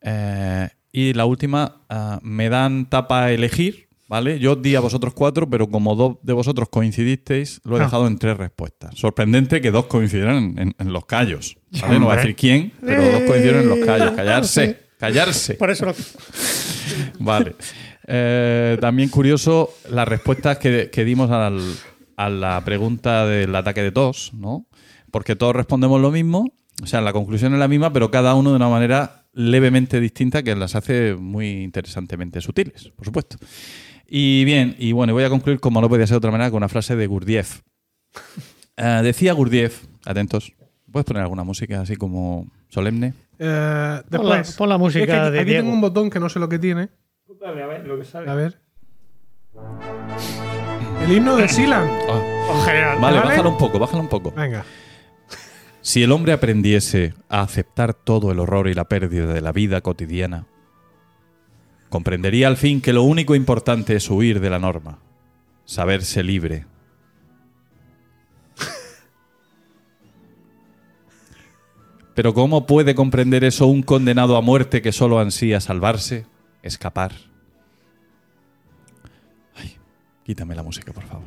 Eh, 0.03 0.68
y 0.93 1.14
la 1.14 1.24
última, 1.24 1.80
ah, 1.88 2.18
me 2.22 2.51
dan 2.51 2.91
tapa 2.91 3.24
a 3.24 3.32
elegir, 3.32 3.88
¿vale? 4.09 4.38
Yo 4.41 4.57
di 4.57 4.74
a 4.74 4.80
vosotros 4.80 5.14
cuatro, 5.14 5.49
pero 5.49 5.70
como 5.70 5.95
dos 5.97 6.16
de 6.22 6.34
vosotros 6.34 6.68
coincidisteis, 6.68 7.62
lo 7.64 7.78
he 7.78 7.80
Ah. 7.80 7.84
dejado 7.84 8.07
en 8.09 8.18
tres 8.18 8.36
respuestas. 8.36 8.91
Sorprendente 8.95 9.62
que 9.62 9.70
dos 9.70 9.86
coincidieran 9.86 10.36
en, 10.36 10.59
en- 10.59 10.74
en 10.78 10.93
los 10.93 11.07
callos. 11.07 11.57
¿vale? 11.80 11.99
No 11.99 12.05
voy 12.07 12.12
a 12.14 12.16
decir 12.16 12.36
quién, 12.36 12.72
pero 12.84 13.03
dos 13.11 13.22
coincidieron 13.22 13.62
en 13.62 13.68
los 13.70 13.78
callos. 13.86 14.11
Callarse, 14.11 14.80
callarse. 14.99 15.55
Por 15.55 15.70
eso 15.70 15.86
lo. 15.86 15.95
Vale. 17.20 17.55
Eh, 18.07 18.76
también 18.82 19.09
curioso 19.09 19.72
las 19.88 20.07
respuestas 20.07 20.59
que, 20.59 20.91
que 20.93 21.05
dimos 21.07 21.30
al, 21.30 21.61
a 22.25 22.29
la 22.31 22.62
pregunta 22.64 23.27
del 23.27 23.55
ataque 23.55 23.83
de 23.83 23.93
tos, 23.93 24.33
¿no? 24.35 24.66
Porque 25.11 25.37
todos 25.37 25.55
respondemos 25.57 26.01
lo 26.01 26.11
mismo, 26.11 26.47
o 26.83 26.87
sea, 26.87 27.01
la 27.01 27.12
conclusión 27.12 27.53
es 27.53 27.59
la 27.59 27.68
misma, 27.68 27.93
pero 27.93 28.11
cada 28.11 28.35
uno 28.35 28.51
de 28.51 28.57
una 28.57 28.68
manera 28.68 29.27
levemente 29.33 30.01
distinta 30.01 30.43
que 30.43 30.55
las 30.57 30.75
hace 30.75 31.14
muy 31.14 31.62
interesantemente 31.62 32.41
sutiles, 32.41 32.89
por 32.97 33.05
supuesto. 33.07 33.37
Y 34.07 34.45
bien, 34.45 34.75
y 34.79 34.93
bueno, 34.93 35.12
voy 35.12 35.23
a 35.25 35.29
concluir 35.31 35.61
como 35.61 35.81
no 35.81 35.89
podía 35.89 36.07
ser 36.07 36.14
de 36.14 36.18
otra 36.18 36.31
manera 36.33 36.51
con 36.51 36.57
una 36.59 36.68
frase 36.68 36.97
de 36.97 37.07
Gurdjieff. 37.07 37.61
Eh, 38.77 39.01
decía 39.05 39.33
Gurdjieff, 39.35 39.85
atentos, 40.05 40.53
¿puedes 40.91 41.05
poner 41.07 41.23
alguna 41.23 41.45
música 41.45 41.81
así 41.81 41.97
como 41.97 42.47
solemne? 42.68 43.14
Eh, 43.39 44.03
Pon 44.11 44.29
la- 44.29 44.37
después, 44.37 44.57
pon 44.57 44.68
la 44.68 44.79
música 44.79 45.05
es 45.05 45.11
que 45.11 45.16
aquí, 45.16 45.31
de 45.33 45.41
aquí 45.41 45.51
Diego. 45.51 45.62
tengo 45.62 45.75
un 45.75 45.81
botón 45.81 46.11
que 46.11 46.18
no 46.21 46.29
sé 46.29 46.39
lo 46.41 46.49
que 46.49 46.59
tiene. 46.59 46.89
A 47.47 47.51
ver 47.53 47.87
lo 47.87 47.99
que 47.99 48.05
sale. 48.05 48.29
A 48.31 48.35
ver. 48.35 48.59
El 51.01 51.12
himno 51.16 51.36
de 51.36 51.48
Silan. 51.48 51.88
Ah, 52.09 52.20
En 52.55 52.61
general. 52.62 52.98
vale, 53.01 53.16
¿Vale? 53.18 53.28
bájalo 53.30 53.51
un 53.51 53.59
poco, 53.59 53.78
bájalo 53.78 54.03
un 54.03 54.09
poco. 54.09 54.30
Venga. 54.32 54.64
Si 55.80 56.03
el 56.03 56.12
hombre 56.12 56.32
aprendiese 56.32 57.14
a 57.28 57.40
aceptar 57.40 57.94
todo 57.94 58.30
el 58.32 58.38
horror 58.38 58.68
y 58.68 58.74
la 58.74 58.84
pérdida 58.84 59.26
de 59.32 59.40
la 59.40 59.53
vida 59.53 59.80
cotidiana, 59.80 60.46
comprendería 61.88 62.48
al 62.48 62.57
fin 62.57 62.80
que 62.80 62.92
lo 62.92 63.03
único 63.03 63.34
importante 63.34 63.96
es 63.96 64.11
huir 64.11 64.40
de 64.40 64.51
la 64.51 64.59
norma, 64.59 64.98
saberse 65.64 66.22
libre. 66.22 66.66
Pero 72.14 72.34
¿cómo 72.34 72.66
puede 72.66 72.94
comprender 72.94 73.44
eso 73.44 73.66
un 73.66 73.82
condenado 73.82 74.36
a 74.36 74.42
muerte 74.42 74.82
que 74.82 74.92
solo 74.92 75.20
ansía 75.20 75.61
salvarse, 75.61 76.26
escapar? 76.62 77.12
Quítame 80.31 80.55
la 80.55 80.62
música, 80.62 80.93
por 80.93 81.03
favor. 81.03 81.26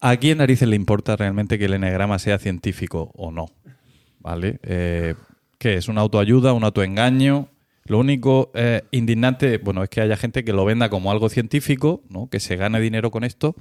¿A 0.00 0.16
quién 0.16 0.38
narices 0.38 0.68
le 0.68 0.74
importa 0.74 1.14
realmente 1.14 1.56
que 1.56 1.66
el 1.66 1.74
enegrama 1.74 2.18
sea 2.18 2.40
científico 2.40 3.12
o 3.14 3.30
no? 3.30 3.46
¿Vale? 4.18 4.58
Eh, 4.64 5.14
¿Qué 5.58 5.74
es? 5.74 5.86
¿Una 5.86 6.00
autoayuda? 6.00 6.52
¿Un 6.52 6.64
autoengaño? 6.64 7.48
Lo 7.84 8.00
único 8.00 8.50
eh, 8.54 8.82
indignante, 8.90 9.58
bueno, 9.58 9.84
es 9.84 9.88
que 9.88 10.00
haya 10.00 10.16
gente 10.16 10.44
que 10.44 10.52
lo 10.52 10.64
venda 10.64 10.88
como 10.88 11.12
algo 11.12 11.28
científico, 11.28 12.02
¿no? 12.08 12.28
Que 12.28 12.40
se 12.40 12.56
gane 12.56 12.80
dinero 12.80 13.12
con 13.12 13.22
esto. 13.22 13.54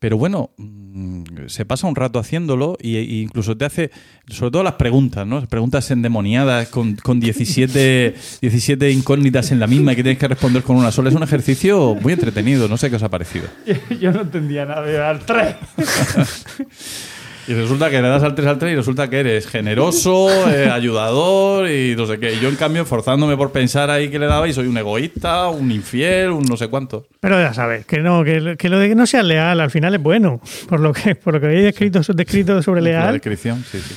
Pero 0.00 0.16
bueno, 0.16 0.50
mm, 0.56 1.46
se 1.48 1.66
pasa 1.66 1.86
un 1.86 1.94
rato 1.94 2.18
haciéndolo 2.18 2.78
y, 2.80 2.96
y 2.96 3.20
incluso 3.20 3.54
te 3.56 3.66
hace, 3.66 3.90
sobre 4.28 4.50
todo 4.50 4.62
las 4.62 4.74
preguntas, 4.74 5.26
¿no? 5.26 5.46
Preguntas 5.46 5.90
endemoniadas 5.90 6.68
con, 6.68 6.96
con 6.96 7.20
17, 7.20 8.14
17 8.40 8.90
incógnitas 8.92 9.52
en 9.52 9.60
la 9.60 9.66
misma 9.66 9.92
y 9.92 9.96
que 9.96 10.02
tienes 10.02 10.18
que 10.18 10.26
responder 10.26 10.62
con 10.62 10.76
una 10.76 10.90
sola. 10.90 11.10
Es 11.10 11.14
un 11.14 11.22
ejercicio 11.22 11.94
muy 12.00 12.14
entretenido, 12.14 12.66
no 12.66 12.78
sé 12.78 12.88
qué 12.88 12.96
os 12.96 13.02
ha 13.02 13.10
parecido. 13.10 13.44
Yo 14.00 14.10
no 14.10 14.22
entendía 14.22 14.64
nada 14.64 14.82
de 14.82 14.94
dar 14.94 15.18
tres. 15.20 15.54
Y 17.50 17.52
resulta 17.52 17.90
que 17.90 18.00
le 18.00 18.06
das 18.06 18.22
al 18.22 18.36
3 18.36 18.46
al 18.46 18.58
3 18.60 18.72
y 18.74 18.76
resulta 18.76 19.10
que 19.10 19.18
eres 19.18 19.48
generoso, 19.48 20.28
eh, 20.54 20.70
ayudador 20.70 21.68
y 21.68 21.96
no 21.96 22.06
sé 22.06 22.20
qué. 22.20 22.34
Y 22.34 22.38
yo, 22.38 22.48
en 22.48 22.54
cambio, 22.54 22.82
esforzándome 22.82 23.36
por 23.36 23.50
pensar 23.50 23.90
ahí 23.90 24.08
que 24.08 24.20
le 24.20 24.26
daba 24.26 24.46
y 24.46 24.52
soy 24.52 24.68
un 24.68 24.78
egoísta, 24.78 25.48
un 25.48 25.72
infiel, 25.72 26.30
un 26.30 26.44
no 26.44 26.56
sé 26.56 26.68
cuánto. 26.68 27.08
Pero 27.18 27.40
ya 27.40 27.52
sabes, 27.52 27.86
que 27.86 27.98
no, 27.98 28.22
que, 28.22 28.54
que 28.56 28.68
lo 28.68 28.78
de 28.78 28.90
que 28.90 28.94
no 28.94 29.04
seas 29.04 29.24
leal 29.24 29.58
al 29.58 29.68
final 29.72 29.92
es 29.96 30.00
bueno. 30.00 30.40
Por 30.68 30.78
lo 30.78 30.92
que, 30.92 31.16
por 31.16 31.34
lo 31.34 31.40
que 31.40 31.46
habéis 31.46 31.64
descrito, 31.64 31.98
descrito 32.14 32.62
sobre 32.62 32.82
La 32.82 32.88
leal. 32.90 33.12
descripción, 33.14 33.64
sí, 33.68 33.80
sí. 33.80 33.96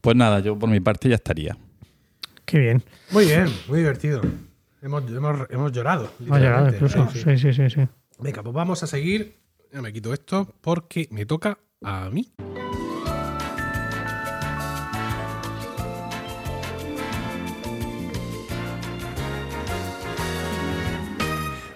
Pues 0.00 0.16
nada, 0.16 0.40
yo 0.40 0.58
por 0.58 0.70
mi 0.70 0.80
parte 0.80 1.10
ya 1.10 1.16
estaría. 1.16 1.54
Qué 2.46 2.58
bien. 2.58 2.82
Muy 3.10 3.26
bien, 3.26 3.48
muy 3.68 3.80
divertido. 3.80 4.22
Hemos, 4.80 5.02
hemos, 5.10 5.46
hemos 5.50 5.72
llorado. 5.72 6.10
Llegado 6.20 6.38
literalmente. 6.38 6.76
incluso. 6.76 7.08
Sí, 7.12 7.18
sí. 7.18 7.36
Sí, 7.36 7.52
sí, 7.52 7.52
sí, 7.52 7.70
sí. 7.82 7.88
Venga, 8.18 8.42
pues 8.42 8.54
vamos 8.54 8.82
a 8.82 8.86
seguir. 8.86 9.36
Ya 9.70 9.82
me 9.82 9.92
quito 9.92 10.14
esto 10.14 10.54
porque 10.62 11.06
me 11.10 11.26
toca 11.26 11.58
a 11.84 12.10
mí. 12.10 12.32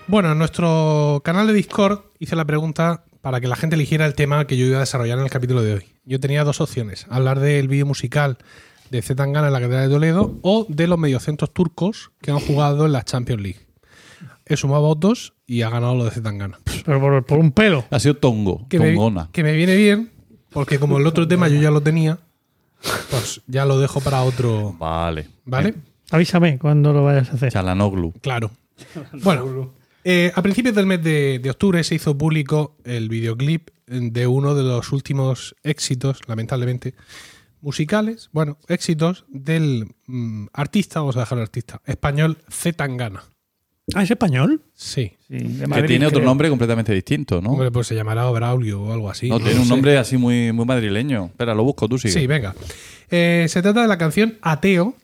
Bueno, 0.09 0.31
en 0.33 0.39
nuestro 0.39 1.21
canal 1.25 1.49
de 1.49 1.53
Discord 1.53 2.01
hice 2.21 2.37
la 2.37 2.45
pregunta 2.45 3.05
para 3.23 3.41
que 3.41 3.49
la 3.49 3.57
gente 3.57 3.75
eligiera 3.75 4.07
el 4.07 4.15
tema 4.15 4.47
que 4.47 4.57
yo 4.57 4.65
iba 4.65 4.77
a 4.77 4.81
desarrollar 4.81 5.19
en 5.19 5.25
el 5.25 5.31
capítulo 5.31 5.63
de 5.63 5.75
hoy. 5.75 5.85
Yo 6.05 6.21
tenía 6.21 6.45
dos 6.45 6.61
opciones: 6.61 7.07
hablar 7.11 7.41
del 7.41 7.67
vídeo 7.67 7.87
musical 7.87 8.39
de 8.91 9.03
Zetangana 9.03 9.49
en 9.49 9.53
la 9.53 9.61
Catedral 9.61 9.89
de 9.89 9.95
Toledo 9.95 10.39
o 10.43 10.65
de 10.69 10.87
los 10.87 10.97
mediocentros 10.97 11.53
turcos 11.53 12.13
que 12.21 12.31
han 12.31 12.39
jugado 12.39 12.87
en 12.87 12.93
la 12.93 13.03
Champions 13.03 13.43
League. 13.43 13.67
He 14.45 14.57
sumado 14.57 14.83
votos 14.83 15.35
y 15.45 15.63
ha 15.63 15.71
ganado 15.71 15.97
lo 15.97 16.05
de 16.05 16.13
Zetangana. 16.13 16.61
Pero 16.87 17.01
por, 17.01 17.27
por 17.27 17.39
un 17.39 17.51
pelo. 17.53 17.85
Ha 17.91 17.99
sido 17.99 18.17
tongo, 18.17 18.67
Que 18.69 18.79
me, 18.79 18.93
tongona. 18.93 19.29
que 19.33 19.43
me 19.43 19.53
viene 19.53 19.77
bien, 19.77 20.11
porque 20.51 20.79
como 20.79 20.99
el 20.99 21.07
otro 21.07 21.29
tema 21.29 21.49
yo 21.49 21.61
ya 21.61 21.71
lo 21.71 21.83
tenía, 21.83 22.19
pues 23.11 23.43
ya 23.47 23.67
lo 23.67 23.79
dejo 23.79 24.01
para 24.01 24.23
otro. 24.23 24.75
Vale. 24.79 25.27
¿Vale? 25.45 25.75
Avísame 26.11 26.59
cuando 26.59 26.93
lo 26.93 27.05
vayas 27.05 27.31
a 27.31 27.35
hacer. 27.35 27.53
Chalanoglu. 27.53 28.13
Claro. 28.23 28.51
Bueno, 29.23 29.73
eh, 30.05 30.31
a 30.35 30.43
principios 30.43 30.75
del 30.75 30.87
mes 30.87 31.03
de, 31.03 31.41
de 31.43 31.51
octubre 31.51 31.83
se 31.83 31.95
hizo 31.97 32.17
público 32.17 32.77
el 32.85 33.09
videoclip 33.09 33.71
de 33.87 34.27
uno 34.27 34.55
de 34.55 34.63
los 34.63 34.93
últimos 34.93 35.57
éxitos, 35.63 36.21
lamentablemente, 36.29 36.95
musicales, 37.61 38.29
bueno, 38.33 38.59
éxitos 38.69 39.25
del 39.29 39.95
mm, 40.07 40.47
artista, 40.53 41.01
vamos 41.01 41.17
a 41.17 41.21
dejarlo 41.21 41.43
artista, 41.43 41.81
español 41.87 42.39
Z 42.51 42.77
Tangana. 42.77 43.25
Ah, 43.95 44.03
¿es 44.03 44.11
español? 44.11 44.63
Sí. 44.75 45.13
Sí, 45.29 45.39
de 45.39 45.67
Que 45.67 45.83
tiene 45.85 46.07
otro 46.07 46.19
creo. 46.19 46.29
nombre 46.29 46.49
completamente 46.49 46.93
distinto, 46.93 47.41
¿no? 47.41 47.51
Hombre, 47.51 47.71
pues 47.71 47.87
se 47.87 47.95
llamará 47.95 48.29
Braulio 48.31 48.83
o 48.83 48.93
algo 48.93 49.09
así. 49.11 49.29
no, 49.29 49.39
tiene 49.39 49.55
lo 49.55 49.61
un 49.61 49.67
sé. 49.67 49.71
nombre 49.71 49.97
así 49.99 50.17
muy, 50.17 50.53
muy 50.53 50.65
madrileño. 50.65 51.27
Espera, 51.27 51.55
lo 51.55 51.63
busco, 51.65 51.89
tú 51.89 51.97
sigue. 51.99 52.13
Sí, 52.15 52.27
venga. 52.27 52.55
Eh, 53.11 53.47
se 53.49 53.63
trata 53.63 53.83
de 53.83 53.89
la 53.89 53.97
canción 53.99 54.39
Ateo, 54.43 54.95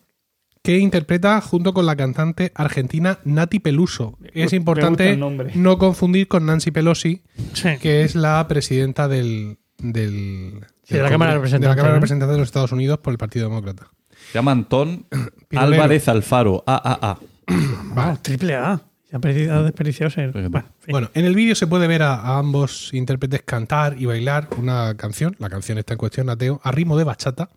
que 0.62 0.78
interpreta 0.78 1.40
junto 1.40 1.72
con 1.74 1.86
la 1.86 1.94
cantante 1.96 2.50
argentina 2.54 3.18
Nati 3.24 3.58
Peluso. 3.60 4.18
Es 4.34 4.52
importante 4.52 5.10
el 5.10 5.18
nombre. 5.20 5.52
no 5.54 5.78
confundir 5.78 6.26
con 6.28 6.46
Nancy 6.46 6.70
Pelosi, 6.72 7.22
Sí. 7.52 7.68
que 7.80 8.02
es 8.02 8.14
la 8.16 8.46
presidenta 8.48 9.06
del, 9.08 9.58
del, 9.78 10.60
Sí, 10.84 10.94
de 10.94 11.02
la 11.02 11.08
Cámara 11.08 11.32
de 11.32 11.36
Representantes, 11.38 11.68
de 11.68 11.68
la 11.68 11.76
Cámara 11.76 11.88
de 11.94 11.98
¿no? 11.98 12.00
Representantes 12.00 12.34
de 12.34 12.38
los 12.40 12.48
Estados 12.48 12.72
Unidos 12.72 12.98
por 12.98 13.12
el 13.12 13.18
Partido 13.18 13.48
Demócrata. 13.48 13.88
Se 14.32 14.38
llama 14.38 14.52
Antón. 14.52 15.06
Álvarez 15.54 16.08
Alfaro. 16.08 16.62
AAA. 16.66 17.18
Triple 18.22 18.54
A. 18.56 18.82
Se 19.10 19.16
ha 19.16 19.20
perdi- 19.20 19.50
ha 19.50 19.62
desperdiciado 19.62 20.10
ser. 20.10 20.32
Fíjate. 20.32 20.48
Bueno. 20.48 20.68
Bueno, 20.88 21.10
en 21.14 21.24
el 21.26 21.34
vídeo 21.34 21.54
se 21.54 21.66
puede 21.66 21.86
ver 21.86 22.02
a, 22.02 22.14
a 22.14 22.38
ambos 22.38 22.92
intérpretes 22.94 23.42
cantar 23.42 24.00
y 24.00 24.06
bailar 24.06 24.48
una 24.56 24.96
canción, 24.96 25.36
la 25.38 25.50
canción 25.50 25.76
está 25.78 25.94
en 25.94 25.98
cuestión, 25.98 26.30
Ateo, 26.30 26.60
a 26.64 26.70
ritmo 26.72 26.96
de 26.96 27.04
bachata, 27.04 27.50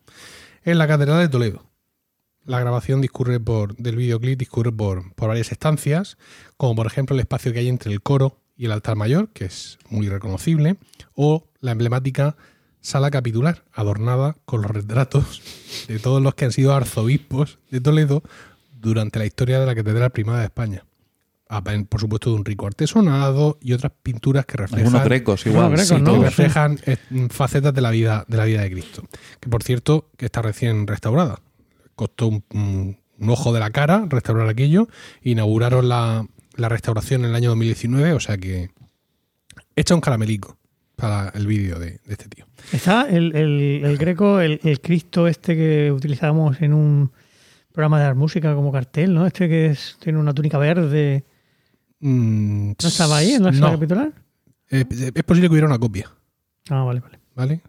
en 0.65 0.77
la 0.77 0.87
Catedral 0.87 1.19
de 1.19 1.29
Toledo. 1.29 1.63
La 2.43 2.59
grabación 2.59 2.99
discurre 3.01 3.39
por, 3.39 3.75
del 3.77 3.95
videoclip 3.95 4.37
discurre 4.37 4.71
por, 4.71 5.13
por 5.15 5.29
varias 5.29 5.51
estancias, 5.51 6.17
como 6.57 6.75
por 6.75 6.87
ejemplo 6.87 7.15
el 7.15 7.21
espacio 7.21 7.53
que 7.53 7.59
hay 7.59 7.69
entre 7.69 7.91
el 7.91 8.01
coro 8.01 8.37
y 8.57 8.65
el 8.65 8.71
altar 8.73 8.95
mayor, 8.97 9.29
que 9.29 9.45
es 9.45 9.77
muy 9.89 10.09
reconocible, 10.09 10.75
o 11.15 11.47
la 11.61 11.71
emblemática 11.71 12.35
sala 12.81 13.09
capitular, 13.09 13.63
adornada 13.73 14.35
con 14.45 14.61
los 14.61 14.69
retratos 14.69 15.41
de 15.87 15.97
todos 15.99 16.21
los 16.21 16.35
que 16.35 16.45
han 16.45 16.51
sido 16.51 16.75
arzobispos 16.75 17.57
de 17.71 17.81
Toledo 17.81 18.21
durante 18.85 19.19
la 19.19 19.25
historia 19.25 19.59
de 19.59 19.65
la 19.65 19.75
Catedral 19.75 20.11
Primada 20.11 20.39
de 20.39 20.45
España. 20.45 20.85
Ah, 21.47 21.63
Por 21.63 21.99
supuesto, 21.99 22.31
de 22.31 22.37
un 22.37 22.45
rico 22.45 22.65
artesonado 22.65 23.57
y 23.61 23.73
otras 23.73 23.91
pinturas 24.01 24.45
que 24.45 24.57
reflejan 24.57 24.87
Algunos 24.87 25.05
grecos 25.05 25.45
igual. 25.45 25.65
Algunos 25.65 25.87
Sí, 25.87 25.93
grecos, 25.95 26.09
que 26.11 26.17
¿no? 26.17 26.23
reflejan 26.23 26.79
eh, 26.85 26.97
facetas 27.29 27.73
de 27.73 27.81
la 27.81 27.91
vida 27.91 28.25
de 28.27 28.37
la 28.37 28.45
vida 28.45 28.61
de 28.61 28.71
Cristo. 28.71 29.03
Que 29.39 29.49
por 29.49 29.61
cierto, 29.61 30.09
que 30.17 30.25
está 30.25 30.41
recién 30.41 30.87
restaurada. 30.87 31.39
Costó 31.95 32.27
un, 32.27 32.43
un- 32.53 32.97
un 33.17 33.29
ojo 33.29 33.53
de 33.53 33.59
la 33.61 33.69
cara 33.69 34.05
restaurar 34.09 34.49
aquello. 34.49 34.87
Inauguraron 35.21 35.87
la, 35.87 36.25
la 36.55 36.67
restauración 36.67 37.23
en 37.23 37.29
el 37.29 37.35
año 37.35 37.49
2019, 37.49 38.13
o 38.13 38.19
sea 38.19 38.37
que 38.37 38.71
echa 39.75 39.95
un 39.95 40.01
caramelico 40.01 40.57
para 40.95 41.29
el 41.35 41.45
vídeo 41.47 41.77
de, 41.79 41.91
de 42.05 42.11
este 42.13 42.27
tío. 42.27 42.45
Está 42.71 43.07
el, 43.09 43.35
el- 43.35 43.81
el 43.85 43.97
greco, 43.97 44.39
el, 44.39 44.59
el 44.63 44.81
Cristo 44.81 45.27
este 45.27 45.55
que 45.55 45.91
utilizábamos 45.91 46.61
en 46.61 46.73
un 46.73 47.11
programa 47.75 47.99
de 47.99 48.05
dar 48.05 48.15
música 48.15 48.55
como 48.55 48.71
cartel, 48.71 49.13
¿no? 49.13 49.27
Este 49.27 49.47
que 49.47 49.67
es- 49.67 49.97
tiene 49.99 50.17
una 50.19 50.33
túnica 50.33 50.57
verde. 50.57 51.23
Mm, 51.99 52.69
¿No 52.81 52.87
estaba 52.87 53.17
ahí 53.17 53.33
en 53.33 53.43
la 53.43 53.53
sala 53.53 53.67
no. 53.67 53.73
capitular? 53.73 54.11
Eh, 54.69 54.85
es 55.13 55.23
posible 55.23 55.47
que 55.47 55.51
hubiera 55.53 55.67
una 55.67 55.77
copia. 55.79 56.09
Ah, 56.69 56.83
vale, 56.83 56.99
vale. 56.99 57.19
¿Vale? 57.35 57.61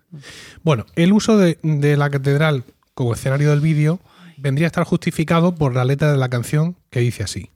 Bueno, 0.62 0.86
el 0.94 1.12
uso 1.12 1.36
de, 1.36 1.58
de 1.62 1.96
la 1.96 2.08
catedral 2.08 2.64
como 2.94 3.12
escenario 3.12 3.50
del 3.50 3.60
vídeo 3.60 3.98
vendría 4.38 4.66
a 4.66 4.68
estar 4.68 4.84
justificado 4.84 5.54
por 5.54 5.74
la 5.74 5.84
letra 5.84 6.12
de 6.12 6.18
la 6.18 6.28
canción 6.28 6.76
que 6.90 7.00
dice 7.00 7.22
así. 7.24 7.50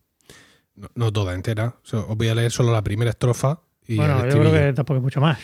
No, 0.74 0.88
no 0.94 1.12
toda 1.12 1.34
entera, 1.34 1.76
os 1.92 2.16
voy 2.16 2.28
a 2.28 2.34
leer 2.34 2.50
solo 2.50 2.72
la 2.72 2.82
primera 2.82 3.10
estrofa. 3.10 3.60
Y 3.86 3.96
bueno, 3.96 4.26
yo 4.28 4.38
creo 4.40 4.52
que 4.52 4.72
tampoco 4.72 4.96
hay 4.96 5.02
mucho 5.02 5.20
más. 5.20 5.38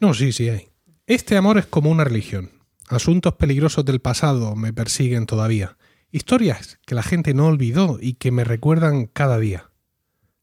No, 0.00 0.14
sí, 0.14 0.32
sí 0.32 0.48
hay. 0.48 0.68
Este 1.06 1.36
amor 1.36 1.58
es 1.58 1.66
como 1.66 1.90
una 1.90 2.04
religión. 2.04 2.50
Asuntos 2.88 3.34
peligrosos 3.34 3.84
del 3.84 4.00
pasado 4.00 4.54
me 4.56 4.72
persiguen 4.72 5.26
todavía. 5.26 5.76
Historias 6.10 6.78
que 6.86 6.94
la 6.94 7.02
gente 7.02 7.34
no 7.34 7.46
olvidó 7.46 7.98
y 8.00 8.14
que 8.14 8.30
me 8.30 8.44
recuerdan 8.44 9.06
cada 9.06 9.38
día. 9.38 9.70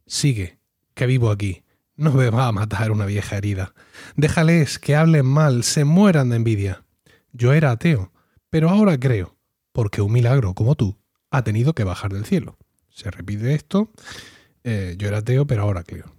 Sigue, 0.06 0.60
que 0.94 1.06
vivo 1.08 1.32
aquí. 1.32 1.64
No 1.96 2.12
me 2.12 2.30
va 2.30 2.48
a 2.48 2.52
matar 2.52 2.92
una 2.92 3.06
vieja 3.06 3.38
herida. 3.38 3.74
Déjales 4.16 4.80
que 4.80 4.96
hablen 4.96 5.26
mal, 5.26 5.64
se 5.64 5.86
mueran 5.86 6.30
de 6.30 6.36
envidia. 6.36 6.84
Yo 7.32 7.54
era 7.54 7.72
ateo, 7.72 8.12
pero 8.50 8.70
ahora 8.70 9.00
creo, 9.00 9.38
porque 9.72 10.02
un 10.02 10.12
milagro 10.12 10.54
como 10.54 10.76
tú 10.76 10.98
ha 11.32 11.44
tenido 11.44 11.74
que 11.74 11.84
bajar 11.84 12.14
del 12.14 12.26
cielo. 12.26 12.58
Se 12.90 13.10
repite 13.12 13.54
esto. 13.56 13.92
eh, 14.64 14.96
yo 14.98 15.08
era 15.08 15.20
ateo, 15.20 15.46
pero 15.48 15.64
ahora 15.64 15.84
creo. 15.84 16.16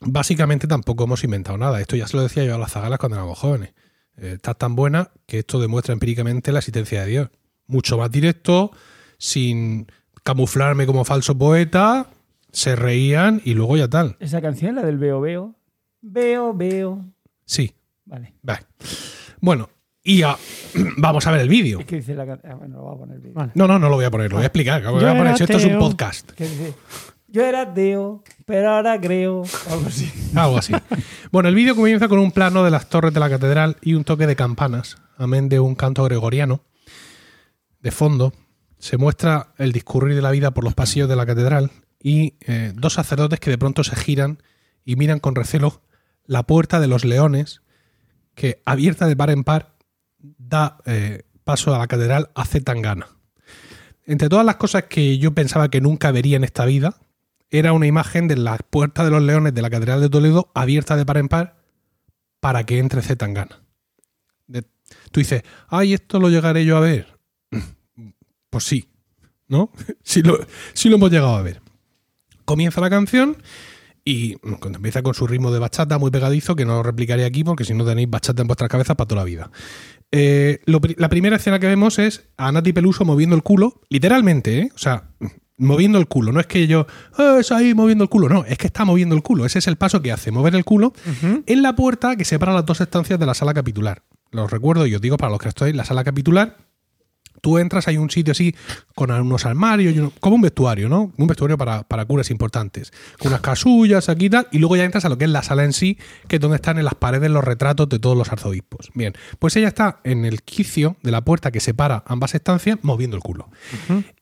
Básicamente 0.00 0.66
tampoco 0.66 1.04
hemos 1.04 1.22
inventado 1.24 1.58
nada. 1.58 1.80
Esto 1.80 1.96
ya 1.96 2.06
se 2.06 2.16
lo 2.16 2.22
decía 2.22 2.44
yo 2.44 2.54
a 2.54 2.58
las 2.58 2.72
zagalas 2.72 2.98
cuando 2.98 3.16
éramos 3.16 3.38
jóvenes. 3.38 3.74
Eh, 4.16 4.32
está 4.34 4.54
tan 4.54 4.74
buena 4.74 5.10
que 5.26 5.40
esto 5.40 5.60
demuestra 5.60 5.92
empíricamente 5.92 6.52
la 6.52 6.58
existencia 6.58 7.02
de 7.02 7.06
Dios. 7.08 7.30
Mucho 7.72 7.96
más 7.96 8.10
directo, 8.10 8.70
sin 9.18 9.86
camuflarme 10.22 10.84
como 10.86 11.04
falso 11.04 11.36
poeta, 11.36 12.06
se 12.52 12.76
reían 12.76 13.40
y 13.44 13.54
luego 13.54 13.76
ya 13.78 13.88
tal. 13.88 14.16
Esa 14.20 14.42
canción, 14.42 14.74
la 14.74 14.82
del 14.82 14.98
veo, 14.98 15.20
veo. 15.22 15.54
Veo, 16.02 16.52
veo. 16.54 17.04
Sí, 17.46 17.74
Vale. 18.04 18.34
vale. 18.42 18.60
Bueno, 19.40 19.70
y 20.04 20.20
a- 20.22 20.36
vamos 20.98 21.26
a 21.26 21.30
ver 21.30 21.40
el 21.40 21.48
vídeo. 21.48 21.80
Es 21.80 21.86
que 21.86 21.96
dice 21.96 22.14
la 22.14 22.26
canción. 22.26 22.52
Ah, 22.52 22.56
bueno, 22.56 22.76
lo 22.76 22.82
voy 22.82 22.94
a 22.94 22.98
poner. 22.98 23.32
Vale. 23.32 23.52
No, 23.54 23.66
no, 23.66 23.78
no 23.78 23.88
lo 23.88 23.96
voy 23.96 24.04
a 24.04 24.10
poner, 24.10 24.30
lo 24.30 24.36
voy 24.36 24.42
a 24.44 24.46
explicar. 24.48 24.82
Lo 24.82 24.92
voy 24.92 25.04
a 25.04 25.16
poner. 25.16 25.32
esto 25.40 25.56
es 25.56 25.64
un 25.64 25.78
podcast. 25.78 26.32
Dice, 26.38 26.74
yo 27.28 27.42
era 27.42 27.62
ateo, 27.62 28.22
pero 28.44 28.70
ahora 28.72 29.00
creo. 29.00 29.44
Algo 29.70 29.86
así. 29.86 30.12
Algo 30.34 30.58
así. 30.58 30.74
Bueno, 31.30 31.48
el 31.48 31.54
vídeo 31.54 31.74
comienza 31.74 32.06
con 32.08 32.18
un 32.18 32.32
plano 32.32 32.62
de 32.64 32.70
las 32.70 32.88
torres 32.90 33.14
de 33.14 33.20
la 33.20 33.30
catedral 33.30 33.78
y 33.80 33.94
un 33.94 34.04
toque 34.04 34.26
de 34.26 34.36
campanas, 34.36 34.98
amén 35.16 35.48
de 35.48 35.58
un 35.58 35.74
canto 35.74 36.04
gregoriano. 36.04 36.60
De 37.82 37.90
fondo 37.90 38.32
se 38.78 38.96
muestra 38.96 39.54
el 39.58 39.72
discurrir 39.72 40.14
de 40.14 40.22
la 40.22 40.30
vida 40.30 40.52
por 40.52 40.64
los 40.64 40.74
pasillos 40.74 41.08
de 41.08 41.16
la 41.16 41.26
catedral 41.26 41.70
y 42.00 42.34
eh, 42.40 42.72
dos 42.74 42.94
sacerdotes 42.94 43.40
que 43.40 43.50
de 43.50 43.58
pronto 43.58 43.84
se 43.84 43.96
giran 43.96 44.42
y 44.84 44.96
miran 44.96 45.20
con 45.20 45.34
recelo 45.34 45.82
la 46.24 46.44
puerta 46.44 46.80
de 46.80 46.88
los 46.88 47.04
leones 47.04 47.62
que, 48.34 48.62
abierta 48.64 49.06
de 49.06 49.16
par 49.16 49.30
en 49.30 49.44
par, 49.44 49.76
da 50.18 50.78
eh, 50.86 51.24
paso 51.44 51.74
a 51.74 51.78
la 51.78 51.86
catedral 51.86 52.30
a 52.34 52.44
Zetangana. 52.44 53.08
Entre 54.04 54.28
todas 54.28 54.46
las 54.46 54.56
cosas 54.56 54.84
que 54.84 55.18
yo 55.18 55.32
pensaba 55.34 55.68
que 55.68 55.80
nunca 55.80 56.10
vería 56.10 56.36
en 56.36 56.44
esta 56.44 56.64
vida, 56.64 56.96
era 57.50 57.72
una 57.72 57.86
imagen 57.86 58.28
de 58.28 58.36
la 58.36 58.56
puerta 58.56 59.04
de 59.04 59.10
los 59.10 59.22
leones 59.22 59.54
de 59.54 59.62
la 59.62 59.70
Catedral 59.70 60.00
de 60.00 60.08
Toledo 60.08 60.50
abierta 60.54 60.96
de 60.96 61.04
par 61.04 61.18
en 61.18 61.28
par 61.28 61.56
para 62.40 62.64
que 62.64 62.78
entre 62.78 63.02
Zetangana. 63.02 63.60
Tú 65.10 65.20
dices, 65.20 65.42
ay, 65.68 65.94
esto 65.94 66.18
lo 66.18 66.28
llegaré 66.28 66.64
yo 66.64 66.76
a 66.76 66.80
ver. 66.80 67.11
Pues 68.52 68.64
sí, 68.64 68.90
¿no? 69.48 69.70
sí, 70.04 70.22
lo, 70.22 70.38
sí 70.74 70.90
lo 70.90 70.96
hemos 70.96 71.10
llegado 71.10 71.34
a 71.34 71.40
ver. 71.42 71.62
Comienza 72.44 72.82
la 72.82 72.90
canción 72.90 73.38
y 74.04 74.34
cuando 74.34 74.76
empieza 74.76 75.02
con 75.02 75.14
su 75.14 75.26
ritmo 75.26 75.50
de 75.50 75.58
bachata 75.58 75.96
muy 75.96 76.10
pegadizo, 76.10 76.54
que 76.54 76.66
no 76.66 76.74
lo 76.74 76.82
replicaré 76.82 77.24
aquí 77.24 77.44
porque 77.44 77.64
si 77.64 77.72
no 77.72 77.86
tenéis 77.86 78.10
bachata 78.10 78.42
en 78.42 78.48
vuestras 78.48 78.68
cabezas 78.68 78.94
para 78.94 79.08
toda 79.08 79.22
la 79.22 79.24
vida. 79.24 79.50
Eh, 80.10 80.60
lo 80.66 80.80
la 80.98 81.08
primera 81.08 81.36
escena 81.36 81.58
que 81.58 81.66
vemos 81.66 81.98
es 81.98 82.28
a 82.36 82.52
Nati 82.52 82.74
Peluso 82.74 83.06
moviendo 83.06 83.34
el 83.34 83.42
culo, 83.42 83.80
literalmente, 83.88 84.58
¿eh? 84.58 84.68
O 84.74 84.78
sea, 84.78 85.04
moviendo 85.56 85.98
el 85.98 86.08
culo. 86.08 86.30
No 86.32 86.40
es 86.40 86.46
que 86.46 86.66
yo, 86.66 86.86
"Ah, 87.16 87.38
es 87.40 87.52
ahí 87.52 87.72
moviendo 87.72 88.04
el 88.04 88.10
culo. 88.10 88.28
No, 88.28 88.44
es 88.44 88.58
que 88.58 88.66
está 88.66 88.84
moviendo 88.84 89.14
el 89.14 89.22
culo. 89.22 89.46
Ese 89.46 89.60
es 89.60 89.66
el 89.66 89.76
paso 89.76 90.02
que 90.02 90.12
hace, 90.12 90.30
mover 90.30 90.56
el 90.56 90.64
culo 90.66 90.92
en 91.46 91.62
la 91.62 91.74
puerta 91.74 92.16
que 92.16 92.26
separa 92.26 92.52
las 92.52 92.66
dos 92.66 92.82
estancias 92.82 93.18
de 93.18 93.24
la 93.24 93.32
sala 93.32 93.54
capitular. 93.54 94.02
Los 94.30 94.50
recuerdo 94.50 94.86
y 94.86 94.94
os 94.94 95.00
digo 95.00 95.16
para 95.16 95.30
los 95.30 95.40
que 95.40 95.48
estoy, 95.48 95.72
la 95.72 95.86
sala 95.86 96.04
capitular 96.04 96.58
Tú 97.40 97.58
entras, 97.58 97.88
hay 97.88 97.96
un 97.96 98.08
sitio 98.10 98.32
así 98.32 98.54
con 98.94 99.10
unos 99.10 99.46
armarios, 99.46 99.94
y 99.94 99.98
uno- 99.98 100.12
como 100.20 100.36
un 100.36 100.42
vestuario, 100.42 100.88
¿no? 100.88 101.12
Un 101.16 101.26
vestuario 101.26 101.58
para, 101.58 101.82
para 101.82 102.04
curas 102.04 102.30
importantes. 102.30 102.92
Con 103.18 103.28
unas 103.32 103.40
casullas 103.40 104.08
aquí 104.08 104.26
y 104.26 104.30
tal, 104.30 104.46
y 104.52 104.58
luego 104.58 104.76
ya 104.76 104.84
entras 104.84 105.04
a 105.04 105.08
lo 105.08 105.18
que 105.18 105.24
es 105.24 105.30
la 105.30 105.42
sala 105.42 105.64
en 105.64 105.72
sí, 105.72 105.98
que 106.28 106.36
es 106.36 106.40
donde 106.42 106.56
están 106.56 106.78
en 106.78 106.84
las 106.84 106.94
paredes 106.94 107.30
los 107.30 107.42
retratos 107.42 107.88
de 107.88 107.98
todos 107.98 108.16
los 108.16 108.30
arzobispos. 108.30 108.90
Bien, 108.94 109.14
pues 109.38 109.56
ella 109.56 109.68
está 109.68 110.00
en 110.04 110.24
el 110.24 110.42
quicio 110.42 110.96
de 111.02 111.10
la 111.10 111.24
puerta 111.24 111.50
que 111.50 111.58
separa 111.60 112.04
ambas 112.06 112.34
estancias, 112.34 112.78
moviendo 112.82 113.16
el 113.16 113.22
culo. 113.22 113.48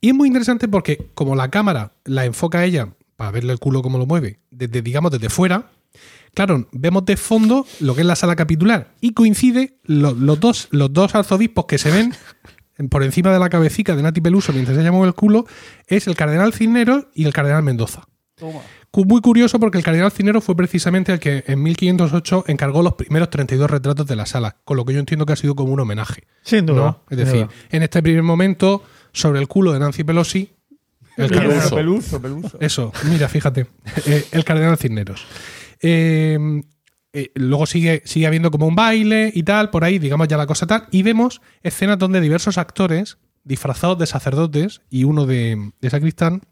Y 0.00 0.08
es 0.08 0.14
muy 0.14 0.28
interesante 0.28 0.68
porque, 0.68 1.10
como 1.14 1.36
la 1.36 1.50
cámara 1.50 1.92
la 2.04 2.24
enfoca 2.24 2.60
a 2.60 2.64
ella 2.64 2.88
para 3.16 3.30
verle 3.32 3.52
el 3.52 3.58
culo 3.58 3.82
cómo 3.82 3.98
lo 3.98 4.06
mueve, 4.06 4.40
desde, 4.50 4.80
digamos, 4.82 5.10
desde 5.10 5.28
fuera, 5.28 5.70
Claro, 6.32 6.68
vemos 6.70 7.04
de 7.06 7.16
fondo 7.16 7.66
lo 7.80 7.96
que 7.96 8.02
es 8.02 8.06
la 8.06 8.14
sala 8.14 8.36
capitular 8.36 8.94
y 9.00 9.14
coincide 9.14 9.78
lo- 9.82 10.12
los, 10.14 10.38
dos, 10.38 10.68
los 10.70 10.92
dos 10.92 11.12
arzobispos 11.16 11.64
que 11.66 11.76
se 11.76 11.90
ven 11.90 12.14
por 12.88 13.02
encima 13.02 13.32
de 13.32 13.38
la 13.38 13.48
cabecita 13.48 13.94
de 13.94 14.02
Nati 14.02 14.20
Peluso 14.20 14.52
mientras 14.52 14.78
ella 14.78 14.92
mueve 14.92 15.08
el 15.08 15.14
culo 15.14 15.46
es 15.86 16.06
el 16.06 16.16
cardenal 16.16 16.52
Cisneros 16.52 17.06
y 17.14 17.24
el 17.24 17.32
cardenal 17.32 17.62
Mendoza. 17.62 18.06
Toma. 18.36 18.60
Muy 18.92 19.20
curioso 19.20 19.60
porque 19.60 19.78
el 19.78 19.84
cardenal 19.84 20.10
Cisneros 20.10 20.42
fue 20.42 20.56
precisamente 20.56 21.12
el 21.12 21.20
que 21.20 21.44
en 21.46 21.62
1508 21.62 22.44
encargó 22.48 22.82
los 22.82 22.94
primeros 22.94 23.30
32 23.30 23.70
retratos 23.70 24.06
de 24.06 24.16
la 24.16 24.26
sala, 24.26 24.56
con 24.64 24.76
lo 24.76 24.84
que 24.84 24.94
yo 24.94 24.98
entiendo 24.98 25.26
que 25.26 25.32
ha 25.32 25.36
sido 25.36 25.54
como 25.54 25.72
un 25.72 25.80
homenaje. 25.80 26.24
Sin 26.42 26.66
duda. 26.66 26.80
¿no? 26.80 27.04
Es 27.08 27.18
decir, 27.18 27.46
duda. 27.46 27.54
en 27.70 27.82
este 27.84 28.02
primer 28.02 28.24
momento, 28.24 28.82
sobre 29.12 29.38
el 29.40 29.46
culo 29.46 29.72
de 29.72 29.78
Nancy 29.78 30.02
Pelosi, 30.02 30.50
el 31.16 31.28
Peluso. 31.28 31.40
cardenal, 31.40 31.70
peluso, 31.70 32.22
peluso. 32.22 32.58
eso, 32.60 32.92
mira, 33.04 33.28
fíjate. 33.28 33.66
Eh, 34.06 34.24
el 34.32 34.44
cardenal 34.44 34.76
Cisneros. 34.76 35.24
Eh, 35.80 36.62
eh, 37.12 37.30
luego 37.34 37.66
sigue, 37.66 38.02
sigue 38.04 38.26
habiendo 38.26 38.50
como 38.50 38.66
un 38.66 38.76
baile 38.76 39.32
y 39.34 39.42
tal, 39.42 39.70
por 39.70 39.84
ahí, 39.84 39.98
digamos 39.98 40.28
ya 40.28 40.36
la 40.36 40.46
cosa 40.46 40.66
tal. 40.66 40.86
Y 40.90 41.02
vemos 41.02 41.40
escenas 41.62 41.98
donde 41.98 42.20
diversos 42.20 42.58
actores, 42.58 43.18
disfrazados 43.44 43.98
de 43.98 44.06
sacerdotes 44.06 44.82
y 44.90 45.04
uno 45.04 45.26
de, 45.26 45.72
de 45.80 45.90
sacristán, 45.90 46.42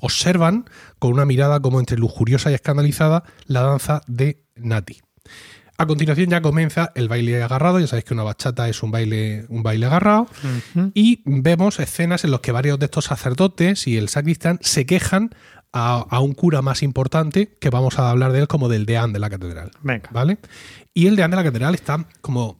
observan 0.00 0.66
con 0.98 1.12
una 1.12 1.24
mirada 1.24 1.60
como 1.60 1.80
entre 1.80 1.98
lujuriosa 1.98 2.50
y 2.50 2.54
escandalizada 2.54 3.24
la 3.46 3.62
danza 3.62 4.02
de 4.06 4.44
Nati. 4.54 5.00
A 5.78 5.86
continuación 5.86 6.30
ya 6.30 6.40
comienza 6.40 6.90
el 6.94 7.08
baile 7.08 7.42
agarrado, 7.42 7.78
ya 7.78 7.86
sabéis 7.86 8.06
que 8.06 8.14
una 8.14 8.22
bachata 8.22 8.66
es 8.68 8.82
un 8.82 8.90
baile, 8.90 9.44
un 9.50 9.62
baile 9.62 9.84
agarrado, 9.84 10.26
y 10.94 11.20
vemos 11.26 11.78
escenas 11.80 12.24
en 12.24 12.30
las 12.30 12.40
que 12.40 12.50
varios 12.50 12.78
de 12.78 12.86
estos 12.86 13.04
sacerdotes 13.06 13.86
y 13.86 13.98
el 13.98 14.08
sacristán 14.08 14.58
se 14.62 14.86
quejan 14.86 15.34
a, 15.72 16.06
a 16.08 16.20
un 16.20 16.32
cura 16.34 16.62
más 16.62 16.82
importante, 16.82 17.56
que 17.60 17.70
vamos 17.70 17.98
a 17.98 18.10
hablar 18.10 18.32
de 18.32 18.40
él 18.40 18.48
como 18.48 18.68
del 18.68 18.86
deán 18.86 19.12
de 19.12 19.18
la 19.18 19.30
catedral. 19.30 19.70
Venga. 19.82 20.08
¿Vale? 20.12 20.38
Y 20.94 21.06
el 21.06 21.16
deán 21.16 21.30
de 21.30 21.36
la 21.36 21.44
catedral 21.44 21.74
está 21.74 22.06
como, 22.20 22.58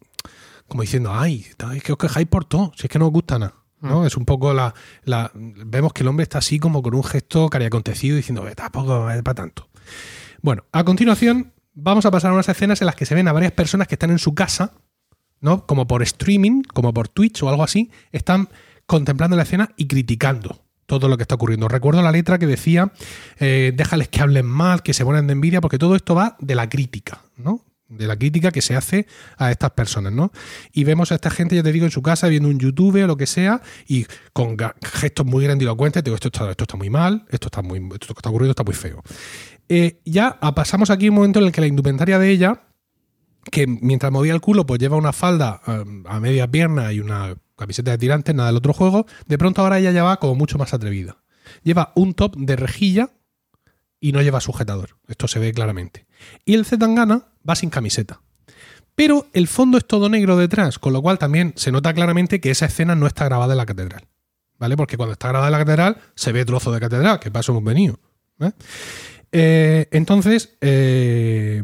como 0.68 0.82
diciendo, 0.82 1.12
ay, 1.12 1.46
es 1.74 1.82
que 1.82 1.92
os 1.92 1.98
quejáis 1.98 2.26
por 2.26 2.44
todo, 2.44 2.72
si 2.76 2.86
es 2.86 2.90
que 2.90 2.98
no 2.98 3.06
os 3.06 3.12
gusta 3.12 3.38
nada. 3.38 3.54
¿no? 3.80 4.04
Es 4.06 4.16
un 4.16 4.24
poco 4.24 4.52
la, 4.52 4.74
la- 5.04 5.30
Vemos 5.34 5.92
que 5.92 6.02
el 6.02 6.08
hombre 6.08 6.24
está 6.24 6.38
así 6.38 6.58
como 6.58 6.82
con 6.82 6.94
un 6.94 7.04
gesto 7.04 7.48
cariacontecido 7.48 8.16
diciendo, 8.16 8.46
"Eh, 8.48 8.54
tampoco 8.54 9.08
es 9.10 9.22
para 9.22 9.34
tanto. 9.34 9.68
Bueno, 10.42 10.64
a 10.72 10.82
continuación 10.82 11.52
vamos 11.74 12.04
a 12.06 12.10
pasar 12.10 12.30
a 12.30 12.34
unas 12.34 12.48
escenas 12.48 12.80
en 12.80 12.86
las 12.86 12.96
que 12.96 13.06
se 13.06 13.14
ven 13.14 13.28
a 13.28 13.32
varias 13.32 13.52
personas 13.52 13.86
que 13.86 13.94
están 13.94 14.10
en 14.10 14.18
su 14.18 14.34
casa, 14.34 14.72
¿no? 15.40 15.66
Como 15.66 15.86
por 15.86 16.02
streaming, 16.02 16.62
como 16.62 16.92
por 16.92 17.08
Twitch 17.08 17.42
o 17.42 17.48
algo 17.48 17.62
así, 17.62 17.90
están 18.12 18.48
contemplando 18.86 19.36
la 19.36 19.42
escena 19.44 19.70
y 19.76 19.86
criticando 19.86 20.64
todo 20.86 21.08
lo 21.08 21.16
que 21.16 21.22
está 21.22 21.34
ocurriendo. 21.34 21.68
Recuerdo 21.68 22.02
la 22.02 22.12
letra 22.12 22.38
que 22.38 22.46
decía, 22.46 22.92
eh, 23.38 23.72
déjales 23.74 24.08
que 24.08 24.20
hablen 24.20 24.46
mal, 24.46 24.82
que 24.82 24.94
se 24.94 25.04
ponen 25.04 25.26
de 25.26 25.32
envidia, 25.32 25.60
porque 25.60 25.78
todo 25.78 25.96
esto 25.96 26.14
va 26.14 26.36
de 26.40 26.54
la 26.54 26.68
crítica, 26.68 27.22
¿no? 27.36 27.64
De 27.88 28.06
la 28.06 28.16
crítica 28.16 28.50
que 28.50 28.62
se 28.62 28.74
hace 28.74 29.06
a 29.36 29.52
estas 29.52 29.70
personas, 29.72 30.12
¿no? 30.12 30.32
Y 30.72 30.84
vemos 30.84 31.12
a 31.12 31.16
esta 31.16 31.30
gente, 31.30 31.54
ya 31.54 31.62
te 31.62 31.72
digo, 31.72 31.84
en 31.84 31.92
su 31.92 32.02
casa, 32.02 32.26
viendo 32.28 32.48
un 32.48 32.58
YouTube 32.58 33.02
o 33.02 33.06
lo 33.06 33.16
que 33.16 33.26
sea, 33.26 33.62
y 33.86 34.06
con 34.32 34.56
gestos 34.82 35.26
muy 35.26 35.44
grandilocuentes, 35.44 36.02
digo, 36.02 36.16
esto 36.16 36.28
está, 36.28 36.50
esto 36.50 36.64
está 36.64 36.76
muy 36.76 36.90
mal, 36.90 37.24
esto 37.30 37.48
está 37.48 37.62
muy, 37.62 37.78
esto 37.78 38.14
que 38.14 38.18
está 38.18 38.30
ocurriendo 38.30 38.52
está 38.52 38.64
muy 38.64 38.74
feo. 38.74 39.02
Eh, 39.68 40.00
ya 40.04 40.38
pasamos 40.54 40.90
aquí 40.90 41.08
un 41.08 41.16
momento 41.16 41.40
en 41.40 41.46
el 41.46 41.52
que 41.52 41.60
la 41.60 41.66
indumentaria 41.66 42.18
de 42.18 42.30
ella, 42.30 42.62
que 43.50 43.66
mientras 43.66 44.12
movía 44.12 44.34
el 44.34 44.40
culo, 44.40 44.66
pues 44.66 44.80
lleva 44.80 44.96
una 44.96 45.12
falda 45.12 45.60
eh, 45.66 45.84
a 46.06 46.20
media 46.20 46.50
pierna 46.50 46.92
y 46.92 47.00
una 47.00 47.36
camiseta 47.56 47.90
de 47.90 47.98
tirantes, 47.98 48.34
nada 48.34 48.48
del 48.48 48.56
otro 48.56 48.72
juego, 48.72 49.06
de 49.26 49.38
pronto 49.38 49.62
ahora 49.62 49.78
ella 49.78 49.90
ya 49.90 50.04
va 50.04 50.18
como 50.18 50.34
mucho 50.34 50.58
más 50.58 50.74
atrevida. 50.74 51.18
Lleva 51.62 51.92
un 51.94 52.14
top 52.14 52.36
de 52.36 52.56
rejilla 52.56 53.10
y 54.00 54.12
no 54.12 54.22
lleva 54.22 54.40
sujetador. 54.40 54.98
Esto 55.08 55.28
se 55.28 55.38
ve 55.38 55.52
claramente. 55.52 56.06
Y 56.44 56.54
el 56.54 56.64
Zetangana 56.64 57.28
va 57.48 57.54
sin 57.54 57.70
camiseta. 57.70 58.20
Pero 58.94 59.26
el 59.32 59.46
fondo 59.46 59.78
es 59.78 59.86
todo 59.86 60.08
negro 60.08 60.36
detrás, 60.36 60.78
con 60.78 60.92
lo 60.92 61.02
cual 61.02 61.18
también 61.18 61.52
se 61.56 61.70
nota 61.70 61.92
claramente 61.92 62.40
que 62.40 62.50
esa 62.50 62.66
escena 62.66 62.94
no 62.94 63.06
está 63.06 63.26
grabada 63.26 63.52
en 63.52 63.58
la 63.58 63.66
catedral. 63.66 64.08
¿Vale? 64.58 64.76
Porque 64.76 64.96
cuando 64.96 65.12
está 65.12 65.28
grabada 65.28 65.48
en 65.48 65.52
la 65.52 65.58
catedral 65.58 65.98
se 66.14 66.32
ve 66.32 66.46
trozo 66.46 66.72
de 66.72 66.80
catedral, 66.80 67.20
que 67.20 67.30
para 67.30 67.40
eso 67.40 67.52
hemos 67.52 67.64
venido. 67.64 68.00
¿eh? 68.40 68.52
Eh, 69.32 69.88
entonces, 69.90 70.56
eh, 70.62 71.62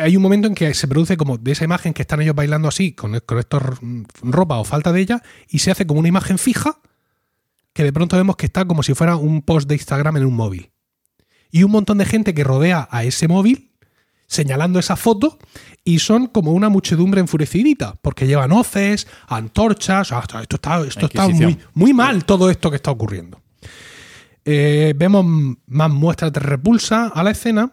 hay 0.00 0.16
un 0.16 0.22
momento 0.22 0.48
en 0.48 0.54
que 0.54 0.74
se 0.74 0.88
produce 0.88 1.16
como 1.16 1.38
de 1.38 1.52
esa 1.52 1.64
imagen 1.64 1.92
que 1.92 2.02
están 2.02 2.20
ellos 2.22 2.34
bailando 2.34 2.68
así, 2.68 2.92
con, 2.92 3.18
con 3.20 3.38
estos 3.38 3.62
mm, 3.80 4.02
ropa 4.22 4.58
o 4.58 4.64
falta 4.64 4.92
de 4.92 5.00
ella, 5.00 5.22
y 5.48 5.60
se 5.60 5.70
hace 5.70 5.86
como 5.86 6.00
una 6.00 6.08
imagen 6.08 6.38
fija 6.38 6.80
que 7.72 7.84
de 7.84 7.92
pronto 7.92 8.16
vemos 8.16 8.36
que 8.36 8.46
está 8.46 8.64
como 8.64 8.82
si 8.82 8.94
fuera 8.94 9.16
un 9.16 9.42
post 9.42 9.68
de 9.68 9.74
Instagram 9.74 10.16
en 10.16 10.26
un 10.26 10.34
móvil. 10.34 10.72
Y 11.50 11.62
un 11.62 11.70
montón 11.70 11.98
de 11.98 12.04
gente 12.04 12.34
que 12.34 12.44
rodea 12.44 12.88
a 12.90 13.04
ese 13.04 13.28
móvil 13.28 13.70
señalando 14.26 14.78
esa 14.78 14.94
foto 14.94 15.38
y 15.82 15.98
son 15.98 16.28
como 16.28 16.52
una 16.52 16.68
muchedumbre 16.68 17.20
enfurecidita, 17.20 17.96
porque 18.00 18.28
llevan 18.28 18.52
hoces, 18.52 19.08
antorchas, 19.26 20.12
esto 20.12 20.56
está, 20.56 20.80
esto 20.82 21.06
está 21.06 21.28
muy, 21.28 21.58
muy 21.74 21.92
mal 21.92 22.24
todo 22.24 22.48
esto 22.48 22.70
que 22.70 22.76
está 22.76 22.92
ocurriendo. 22.92 23.40
Eh, 24.44 24.94
vemos 24.96 25.56
más 25.66 25.90
muestras 25.90 26.32
de 26.32 26.40
repulsa 26.40 27.08
a 27.08 27.22
la 27.24 27.32
escena 27.32 27.70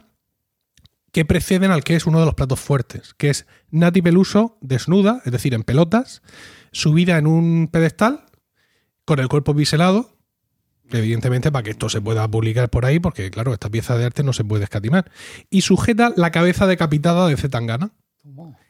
que 1.11 1.25
preceden 1.25 1.71
al 1.71 1.84
que 1.84 1.95
es 1.95 2.05
uno 2.05 2.19
de 2.19 2.25
los 2.25 2.35
platos 2.35 2.59
fuertes, 2.59 3.13
que 3.15 3.29
es 3.29 3.45
Nati 3.71 4.01
Peluso 4.01 4.57
desnuda, 4.61 5.21
es 5.25 5.31
decir, 5.31 5.53
en 5.53 5.63
pelotas, 5.63 6.21
subida 6.71 7.17
en 7.17 7.27
un 7.27 7.69
pedestal, 7.71 8.25
con 9.05 9.19
el 9.19 9.29
cuerpo 9.29 9.53
biselado, 9.53 10.17
evidentemente 10.91 11.51
para 11.51 11.63
que 11.63 11.71
esto 11.71 11.89
se 11.89 12.01
pueda 12.01 12.29
publicar 12.29 12.69
por 12.69 12.85
ahí, 12.85 12.99
porque 12.99 13.31
claro, 13.31 13.53
esta 13.53 13.69
pieza 13.69 13.97
de 13.97 14.05
arte 14.05 14.23
no 14.23 14.34
se 14.34 14.43
puede 14.43 14.65
escatimar, 14.65 15.09
y 15.49 15.61
sujeta 15.61 16.13
la 16.15 16.31
cabeza 16.31 16.67
decapitada 16.67 17.27
de 17.27 17.38
Zetangana. 17.38 17.91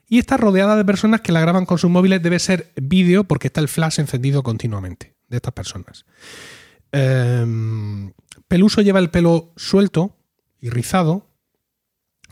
Y 0.07 0.19
está 0.19 0.37
rodeada 0.37 0.77
de 0.77 0.85
personas 0.85 1.21
que 1.21 1.31
la 1.31 1.41
graban 1.41 1.65
con 1.65 1.79
sus 1.79 1.89
móviles, 1.89 2.21
debe 2.21 2.39
ser 2.39 2.71
vídeo 2.75 3.23
porque 3.23 3.47
está 3.47 3.59
el 3.59 3.67
flash 3.67 3.99
encendido 3.99 4.43
continuamente 4.43 5.17
de 5.27 5.37
estas 5.37 5.53
personas. 5.53 6.05
Em, 6.91 8.13
Peluso 8.47 8.81
lleva 8.81 8.99
el 8.99 9.09
pelo 9.09 9.51
suelto 9.57 10.15
y 10.59 10.69
rizado, 10.69 11.26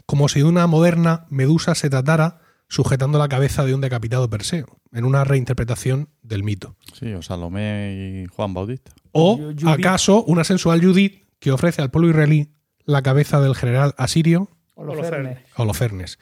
como 0.06 0.28
si 0.30 0.40
de 0.40 0.46
una 0.46 0.68
moderna 0.68 1.26
medusa 1.30 1.76
se 1.76 1.90
tratara 1.90 2.40
sujetando 2.68 3.20
la 3.20 3.30
cabeza 3.30 3.64
de 3.66 3.74
un 3.74 3.82
decapitado 3.82 4.30
Perseo, 4.30 4.66
en 4.92 5.06
una 5.06 5.24
reinterpretación 5.24 6.10
del 6.24 6.44
mito. 6.44 6.76
Sí, 6.94 7.14
o 7.14 7.22
Salomé 7.22 8.24
y 8.24 8.26
Juan 8.28 8.54
Bautista. 8.54 8.92
O 9.12 9.40
acaso 9.68 10.24
una 10.24 10.44
sensual 10.44 10.84
Judith 10.84 11.26
que 11.40 11.52
ofrece 11.52 11.82
al 11.82 11.92
pueblo 11.92 12.10
israelí 12.10 12.50
la 12.86 13.02
cabeza 13.02 13.40
del 13.40 13.56
general 13.56 13.94
asirio 13.98 14.50
Holofernes. 14.76 15.40
Holofernes, 15.56 16.20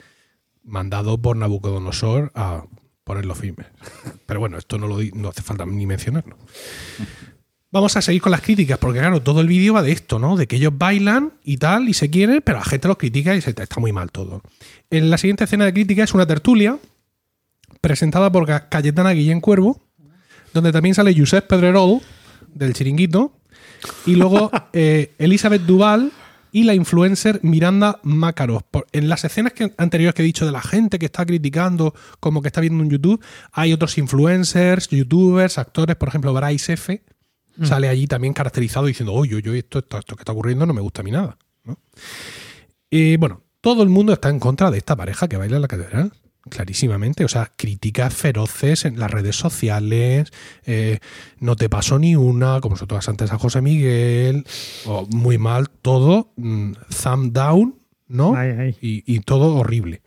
mandado 0.64 1.22
por 1.22 1.36
Nabucodonosor 1.36 2.32
a 2.36 2.66
ponerlo 3.04 3.36
firme. 3.36 3.66
Pero 4.26 4.40
bueno, 4.40 4.58
esto 4.58 4.78
no, 4.78 4.88
lo 4.88 4.98
no 5.14 5.30
hace 5.30 5.42
falta 5.42 5.66
ni 5.66 5.86
mencionarlo. 5.86 6.38
Vamos 7.74 7.98
a 7.98 8.02
seguir 8.04 8.22
con 8.22 8.32
las 8.32 8.42
críticas, 8.42 8.78
porque 8.78 9.00
claro, 9.00 9.22
todo 9.22 9.42
el 9.42 9.48
vídeo 9.48 9.74
va 9.74 9.82
de 9.82 9.92
esto, 9.92 10.20
¿no? 10.20 10.38
De 10.38 10.46
que 10.48 10.58
ellos 10.58 10.72
bailan 10.78 11.34
y 11.44 11.58
tal, 11.58 11.90
y 11.90 11.94
se 11.96 12.10
quieren, 12.10 12.42
pero 12.46 12.60
la 12.60 12.64
gente 12.66 12.88
los 12.88 12.98
critica 12.98 13.36
y 13.36 13.42
se, 13.42 13.50
está 13.50 13.80
muy 13.80 13.92
mal 13.92 14.12
todo. 14.12 14.44
En 14.92 15.10
la 15.10 15.18
siguiente 15.18 15.44
escena 15.46 15.66
de 15.66 15.74
crítica 15.74 16.04
es 16.04 16.14
una 16.14 16.28
tertulia 16.28 16.78
presentada 17.82 18.32
por 18.32 18.46
Ca- 18.46 18.70
Cayetana 18.70 19.12
Guillén 19.12 19.42
Cuervo, 19.42 19.82
donde 20.54 20.72
también 20.72 20.94
sale 20.96 21.16
Josep 21.18 21.48
Pedrerol, 21.48 22.00
del 22.54 22.74
chiringuito, 22.74 23.34
y 24.06 24.16
luego 24.16 24.52
eh, 24.74 25.12
Elizabeth 25.18 25.64
Duval 25.64 26.12
y 26.52 26.66
la 26.66 26.76
influencer 26.76 27.40
Miranda 27.42 28.00
Mácaros. 28.04 28.62
Por- 28.70 28.86
En 28.92 29.10
las 29.10 29.26
escenas 29.26 29.54
que, 29.54 29.74
anteriores 29.78 30.14
que 30.14 30.22
he 30.22 30.26
dicho 30.26 30.46
de 30.46 30.52
la 30.52 30.62
gente 30.62 31.00
que 31.00 31.08
está 31.08 31.26
criticando 31.26 31.96
como 32.20 32.44
que 32.44 32.50
está 32.50 32.62
viendo 32.62 32.84
en 32.84 32.92
YouTube, 32.92 33.20
hay 33.52 33.74
otros 33.74 33.98
influencers, 33.98 34.88
youtubers, 34.90 35.58
actores, 35.58 35.96
por 35.96 36.10
ejemplo, 36.10 36.32
Bryce 36.34 36.74
F. 36.74 37.02
Sale 37.62 37.88
allí 37.88 38.08
también 38.08 38.34
caracterizado 38.34 38.86
diciendo, 38.88 39.14
oye, 39.14 39.36
oye, 39.36 39.60
esto, 39.60 39.80
esto, 39.80 39.98
esto 40.00 40.16
que 40.16 40.22
está 40.22 40.32
ocurriendo 40.32 40.66
no 40.66 40.74
me 40.74 40.82
gusta 40.82 41.02
a 41.02 41.04
mí 41.04 41.12
nada. 41.12 41.38
¿no? 41.64 41.78
Y 42.90 43.18
bueno, 43.18 43.42
todo 43.62 43.84
el 43.84 43.90
mundo 43.90 44.14
está 44.14 44.30
en 44.30 44.40
contra 44.40 44.72
de 44.72 44.78
esta 44.78 44.96
pareja 44.96 45.28
que 45.28 45.38
baila 45.38 45.56
en 45.58 45.62
la 45.62 45.68
catedral. 45.68 46.12
Clarísimamente, 46.50 47.24
o 47.24 47.30
sea, 47.30 47.54
críticas 47.56 48.14
feroces 48.14 48.84
en 48.84 49.00
las 49.00 49.10
redes 49.10 49.38
sociales, 49.38 50.30
eh, 50.66 51.00
no 51.40 51.56
te 51.56 51.70
pasó 51.70 51.98
ni 52.00 52.18
una, 52.18 52.60
como 52.60 52.76
todo 52.76 53.00
antes 53.08 53.32
a 53.32 53.38
José 53.38 53.62
Miguel, 53.62 54.46
muy 55.10 55.38
mal, 55.38 55.70
todo, 55.70 56.34
mm, 56.36 56.74
thumb 57.02 57.32
down, 57.32 57.80
¿no? 58.10 58.34
Y, 58.82 59.04
y 59.06 59.22
todo 59.22 59.56
horrible. 59.56 60.02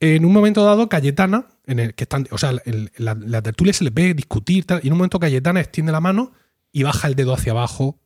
En 0.00 0.24
un 0.24 0.32
momento 0.32 0.64
dado, 0.64 0.88
Cayetana, 0.88 1.48
en 1.66 1.78
el 1.78 1.94
que 1.94 2.04
están, 2.04 2.26
o 2.30 2.38
sea, 2.38 2.54
el- 2.64 2.90
la, 2.96 3.14
la 3.14 3.42
tertulia 3.42 3.74
se 3.74 3.84
le 3.84 3.90
ve 3.90 4.14
discutir, 4.14 4.64
tal, 4.64 4.80
y 4.82 4.86
en 4.86 4.94
un 4.94 4.98
momento 5.00 5.20
Cayetana 5.20 5.60
extiende 5.60 5.92
la 5.92 6.00
mano 6.00 6.32
y 6.72 6.82
baja 6.82 7.08
el 7.08 7.14
dedo 7.14 7.34
hacia 7.34 7.52
abajo, 7.52 7.98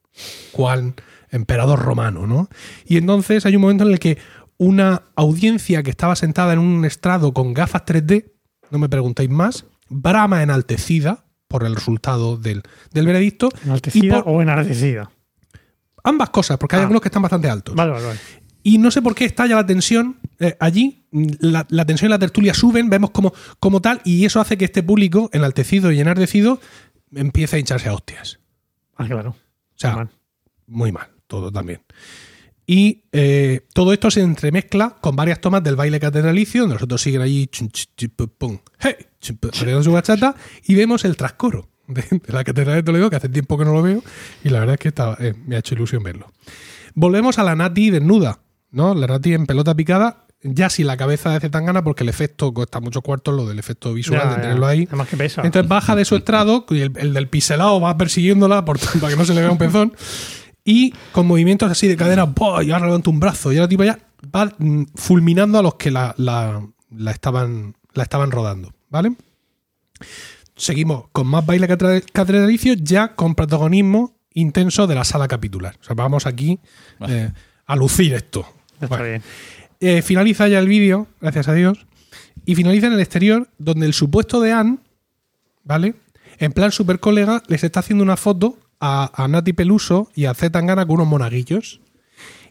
cual 0.53 0.95
emperador 1.31 1.81
romano, 1.81 2.27
¿no? 2.27 2.49
Y 2.87 2.97
entonces 2.97 3.45
hay 3.47 3.57
un 3.57 3.63
momento 3.63 3.85
en 3.85 3.91
el 3.93 3.99
que 3.99 4.19
una 4.57 5.03
audiencia 5.17 5.83
que 5.83 5.91
estaba 5.91 6.15
sentada 6.17 6.53
en 6.53 6.61
un 6.61 6.85
estrado 6.85 7.35
con 7.35 7.53
gafas 7.55 7.83
3D, 7.85 8.33
no 8.71 8.79
me 8.79 8.89
preguntéis 8.89 9.29
más, 9.31 9.67
brama 9.89 10.43
enaltecida 10.43 11.25
por 11.49 11.65
el 11.65 11.75
resultado 11.75 12.37
del, 12.37 12.63
del 12.93 13.07
veredicto. 13.07 13.49
y 13.63 13.67
¿Enaltecida 13.67 14.23
por 14.23 14.33
o 14.35 14.43
enardecida? 14.43 15.11
ambas 16.05 16.31
cosas, 16.31 16.59
porque 16.59 16.77
hay 16.77 16.81
Ah. 16.81 16.83
algunos 16.85 17.03
que 17.03 17.09
están 17.09 17.23
bastante 17.23 17.49
altos. 17.49 17.75
Vale, 17.75 17.93
vale, 17.93 18.07
vale. 18.07 18.19
Y 18.63 18.79
no 18.79 18.91
sé 18.91 19.03
por 19.03 19.15
qué 19.15 19.25
estalla 19.25 19.57
la 19.57 19.67
tensión 19.67 20.17
eh, 20.39 20.57
allí. 20.61 21.07
La, 21.13 21.67
la 21.69 21.85
tensión 21.85 22.09
y 22.09 22.13
la 22.13 22.19
tertulia 22.19 22.55
suben, 22.55 22.89
vemos 22.91 23.11
como, 23.11 23.33
como 23.61 23.81
tal, 23.81 24.01
y 24.05 24.25
eso 24.25 24.41
hace 24.41 24.57
que 24.57 24.65
este 24.67 24.83
público, 24.83 25.31
enaltecido 25.33 25.93
y 25.93 26.01
enardecido, 26.01 26.61
empiece 27.15 27.57
a 27.57 27.59
hincharse 27.59 27.89
a 27.89 27.95
hostias. 27.95 28.41
Ah, 28.97 29.07
claro. 29.07 29.31
O 29.31 29.37
sea, 29.77 29.97
Mal. 29.97 30.11
muy 30.67 30.93
mal, 30.93 31.09
todo 31.27 31.51
también. 31.51 31.81
Y 32.67 33.05
eh, 33.13 33.67
todo 33.75 33.93
esto 33.93 34.11
se 34.11 34.23
entremezcla 34.23 34.97
con 35.01 35.15
varias 35.17 35.41
tomas 35.41 35.63
del 35.63 35.77
baile 35.77 36.01
catedralicio, 36.01 36.63
donde 36.63 36.75
nosotros 36.77 37.03
siguen 37.03 37.21
allí, 37.21 37.47
chun, 37.49 37.69
ch, 37.69 37.89
chi, 37.95 38.09
pu, 38.09 38.29
pum, 38.29 38.59
hey, 38.79 38.95
bailando 39.61 39.83
su 39.83 39.93
bachata, 39.93 40.35
y 40.67 40.75
vemos 40.75 41.05
el 41.05 41.17
trascoro 41.17 41.69
de, 41.89 42.03
de 42.03 42.33
la 42.33 42.43
catedral 42.45 42.77
de 42.77 42.83
Toledo, 42.83 43.11
que 43.11 43.17
hace 43.17 43.29
tiempo 43.29 43.59
que 43.59 43.67
no 43.67 43.75
lo 43.75 43.83
veo, 43.83 44.03
y 44.43 44.49
la 44.49 44.61
verdad 44.61 44.75
es 44.75 44.81
que 44.81 44.89
está- 44.89 45.17
eh, 45.21 45.35
me 45.47 45.57
ha 45.57 45.59
hecho 45.59 45.75
ilusión 45.75 46.03
verlo. 46.03 46.33
Volvemos 46.95 47.39
a 47.39 47.43
la 47.43 47.55
Nati 47.55 47.91
desnuda, 47.91 48.41
¿no? 48.71 48.95
La 48.95 49.09
Nati 49.09 49.35
en 49.35 49.45
pelota 49.45 49.75
picada, 49.75 50.27
ya 50.45 50.71
sin 50.71 50.87
la 50.87 50.97
cabeza 50.97 51.31
de 51.31 51.41
Zetangana, 51.41 51.83
porque 51.83 52.05
el 52.05 52.11
efecto 52.11 52.53
cuesta 52.55 52.79
muchos 52.79 53.03
cuartos, 53.03 53.35
lo 53.35 53.47
del 53.47 53.59
efecto 53.59 53.93
visual, 53.95 54.21
Ya, 54.23 54.29
de 54.29 54.37
ya. 54.37 54.41
tenerlo 54.43 54.67
ahí. 54.67 54.85
Además 54.89 55.09
que 55.09 55.17
pesa. 55.17 55.43
Entonces 55.43 55.69
baja 55.69 55.97
de 55.97 56.05
su 56.05 56.15
estrado 56.17 56.65
y 56.71 56.81
el, 56.81 56.93
el 56.97 57.13
del 57.15 57.29
piselado 57.29 57.81
va 57.81 57.97
persiguiéndola 57.97 58.65
por- 58.65 58.79
para 59.01 59.09
que 59.09 59.17
no 59.17 59.25
se 59.25 59.35
le 59.35 59.41
vea 59.41 59.51
un 59.51 59.59
pezón. 59.59 59.95
Y 60.65 60.93
con 61.13 61.27
movimientos 61.27 61.71
así 61.71 61.89
de 61.89 61.97
cadera, 61.97 62.25
¡buah! 62.25 62.63
y 62.63 62.71
ahora 62.71 62.87
levanta 62.87 63.11
un 63.11 63.21
brazo. 63.21 63.53
Y 63.53 63.57
ahora 63.57 63.69
tipo 63.69 63.85
ya 63.85 63.99
va 64.35 64.53
mm, 64.59 64.85
fulminando 64.95 65.59
a 65.59 65.63
los 65.63 65.75
que 65.75 65.91
la, 65.91 66.15
la- 66.19 66.67
la 66.97 67.11
estaban, 67.11 67.75
la 67.95 68.03
estaban 68.05 68.31
rodando. 68.31 68.73
¿Vale? 68.91 69.15
Seguimos 70.57 71.07
con 71.13 71.27
más 71.27 71.45
baile 71.45 71.67
catedralicio, 71.67 72.75
ya 72.75 73.15
con 73.15 73.35
protagonismo 73.35 74.17
intenso 74.35 74.87
de 74.87 74.95
la 74.95 75.05
sala 75.05 75.27
capitular. 75.29 75.77
O 75.81 75.85
sea, 75.85 75.95
vamos 75.95 76.27
aquí 76.27 76.61
eh, 77.09 77.31
a 77.67 77.77
lucir 77.77 78.15
esto. 78.15 78.47
Está 78.75 78.87
Bueno. 78.89 79.05
bien. 79.05 79.23
Eh, 79.87 80.01
finaliza 80.01 80.49
ya 80.49 80.59
el 80.61 80.67
vídeo, 80.67 81.07
gracias 81.21 81.47
a 81.47 81.53
Dios, 81.53 81.85
y 82.47 82.55
finaliza 82.55 82.87
en 82.87 82.95
el 82.95 83.01
exterior, 83.01 83.49
donde 83.59 83.85
el 83.85 83.93
supuesto 83.93 84.41
de 84.41 84.51
Anne, 84.51 84.79
¿vale? 85.63 85.95
En 86.39 86.53
plan 86.53 86.73
super 86.73 87.01
colega, 87.01 87.43
les 87.49 87.65
está 87.65 87.81
haciendo 87.81 88.03
una 88.03 88.17
foto 88.17 88.59
a, 88.81 89.11
a 89.15 89.29
Nati 89.29 89.53
Peluso 89.53 90.11
y 90.15 90.25
a 90.25 90.33
Z 90.33 90.51
Tangana 90.53 90.87
con 90.87 90.95
unos 90.95 91.09
monaguillos. 91.09 91.81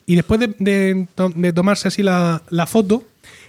Y 0.05 0.15
después 0.15 0.39
de, 0.41 0.53
de 0.59 1.07
to- 1.15 1.33
de 1.35 1.51
tomarse 1.53 1.87
así 1.87 2.03
la, 2.03 2.43
la 2.51 2.67
foto, 2.67 3.03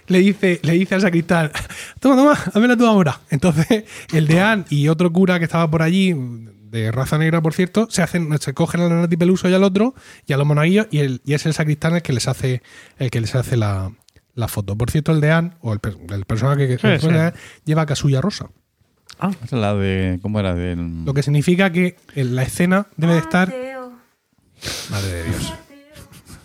le 0.07 0.17
dice, 0.19 0.59
le 0.63 0.73
dice 0.73 0.95
al 0.95 1.01
sacristán, 1.01 1.51
toma, 1.99 2.15
toma, 2.15 2.31
házmela 2.31 2.75
tú 2.75 2.87
ahora. 2.87 3.21
Entonces, 3.29 3.83
el 4.11 4.25
de 4.25 4.39
Anne 4.39 4.65
y 4.71 4.87
otro 4.87 5.13
cura 5.13 5.37
que 5.37 5.45
estaba 5.45 5.69
por 5.69 5.83
allí, 5.83 6.15
de 6.75 6.91
raza 6.91 7.17
negra, 7.17 7.41
por 7.41 7.53
cierto, 7.53 7.87
se 7.89 8.01
hacen, 8.03 8.29
se 8.39 8.53
cogen 8.53 8.81
a 8.81 8.89
la 8.89 8.95
Nati 9.01 9.17
Peluso 9.17 9.49
y 9.49 9.53
al 9.53 9.63
otro, 9.63 9.95
y 10.27 10.33
a 10.33 10.37
los 10.37 10.45
monaguillos, 10.45 10.87
y, 10.91 10.99
el, 10.99 11.21
y 11.25 11.33
es 11.33 11.45
el 11.45 11.53
sacristán 11.53 11.95
el 11.95 12.01
que 12.01 12.13
les 12.13 12.27
hace, 12.27 12.61
el 12.97 13.09
que 13.09 13.21
les 13.21 13.33
hace 13.35 13.57
la, 13.57 13.91
la 14.35 14.47
foto. 14.47 14.77
Por 14.77 14.91
cierto, 14.91 15.11
el 15.11 15.21
de 15.21 15.31
Anne, 15.31 15.51
o 15.61 15.73
el, 15.73 15.79
el 16.13 16.25
personaje 16.25 16.67
que 16.67 16.77
Sí, 16.77 16.87
el 16.87 16.99
sí. 17.01 17.07
de 17.07 17.19
Anne, 17.19 17.33
lleva 17.65 17.85
casulla 17.85 18.21
rosa. 18.21 18.49
Ah, 19.19 19.31
Es 19.43 19.51
la 19.53 19.73
de. 19.73 20.19
¿Cómo 20.21 20.39
era? 20.41 20.53
Del. 20.53 21.05
Lo 21.05 21.13
que 21.13 21.23
significa 21.23 21.71
que 21.71 21.95
en 22.15 22.35
la 22.35 22.43
escena 22.43 22.87
debe 22.97 23.13
de 23.13 23.19
estar. 23.19 23.47
Mateo. 23.47 23.93
Madre 24.89 25.11
de 25.11 25.23
Dios. 25.23 25.53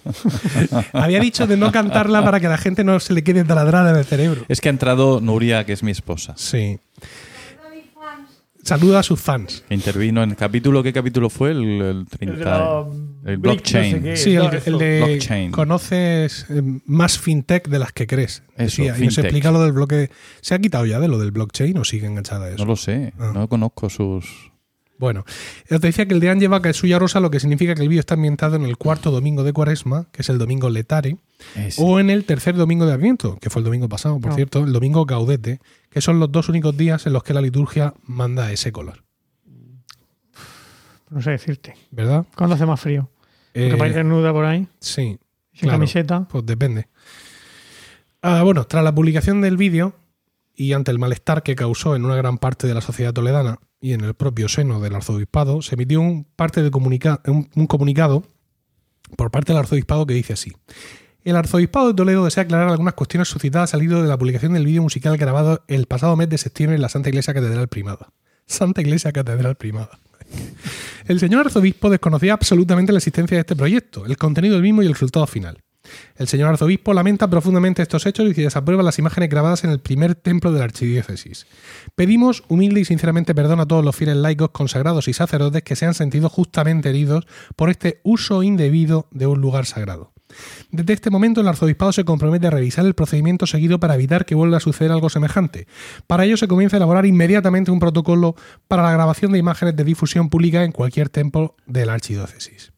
Había 0.92 1.20
dicho 1.20 1.46
de 1.46 1.56
no 1.56 1.72
cantarla 1.72 2.24
para 2.24 2.40
que 2.40 2.46
a 2.46 2.50
la 2.50 2.58
gente 2.58 2.84
no 2.84 2.98
se 3.00 3.12
le 3.12 3.22
quede 3.22 3.44
taladrada 3.44 3.90
en 3.90 3.96
el 3.96 4.04
cerebro. 4.04 4.44
Es 4.48 4.60
que 4.60 4.68
ha 4.68 4.70
entrado 4.72 5.20
Nuria, 5.20 5.64
que 5.66 5.72
es 5.72 5.82
mi 5.82 5.90
esposa, 5.90 6.34
Sí. 6.36 6.78
Saludo 7.00 7.68
a 7.68 7.74
mis 7.74 7.84
fans. 7.92 8.30
Saluda 8.62 9.00
a 9.00 9.02
sus 9.02 9.20
fans. 9.20 9.64
intervino 9.70 10.22
en 10.22 10.30
el 10.30 10.36
capítulo. 10.36 10.82
¿Qué 10.82 10.92
capítulo 10.92 11.30
fue? 11.30 11.50
El, 11.52 11.58
el 11.58 11.80
El 11.80 12.04
de 12.04 12.16
30. 12.18 12.44
la 12.44 12.86
el 13.24 13.36
Brick, 13.38 13.40
blockchain. 13.54 13.92
no 13.96 14.02
sé 14.02 14.02
qué, 14.10 14.16
Sí, 14.16 14.34
el, 14.34 14.78
de 14.78 15.02
Blockchain. 15.04 15.50
conoces 15.52 16.46
eh, 16.50 16.62
más 16.86 17.18
fintech 17.18 17.68
de 17.68 17.78
las 17.78 17.92
que 17.92 18.06
crees. 18.06 18.42
Eso, 18.56 18.82
Decía, 18.82 18.96
y 18.98 19.04
nos 19.06 19.18
explica 19.18 19.50
lo 19.50 19.62
del 19.62 19.72
bloque. 19.72 20.10
¿Se 20.40 20.54
ha 20.54 20.58
quitado 20.58 20.86
ya 20.86 21.00
de 21.00 21.08
lo 21.08 21.18
del 21.18 21.30
blockchain 21.30 21.76
o 21.78 21.84
sigue 21.84 22.06
enganchada 22.06 22.46
a 22.46 22.48
eso? 22.50 22.58
No 22.58 22.64
lo 22.66 22.76
sé. 22.76 23.12
Ah. 23.18 23.32
No 23.34 23.48
conozco 23.48 23.88
sus. 23.90 24.49
Bueno, 25.00 25.24
te 25.66 25.78
decía 25.78 26.04
que 26.04 26.12
el 26.12 26.20
deán 26.20 26.40
lleva 26.40 26.60
suya 26.74 26.98
rosa, 26.98 27.20
lo 27.20 27.30
que 27.30 27.40
significa 27.40 27.74
que 27.74 27.80
el 27.80 27.88
vídeo 27.88 28.00
está 28.00 28.14
ambientado 28.14 28.56
en 28.56 28.64
el 28.66 28.76
cuarto 28.76 29.10
domingo 29.10 29.44
de 29.44 29.54
Cuaresma, 29.54 30.08
que 30.12 30.20
es 30.20 30.28
el 30.28 30.36
domingo 30.36 30.68
letare, 30.68 31.16
Ese. 31.56 31.80
o 31.82 31.98
en 32.00 32.10
el 32.10 32.26
tercer 32.26 32.54
domingo 32.54 32.84
de 32.84 32.92
Adviento, 32.92 33.38
que 33.40 33.48
fue 33.48 33.60
el 33.60 33.64
domingo 33.64 33.88
pasado, 33.88 34.20
por 34.20 34.34
cierto, 34.34 34.62
el 34.62 34.74
domingo 34.74 35.06
gaudete, 35.06 35.58
que 35.88 36.02
son 36.02 36.20
los 36.20 36.30
dos 36.30 36.50
únicos 36.50 36.76
días 36.76 37.06
en 37.06 37.14
los 37.14 37.22
que 37.22 37.32
la 37.32 37.40
liturgia 37.40 37.94
manda 38.04 38.52
ese 38.52 38.72
color, 38.72 39.02
no 41.08 41.22
sé 41.22 41.30
decirte. 41.30 41.74
¿verdad? 41.90 42.26
¿Cuándo 42.36 42.56
hace 42.56 42.66
más 42.66 42.78
frío? 42.78 43.08
Eh, 43.54 43.74
Porque 43.78 43.94
desnuda 43.94 44.34
por 44.34 44.44
ahí, 44.44 44.68
sí, 44.80 45.18
sin 45.54 45.60
claro. 45.60 45.78
camiseta. 45.78 46.28
pues 46.30 46.44
depende. 46.44 46.88
Ah, 48.20 48.42
bueno, 48.42 48.66
tras 48.66 48.84
la 48.84 48.94
publicación 48.94 49.40
del 49.40 49.56
vídeo 49.56 49.94
y 50.54 50.74
ante 50.74 50.90
el 50.90 50.98
malestar 50.98 51.42
que 51.42 51.56
causó 51.56 51.96
en 51.96 52.04
una 52.04 52.16
gran 52.16 52.36
parte 52.36 52.66
de 52.66 52.74
la 52.74 52.82
sociedad 52.82 53.14
toledana 53.14 53.60
y 53.80 53.92
en 53.94 54.02
el 54.02 54.14
propio 54.14 54.48
seno 54.48 54.80
del 54.80 54.94
arzobispado, 54.94 55.62
se 55.62 55.74
emitió 55.74 56.00
un, 56.00 56.24
parte 56.36 56.62
de 56.62 56.70
comunica- 56.70 57.20
un- 57.26 57.48
un 57.54 57.66
comunicado 57.66 58.24
por 59.16 59.30
parte 59.30 59.52
del 59.52 59.60
arzobispado 59.60 60.06
que 60.06 60.14
dice 60.14 60.34
así. 60.34 60.52
El 61.24 61.36
arzobispado 61.36 61.88
de 61.88 61.94
Toledo 61.94 62.24
desea 62.24 62.44
aclarar 62.44 62.68
algunas 62.68 62.94
cuestiones 62.94 63.28
suscitadas 63.28 63.74
al 63.74 63.82
hilo 63.82 64.02
de 64.02 64.08
la 64.08 64.16
publicación 64.18 64.52
del 64.54 64.64
vídeo 64.64 64.82
musical 64.82 65.16
grabado 65.18 65.64
el 65.68 65.86
pasado 65.86 66.16
mes 66.16 66.28
de 66.28 66.38
septiembre 66.38 66.76
en 66.76 66.82
la 66.82 66.88
Santa 66.88 67.08
Iglesia 67.10 67.34
Catedral 67.34 67.68
Primada. 67.68 68.12
Santa 68.46 68.80
Iglesia 68.80 69.12
Catedral 69.12 69.56
Primada. 69.56 69.98
El 71.06 71.18
señor 71.18 71.46
arzobispo 71.46 71.90
desconocía 71.90 72.34
absolutamente 72.34 72.92
la 72.92 72.98
existencia 72.98 73.36
de 73.36 73.40
este 73.40 73.56
proyecto, 73.56 74.06
el 74.06 74.16
contenido 74.16 74.54
del 74.54 74.62
mismo 74.62 74.82
y 74.82 74.86
el 74.86 74.92
resultado 74.92 75.26
final. 75.26 75.58
El 76.16 76.28
señor 76.28 76.50
arzobispo 76.50 76.94
lamenta 76.94 77.28
profundamente 77.28 77.82
estos 77.82 78.06
hechos 78.06 78.26
y 78.30 78.42
desaprueba 78.42 78.82
las 78.82 78.98
imágenes 78.98 79.30
grabadas 79.30 79.64
en 79.64 79.70
el 79.70 79.80
primer 79.80 80.14
templo 80.14 80.52
de 80.52 80.58
la 80.58 80.64
archidiócesis. 80.64 81.46
Pedimos 81.94 82.44
humilde 82.48 82.80
y 82.80 82.84
sinceramente 82.84 83.34
perdón 83.34 83.60
a 83.60 83.66
todos 83.66 83.84
los 83.84 83.96
fieles 83.96 84.16
laicos, 84.16 84.50
consagrados 84.50 85.08
y 85.08 85.12
sacerdotes 85.12 85.62
que 85.62 85.76
se 85.76 85.86
han 85.86 85.94
sentido 85.94 86.28
justamente 86.28 86.90
heridos 86.90 87.26
por 87.56 87.70
este 87.70 88.00
uso 88.02 88.42
indebido 88.42 89.06
de 89.10 89.26
un 89.26 89.40
lugar 89.40 89.66
sagrado. 89.66 90.12
Desde 90.70 90.92
este 90.92 91.10
momento 91.10 91.40
el 91.40 91.48
arzobispado 91.48 91.92
se 91.92 92.04
compromete 92.04 92.46
a 92.46 92.50
revisar 92.50 92.86
el 92.86 92.94
procedimiento 92.94 93.46
seguido 93.46 93.80
para 93.80 93.94
evitar 93.94 94.24
que 94.24 94.34
vuelva 94.34 94.58
a 94.58 94.60
suceder 94.60 94.92
algo 94.92 95.10
semejante. 95.10 95.66
Para 96.06 96.24
ello 96.24 96.36
se 96.36 96.48
comienza 96.48 96.76
a 96.76 96.78
elaborar 96.78 97.06
inmediatamente 97.06 97.70
un 97.70 97.80
protocolo 97.80 98.36
para 98.68 98.82
la 98.82 98.92
grabación 98.92 99.32
de 99.32 99.38
imágenes 99.38 99.76
de 99.76 99.84
difusión 99.84 100.28
pública 100.28 100.64
en 100.64 100.72
cualquier 100.72 101.08
templo 101.08 101.56
de 101.66 101.86
la 101.86 101.94
archidiócesis. 101.94 102.72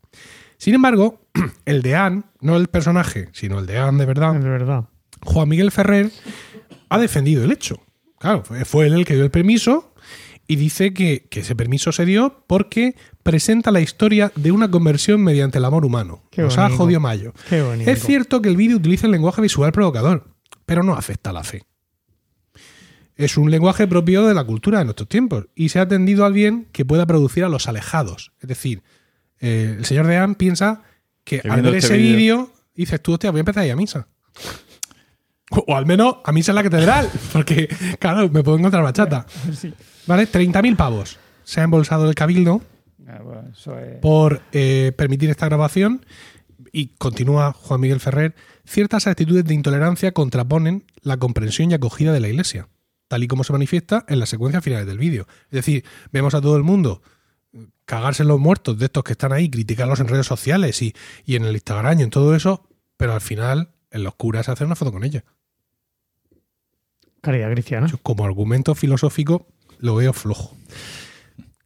Sin 0.62 0.74
embargo, 0.74 1.20
el 1.64 1.82
deán, 1.82 2.26
no 2.40 2.56
el 2.56 2.68
personaje, 2.68 3.28
sino 3.32 3.58
el 3.58 3.66
deán 3.66 3.98
de 3.98 4.06
verdad, 4.06 4.34
De 4.34 4.48
verdad. 4.48 4.84
Juan 5.24 5.48
Miguel 5.48 5.72
Ferrer 5.72 6.12
ha 6.88 7.00
defendido 7.00 7.42
el 7.42 7.50
hecho. 7.50 7.82
Claro, 8.20 8.44
fue, 8.44 8.86
él 8.86 8.92
el 8.92 9.04
que 9.04 9.14
dio 9.14 9.24
el 9.24 9.32
permiso 9.32 9.92
y 10.46 10.54
dice 10.54 10.94
que, 10.94 11.26
que 11.28 11.40
ese 11.40 11.56
permiso 11.56 11.90
se 11.90 12.06
dio 12.06 12.44
porque 12.46 12.94
presenta 13.24 13.72
la 13.72 13.80
historia 13.80 14.30
de 14.36 14.52
una 14.52 14.70
conversión 14.70 15.24
mediante 15.24 15.58
el 15.58 15.64
amor 15.64 15.84
humano. 15.84 16.22
Qué 16.30 16.42
ha 16.42 16.46
bonito. 16.46 16.76
jodido 16.76 17.00
Mayo. 17.00 17.32
Qué 17.48 17.60
bonito. 17.60 17.90
Es 17.90 18.04
cierto 18.04 18.40
que 18.40 18.48
el 18.48 18.56
vídeo 18.56 18.76
utiliza 18.76 19.06
el 19.06 19.12
lenguaje 19.12 19.42
visual 19.42 19.72
provocador, 19.72 20.28
pero 20.64 20.84
no 20.84 20.94
afecta 20.94 21.30
a 21.30 21.32
la 21.32 21.42
fe. 21.42 21.64
Es 23.16 23.36
un 23.36 23.50
lenguaje 23.50 23.88
propio 23.88 24.28
de 24.28 24.34
la 24.34 24.44
cultura 24.44 24.78
de 24.78 24.84
nuestros 24.84 25.08
tiempos 25.08 25.48
y 25.56 25.70
se 25.70 25.80
ha 25.80 25.82
atendido 25.82 26.24
al 26.24 26.32
bien 26.32 26.68
que 26.70 26.84
pueda 26.84 27.04
producir 27.04 27.42
a 27.42 27.48
los 27.48 27.66
alejados. 27.66 28.30
Es 28.40 28.46
decir, 28.46 28.84
eh, 29.42 29.74
el 29.78 29.84
señor 29.84 30.06
Deán 30.06 30.34
piensa 30.36 30.82
que 31.24 31.40
Que 31.40 31.48
al 31.50 31.60
ver 31.60 31.74
este 31.74 31.94
ese 31.94 31.96
vídeo- 31.98 32.50
dices 32.74 33.02
tú, 33.02 33.12
hostia, 33.12 33.30
voy 33.30 33.40
a 33.40 33.42
empezar 33.42 33.62
a 33.64 33.66
ir 33.66 33.72
a 33.72 33.76
misa. 33.76 34.08
O, 35.50 35.64
o 35.68 35.76
al 35.76 35.84
menos 35.86 36.16
a 36.24 36.32
misa 36.32 36.52
en 36.52 36.56
la 36.56 36.62
catedral, 36.62 37.10
porque, 37.32 37.68
claro, 37.98 38.28
me 38.30 38.42
puedo 38.42 38.58
encontrar 38.58 38.82
bachata. 38.82 39.26
Sí. 39.54 39.72
¿Vale? 40.06 40.26
30.000 40.26 40.76
pavos 40.76 41.18
se 41.44 41.60
ha 41.60 41.64
embolsado 41.64 42.08
el 42.08 42.14
cabildo 42.14 42.62
Ah, 43.06 43.20
bueno, 43.22 43.44
eso 43.52 43.78
es- 43.78 43.98
por 44.00 44.40
eh, 44.52 44.92
permitir 44.96 45.28
esta 45.30 45.46
grabación 45.46 46.06
y 46.72 46.88
continúa 46.96 47.52
Juan 47.52 47.80
Miguel 47.80 48.00
Ferrer, 48.00 48.34
ciertas 48.64 49.06
actitudes 49.06 49.44
de 49.44 49.52
intolerancia 49.54 50.12
contraponen 50.12 50.84
la 51.02 51.18
comprensión 51.18 51.70
y 51.70 51.74
acogida 51.74 52.12
de 52.12 52.20
la 52.20 52.28
Iglesia, 52.28 52.68
tal 53.08 53.22
y 53.22 53.28
como 53.28 53.44
se 53.44 53.52
manifiesta 53.52 54.04
en 54.08 54.18
las 54.20 54.30
secuencias 54.30 54.64
finales 54.64 54.86
del 54.86 54.98
vídeo. 54.98 55.26
Es 55.46 55.50
decir, 55.56 55.84
vemos 56.12 56.32
a 56.34 56.40
todo 56.40 56.56
el 56.56 56.62
mundo 56.62 57.02
cagarse 57.92 58.22
en 58.22 58.28
los 58.28 58.40
muertos 58.40 58.78
de 58.78 58.86
estos 58.86 59.04
que 59.04 59.12
están 59.12 59.34
ahí, 59.34 59.50
criticarlos 59.50 60.00
en 60.00 60.08
redes 60.08 60.24
sociales 60.26 60.80
y, 60.80 60.94
y 61.26 61.36
en 61.36 61.44
el 61.44 61.52
Instagram 61.52 62.00
y 62.00 62.02
en 62.04 62.08
todo 62.08 62.34
eso, 62.34 62.66
pero 62.96 63.12
al 63.12 63.20
final 63.20 63.68
en 63.90 64.02
los 64.02 64.14
curas 64.14 64.46
se 64.46 64.52
hace 64.52 64.64
una 64.64 64.76
foto 64.76 64.92
con 64.92 65.04
ella. 65.04 65.24
Caridad 67.20 67.50
cristiana. 67.52 67.86
Yo 67.88 67.98
como 67.98 68.24
argumento 68.24 68.74
filosófico 68.74 69.46
lo 69.78 69.94
veo 69.96 70.14
flojo. 70.14 70.56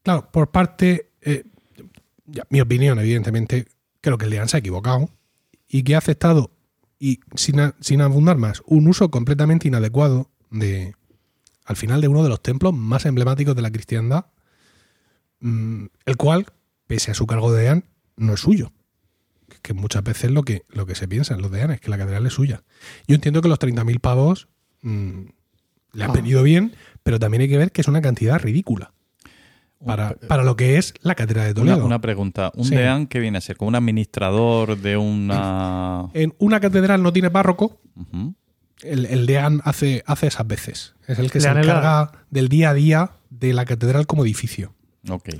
Claro, 0.02 0.28
por 0.32 0.50
parte, 0.50 1.12
eh, 1.20 1.44
ya, 2.24 2.42
mi 2.50 2.60
opinión, 2.60 2.98
evidentemente, 2.98 3.68
creo 4.00 4.18
que 4.18 4.24
el 4.24 4.32
Deán 4.32 4.48
se 4.48 4.56
ha 4.56 4.60
equivocado 4.60 5.08
y 5.68 5.84
que 5.84 5.94
ha 5.94 5.98
aceptado, 5.98 6.50
y 6.98 7.20
sin, 7.36 7.60
a- 7.60 7.76
sin 7.80 8.00
abundar 8.00 8.36
más, 8.36 8.64
un 8.66 8.88
uso 8.88 9.12
completamente 9.12 9.68
inadecuado 9.68 10.28
de, 10.50 10.92
al 11.64 11.76
final, 11.76 12.00
de 12.00 12.08
uno 12.08 12.24
de 12.24 12.30
los 12.30 12.42
templos 12.42 12.74
más 12.74 13.06
emblemáticos 13.06 13.54
de 13.54 13.62
la 13.62 13.70
cristiandad, 13.70 14.26
el 15.40 16.16
cual, 16.16 16.46
pese 16.86 17.10
a 17.10 17.14
su 17.14 17.26
cargo 17.26 17.52
de 17.52 17.62
Deán, 17.62 17.84
no 18.16 18.34
es 18.34 18.40
suyo. 18.40 18.72
Que- 19.62 19.74
muchas 19.74 20.02
veces 20.04 20.30
lo 20.30 20.42
que, 20.42 20.62
lo 20.68 20.86
que 20.86 20.94
se 20.94 21.06
piensa 21.08 21.34
en 21.34 21.42
los 21.42 21.50
Deanes, 21.50 21.80
que 21.80 21.90
la 21.90 21.98
catedral 21.98 22.26
es 22.26 22.32
suya. 22.32 22.62
Yo 23.06 23.14
entiendo 23.14 23.42
que 23.42 23.48
los 23.48 23.58
30.000 23.58 24.00
pavos 24.00 24.48
mm, 24.82 25.22
le 25.92 26.04
han 26.04 26.10
Ah. 26.10 26.14
venido 26.14 26.42
bien, 26.42 26.74
pero 27.02 27.18
también 27.18 27.42
hay 27.42 27.48
que 27.48 27.58
ver 27.58 27.72
que 27.72 27.80
es 27.80 27.88
una 27.88 28.00
cantidad 28.00 28.38
ridícula 28.40 28.92
para, 29.84 30.14
para 30.28 30.42
lo 30.44 30.56
que 30.56 30.78
es 30.78 30.94
la 31.02 31.14
catedral 31.14 31.48
de 31.48 31.54
Toledo. 31.54 31.84
una 31.84 32.00
pregunta. 32.00 32.50
¿Un 32.54 32.64
Sí. 32.64 32.74
deán 32.76 33.06
que 33.06 33.18
viene 33.20 33.38
a 33.38 33.40
ser? 33.40 33.56
¿Como 33.56 33.68
un 33.68 33.74
administrador 33.74 34.78
de 34.78 34.96
una...? 34.96 36.08
En 36.14 36.34
una 36.38 36.60
catedral 36.60 37.02
no 37.02 37.12
tiene 37.12 37.30
párroco, 37.30 37.80
el, 38.82 39.06
el 39.06 39.26
deán 39.26 39.60
hace, 39.64 40.02
hace 40.06 40.26
esas 40.28 40.46
veces. 40.46 40.94
Es 41.08 41.18
el 41.18 41.30
que 41.30 41.40
se 41.40 41.52
la- 41.52 41.60
encarga 41.60 42.12
del 42.30 42.48
día 42.48 42.70
a 42.70 42.74
día 42.74 43.10
de 43.30 43.52
la 43.52 43.64
catedral 43.64 44.06
como 44.06 44.24
edificio. 44.24 44.74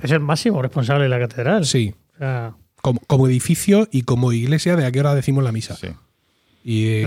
Es 0.01 0.11
el 0.11 0.19
máximo 0.19 0.61
responsable 0.61 1.03
de 1.03 1.09
la 1.09 1.19
catedral. 1.19 1.65
Sí, 1.65 1.93
O 2.15 2.17
sea, 2.17 2.53
como, 2.81 2.99
como 3.07 3.27
edificio 3.27 3.87
y 3.91 4.03
como 4.03 4.31
iglesia 4.33 4.75
de 4.75 4.85
a 4.85 4.91
qué 4.91 4.99
hora 4.99 5.13
decimos 5.15 5.43
la 5.43 5.51
misa. 5.51 5.75
Sí. 5.75 5.87
Y, 6.63 6.85
eh, 6.87 7.01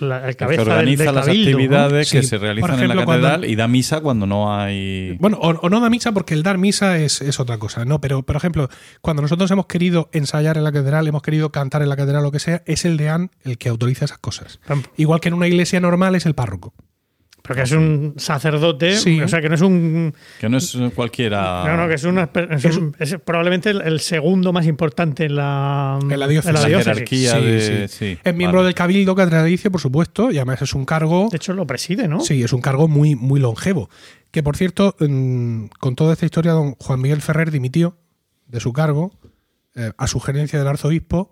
el, 0.00 0.08
la- 0.08 0.28
el 0.28 0.34
cabeza 0.34 0.64
que 0.64 0.70
organiza 0.70 1.04
del 1.04 1.14
las 1.14 1.26
cabildo, 1.26 1.50
¿no? 1.50 1.56
actividades 1.58 2.10
que 2.10 2.22
Sí, 2.22 2.28
se 2.28 2.38
realizan 2.38 2.80
en 2.82 2.88
la 2.88 3.04
cuando- 3.04 3.28
catedral 3.28 3.44
y 3.48 3.54
da 3.54 3.68
misa 3.68 4.00
cuando 4.00 4.26
no 4.26 4.52
hay... 4.52 5.16
Bueno, 5.20 5.38
o, 5.40 5.50
o 5.50 5.68
no 5.70 5.78
da 5.80 5.88
misa 5.90 6.10
porque 6.10 6.34
el 6.34 6.42
dar 6.42 6.58
misa 6.58 6.98
es, 6.98 7.20
es 7.22 7.38
otra 7.38 7.58
cosa, 7.58 7.84
¿no? 7.84 8.00
Pero, 8.00 8.24
por 8.24 8.34
ejemplo, 8.34 8.68
cuando 9.02 9.22
nosotros 9.22 9.48
hemos 9.52 9.66
querido 9.66 10.08
ensayar 10.12 10.56
en 10.56 10.64
la 10.64 10.72
catedral, 10.72 11.06
hemos 11.06 11.22
querido 11.22 11.52
cantar 11.52 11.82
en 11.82 11.88
la 11.88 11.94
catedral, 11.96 12.24
lo 12.24 12.32
que 12.32 12.40
sea, 12.40 12.62
es 12.66 12.84
el 12.84 12.96
deán 12.96 13.30
el 13.44 13.58
que 13.58 13.68
autoriza 13.68 14.06
esas 14.06 14.18
cosas. 14.18 14.58
Igual 14.96 15.20
que 15.20 15.28
en 15.28 15.34
una 15.34 15.46
iglesia 15.46 15.78
normal 15.78 16.16
es 16.16 16.26
el 16.26 16.34
párroco. 16.34 16.74
Porque 17.46 17.62
es 17.62 17.72
un 17.72 18.14
sacerdote, 18.16 18.96
Sí. 18.96 19.20
o 19.20 19.28
sea 19.28 19.40
que 19.40 19.48
no 19.48 19.54
es 19.54 19.60
un. 19.60 20.14
Que 20.40 20.48
no 20.48 20.56
es 20.58 20.76
cualquiera... 20.94 21.64
No, 21.66 21.76
no, 21.76 21.88
que 21.88 21.94
es, 21.94 22.04
una, 22.04 22.28
es, 22.50 22.64
Es- 22.64 22.76
un- 22.76 22.94
es 22.98 23.16
probablemente 23.24 23.70
el, 23.70 23.80
el 23.82 24.00
segundo 24.00 24.52
más 24.52 24.66
importante 24.66 25.26
en 25.26 25.36
la, 25.36 25.98
En 26.02 26.18
la 26.18 26.26
diócesis. 26.26 26.48
en 26.56 26.62
la 26.62 26.68
diócesis. 26.68 26.92
jerarquía 26.92 27.38
Sí, 27.38 27.44
de... 27.44 27.88
sí. 27.88 27.96
sí, 28.14 28.18
Es 28.24 28.34
miembro 28.34 28.60
vale. 28.60 28.66
del 28.68 28.74
cabildo 28.74 29.14
catedralicio, 29.14 29.70
por 29.70 29.80
supuesto, 29.80 30.30
y 30.30 30.36
además 30.38 30.60
es 30.62 30.74
un 30.74 30.84
cargo. 30.84 31.28
De 31.30 31.36
hecho, 31.36 31.52
lo 31.52 31.66
preside, 31.66 32.08
¿no? 32.08 32.20
Sí, 32.20 32.42
es 32.42 32.52
un 32.52 32.60
cargo 32.60 32.88
muy, 32.88 33.14
muy 33.14 33.38
longevo. 33.40 33.88
Que 34.30 34.42
por 34.42 34.56
cierto, 34.56 34.96
con 34.98 35.96
toda 35.96 36.12
esta 36.12 36.26
historia, 36.26 36.52
don 36.52 36.74
Juan 36.74 37.00
Miguel 37.00 37.22
Ferrer 37.22 37.50
dimitió 37.50 37.96
de 38.46 38.60
su 38.60 38.72
cargo 38.72 39.12
eh, 39.74 39.92
a 39.96 40.06
sugerencia 40.06 40.58
del 40.58 40.68
arzobispo 40.68 41.30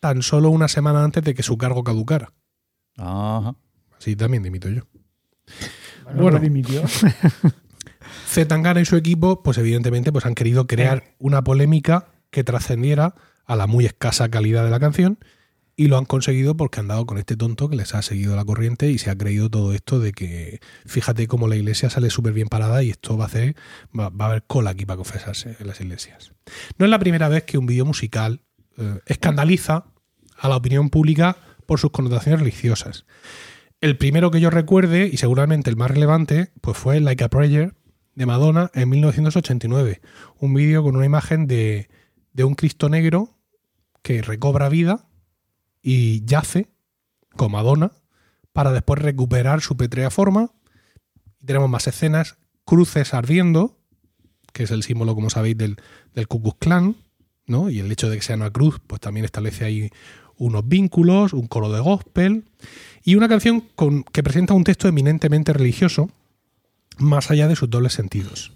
tan 0.00 0.22
solo 0.22 0.50
una 0.50 0.68
semana 0.68 1.02
antes 1.02 1.24
de 1.24 1.34
que 1.34 1.42
su 1.42 1.56
cargo 1.56 1.82
caducara. 1.82 2.32
Ajá. 2.98 3.54
Así 3.98 4.16
también 4.16 4.42
dimito 4.42 4.68
yo. 4.68 4.82
Bueno, 6.04 6.22
Bueno. 6.22 6.38
dimitió. 6.38 6.82
Zetangana 8.26 8.80
y 8.80 8.84
su 8.84 8.96
equipo, 8.96 9.42
pues 9.42 9.58
evidentemente, 9.58 10.12
pues 10.12 10.26
han 10.26 10.34
querido 10.34 10.66
crear 10.66 11.04
una 11.18 11.42
polémica 11.44 12.06
que 12.30 12.44
trascendiera 12.44 13.14
a 13.46 13.56
la 13.56 13.66
muy 13.66 13.86
escasa 13.86 14.28
calidad 14.28 14.64
de 14.64 14.70
la 14.70 14.80
canción 14.80 15.18
y 15.76 15.88
lo 15.88 15.98
han 15.98 16.04
conseguido 16.04 16.56
porque 16.56 16.80
han 16.80 16.88
dado 16.88 17.04
con 17.06 17.18
este 17.18 17.36
tonto 17.36 17.68
que 17.68 17.76
les 17.76 17.94
ha 17.94 18.02
seguido 18.02 18.36
la 18.36 18.44
corriente 18.44 18.90
y 18.90 18.98
se 18.98 19.10
ha 19.10 19.16
creído 19.18 19.50
todo 19.50 19.72
esto 19.72 19.98
de 19.98 20.12
que 20.12 20.60
fíjate 20.86 21.26
cómo 21.26 21.48
la 21.48 21.56
iglesia 21.56 21.90
sale 21.90 22.10
súper 22.10 22.32
bien 22.32 22.48
parada 22.48 22.82
y 22.82 22.90
esto 22.90 23.16
va 23.16 23.24
a 23.24 23.26
hacer 23.26 23.56
va, 23.98 24.08
va 24.08 24.26
a 24.26 24.28
haber 24.28 24.44
cola 24.44 24.70
aquí 24.70 24.86
para 24.86 24.96
confesarse 24.98 25.56
en 25.58 25.66
las 25.66 25.80
iglesias. 25.80 26.32
No 26.78 26.86
es 26.86 26.90
la 26.90 26.98
primera 26.98 27.28
vez 27.28 27.44
que 27.44 27.58
un 27.58 27.66
vídeo 27.66 27.84
musical 27.84 28.40
eh, 28.78 29.00
escandaliza 29.06 29.86
a 30.38 30.48
la 30.48 30.56
opinión 30.56 30.90
pública 30.90 31.36
por 31.66 31.80
sus 31.80 31.90
connotaciones 31.90 32.40
religiosas. 32.40 33.04
El 33.84 33.98
primero 33.98 34.30
que 34.30 34.40
yo 34.40 34.48
recuerde, 34.48 35.10
y 35.12 35.18
seguramente 35.18 35.68
el 35.68 35.76
más 35.76 35.90
relevante, 35.90 36.50
pues 36.62 36.74
fue 36.74 37.00
Like 37.00 37.22
a 37.22 37.28
Prayer 37.28 37.74
de 38.14 38.24
Madonna 38.24 38.70
en 38.72 38.88
1989. 38.88 40.00
Un 40.38 40.54
vídeo 40.54 40.82
con 40.82 40.96
una 40.96 41.04
imagen 41.04 41.46
de, 41.46 41.90
de 42.32 42.44
un 42.44 42.54
Cristo 42.54 42.88
negro 42.88 43.36
que 44.00 44.22
recobra 44.22 44.70
vida 44.70 45.06
y 45.82 46.24
yace 46.24 46.70
con 47.36 47.52
Madonna 47.52 47.92
para 48.54 48.72
después 48.72 49.02
recuperar 49.02 49.60
su 49.60 49.76
petrea 49.76 50.08
forma. 50.08 50.50
Tenemos 51.44 51.68
más 51.68 51.86
escenas, 51.86 52.38
cruces 52.64 53.12
ardiendo, 53.12 53.76
que 54.54 54.62
es 54.62 54.70
el 54.70 54.82
símbolo, 54.82 55.14
como 55.14 55.28
sabéis, 55.28 55.58
del, 55.58 55.76
del 56.14 56.26
Ku 56.26 56.40
Klux 56.40 56.56
Klan, 56.58 56.96
¿no? 57.46 57.68
Y 57.68 57.80
el 57.80 57.92
hecho 57.92 58.08
de 58.08 58.16
que 58.16 58.22
sea 58.22 58.36
una 58.36 58.50
cruz, 58.50 58.80
pues 58.86 59.02
también 59.02 59.26
establece 59.26 59.66
ahí 59.66 59.90
unos 60.36 60.66
vínculos, 60.66 61.34
un 61.34 61.48
coro 61.48 61.70
de 61.70 61.80
gospel 61.80 62.44
y 63.04 63.14
una 63.16 63.28
canción 63.28 63.60
con, 63.74 64.02
que 64.04 64.22
presenta 64.22 64.54
un 64.54 64.64
texto 64.64 64.88
eminentemente 64.88 65.52
religioso, 65.52 66.10
más 66.98 67.30
allá 67.30 67.46
de 67.48 67.56
sus 67.56 67.68
dobles 67.70 67.92
sentidos. 67.92 68.52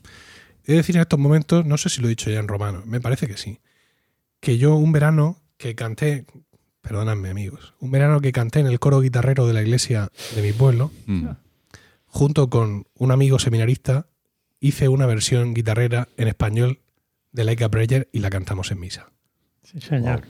He 0.65 0.73
de 0.73 0.79
decir 0.79 0.97
en 0.97 1.03
estos 1.03 1.19
momentos, 1.19 1.65
no 1.67 1.77
sé 1.79 1.89
si 1.89 2.01
lo 2.01 2.07
he 2.09 2.11
dicho 2.11 2.31
ya 2.31 2.39
en 2.41 2.49
romano, 2.49 2.83
me 2.87 3.01
parece 3.01 3.27
que 3.27 3.37
sí, 3.37 3.61
que 4.41 4.59
yo 4.59 4.77
un 4.77 4.93
verano 4.93 5.37
que 5.57 5.75
canté, 5.75 6.25
perdonadme 6.81 7.31
amigos, 7.31 7.75
un 7.81 7.91
verano 7.91 8.21
que 8.21 8.33
canté 8.33 8.61
en 8.61 8.67
el 8.67 8.79
coro 8.79 9.01
guitarrero 9.01 9.47
de 9.47 9.53
la 9.55 9.63
iglesia 9.63 10.11
de 10.35 10.43
mi 10.43 10.53
pueblo, 10.53 10.91
Mm. 11.07 11.29
junto 12.07 12.49
con 12.49 12.87
un 12.95 13.11
amigo 13.13 13.39
seminarista, 13.39 14.07
hice 14.61 14.89
una 14.89 15.07
versión 15.07 15.53
guitarrera 15.55 16.09
en 16.17 16.29
español 16.29 16.81
de 17.33 17.45
Like 17.45 17.65
a 17.65 17.69
Prayer 17.69 18.09
y 18.13 18.21
la 18.21 18.31
cantamos 18.31 18.71
en 18.71 18.81
misa. 18.81 19.11
Sí, 19.63 19.81
señor. 19.81 20.23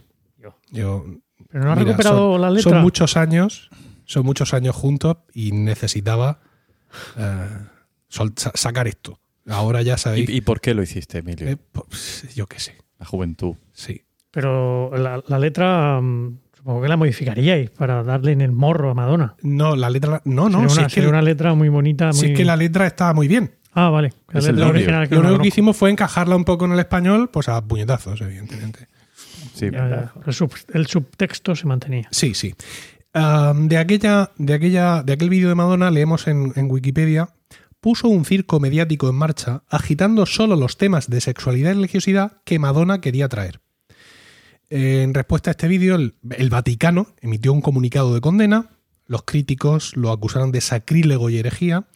Yo 0.70 1.04
Pero 1.50 1.64
no 1.64 1.72
has 1.72 1.78
Mira, 1.78 1.90
recuperado 1.90 2.32
son, 2.32 2.40
la 2.40 2.50
letra. 2.50 2.70
Son 2.72 2.82
muchos 2.82 3.16
años, 3.16 3.70
son 4.08 4.24
muchos 4.24 4.54
años 4.54 4.74
juntos 4.74 5.18
y 5.34 5.52
necesitaba 5.52 6.40
eh, 7.16 7.46
sacar 8.54 8.88
esto. 8.88 9.20
Ahora 9.46 9.82
ya 9.82 9.96
sabéis. 9.98 10.28
¿Y, 10.28 10.36
y 10.36 10.40
por 10.40 10.60
qué 10.60 10.74
lo 10.74 10.82
hiciste, 10.82 11.18
Emilio? 11.18 11.48
eh, 11.48 11.56
pues, 11.72 12.26
yo 12.34 12.46
qué 12.46 12.58
sé, 12.58 12.76
La 12.98 13.06
juventud. 13.06 13.54
sí. 13.72 14.02
Pero 14.30 14.94
la, 14.96 15.22
la 15.26 15.38
letra 15.38 16.00
mm, 16.02 16.38
supongo 16.54 16.82
que 16.82 16.88
la 16.88 16.96
modificaríais 16.98 17.70
para 17.70 18.02
darle 18.02 18.32
en 18.32 18.42
el 18.42 18.52
morro 18.52 18.90
a 18.90 18.94
Madonna. 18.94 19.34
No, 19.42 19.74
la 19.74 19.88
letra. 19.88 20.20
No, 20.26 20.50
no, 20.50 20.68
sería, 20.68 20.68
si 20.68 20.78
una, 20.80 20.86
que, 20.88 20.94
sería 20.94 21.08
una 21.08 21.22
letra 21.22 21.54
muy 21.54 21.70
bonita. 21.70 22.12
si 22.12 22.20
muy... 22.26 22.32
es 22.32 22.36
que 22.36 22.44
la 22.44 22.54
letra 22.56 22.86
estaba 22.86 23.14
muy 23.14 23.26
bien. 23.26 23.54
Ah, 23.72 23.88
vale. 23.88 24.12
La 24.30 24.40
letra 24.40 24.52
audio. 24.66 24.68
original 24.68 25.08
que 25.08 25.14
Lo 25.14 25.22
único 25.22 25.38
que 25.42 25.48
hicimos 25.48 25.76
fue 25.78 25.90
encajarla 25.90 26.36
un 26.36 26.44
poco 26.44 26.66
en 26.66 26.72
el 26.72 26.78
español, 26.78 27.30
pues 27.32 27.48
a 27.48 27.64
puñetazos, 27.64 28.20
evidentemente. 28.20 28.86
Sí. 29.54 29.70
Ya, 29.72 29.88
ya. 29.88 30.12
El, 30.26 30.34
sub- 30.34 30.52
el 30.74 30.86
subtexto 30.86 31.56
se 31.56 31.66
mantenía. 31.66 32.06
Sí, 32.10 32.34
sí. 32.34 32.54
De, 33.18 33.76
aquella, 33.78 34.30
de, 34.36 34.54
aquella, 34.54 35.02
de 35.02 35.12
aquel 35.12 35.28
vídeo 35.28 35.48
de 35.48 35.56
Madonna 35.56 35.90
leemos 35.90 36.28
en, 36.28 36.52
en 36.54 36.70
Wikipedia, 36.70 37.30
puso 37.80 38.06
un 38.08 38.24
circo 38.24 38.60
mediático 38.60 39.08
en 39.08 39.16
marcha 39.16 39.64
agitando 39.68 40.24
solo 40.24 40.54
los 40.54 40.76
temas 40.76 41.10
de 41.10 41.20
sexualidad 41.20 41.70
y 41.70 41.74
religiosidad 41.74 42.40
que 42.44 42.58
Madonna 42.58 43.00
quería 43.00 43.28
traer. 43.28 43.60
En 44.70 45.14
respuesta 45.14 45.50
a 45.50 45.52
este 45.52 45.66
vídeo, 45.66 45.96
el, 45.96 46.14
el 46.30 46.50
Vaticano 46.50 47.08
emitió 47.20 47.52
un 47.52 47.60
comunicado 47.60 48.14
de 48.14 48.20
condena, 48.20 48.70
los 49.06 49.22
críticos 49.22 49.96
lo 49.96 50.12
acusaron 50.12 50.52
de 50.52 50.60
sacrílego 50.60 51.28
y 51.28 51.38
herejía, 51.38 51.88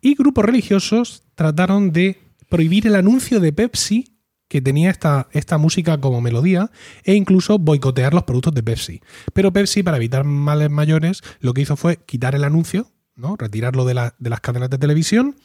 y 0.00 0.14
grupos 0.14 0.46
religiosos 0.46 1.24
trataron 1.34 1.92
de 1.92 2.18
prohibir 2.48 2.86
el 2.86 2.94
anuncio 2.94 3.40
de 3.40 3.52
Pepsi 3.52 4.11
que 4.52 4.60
tenía 4.60 4.90
esta, 4.90 5.28
esta 5.32 5.56
música 5.56 5.98
como 5.98 6.20
melodía 6.20 6.70
e 7.04 7.14
incluso 7.14 7.58
boicotear 7.58 8.12
los 8.12 8.24
productos 8.24 8.52
de 8.52 8.62
Pepsi. 8.62 9.00
Pero 9.32 9.50
Pepsi, 9.50 9.82
para 9.82 9.96
evitar 9.96 10.24
males 10.24 10.68
mayores, 10.68 11.22
lo 11.40 11.54
que 11.54 11.62
hizo 11.62 11.74
fue 11.74 11.96
quitar 12.04 12.34
el 12.34 12.44
anuncio, 12.44 12.90
¿no? 13.16 13.34
retirarlo 13.38 13.86
de, 13.86 13.94
la- 13.94 14.14
de 14.18 14.28
las 14.28 14.40
cadenas 14.40 14.68
de 14.68 14.76
televisión 14.76 15.36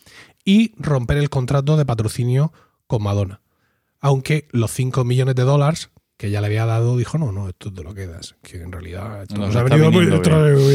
y 0.44 0.74
romper 0.78 1.16
el 1.20 1.30
contrato 1.30 1.78
de 1.78 1.86
patrocinio 1.86 2.52
con 2.86 3.02
Madonna. 3.02 3.40
Aunque 4.02 4.50
los 4.52 4.72
5 4.72 5.06
millones 5.06 5.36
de 5.36 5.44
dólares 5.44 5.90
que 6.18 6.30
ya 6.30 6.42
le 6.42 6.48
había 6.48 6.66
dado, 6.66 6.98
dijo, 6.98 7.18
no, 7.18 7.32
no, 7.32 7.48
esto 7.48 7.72
te 7.72 7.84
lo 7.84 7.94
quedas. 7.94 8.36
Que 8.42 8.62
en 8.62 8.74
realidad 8.74 9.22
esto 9.22 9.36
Nos 9.38 9.48
nos 9.48 9.56
ha 9.56 9.64
venido 9.64 9.90
muy 9.90 10.06
venido 10.06 10.20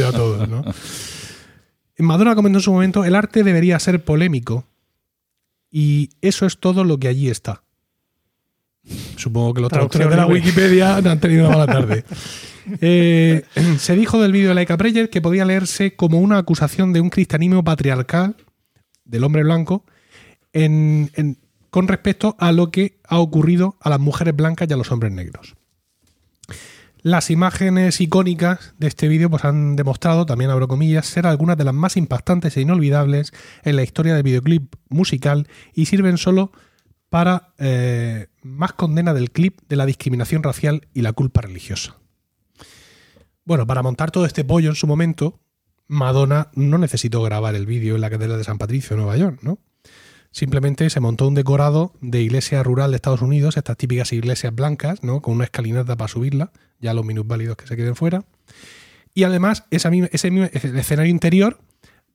a 0.08 0.12
todos. 0.12 0.48
¿no? 0.48 0.64
Madonna 1.98 2.34
comentó 2.34 2.60
en 2.60 2.62
su 2.62 2.72
momento, 2.72 3.04
el 3.04 3.14
arte 3.14 3.42
debería 3.44 3.78
ser 3.78 4.02
polémico 4.02 4.64
y 5.70 6.08
eso 6.22 6.46
es 6.46 6.56
todo 6.58 6.82
lo 6.84 6.96
que 6.98 7.08
allí 7.08 7.28
está. 7.28 7.62
Supongo 9.16 9.54
que 9.54 9.60
los 9.60 9.70
traductores 9.70 10.10
de 10.10 10.16
la. 10.16 10.26
Wikipedia 10.26 10.96
han 10.96 11.20
tenido 11.20 11.46
una 11.48 11.56
mala 11.58 11.66
tarde. 11.72 12.04
Eh, 12.80 13.42
se 13.78 13.96
dijo 13.96 14.22
del 14.22 14.30
vídeo 14.30 14.50
de 14.50 14.54
Laika 14.54 14.76
Breyer 14.76 15.10
que 15.10 15.20
podía 15.20 15.44
leerse 15.44 15.96
como 15.96 16.20
una 16.20 16.38
acusación 16.38 16.92
de 16.92 17.00
un 17.00 17.10
cristianismo 17.10 17.64
patriarcal 17.64 18.36
del 19.04 19.24
hombre 19.24 19.42
blanco 19.42 19.84
en- 20.52 21.10
en- 21.14 21.38
con 21.70 21.88
respecto 21.88 22.36
a 22.38 22.52
lo 22.52 22.70
que 22.70 23.00
ha 23.08 23.18
ocurrido 23.18 23.76
a 23.80 23.90
las 23.90 23.98
mujeres 23.98 24.36
blancas 24.36 24.68
y 24.70 24.74
a 24.74 24.76
los 24.76 24.92
hombres 24.92 25.10
negros. 25.10 25.56
Las 27.02 27.30
imágenes 27.30 28.00
icónicas 28.00 28.74
de 28.78 28.86
este 28.86 29.08
vídeo 29.08 29.28
pues, 29.28 29.44
han 29.44 29.74
demostrado, 29.74 30.24
también 30.24 30.52
abro 30.52 30.68
comillas, 30.68 31.04
ser 31.06 31.26
algunas 31.26 31.56
de 31.56 31.64
las 31.64 31.74
más 31.74 31.96
impactantes 31.96 32.56
e 32.56 32.60
inolvidables 32.60 33.32
en 33.64 33.74
la 33.74 33.82
historia 33.82 34.14
del 34.14 34.22
videoclip 34.22 34.72
musical 34.88 35.48
y 35.74 35.86
sirven 35.86 36.16
solo 36.16 36.52
para 37.12 37.52
eh, 37.58 38.28
más 38.40 38.72
condena 38.72 39.12
del 39.12 39.32
clip 39.32 39.60
de 39.68 39.76
la 39.76 39.84
discriminación 39.84 40.42
racial 40.42 40.88
y 40.94 41.02
la 41.02 41.12
culpa 41.12 41.42
religiosa. 41.42 41.98
Bueno, 43.44 43.66
para 43.66 43.82
montar 43.82 44.10
todo 44.10 44.24
este 44.24 44.44
pollo 44.44 44.70
en 44.70 44.76
su 44.76 44.86
momento, 44.86 45.38
Madonna 45.88 46.50
no 46.54 46.78
necesitó 46.78 47.22
grabar 47.22 47.54
el 47.54 47.66
vídeo 47.66 47.96
en 47.96 48.00
la 48.00 48.08
Catedral 48.08 48.38
de 48.38 48.44
San 48.44 48.56
Patricio, 48.56 48.96
Nueva 48.96 49.18
York, 49.18 49.40
¿no? 49.42 49.58
Simplemente 50.30 50.88
se 50.88 51.00
montó 51.00 51.28
un 51.28 51.34
decorado 51.34 51.92
de 52.00 52.22
iglesia 52.22 52.62
rural 52.62 52.92
de 52.92 52.96
Estados 52.96 53.20
Unidos, 53.20 53.58
estas 53.58 53.76
típicas 53.76 54.10
iglesias 54.14 54.54
blancas, 54.54 55.02
¿no? 55.02 55.20
Con 55.20 55.34
una 55.34 55.44
escalinata 55.44 55.98
para 55.98 56.08
subirla, 56.08 56.50
ya 56.80 56.94
los 56.94 57.04
minusválidos 57.04 57.58
que 57.58 57.66
se 57.66 57.76
queden 57.76 57.94
fuera. 57.94 58.24
Y 59.12 59.24
además, 59.24 59.64
ese 59.70 59.90
mismo 59.90 60.48
escenario 60.50 61.10
interior, 61.10 61.60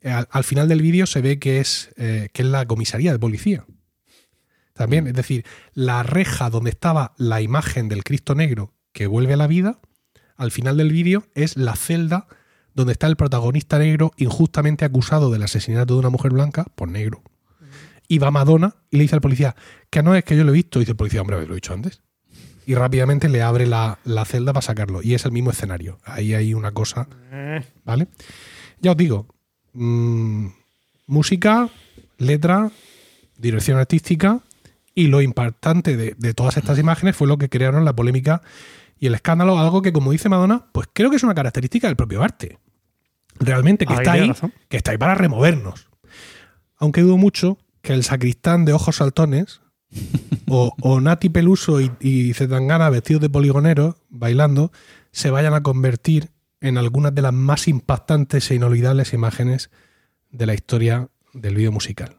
eh, 0.01 0.09
al, 0.09 0.27
al 0.31 0.43
final 0.43 0.67
del 0.67 0.81
vídeo 0.81 1.05
se 1.05 1.21
ve 1.21 1.37
que 1.37 1.59
es, 1.59 1.91
eh, 1.97 2.29
que 2.33 2.41
es 2.41 2.47
la 2.47 2.65
comisaría 2.65 3.11
de 3.11 3.19
policía. 3.19 3.63
También, 4.77 5.07
es 5.07 5.13
decir, 5.13 5.45
la 5.73 6.03
reja 6.03 6.49
donde 6.49 6.69
estaba 6.69 7.13
la 7.17 7.41
imagen 7.41 7.89
del 7.89 8.03
Cristo 8.03 8.35
Negro 8.35 8.73
que 8.93 9.07
vuelve 9.07 9.33
a 9.33 9.37
la 9.37 9.47
vida, 9.47 9.79
al 10.37 10.51
final 10.51 10.77
del 10.77 10.91
vídeo 10.91 11.25
es 11.35 11.57
la 11.57 11.75
celda 11.75 12.27
donde 12.73 12.93
está 12.93 13.07
el 13.07 13.15
protagonista 13.15 13.79
negro 13.79 14.11
injustamente 14.17 14.85
acusado 14.85 15.31
del 15.31 15.41
asesinato 15.41 15.95
de 15.95 15.99
una 15.99 16.11
mujer 16.11 16.31
blanca 16.31 16.65
por 16.75 16.89
negro. 16.89 17.23
Y 18.07 18.19
va 18.19 18.29
Madonna 18.29 18.75
y 18.91 18.97
le 18.97 19.03
dice 19.03 19.15
al 19.15 19.21
policía, 19.21 19.55
que 19.89 20.03
no 20.03 20.15
es 20.15 20.23
que 20.23 20.37
yo 20.37 20.43
lo 20.43 20.51
he 20.51 20.53
visto. 20.53 20.79
Y 20.79 20.81
dice 20.81 20.91
el 20.91 20.95
policía, 20.95 21.21
hombre, 21.21 21.43
lo 21.45 21.53
he 21.53 21.55
dicho 21.55 21.73
antes. 21.73 22.01
Y 22.65 22.75
rápidamente 22.75 23.29
le 23.29 23.41
abre 23.41 23.65
la, 23.65 23.97
la 24.03 24.25
celda 24.25 24.53
para 24.53 24.61
sacarlo. 24.61 25.01
Y 25.01 25.15
es 25.15 25.25
el 25.25 25.31
mismo 25.31 25.49
escenario. 25.49 25.97
Ahí 26.05 26.33
hay 26.33 26.53
una 26.53 26.71
cosa, 26.71 27.07
¿vale? 27.83 28.07
Ya 28.79 28.91
os 28.91 28.97
digo, 28.97 29.27
mm, 29.73 30.47
música, 31.07 31.69
letra, 32.17 32.71
dirección 33.37 33.79
artística 33.79 34.41
y 34.97 35.09
lo 35.09 35.21
impactante 35.21 35.95
de, 35.95 36.15
de 36.17 36.33
todas 36.33 36.57
estas 36.57 36.79
imágenes 36.79 37.15
fue 37.15 37.27
lo 37.27 37.37
que 37.37 37.49
crearon 37.49 37.85
la 37.85 37.95
polémica 37.95 38.41
y 38.97 39.05
el 39.05 39.13
escándalo, 39.13 39.59
algo 39.59 39.83
que 39.83 39.93
como 39.93 40.11
dice 40.11 40.27
Madonna, 40.27 40.65
pues 40.71 40.87
creo 40.91 41.11
que 41.11 41.17
es 41.17 41.23
una 41.23 41.35
característica 41.35 41.85
del 41.85 41.95
propio 41.95 42.23
arte. 42.23 42.57
Realmente, 43.39 43.85
que 43.85 43.93
Ahí 43.93 43.99
está 43.99 44.11
ahí, 44.13 44.27
razón. 44.27 44.53
que 44.67 44.77
está 44.77 44.89
ahí 44.89 44.97
para 44.97 45.13
removernos. 45.13 45.87
Aunque 46.77 47.01
dudo 47.01 47.17
mucho 47.17 47.59
que 47.83 47.93
el 47.93 48.03
sacristán 48.03 48.65
de 48.65 48.73
ojos 48.73 48.95
saltones 48.95 49.61
o, 50.47 50.73
o 50.81 50.99
Nati 50.99 51.29
Peluso 51.29 51.79
y, 51.79 51.91
y 51.99 52.33
Zetangana 52.33 52.89
vestidos 52.89 53.21
de 53.21 53.29
poligoneros 53.29 53.97
bailando 54.09 54.71
se 55.11 55.29
vayan 55.29 55.53
a 55.53 55.61
convertir 55.61 56.31
en 56.59 56.79
algunas 56.79 57.13
de 57.13 57.21
las 57.21 57.33
más 57.33 57.67
impactantes 57.67 58.49
e 58.49 58.55
inolvidables 58.55 59.13
imágenes 59.13 59.69
de 60.31 60.47
la 60.47 60.55
historia 60.55 61.09
del 61.33 61.53
vídeo 61.53 61.71
musical. 61.71 62.17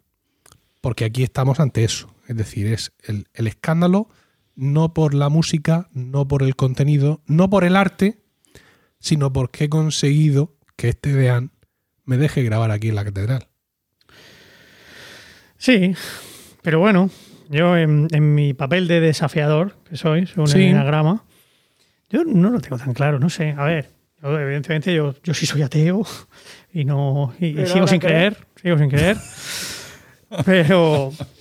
Porque 0.81 1.05
aquí 1.05 1.25
estamos 1.25 1.59
ante 1.59 1.83
eso. 1.83 2.15
Es 2.29 2.37
decir, 2.37 2.67
es 2.69 2.93
el, 3.03 3.27
el 3.35 3.47
escándalo 3.49 4.09
no 4.55 4.95
por 4.95 5.15
la 5.15 5.29
música, 5.29 5.89
no 5.93 6.29
por 6.29 6.43
el 6.45 6.55
contenido, 6.57 7.23
no 7.27 7.49
por 7.51 7.65
el 7.65 7.75
arte, 7.77 8.21
sino 9.01 9.33
porque 9.33 9.65
he 9.65 9.69
conseguido 9.69 10.57
que 10.77 10.89
este 10.91 11.13
Dean 11.13 11.51
me 12.05 12.17
deje 12.19 12.43
grabar 12.43 12.71
aquí 12.71 12.89
en 12.91 12.95
la 12.97 13.05
catedral. 13.05 13.49
Sí, 15.57 15.95
pero 16.63 16.79
bueno, 16.81 17.11
yo 17.49 17.77
en, 17.77 18.09
en 18.13 18.35
mi 18.35 18.55
papel 18.55 18.89
de 18.89 19.01
desafiador, 19.01 19.77
que 19.89 19.97
soy, 19.97 20.27
según 20.27 20.49
Sí. 20.49 20.59
el 20.59 20.69
enagrama, 20.71 21.25
yo 22.11 22.25
no 22.25 22.51
lo 22.51 22.61
tengo 22.61 22.79
tan 22.79 22.95
claro, 22.95 23.19
no 23.19 23.29
sé. 23.31 23.55
A 23.57 23.65
ver, 23.65 23.91
yo, 24.23 24.39
evidentemente 24.39 24.95
yo, 24.95 25.15
yo 25.23 25.35
sí 25.35 25.47
soy 25.47 25.63
ateo 25.63 26.05
y 26.73 26.85
no 26.85 27.35
y, 27.41 27.61
y 27.61 27.67
sigo 27.67 27.87
sin 27.87 28.01
crees. 28.01 28.35
creer, 28.35 28.47
sigo 28.63 28.79
sin 28.79 28.89
creer. 28.91 29.17
pero 30.45 31.13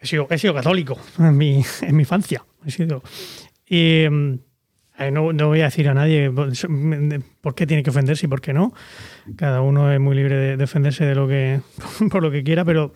he 0.00 0.06
sido, 0.06 0.26
he 0.30 0.38
sido 0.38 0.54
católico 0.54 0.98
en 1.18 1.36
mi, 1.36 1.64
en 1.82 1.96
mi 1.96 2.02
infancia. 2.02 2.44
He 2.64 2.70
sido. 2.70 3.02
Y 3.66 4.06
eh, 5.00 5.10
no, 5.12 5.32
no 5.32 5.48
voy 5.48 5.60
a 5.60 5.64
decir 5.64 5.88
a 5.88 5.94
nadie 5.94 6.30
por 7.40 7.54
qué 7.54 7.66
tiene 7.66 7.82
que 7.82 7.90
ofenderse 7.90 8.26
y 8.26 8.28
por 8.28 8.40
qué 8.40 8.52
no. 8.52 8.72
Cada 9.36 9.62
uno 9.62 9.92
es 9.92 10.00
muy 10.00 10.14
libre 10.14 10.36
de 10.36 10.56
defenderse 10.56 11.04
de 11.04 11.14
lo 11.14 11.28
que 11.28 11.60
por 12.10 12.22
lo 12.22 12.30
que 12.30 12.42
quiera, 12.42 12.64
pero 12.64 12.92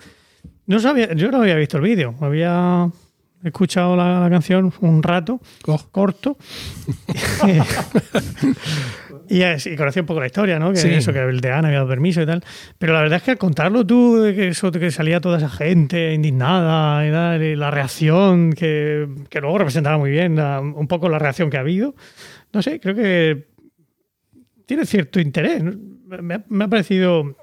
no 0.66 0.81
sabía, 0.81 1.12
yo 1.14 1.31
no 1.31 1.39
había 1.39 1.56
visto 1.56 1.76
el 1.76 1.82
vídeo, 1.82 2.14
había 2.20 2.90
escuchado 3.43 3.97
la, 3.97 4.20
la 4.20 4.31
canción 4.31 4.72
un 4.81 5.02
rato 5.02 5.40
Oh, 5.66 5.78
corto 5.90 6.39
y, 9.28 9.42
es- 9.42 9.66
y 9.66 9.76
conocí 9.76 10.01
un 10.01 10.06
poco 10.06 10.20
la 10.20 10.26
historia, 10.26 10.59
¿no? 10.59 10.70
Que 10.72 10.78
Sí. 10.78 10.88
eso, 10.88 11.12
que 11.12 11.20
el 11.20 11.40
de 11.40 11.51
Ana 11.51 11.68
había 11.68 11.78
dado 11.78 11.88
permiso 11.90 12.22
y 12.22 12.26
tal. 12.26 12.42
Pero 12.78 12.92
la 12.92 13.01
verdad 13.02 13.16
es 13.18 13.22
que 13.22 13.30
al 13.32 13.38
contarlo 13.38 13.86
tú, 13.86 14.22
que 14.34 14.48
eso, 14.48 14.70
que 14.72 14.90
salía 14.90 15.20
toda 15.20 15.38
esa 15.38 15.48
gente 15.48 16.12
indignada 16.14 17.06
y, 17.06 17.10
tal, 17.10 17.42
y 17.42 17.56
la 17.56 17.70
reacción 17.70 18.52
que, 18.52 19.09
que 19.30 19.40
luego 19.40 19.59
representaba 19.59 19.98
muy 19.98 20.10
bien 20.10 20.36
la- 20.36 20.60
un 20.60 20.86
poco 20.88 21.09
la 21.09 21.18
reacción 21.18 21.51
que 21.51 21.56
ha 21.56 21.60
habido, 21.60 21.94
no 22.52 22.62
sé, 22.62 22.80
creo 22.80 22.94
que 22.94 23.48
tiene 24.66 24.86
cierto 24.86 25.20
interés. 25.20 25.62
Me, 25.62 26.34
ha- 26.34 26.44
me 26.48 26.64
ha 26.64 26.68
parecido 26.68 27.36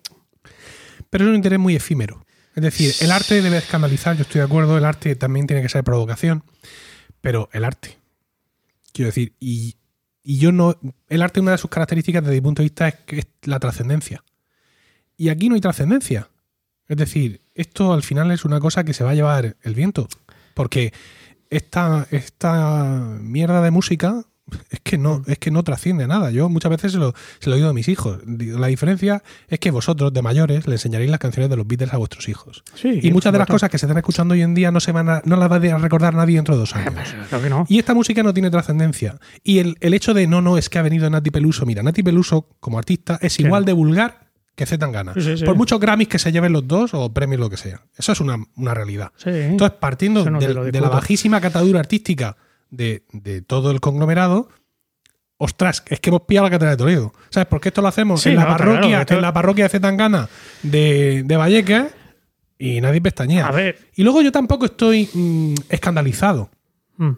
pero 1.09 1.25
es 1.25 1.29
un 1.29 1.35
interés 1.35 1.59
muy 1.59 1.75
efímero. 1.75 2.25
Es 2.55 2.63
decir, 2.63 2.93
el 3.01 3.11
arte 3.11 3.41
debe 3.41 3.57
escandalizar, 3.57 4.15
yo 4.15 4.21
estoy 4.21 4.39
de 4.39 4.45
acuerdo, 4.45 4.77
el 4.77 4.85
arte 4.85 5.15
también 5.17 5.45
tiene 5.47 5.61
que 5.61 5.67
ser 5.69 5.83
provocación, 5.83 6.43
pero 7.19 7.49
el 7.51 7.65
arte. 7.65 7.97
Quiero 8.93 9.07
decir, 9.07 9.33
y, 9.39 9.75
y 10.23 10.37
yo 10.37 10.51
no. 10.51 10.77
El 11.07 11.21
arte, 11.21 11.39
una 11.39 11.51
de 11.51 11.57
sus 11.57 11.69
características 11.69 12.23
desde 12.23 12.35
mi 12.35 12.41
punto 12.41 12.61
de 12.61 12.65
vista, 12.65 12.87
es 12.87 12.95
que 13.05 13.19
es 13.19 13.27
la 13.43 13.59
trascendencia. 13.59 14.23
Y 15.17 15.29
aquí 15.29 15.49
no 15.49 15.55
hay 15.55 15.61
trascendencia. 15.61 16.29
Es 16.87 16.97
decir, 16.97 17.41
esto 17.55 17.93
al 17.93 18.03
final 18.03 18.31
es 18.31 18.45
una 18.45 18.59
cosa 18.59 18.83
que 18.83 18.93
se 18.93 19.03
va 19.03 19.11
a 19.11 19.15
llevar 19.15 19.55
el 19.61 19.75
viento. 19.75 20.07
Porque 20.53 20.93
esta, 21.49 22.07
esta 22.11 23.17
mierda 23.21 23.61
de 23.61 23.71
música 23.71 24.25
es 24.69 24.79
que 24.81 24.97
no, 24.97 25.23
es 25.27 25.37
que 25.37 25.51
no 25.51 25.63
trasciende 25.63 26.07
nada. 26.07 26.31
Yo 26.31 26.49
muchas 26.49 26.71
veces 26.71 26.93
se 26.93 26.97
lo, 26.97 27.13
se 27.39 27.49
lo 27.49 27.55
digo 27.55 27.69
a 27.69 27.73
mis 27.73 27.87
hijos. 27.87 28.19
La 28.25 28.67
diferencia 28.67 29.23
es 29.47 29.59
que 29.59 29.71
vosotros, 29.71 30.13
de 30.13 30.21
mayores, 30.21 30.67
le 30.67 30.73
enseñaréis 30.73 31.09
las 31.09 31.19
canciones 31.19 31.49
de 31.49 31.57
los 31.57 31.67
Beatles 31.67 31.93
a 31.93 31.97
vuestros 31.97 32.29
hijos. 32.29 32.63
Sí, 32.75 32.99
Y 33.01 33.11
muchas 33.11 33.33
de 33.33 33.39
las 33.39 33.47
cosas 33.47 33.69
que 33.69 33.77
se 33.77 33.85
están 33.85 33.97
escuchando 33.97 34.33
hoy 34.33 34.41
en 34.41 34.53
día 34.53 34.71
no 34.71 34.79
se 34.79 34.91
van 34.91 35.09
a, 35.09 35.21
no 35.25 35.35
las 35.35 35.51
va 35.51 35.55
a 35.55 35.77
recordar 35.77 36.13
nadie 36.13 36.35
dentro 36.35 36.55
de 36.55 36.59
dos 36.59 36.75
años. 36.75 37.07
supuesto. 37.07 37.29
Claro 37.29 37.43
que 37.43 37.49
no. 37.49 37.65
Y 37.69 37.79
esta 37.79 37.93
música 37.93 38.23
no 38.23 38.33
tiene 38.33 38.49
trascendencia. 38.49 39.19
Y 39.43 39.59
el, 39.59 39.77
el 39.79 39.93
hecho 39.93 40.13
de 40.13 40.27
no, 40.27 40.41
no, 40.41 40.57
es 40.57 40.69
que 40.69 40.79
ha 40.79 40.81
venido 40.81 41.09
Nati 41.09 41.31
Peluso. 41.31 41.65
Mira, 41.65 41.83
Nati 41.83 42.03
Peluso, 42.03 42.47
como 42.59 42.77
artista, 42.77 43.17
es 43.21 43.39
igual 43.39 43.65
de 43.65 43.73
vulgar 43.73 44.31
que 44.55 44.65
Z 44.65 44.77
Tangana. 44.77 45.13
Sí. 45.13 45.43
Por 45.43 45.55
muchos 45.55 45.79
Grammys 45.79 46.07
que 46.07 46.19
se 46.19 46.31
lleven 46.31 46.53
los 46.53 46.67
dos 46.67 46.93
o 46.93 47.13
premios, 47.13 47.39
lo 47.39 47.49
que 47.49 47.57
sea. 47.57 47.81
Eso 47.97 48.11
es 48.11 48.19
una, 48.19 48.37
una 48.55 48.73
realidad. 48.73 49.11
Entonces, 49.25 49.77
partiendo 49.79 50.29
no 50.29 50.39
de, 50.39 50.81
la 50.81 50.89
bajísima 50.89 51.41
catadura 51.41 51.79
artística 51.79 52.37
de, 52.71 53.03
de 53.13 53.41
todo 53.43 53.69
el 53.71 53.79
conglomerado, 53.79 54.49
ostras, 55.37 55.83
es 55.87 55.99
que 55.99 56.09
hemos 56.09 56.21
pillado 56.23 56.47
la 56.47 56.51
catedral 56.51 56.75
de 56.77 56.83
Toledo. 56.83 57.13
¿Sabes? 57.29 57.47
Porque 57.47 57.69
esto 57.69 57.81
lo 57.81 57.87
hacemos 57.89 58.21
Sí, 58.21 58.29
en, 58.29 58.35
la 58.37 58.43
no, 58.43 58.47
parroquia, 58.49 58.81
claro, 58.87 59.01
esto- 59.01 59.13
en 59.15 59.21
la 59.21 59.33
parroquia 59.33 59.65
de 59.65 59.69
Zetangana 59.69 60.29
de, 60.63 61.23
de 61.25 61.37
Vallecas 61.37 61.93
y 62.57 62.79
nadie 62.81 63.01
pestañea. 63.01 63.47
A 63.47 63.51
ver. 63.51 63.77
Y 63.95 64.03
luego 64.03 64.21
yo 64.21 64.31
tampoco 64.31 64.65
estoy 64.65 65.09
mm, 65.13 65.53
escandalizado. 65.69 66.49
Mm. 66.97 67.11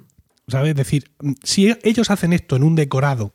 ¿Sabes? 0.48 0.70
Es 0.72 0.76
decir, 0.76 1.12
mm, 1.22 1.32
si 1.44 1.76
ellos 1.84 2.10
hacen 2.10 2.34
esto 2.34 2.56
en 2.56 2.64
un 2.64 2.76
decorado, 2.76 3.34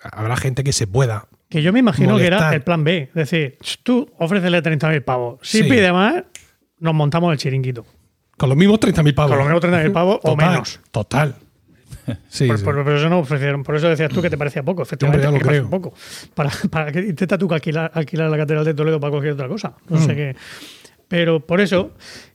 habrá 0.00 0.36
gente 0.36 0.64
que 0.64 0.72
se 0.72 0.86
pueda. 0.86 1.28
Que 1.48 1.62
yo 1.62 1.72
me 1.72 1.78
imagino 1.80 2.16
que 2.16 2.26
era 2.26 2.52
el 2.54 2.62
plan 2.62 2.84
B. 2.84 3.08
Es 3.08 3.14
decir, 3.30 3.58
tú 3.82 4.10
ofrécele 4.18 4.62
30.000 4.62 5.02
pavos. 5.04 5.38
Si 5.42 5.58
Sí. 5.62 5.64
pide 5.64 5.92
más, 5.92 6.24
nos 6.78 6.94
montamos 6.94 7.32
el 7.32 7.38
chiringuito. 7.38 7.86
Con 8.36 8.48
los 8.48 8.58
mismos 8.58 8.80
30.000 8.80 9.14
pavos. 9.14 9.30
Con 9.30 9.38
lo 9.38 9.44
menos 9.44 9.62
30.000 9.62 9.92
pavos 9.92 10.18
o 10.22 10.36
menos. 10.36 10.80
Total. 10.90 11.34
Sí, 12.28 12.46
por, 12.48 12.58
sí. 12.58 12.64
por- 12.64 12.84
por 12.84 12.92
eso 12.94 13.08
no 13.08 13.20
ofrecieron, 13.20 13.62
por 13.62 13.76
eso 13.76 13.88
decías 13.88 14.10
tú 14.10 14.20
que 14.20 14.28
te 14.28 14.36
parecía 14.36 14.62
poco, 14.62 14.82
efectivamente, 14.82 15.38
creo. 15.40 15.70
poco. 15.70 15.94
Para, 16.34 16.50
para 16.70 16.92
que 16.92 17.00
intenta 17.00 17.38
tú 17.38 17.48
que 17.48 17.54
alquilar, 17.54 17.90
alquilar 17.94 18.28
la 18.28 18.36
catedral 18.36 18.64
de 18.64 18.74
Toledo 18.74 19.00
para 19.00 19.10
cualquier 19.12 19.32
otra 19.34 19.48
cosa. 19.48 19.74
No 19.88 19.98
Mm. 19.98 20.04
sé 20.04 20.14
qué. 20.14 20.36
Pero 21.08 21.40
por 21.40 21.60
eso, 21.60 21.92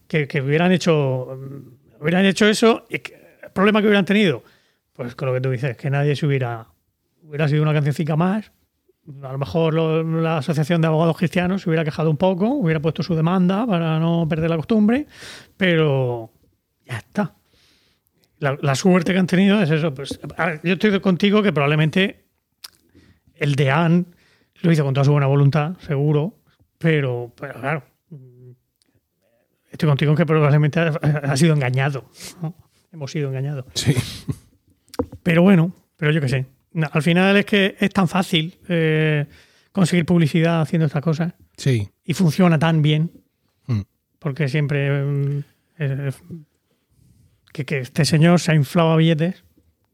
que, 0.07 0.27
que 0.27 0.41
hubieran 0.41 0.71
hecho 0.71 1.37
mm, 1.37 2.01
hubieran 2.01 2.25
hecho 2.25 2.47
eso, 2.47 2.85
y 2.89 2.99
que- 2.99 3.19
el 3.43 3.51
problema 3.51 3.81
que 3.81 3.87
hubieran 3.87 4.05
tenido, 4.05 4.43
pues 4.93 5.13
con 5.15 5.27
lo 5.27 5.33
que 5.35 5.41
tú 5.41 5.51
dices, 5.51 5.75
que 5.77 5.89
nadie 5.89 6.15
se 6.15 6.25
hubiera 6.25 6.65
hubiera 7.23 7.47
sido 7.47 7.61
una 7.61 7.73
cancioncica 7.73 8.15
más. 8.15 8.51
A 9.23 9.31
lo 9.31 9.37
mejor 9.39 9.73
lo- 9.73 10.03
la 10.21 10.37
Asociación 10.37 10.81
de 10.81 10.87
Abogados 10.87 11.17
Cristianos 11.17 11.63
se 11.63 11.69
hubiera 11.69 11.83
quejado 11.83 12.09
un 12.11 12.17
poco, 12.17 12.47
hubiera 12.49 12.79
puesto 12.79 13.01
su 13.03 13.15
demanda 13.15 13.65
para 13.65 13.99
no 13.99 14.27
perder 14.29 14.49
la 14.51 14.57
costumbre, 14.57 15.07
pero 15.57 16.31
ya 16.85 16.97
está. 16.97 17.33
La, 18.39 18.57
la 18.61 18.75
suerte 18.75 19.11
que 19.13 19.19
han 19.19 19.27
tenido 19.27 19.61
es 19.61 19.69
eso. 19.71 19.93
Pues, 19.93 20.19
yo 20.63 20.73
estoy 20.73 20.99
contigo 21.01 21.41
que 21.43 21.51
probablemente 21.51 22.25
el 23.35 23.55
de 23.55 23.71
Anne 23.71 24.05
lo 24.61 24.71
hizo 24.71 24.83
con 24.83 24.93
toda 24.93 25.03
su 25.05 25.11
buena 25.11 25.27
voluntad, 25.27 25.75
seguro, 25.79 26.35
pero, 26.77 27.33
pero 27.35 27.53
claro, 27.59 27.83
estoy 29.71 29.89
contigo 29.89 30.11
en 30.11 30.17
que 30.17 30.25
probablemente 30.25 30.79
ha, 30.79 30.87
ha 31.23 31.37
sido 31.37 31.53
engañado. 31.53 32.05
¿no? 32.41 32.53
Hemos 32.91 33.11
sido 33.11 33.29
engañados. 33.29 33.65
Sí. 33.73 33.95
Pero 35.23 35.41
bueno, 35.41 35.73
pero 35.97 36.11
yo 36.11 36.21
qué 36.21 36.29
sé. 36.29 36.45
No, 36.73 36.87
Al 36.91 37.01
final 37.01 37.35
es 37.37 37.45
que 37.45 37.75
es 37.79 37.89
tan 37.89 38.07
fácil 38.07 38.59
eh, 38.67 39.25
conseguir 39.71 40.05
publicidad 40.05 40.61
haciendo 40.61 40.85
estas 40.85 41.01
cosas 41.01 41.33
Sí. 41.57 41.89
y 42.03 42.13
funciona 42.13 42.57
tan 42.59 42.81
bien 42.81 43.11
Mm. 43.67 43.81
porque 44.19 44.47
siempre 44.47 45.43
eh, 45.79 46.11
que, 47.53 47.65
que 47.65 47.79
este 47.79 48.05
señor 48.05 48.39
se 48.39 48.51
ha 48.51 48.55
inflado 48.55 48.91
a 48.91 48.95
billetes 48.97 49.43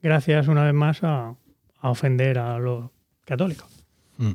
gracias 0.02 0.48
una 0.48 0.64
vez 0.64 0.74
más 0.74 1.04
a, 1.04 1.36
a 1.80 1.90
ofender 1.90 2.38
a 2.40 2.58
los 2.60 2.90
católicos. 3.26 3.68
Mm. 4.18 4.32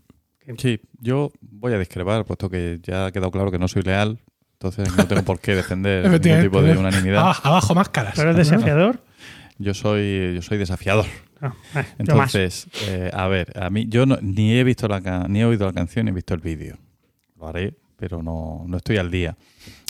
Sí, 0.58 0.80
yo 0.98 1.30
voy 1.40 1.72
a 1.74 1.78
discrepar, 1.78 2.24
puesto 2.24 2.50
que 2.50 2.80
ya 2.82 3.06
ha 3.06 3.12
quedado 3.12 3.30
claro 3.30 3.50
que 3.52 3.58
no 3.58 3.68
soy 3.68 3.82
leal, 3.82 4.18
entonces 4.54 4.94
no 4.96 5.06
tengo 5.06 5.22
por 5.22 5.38
qué 5.38 5.54
defender 5.54 6.02
ningún 6.24 6.42
tipo 6.42 6.60
de 6.62 6.76
unanimidad. 6.76 7.20
Abajo, 7.20 7.48
abajo 7.48 7.74
máscaras. 7.74 8.14
Pero 8.16 8.30
es 8.32 8.36
desafiador. 8.36 9.02
Yo 9.62 9.74
soy, 9.74 10.32
yo 10.34 10.42
soy 10.42 10.56
desafiador. 10.58 11.04
No, 11.40 11.54
eh. 11.74 11.84
Entonces, 11.98 12.66
eh, 12.88 13.10
a 13.12 13.28
ver, 13.28 13.52
a 13.58 13.68
mí 13.70 13.86
yo 13.88 14.06
no- 14.06 14.18
ni 14.22 14.52
he 14.56 14.64
visto 14.64 14.88
la 14.88 15.00
ni 15.28 15.40
he 15.40 15.44
oído 15.44 15.66
la 15.66 15.72
canción 15.72 16.06
ni 16.06 16.10
he 16.10 16.14
visto 16.14 16.34
el 16.34 16.40
vídeo. 16.40 16.76
Lo 17.38 17.46
haré, 17.46 17.74
pero 17.96 18.22
no, 18.22 18.64
no 18.66 18.76
estoy 18.78 18.96
al 18.96 19.10
día. 19.10 19.36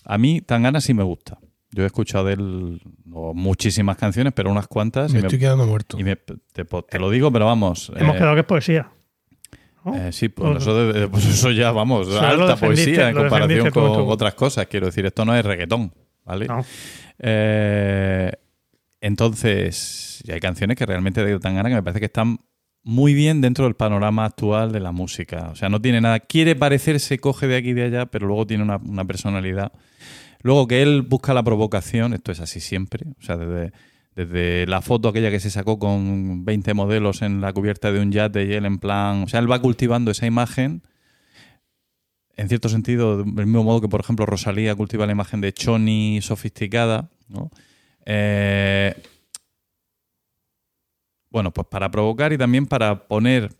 A 0.04 0.18
mí 0.18 0.40
Tangana 0.40 0.80
sí 0.80 0.92
me 0.94 1.02
gusta. 1.04 1.38
Yo 1.72 1.84
he 1.84 1.86
escuchado 1.86 2.24
de 2.24 2.32
él 2.34 2.82
no 3.04 3.32
muchísimas 3.32 3.96
canciones, 3.96 4.32
pero 4.34 4.50
unas 4.50 4.66
cuantas. 4.66 5.12
Me 5.12 5.18
y 5.20 5.22
me- 5.22 5.26
estoy 5.28 5.38
quedando 5.38 5.66
muerto. 5.66 5.98
y 6.00 6.04
me- 6.04 6.16
te, 6.16 6.98
lo 6.98 7.10
digo, 7.10 7.30
pero 7.32 7.46
vamos. 7.46 7.92
Hemos 7.96 8.16
eh, 8.16 8.18
quedado 8.18 8.34
que 8.34 8.40
es 8.40 8.46
poesía. 8.46 8.90
¿no? 9.84 9.94
eh, 9.96 10.12
sí, 10.12 10.28
pues 10.28 10.50
Pues- 10.50 10.62
eso, 10.62 10.92
de- 10.92 11.08
pues 11.08 11.26
eso 11.26 11.50
ya, 11.52 11.70
vamos, 11.72 12.08
alta 12.16 12.56
poesía 12.56 13.08
en 13.10 13.16
comparación 13.16 13.70
con 13.70 13.92
tú. 13.92 14.08
otras 14.10 14.34
cosas. 14.34 14.66
Quiero 14.66 14.86
decir, 14.86 15.06
esto 15.06 15.24
no 15.24 15.34
es 15.34 15.44
reggaetón, 15.44 15.92
¿vale? 16.24 16.46
No. 16.46 16.64
Eh, 17.18 18.32
entonces, 19.00 20.22
hay 20.28 20.40
canciones 20.40 20.76
que 20.76 20.86
realmente 20.86 21.24
de 21.24 21.38
Tangana 21.38 21.68
que 21.68 21.76
me 21.76 21.82
parece 21.82 22.00
que 22.00 22.06
están 22.06 22.40
muy 22.82 23.14
bien 23.14 23.40
dentro 23.40 23.64
del 23.64 23.74
panorama 23.74 24.24
actual 24.24 24.72
de 24.72 24.80
la 24.80 24.92
música. 24.92 25.50
O 25.52 25.56
sea, 25.56 25.68
no 25.68 25.80
tiene 25.80 26.00
nada. 26.00 26.20
Quiere 26.20 26.56
parecerse, 26.56 27.18
coge 27.18 27.46
de 27.46 27.56
aquí 27.56 27.70
y 27.70 27.74
de 27.74 27.84
allá, 27.84 28.06
pero 28.06 28.26
luego 28.26 28.46
tiene 28.46 28.62
una, 28.62 28.76
una 28.76 29.04
personalidad. 29.04 29.72
Luego 30.42 30.66
que 30.66 30.82
él 30.82 31.02
busca 31.02 31.34
la 31.34 31.42
provocación, 31.42 32.14
esto 32.14 32.32
es 32.32 32.40
así 32.40 32.60
siempre. 32.60 33.06
O 33.18 33.22
sea, 33.22 33.36
desde, 33.36 33.72
desde 34.14 34.66
la 34.66 34.80
foto 34.82 35.08
aquella 35.08 35.30
que 35.30 35.40
se 35.40 35.50
sacó 35.50 35.78
con 35.78 36.44
20 36.44 36.74
modelos 36.74 37.22
en 37.22 37.40
la 37.40 37.52
cubierta 37.52 37.92
de 37.92 38.00
un 38.00 38.12
yate 38.12 38.44
y 38.44 38.52
él 38.52 38.64
en 38.64 38.78
plan. 38.78 39.24
O 39.24 39.28
sea, 39.28 39.40
él 39.40 39.50
va 39.50 39.60
cultivando 39.60 40.10
esa 40.10 40.26
imagen. 40.26 40.82
En 42.36 42.48
cierto 42.48 42.70
sentido, 42.70 43.18
del 43.18 43.46
mismo 43.46 43.64
modo 43.64 43.82
que, 43.82 43.88
por 43.88 44.00
ejemplo, 44.00 44.24
Rosalía 44.24 44.74
cultiva 44.74 45.04
la 45.04 45.12
imagen 45.12 45.42
de 45.42 45.52
Choni 45.52 46.20
sofisticada, 46.22 47.10
¿no? 47.28 47.50
Eh, 48.06 48.94
bueno, 51.30 51.52
pues 51.52 51.66
para 51.68 51.90
provocar 51.90 52.32
y 52.32 52.38
también 52.38 52.66
para 52.66 53.06
poner 53.06 53.50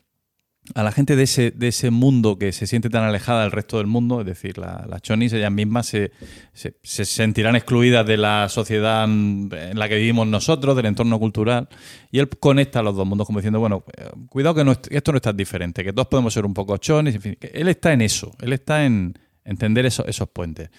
a 0.75 0.83
la 0.83 0.93
gente 0.93 1.17
de 1.17 1.23
ese, 1.23 1.51
de 1.53 1.69
ese 1.69 1.91
mundo 1.91 2.39
que 2.39 2.53
se 2.53 2.67
siente 2.67 2.91
tan 2.91 3.03
alejada 3.03 3.43
del 3.43 3.51
resto 3.51 3.79
del 3.79 3.87
mundo, 3.87 4.21
es 4.21 4.27
decir, 4.27 4.59
la- 4.59 4.85
las 4.89 5.01
chonis 5.03 5.33
ellas 5.33 5.51
mismas 5.51 5.87
se, 5.87 6.13
se- 6.53 6.77
se 6.83 7.05
sentirán 7.07 7.57
excluidas 7.57 8.07
de 8.07 8.17
la 8.19 8.49
sociedad 8.49 9.05
en 9.05 9.51
la 9.79 9.89
que 9.89 9.97
vivimos 9.97 10.27
nosotros, 10.27 10.77
del 10.77 10.87
entorno 10.87 11.19
cultural, 11.19 11.69
y 12.11 12.19
él 12.19 12.29
conecta 12.29 12.83
los 12.83 12.95
dos 12.95 13.07
mundos 13.07 13.27
como 13.27 13.39
diciendo, 13.39 13.59
bueno, 13.59 13.85
eh, 13.97 14.11
cuidado 14.29 14.55
que 14.55 14.95
esto 14.97 15.13
no 15.13 15.17
es 15.17 15.23
tan 15.23 15.37
diferente, 15.37 15.83
que 15.83 15.93
todos 15.93 16.09
podemos 16.09 16.35
ser 16.35 16.45
un 16.45 16.55
poco 16.55 16.77
chonis, 16.77 17.15
en 17.15 17.23
fin, 17.23 17.39
él 17.41 17.69
está 17.69 17.93
en 17.93 18.03
eso, 18.03 18.33
él 18.41 18.53
está 18.53 18.85
en 18.85 19.19
entender 19.45 19.87
eso- 19.87 20.07
esos 20.07 20.29
puentes. 20.29 20.71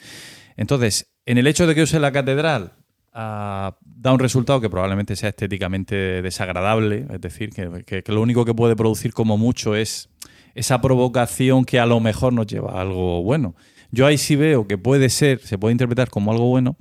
Entonces, 0.57 1.11
en 1.25 1.37
el 1.39 1.47
hecho 1.47 1.65
de 1.65 1.73
que 1.73 1.81
use 1.81 1.99
la 1.99 2.11
catedral, 2.11 2.73
ah, 3.13 3.77
da 3.83 4.13
un 4.13 4.19
resultado 4.19 4.61
que 4.61 4.69
probablemente 4.69 5.15
sea 5.15 5.29
estéticamente 5.29 6.21
desagradable, 6.21 7.05
es 7.11 7.21
decir, 7.21 7.49
que, 7.51 8.03
lo 8.07 8.21
único 8.21 8.45
que 8.45 8.53
puede 8.53 8.75
producir 8.75 9.13
como 9.13 9.37
mucho 9.37 9.75
es 9.75 10.09
esa 10.55 10.81
provocación 10.81 11.65
que 11.65 11.79
a 11.79 11.85
lo 11.85 11.99
mejor 11.99 12.33
nos 12.33 12.47
lleva 12.47 12.73
a 12.73 12.81
algo 12.81 13.23
bueno. 13.23 13.55
Yo 13.91 14.05
ahí 14.05 14.17
sí 14.17 14.35
veo 14.35 14.67
que 14.67 14.77
puede 14.77 15.09
ser, 15.09 15.39
se 15.39 15.57
puede 15.57 15.73
interpretar 15.73 16.09
como 16.09 16.31
algo 16.31 16.47
bueno, 16.47 16.77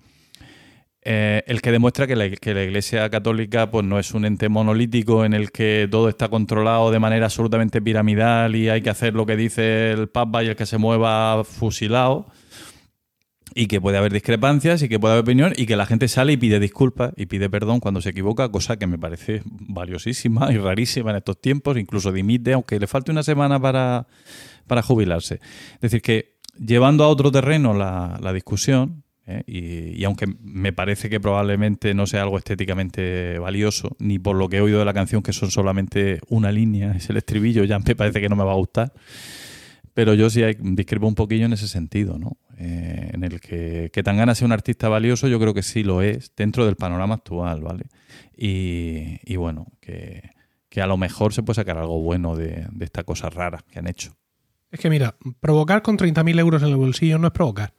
eh, 1.02 1.43
el 1.47 1.62
que 1.62 1.73
demuestra 1.73 2.07
que 2.07 2.15
la, 2.15 2.28
que 2.28 2.52
la 2.52 2.62
Iglesia 2.62 3.09
Católica 3.09 3.70
pues, 3.70 3.86
no 3.86 3.98
es 3.98 4.12
un 4.12 4.27
ente 4.27 4.51
monolítico 4.51 5.24
en 5.24 5.32
el 5.32 5.51
que 5.51 5.89
todo 5.90 6.11
está 6.11 6.28
controlado 6.28 6.90
de 6.90 6.98
manera 6.98 7.24
absolutamente 7.27 7.81
piramidal 7.81 8.55
y 8.55 8.69
hay 8.69 8.82
que 8.82 8.90
hacer 8.90 9.15
lo 9.15 9.24
que 9.24 9.36
dice 9.36 9.93
el 9.93 10.09
Papa 10.09 10.44
y 10.44 10.48
el 10.48 10.57
que 10.57 10.66
se 10.66 10.77
mueva 10.77 11.43
fusilado 11.44 12.27
y 13.55 13.66
que 13.66 13.81
puede 13.81 13.98
haber 13.98 14.12
discrepancias 14.12 14.82
y 14.82 14.89
que 14.89 14.98
puede 14.98 15.14
haber 15.14 15.22
opinión 15.22 15.52
y 15.56 15.66
que 15.66 15.77
la 15.77 15.86
gente 15.86 16.09
sale 16.09 16.32
y 16.32 16.36
pide 16.36 16.60
disculpas 16.60 17.12
y 17.16 17.27
pide 17.27 17.51
perdón 17.51 17.81
cuando 17.81 18.01
se 18.01 18.10
equivoca, 18.10 18.48
cosa 18.51 18.77
que 18.77 18.86
me 18.86 18.98
parece 18.98 19.43
valiosísima 19.44 20.52
y 20.52 20.59
rarísima 20.59 21.10
en 21.10 21.16
estos 21.16 21.40
tiempos, 21.40 21.77
incluso 21.77 22.12
dimite, 22.12 22.52
aunque 22.52 22.78
le 22.78 22.86
falte 22.86 23.10
una 23.10 23.22
semana 23.22 23.60
para, 23.60 24.06
para 24.66 24.82
jubilarse. 24.82 25.40
Es 25.74 25.81
decir, 25.81 26.02
que 26.02 26.36
llevando 26.59 27.05
a 27.05 27.09
otro 27.09 27.31
terreno 27.31 27.74
la, 27.74 28.18
la 28.22 28.32
discusión, 28.32 29.02
¿eh? 29.27 29.43
y, 29.47 30.01
y 30.01 30.05
aunque 30.05 30.27
me 30.43 30.72
parece 30.72 31.09
que 31.10 31.20
probablemente 31.20 31.94
no 31.94 32.06
sea 32.06 32.22
algo 32.22 32.39
estéticamente 32.39 33.39
valioso, 33.39 33.97
ni 33.98 34.18
por 34.18 34.36
lo 34.36 34.48
que 34.48 34.59
he 34.59 34.60
oído 34.60 34.78
de 34.78 34.85
la 34.85 34.94
canción, 34.94 35.22
que 35.22 35.32
son 35.32 35.51
solamente 35.51 36.20
una 36.28 36.52
línea, 36.52 36.93
es 36.93 37.10
el 37.10 37.16
estribillo, 37.16 37.64
ya 37.64 37.78
me 37.78 37.97
parece 37.97 38.20
que 38.20 38.28
no 38.28 38.36
me 38.36 38.44
va 38.44 38.52
a 38.52 38.56
gustar. 38.56 38.93
Pero 40.01 40.14
yo 40.14 40.31
sí 40.31 40.40
discrepo 40.60 41.06
un 41.06 41.14
poquillo 41.14 41.44
en 41.44 41.52
ese 41.52 41.68
sentido, 41.68 42.18
¿no? 42.18 42.39
Eh, 42.56 43.10
en 43.12 43.22
el 43.22 43.39
que, 43.39 43.90
que 43.93 44.02
Tangana 44.02 44.35
sea 44.35 44.47
un 44.47 44.52
artista 44.52 44.89
valioso, 44.89 45.28
yo 45.28 45.39
creo 45.39 45.52
que 45.52 45.62
sí 45.62 45.82
lo 45.82 46.01
es, 46.01 46.32
dentro 46.35 46.64
del 46.64 46.77
panorama 46.77 47.16
actual, 47.16 47.60
¿vale? 47.60 47.85
Y, 48.35 49.18
y 49.31 49.36
bueno, 49.36 49.66
que, 49.78 50.31
que 50.70 50.81
a 50.81 50.86
lo 50.86 50.97
mejor 50.97 51.35
se 51.35 51.43
puede 51.43 51.56
sacar 51.56 51.77
algo 51.77 52.01
bueno 52.01 52.35
de, 52.35 52.66
de 52.72 52.85
esta 52.86 53.05
cosa 53.05 53.28
rara 53.28 53.62
que 53.70 53.78
han 53.78 53.89
hecho. 53.89 54.16
Es 54.70 54.81
que 54.81 54.89
mira, 54.89 55.16
provocar 55.39 55.82
con 55.82 55.98
30.000 55.98 56.40
euros 56.40 56.62
en 56.62 56.70
el 56.70 56.77
bolsillo 56.77 57.18
no 57.18 57.27
es 57.27 57.35
provocar. 57.35 57.74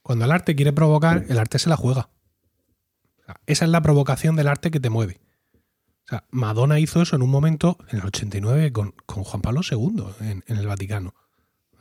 Cuando 0.00 0.26
el 0.26 0.30
arte 0.30 0.54
quiere 0.54 0.72
provocar, 0.72 1.24
el 1.28 1.40
arte 1.40 1.58
se 1.58 1.68
la 1.68 1.76
juega. 1.76 2.08
O 3.18 3.24
sea, 3.24 3.40
esa 3.46 3.64
es 3.64 3.70
la 3.72 3.82
provocación 3.82 4.36
del 4.36 4.46
arte 4.46 4.70
que 4.70 4.78
te 4.78 4.90
mueve. 4.90 5.20
O 6.04 6.08
sea, 6.08 6.24
Madonna 6.30 6.78
hizo 6.78 7.02
eso 7.02 7.16
en 7.16 7.22
un 7.22 7.30
momento, 7.30 7.78
en 7.88 7.98
el 7.98 8.06
89, 8.06 8.70
con, 8.70 8.94
con 9.06 9.24
Juan 9.24 9.42
Pablo 9.42 9.62
II 9.68 10.04
en, 10.20 10.44
en 10.46 10.56
el 10.56 10.68
Vaticano. 10.68 11.14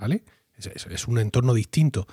¿Vale? 0.04 0.24
Es, 0.58 0.68
es- 0.68 0.86
es 0.88 1.08
un 1.08 1.18
entorno 1.18 1.54
distinto. 1.54 2.08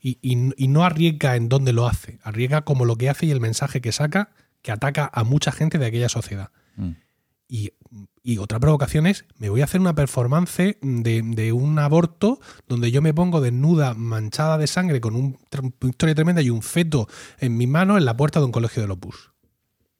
Y, 0.00 0.18
y- 0.20 0.52
y 0.56 0.68
no 0.68 0.84
arriesga 0.84 1.36
en 1.36 1.48
dónde 1.48 1.72
lo 1.72 1.86
hace. 1.86 2.18
Arriesga 2.22 2.62
como 2.62 2.84
lo 2.84 2.96
que 2.96 3.08
hace 3.08 3.26
y 3.26 3.30
el 3.30 3.40
mensaje 3.40 3.80
que 3.80 3.92
saca, 3.92 4.30
que 4.62 4.72
ataca 4.72 5.08
a 5.12 5.22
mucha 5.24 5.52
gente 5.52 5.78
de 5.78 5.86
aquella 5.86 6.08
sociedad. 6.08 6.50
Mm. 6.76 6.90
Y, 7.48 7.70
y 8.24 8.38
otra 8.38 8.58
provocación 8.58 9.06
es, 9.06 9.24
me 9.38 9.48
voy 9.48 9.60
a 9.60 9.64
hacer 9.64 9.80
una 9.80 9.94
performance 9.94 10.76
de, 10.82 11.22
de 11.24 11.52
un 11.52 11.78
aborto 11.78 12.40
donde 12.66 12.90
yo 12.90 13.00
me 13.00 13.14
pongo 13.14 13.40
desnuda, 13.40 13.94
manchada 13.94 14.58
de 14.58 14.66
sangre, 14.66 15.00
con 15.00 15.14
un, 15.14 15.38
una 15.80 15.90
historia 15.90 16.14
tremenda 16.16 16.42
y 16.42 16.50
un 16.50 16.62
feto 16.62 17.08
en 17.38 17.56
mis 17.56 17.68
manos 17.68 17.98
en 17.98 18.04
la 18.04 18.16
puerta 18.16 18.40
de 18.40 18.46
un 18.46 18.52
colegio 18.52 18.84
de 18.84 18.92
Opus. 18.92 19.30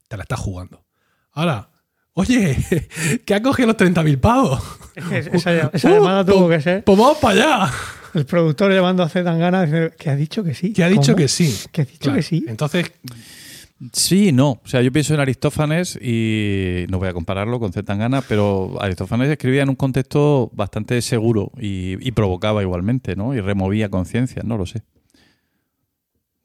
Te 0.09 0.17
la 0.17 0.25
estás 0.25 0.41
jugando. 0.41 0.85
Ahora, 1.31 1.71
oye, 2.17 2.57
que 3.25 3.35
ha 3.35 3.41
cogido 3.43 3.69
los 3.69 3.77
30.000 3.77 4.19
pavos. 4.19 4.63
Es 5.13 5.29
esa, 5.29 5.71
esa 5.73 5.89
Uh, 5.91 5.95
llamada 5.95 6.25
tuvo 6.25 6.49
que 6.49 6.61
ser 6.61 6.83
Pues 6.85 6.99
vamos 6.99 7.19
para 7.19 7.35
allá. 7.65 7.73
el 8.15 8.25
productor 8.27 8.73
llamando 8.73 9.03
a 9.03 9.09
Zetangana 9.09 9.63
diciendo 9.65 9.95
que 9.99 10.11
ha 10.11 10.17
dicho 10.17 10.43
que 10.43 10.55
sí. 10.55 10.73
Que 10.73 10.83
ha 10.85 10.89
dicho 10.89 11.13
¿Cómo? 11.13 11.17
que 11.17 11.29
sí. 11.29 11.55
Que 11.71 11.83
ha 11.83 11.85
dicho 11.85 11.99
Claro. 12.01 12.17
que 12.17 12.23
sí. 12.23 12.45
Entonces, 12.49 12.91
Sí 13.93 14.29
y 14.29 14.33
no. 14.33 14.53
O 14.53 14.67
sea, 14.67 14.81
yo 14.81 14.91
pienso 14.91 15.13
en 15.13 15.21
Aristófanes 15.21 15.97
y 16.01 16.87
no 16.89 16.99
voy 16.99 17.09
a 17.09 17.13
compararlo 17.13 17.61
con 17.61 17.75
Zetangana, 17.75 18.23
pero 18.23 18.75
Aristófanes 18.81 19.29
escribía 19.29 19.65
en 19.65 19.69
un 19.69 19.75
contexto 19.77 20.51
bastante 20.55 21.03
seguro 21.03 21.53
y, 21.61 21.99
y 22.01 22.13
provocaba 22.13 22.63
igualmente, 22.63 23.17
¿no? 23.17 23.35
Y 23.35 23.41
removía 23.43 23.91
conciencias, 23.91 24.47
no 24.47 24.57
lo 24.57 24.65
sé. 24.65 24.81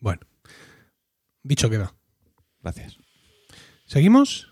bueno, 0.02 0.20
dicho 1.42 1.70
queda. 1.70 1.94
Gracias. 2.62 2.98
¿Seguimos? 3.86 4.51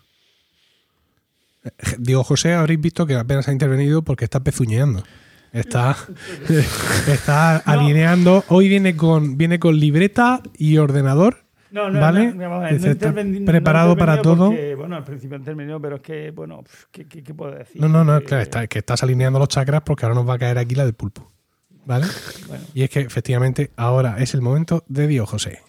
Eh, 1.64 1.70
Diego 1.98 2.24
José, 2.24 2.54
habréis 2.54 2.80
visto 2.80 3.06
que 3.06 3.14
apenas 3.14 3.48
ha 3.48 3.52
intervenido 3.52 4.02
porque 4.02 4.24
está 4.24 4.40
pezuñeando. 4.40 5.02
Está, 5.52 5.96
está 7.08 7.56
alineando. 7.58 8.44
Hoy 8.48 8.68
viene 8.68 8.96
con, 8.96 9.36
viene 9.36 9.58
con 9.58 9.78
libreta 9.78 10.40
y 10.56 10.76
ordenador. 10.78 11.44
No, 11.72 11.88
no, 11.88 12.00
¿Vale? 12.00 12.32
no, 12.34 12.66
está 12.66 12.90
interveni- 13.12 13.44
preparado 13.46 13.96
para 13.96 14.20
todo. 14.22 14.46
porque, 14.48 14.74
bueno, 14.74 14.96
al 14.96 15.04
principio 15.04 15.36
intervenido, 15.36 15.80
pero 15.80 15.96
es 15.96 16.02
que, 16.02 16.30
bueno, 16.32 16.64
¿qué, 16.90 17.06
qué, 17.06 17.22
qué 17.22 17.32
puedo 17.32 17.52
decir? 17.52 17.80
No, 17.80 17.88
no, 17.88 18.02
no, 18.04 18.16
Eh, 18.16 18.24
claro, 18.24 18.42
está, 18.42 18.62
es 18.64 18.68
que 18.68 18.80
estás 18.80 19.02
alineando 19.04 19.38
los 19.38 19.48
chakras 19.48 19.82
porque 19.82 20.04
ahora 20.04 20.16
nos 20.16 20.28
va 20.28 20.34
a 20.34 20.38
caer 20.38 20.58
aquí 20.58 20.74
la 20.74 20.84
del 20.84 20.94
pulpo. 20.94 21.30
¿Vale? 21.86 22.06
Bueno. 22.48 22.64
Y 22.74 22.82
es 22.82 22.90
que 22.90 23.00
efectivamente 23.00 23.70
ahora 23.76 24.16
es 24.18 24.34
el 24.34 24.42
momento 24.42 24.84
de 24.88 25.06
Diego 25.06 25.26
José. 25.26 25.60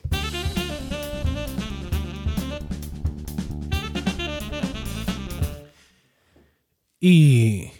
Y 7.03 7.71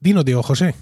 dinos, 0.00 0.22
Diego 0.26 0.42
José, 0.42 0.74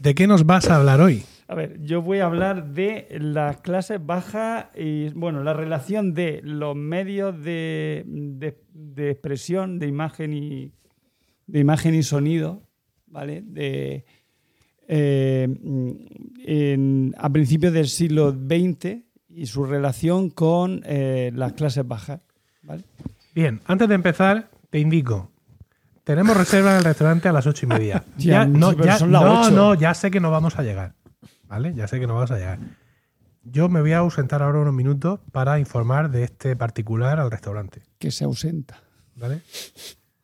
¿de 0.00 0.14
qué 0.14 0.26
nos 0.26 0.44
vas 0.44 0.68
a 0.68 0.76
hablar 0.76 1.00
hoy? 1.00 1.22
A 1.48 1.54
ver, 1.54 1.80
yo 1.82 2.02
voy 2.02 2.18
a 2.18 2.26
hablar 2.26 2.74
de 2.74 3.08
las 3.18 3.56
clases 3.62 4.04
bajas 4.04 4.66
y, 4.76 5.08
bueno, 5.14 5.42
la 5.42 5.54
relación 5.54 6.12
de 6.12 6.40
los 6.44 6.76
medios 6.76 7.42
de, 7.42 8.04
de- 8.06 8.58
de 8.74 9.10
expresión, 9.10 9.78
de 9.78 9.86
imagen 9.88 10.34
y, 10.34 10.72
de 11.46 11.58
imagen 11.60 11.94
y 11.94 12.02
sonido, 12.02 12.62
¿vale? 13.06 13.40
De, 13.46 14.04
eh, 14.86 15.48
en- 16.44 17.14
a 17.18 17.30
principios 17.30 17.72
del 17.72 17.88
siglo 17.88 18.30
XX 18.32 18.98
y 19.30 19.46
su 19.46 19.64
relación 19.64 20.28
con 20.28 20.82
eh, 20.84 21.32
las 21.34 21.54
clases 21.54 21.88
bajas, 21.88 22.20
¿vale? 22.62 22.84
Bien, 23.34 23.60
antes 23.64 23.88
de 23.88 23.94
empezar, 23.94 24.50
te 24.68 24.78
indico. 24.78 25.30
Tenemos 26.10 26.36
reserva 26.36 26.72
en 26.72 26.78
el 26.78 26.82
restaurante 26.84 27.28
a 27.28 27.32
las 27.32 27.46
ocho 27.46 27.66
y 27.66 27.68
media. 27.68 28.02
Ya, 28.16 28.32
Ya, 28.32 28.44
no, 28.44 28.72
ya, 28.72 28.98
son 28.98 29.12
las 29.12 29.22
no, 29.22 29.50
no, 29.50 29.74
ya 29.74 29.94
sé 29.94 30.10
que 30.10 30.18
no 30.18 30.32
vamos 30.32 30.58
a 30.58 30.64
llegar. 30.64 30.94
¿Vale? 31.44 31.72
Ya 31.72 31.86
sé 31.86 32.00
que 32.00 32.08
no 32.08 32.14
vamos 32.14 32.32
a 32.32 32.36
llegar. 32.36 32.58
Yo 33.44 33.68
me 33.68 33.80
voy 33.80 33.92
a 33.92 33.98
ausentar 33.98 34.42
ahora 34.42 34.58
unos 34.58 34.74
minutos 34.74 35.20
para 35.30 35.60
informar 35.60 36.10
de 36.10 36.24
este 36.24 36.56
particular 36.56 37.20
al 37.20 37.30
restaurante. 37.30 37.82
Que 38.00 38.10
se 38.10 38.24
ausenta, 38.24 38.82
¿Vale? 39.14 39.42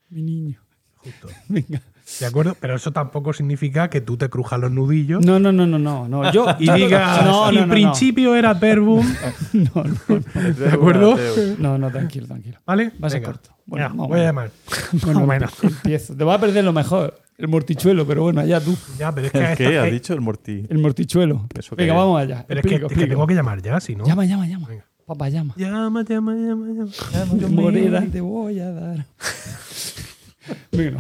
mi 0.09 0.23
niño. 0.23 0.61
Justo. 0.97 1.29
Venga. 1.49 1.81
¿De 2.21 2.27
acuerdo? 2.27 2.57
Pero 2.61 2.77
eso 2.77 2.93
tampoco 2.93 3.33
significa 3.33 3.91
que 3.91 4.01
tú 4.01 4.17
te 4.17 4.29
crujas 4.29 4.61
los 4.61 4.71
nudillos 4.71 5.25
No, 5.25 5.39
no, 5.41 5.51
no, 5.51 5.67
no, 5.67 5.79
no, 5.79 6.07
no. 6.09 6.33
Yo, 6.33 6.47
y 6.61 6.71
digas, 6.71 7.25
no, 7.25 7.51
no, 7.51 7.53
"Y 7.53 7.61
no, 7.63 7.69
principio 7.69 8.35
era 8.37 8.55
verbum. 8.55 9.05
No, 9.53 9.71
no, 9.85 9.93
no. 10.09 10.53
¿De 10.53 10.69
acuerdo? 10.69 11.17
No, 11.59 11.79
no, 11.79 11.91
tranquilo, 11.91 12.27
tranquilo. 12.27 12.59
¿Vale? 12.65 12.93
Va 13.03 13.09
a 13.09 13.11
ser 13.11 13.23
corto. 13.23 13.51
Bueno, 13.67 13.91
Voy 13.95 14.21
a 14.21 14.25
llamar. 14.25 14.51
Bueno, 15.03 15.21
Más 15.21 15.25
o 15.25 15.27
menos. 15.27 15.53
empiezo. 15.65 16.15
Te 16.15 16.23
vas 16.25 16.39
a 16.39 16.41
perder 16.41 16.63
lo 16.65 16.73
mejor, 16.73 17.19
el 17.39 17.49
mortichuelo, 17.49 18.07
pero 18.07 18.23
bueno, 18.23 18.41
allá 18.41 18.61
tú. 18.61 18.77
Ya, 18.99 19.13
pero 19.13 19.27
es 19.27 19.33
que, 19.33 19.39
¿El 19.39 19.45
esta- 19.45 19.57
qué? 19.57 19.79
¿Has 19.79 19.91
dicho 19.91 20.13
el 20.15 20.21
morti? 20.21 20.65
El 20.71 20.79
mortichuelo. 20.79 21.47
¿Eso 21.59 21.75
qué 21.75 21.83
Venga, 21.83 21.95
es? 21.95 21.99
vamos 21.99 22.21
allá. 22.21 22.45
pero 22.47 22.61
es 22.61 22.67
que, 22.67 22.69
Explico, 22.75 22.87
es 22.87 22.89
que 22.91 22.95
explico. 22.95 23.09
tengo 23.15 23.27
que 23.27 23.35
llamar 23.35 23.61
ya, 23.63 23.81
si 23.81 23.97
no. 23.97 24.05
Llama, 24.07 24.25
llama, 24.27 24.47
llama. 24.47 24.69
Venga. 24.69 24.85
Papá, 25.07 25.29
llama. 25.29 25.55
Llama, 25.57 26.05
llama, 26.09 26.35
llama, 26.35 26.67
llama. 27.13 27.49
Morera 27.49 28.03
te 28.11 28.21
voy 28.21 28.61
a 28.61 28.71
dar. 28.71 29.07
bueno, 30.73 30.99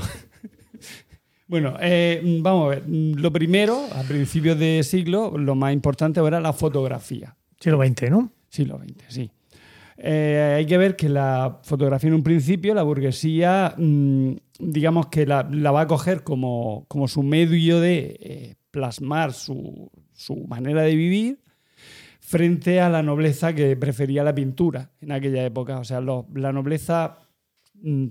bueno 1.48 1.76
eh, 1.80 2.20
vamos 2.42 2.66
a 2.66 2.68
ver. 2.70 2.84
Lo 2.88 3.30
primero, 3.32 3.86
a 3.94 4.02
principios 4.02 4.58
de 4.58 4.82
siglo, 4.82 5.36
lo 5.38 5.54
más 5.54 5.72
importante 5.72 6.20
era 6.20 6.40
la 6.40 6.52
fotografía. 6.52 7.36
Siglo 7.60 7.78
XX, 7.84 8.10
¿no? 8.10 8.32
Siglo 8.48 8.78
XX, 8.78 9.04
sí. 9.08 9.30
Eh, 9.98 10.54
hay 10.58 10.66
que 10.66 10.76
ver 10.76 10.94
que 10.94 11.08
la 11.08 11.60
fotografía 11.62 12.08
en 12.08 12.14
un 12.14 12.22
principio, 12.22 12.74
la 12.74 12.82
burguesía, 12.82 13.74
mm, 13.78 14.32
digamos 14.58 15.06
que 15.06 15.24
la, 15.26 15.48
la 15.50 15.70
va 15.70 15.82
a 15.82 15.86
coger 15.86 16.22
como, 16.22 16.84
como 16.88 17.08
su 17.08 17.22
medio 17.22 17.80
de 17.80 18.16
eh, 18.20 18.54
plasmar 18.70 19.32
su, 19.32 19.90
su 20.12 20.36
manera 20.46 20.82
de 20.82 20.94
vivir 20.94 21.40
frente 22.20 22.80
a 22.80 22.88
la 22.90 23.02
nobleza 23.02 23.54
que 23.54 23.74
prefería 23.76 24.22
la 24.24 24.34
pintura 24.34 24.90
en 25.00 25.12
aquella 25.12 25.44
época. 25.44 25.78
O 25.78 25.84
sea, 25.84 26.00
lo- 26.00 26.26
la 26.34 26.52
nobleza 26.52 27.18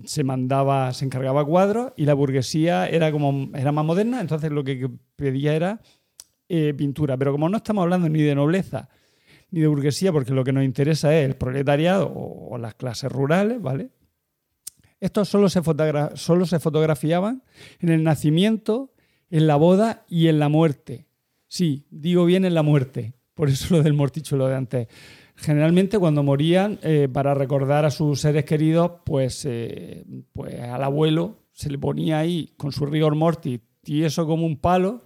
se 0.04 0.24
mandaba, 0.24 0.92
se 0.92 1.04
encargaba 1.04 1.44
cuadros 1.44 1.92
y 1.96 2.04
la 2.04 2.14
burguesía 2.14 2.88
era 2.88 3.12
como 3.12 3.50
era 3.54 3.72
más 3.72 3.84
moderna, 3.84 4.20
entonces 4.20 4.50
lo 4.50 4.64
que 4.64 4.88
pedía 5.16 5.54
era 5.54 5.80
eh, 6.48 6.74
pintura. 6.74 7.16
Pero 7.16 7.32
como 7.32 7.48
no 7.48 7.56
estamos 7.56 7.82
hablando 7.82 8.08
ni 8.08 8.22
de 8.22 8.34
nobleza 8.34 8.88
ni 9.50 9.60
de 9.60 9.66
burguesía, 9.66 10.12
porque 10.12 10.32
lo 10.32 10.44
que 10.44 10.52
nos 10.52 10.64
interesa 10.64 11.16
es 11.16 11.24
el 11.24 11.36
proletariado 11.36 12.12
o, 12.12 12.58
las 12.58 12.74
clases 12.74 13.10
rurales, 13.12 13.60
¿vale? 13.60 13.90
Estos 14.98 15.28
solo 15.28 15.48
se, 15.48 15.60
solo 16.14 16.46
se 16.46 16.58
fotografiaban 16.58 17.42
en 17.80 17.90
el 17.90 18.02
nacimiento, 18.02 18.92
en 19.30 19.46
la 19.46 19.56
boda 19.56 20.04
y 20.08 20.28
en 20.28 20.38
la 20.38 20.48
muerte. 20.48 21.06
Sí, 21.46 21.86
digo 21.90 22.24
bien 22.24 22.44
en 22.44 22.54
la 22.54 22.62
muerte, 22.62 23.14
por 23.34 23.48
eso 23.48 23.76
lo 23.76 23.82
del 23.82 23.92
mortichuelo 23.92 24.48
de 24.48 24.56
antes. 24.56 24.88
Generalmente 25.36 25.98
cuando 25.98 26.22
morían, 26.22 26.78
eh, 26.82 27.08
para 27.12 27.34
recordar 27.34 27.84
a 27.84 27.90
sus 27.90 28.20
seres 28.20 28.44
queridos, 28.44 28.92
pues, 29.04 29.44
eh, 29.44 30.04
pues 30.32 30.58
al 30.60 30.82
abuelo 30.82 31.36
se 31.52 31.70
le 31.70 31.78
ponía 31.78 32.18
ahí 32.18 32.52
con 32.56 32.72
su 32.72 32.86
rigor 32.86 33.14
mortis, 33.14 33.60
tieso 33.82 34.26
como 34.26 34.46
un 34.46 34.56
palo, 34.56 35.02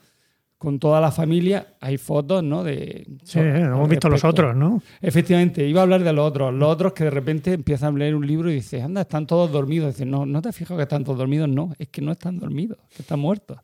con 0.57 0.79
toda 0.79 1.01
la 1.01 1.11
familia. 1.11 1.75
Hay 1.81 1.97
fotos, 1.97 2.45
¿no? 2.45 2.63
De, 2.63 3.07
Sí, 3.25 3.39
hemos 3.41 3.89
visto 3.89 4.09
los 4.09 4.25
otros, 4.25 4.55
¿no? 4.55 4.83
Efectivamente, 5.01 5.67
iba 5.67 5.81
a 5.81 5.83
hablar 5.85 6.05
de 6.05 6.13
los 6.13 6.29
otros. 6.29 6.53
Los 6.55 6.69
otros 6.69 6.93
que 6.93 7.05
de 7.05 7.11
repente 7.11 7.53
empiezan 7.55 7.97
a 7.97 7.99
leer 7.99 8.15
un 8.15 8.27
libro 8.27 8.51
y 8.51 8.55
dicen, 8.57 8.83
anda, 8.83 9.01
están 9.01 9.27
todos 9.27 9.51
dormidos. 9.51 9.95
Dicen, 9.95 10.11
no, 10.11 10.27
no 10.27 10.43
te 10.43 10.53
fijas 10.53 10.77
que 10.77 10.83
están 10.83 11.03
todos 11.03 11.19
dormidos. 11.19 11.49
No, 11.49 11.73
es 11.79 11.89
que 11.89 12.03
no 12.03 12.13
están 12.13 12.39
dormidos, 12.39 12.79
que 12.95 13.03
están 13.03 13.21
muertos. 13.21 13.59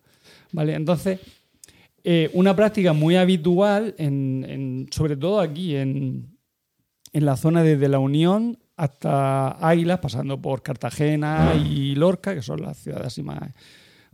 ¿Vale? 0.53 0.75
Entonces, 0.75 1.21
eh, 2.03 2.31
una 2.35 2.57
práctica 2.57 2.93
muy 2.95 3.17
habitual, 3.17 3.95
en, 3.99 4.45
en- 4.49 4.87
sobre 4.91 5.17
todo 5.17 5.41
aquí 5.41 5.77
en, 5.77 6.36
en 7.17 7.25
la 7.25 7.37
zona 7.39 7.63
desde 7.63 7.89
la 7.89 7.99
Unión 7.99 8.59
hasta 8.77 9.53
Águilas, 9.67 10.01
pasando 10.01 10.39
por 10.39 10.63
Cartagena 10.63 11.55
y 11.55 11.95
Lorca, 11.95 12.35
que 12.35 12.43
son 12.43 12.61
las 12.61 12.77
ciudades 12.77 13.07
así 13.07 13.23
más, 13.23 13.41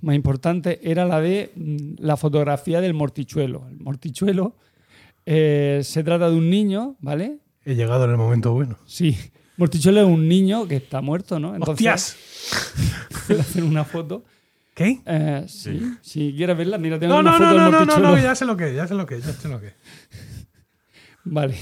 más 0.00 0.14
importantes, 0.14 0.78
era 0.82 1.04
la 1.04 1.20
de 1.20 1.50
mm, 1.56 1.94
la 1.98 2.16
fotografía 2.16 2.80
del 2.80 2.94
mortichuelo. 2.94 3.66
El 3.68 3.80
mortichuelo 3.80 4.54
eh, 5.26 5.80
se 5.82 6.04
trata 6.04 6.30
de 6.30 6.36
un 6.36 6.48
niño, 6.48 6.94
¿vale? 7.00 7.38
He 7.64 7.74
llegado 7.74 8.04
en 8.04 8.12
el 8.12 8.16
momento 8.18 8.52
bueno. 8.52 8.76
Sí. 8.86 9.18
Mortichuelo 9.56 10.00
es 10.02 10.06
un 10.06 10.28
niño 10.28 10.68
que 10.68 10.76
está 10.76 11.00
muerto, 11.00 11.40
¿no? 11.40 11.54
¡Hostias! 11.60 12.16
le 13.28 13.40
hacen 13.40 13.64
una 13.64 13.82
foto. 13.84 14.24
¿Qué? 14.74 15.00
Eh, 15.04 15.44
sí. 15.48 15.82
Si 16.02 16.34
quieres 16.36 16.56
verla, 16.56 16.78
mira, 16.78 17.00
tengo 17.00 17.14
No, 17.14 17.20
una 17.20 17.32
no, 17.32 17.38
foto 17.38 17.46
no, 17.46 17.52
del 17.52 17.58
no, 17.58 17.64
no, 17.64 17.70
no, 17.72 17.78
mortichuelo. 17.86 18.16
no, 18.16 18.22
ya 18.22 18.34
sé 18.36 18.44
lo 18.44 18.56
que 18.56 18.68
es, 18.70 18.76
ya 18.76 18.86
sé 18.86 18.94
lo 18.94 19.06
que 19.06 19.16
es, 19.16 19.26
ya 19.26 19.32
sé 19.32 19.48
lo 19.48 19.60
que 19.60 19.66
es. 19.66 19.74
Vale. 21.24 21.56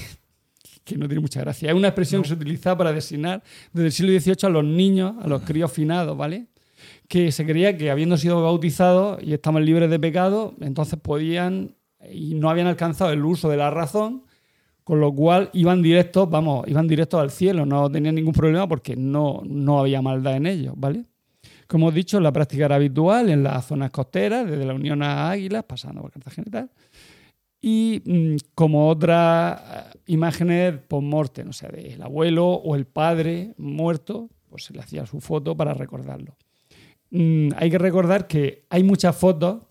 Que 0.95 0.99
no 0.99 1.07
tiene 1.07 1.21
mucha 1.21 1.41
gracia. 1.41 1.69
Es 1.69 1.75
una 1.75 1.87
expresión 1.87 2.21
que 2.21 2.29
se 2.29 2.33
utilizaba 2.33 2.77
para 2.77 2.93
designar 2.93 3.43
desde 3.73 3.87
el 3.87 3.91
siglo 3.91 4.19
XVIII 4.19 4.35
a 4.43 4.49
los 4.49 4.63
niños, 4.63 5.13
a 5.21 5.27
los 5.27 5.41
críos 5.43 5.71
finados, 5.71 6.17
¿vale? 6.17 6.47
Que 7.07 7.31
se 7.31 7.45
creía 7.45 7.77
que 7.77 7.91
habiendo 7.91 8.17
sido 8.17 8.41
bautizados 8.41 9.21
y 9.21 9.33
estaban 9.33 9.65
libres 9.65 9.89
de 9.89 9.99
pecado, 9.99 10.55
entonces 10.61 10.99
podían 10.99 11.75
y 12.11 12.33
no 12.35 12.49
habían 12.49 12.67
alcanzado 12.67 13.11
el 13.11 13.23
uso 13.23 13.49
de 13.49 13.57
la 13.57 13.69
razón, 13.69 14.23
con 14.83 14.99
lo 14.99 15.13
cual 15.13 15.49
iban 15.53 15.81
directos, 15.81 16.29
vamos, 16.29 16.67
iban 16.67 16.87
directos 16.87 17.21
al 17.21 17.29
cielo, 17.29 17.65
no 17.65 17.91
tenían 17.91 18.15
ningún 18.15 18.33
problema 18.33 18.67
porque 18.67 18.95
no, 18.95 19.41
no 19.45 19.79
había 19.79 20.01
maldad 20.01 20.35
en 20.35 20.47
ellos, 20.47 20.73
¿vale? 20.75 21.05
como 21.71 21.85
hemos 21.85 21.95
dicho, 21.95 22.19
la 22.19 22.33
práctica 22.33 22.65
era 22.65 22.75
habitual 22.75 23.29
en 23.29 23.43
las 23.43 23.65
zonas 23.65 23.91
costeras, 23.91 24.45
desde 24.45 24.65
la 24.65 24.73
Unión 24.73 25.01
a 25.01 25.29
Águilas, 25.29 25.63
pasando 25.63 26.01
por 26.01 26.11
Cartagena 26.11 26.45
y 26.45 26.51
tal. 26.51 26.69
Y 27.61 28.01
mm, 28.03 28.35
como 28.53 28.89
otras 28.89 29.61
eh, 29.61 29.90
imágenes 30.13 30.73
post-mortem, 30.87 31.49
o 31.49 31.53
sea, 31.53 31.69
del 31.69 32.01
abuelo 32.01 32.47
o 32.47 32.75
el 32.75 32.85
padre 32.85 33.53
muerto, 33.57 34.29
pues 34.49 34.65
se 34.65 34.73
le 34.73 34.79
hacía 34.81 35.05
su 35.05 35.21
foto 35.21 35.55
para 35.55 35.73
recordarlo. 35.73 36.35
Mm, 37.11 37.49
hay 37.55 37.69
que 37.69 37.77
recordar 37.77 38.27
que 38.27 38.65
hay 38.69 38.83
muchas 38.83 39.15
fotos, 39.15 39.63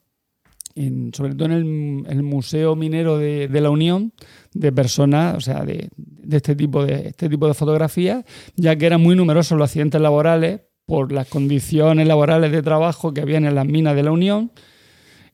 en- 0.75 1.12
sobre 1.15 1.35
todo 1.35 1.47
en 1.47 2.07
el, 2.09 2.23
Museo 2.23 2.77
Minero 2.77 3.19
de, 3.19 3.49
la 3.61 3.71
Unión, 3.71 4.12
de 4.55 4.73
personas, 4.73 5.37
o 5.37 5.41
sea, 5.41 5.65
de, 5.65 5.89
de 5.97 6.37
este, 6.37 6.55
tipo 6.57 6.85
de 6.87 7.09
este 7.09 7.29
tipo 7.29 7.47
de 7.47 7.55
fotografías, 7.55 8.25
ya 8.57 8.77
que 8.77 8.87
eran 8.87 9.01
muy 9.03 9.17
numerosos 9.17 9.59
los 9.59 9.69
accidentes 9.69 10.01
laborales 10.01 10.61
por 10.87 11.12
las 11.12 11.29
condiciones 11.29 12.07
laborales 12.07 12.51
de 12.53 12.62
trabajo 12.62 13.12
que 13.12 13.21
habían 13.21 13.45
en 13.45 13.55
las 13.55 13.67
minas 13.67 13.95
de 13.95 14.03
la 14.03 14.12
Unión. 14.12 14.53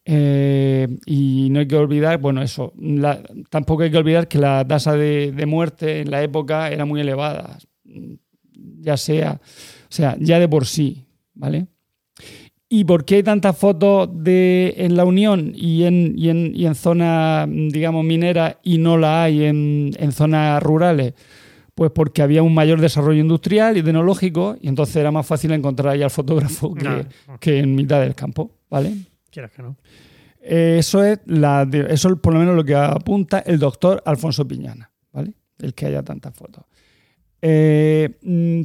Eh, 0.08 0.86
y 1.04 1.48
no 1.50 1.58
hay 1.58 1.66
que 1.66 1.74
olvidar, 1.76 2.18
bueno, 2.20 2.40
eso, 2.40 2.72
la- 2.80 3.20
tampoco 3.50 3.82
hay 3.82 3.90
que 3.90 3.96
olvidar 3.98 4.28
que 4.28 4.38
la 4.38 4.64
tasa 4.66 4.92
de, 4.96 5.32
de 5.32 5.46
muerte 5.46 6.02
en 6.02 6.12
la 6.12 6.22
época 6.22 6.70
era 6.70 6.84
muy 6.84 7.00
elevada, 7.00 7.58
ya 8.80 8.96
sea, 8.96 9.40
o 9.42 9.86
sea, 9.92 10.16
ya 10.20 10.38
de 10.38 10.48
por 10.48 10.64
sí, 10.66 11.06
¿vale? 11.34 11.66
¿Y 12.68 12.84
por 12.84 13.04
qué 13.04 13.16
hay 13.16 13.22
tantas 13.24 13.56
fotos 13.58 14.08
de, 14.12 14.74
en 14.78 14.96
la 14.96 15.04
Unión 15.04 15.52
y 15.54 15.82
en, 15.84 16.14
y 16.16 16.28
en, 16.30 16.52
y 16.54 16.66
en 16.66 16.74
zonas, 16.76 17.48
digamos, 17.50 18.04
mineras 18.04 18.56
y 18.62 18.78
no 18.78 18.98
la 18.98 19.24
hay 19.24 19.44
en, 19.44 19.90
en 19.98 20.12
zonas 20.12 20.62
rurales? 20.62 21.14
Pues 21.74 21.90
porque 21.92 22.22
había 22.22 22.42
un 22.42 22.54
mayor 22.54 22.80
desarrollo 22.80 23.20
industrial 23.20 23.76
y 23.76 23.82
tecnológico 23.82 24.56
y 24.60 24.68
entonces 24.68 24.96
era 24.96 25.10
más 25.12 25.26
fácil 25.26 25.52
encontrar 25.52 25.94
ahí 25.94 26.02
al 26.02 26.10
fotógrafo 26.10 26.74
que, 26.74 26.84
Nah, 27.28 27.36
que 27.38 27.58
en 27.58 27.74
mitad 27.74 28.00
del 28.00 28.14
campo, 28.14 28.50
¿vale? 28.70 28.92
Quieras 29.36 29.52
que 29.52 29.62
no. 29.62 29.76
Eh, 30.42 30.76
Eso 30.78 31.02
es 31.04 31.18
eso 31.26 32.08
es 32.08 32.18
por 32.20 32.32
lo 32.34 32.38
menos 32.40 32.54
lo 32.56 32.64
que 32.64 32.74
apunta 32.74 33.40
el 33.40 33.58
doctor 33.58 34.02
Alfonso 34.06 34.46
Piñana, 34.46 34.90
¿vale? 35.12 35.32
El 35.58 35.74
que 35.74 35.86
haya 35.86 36.02
tantas 36.02 36.34
fotos. 36.34 36.64
Eh, 37.42 38.16
mm, 38.22 38.60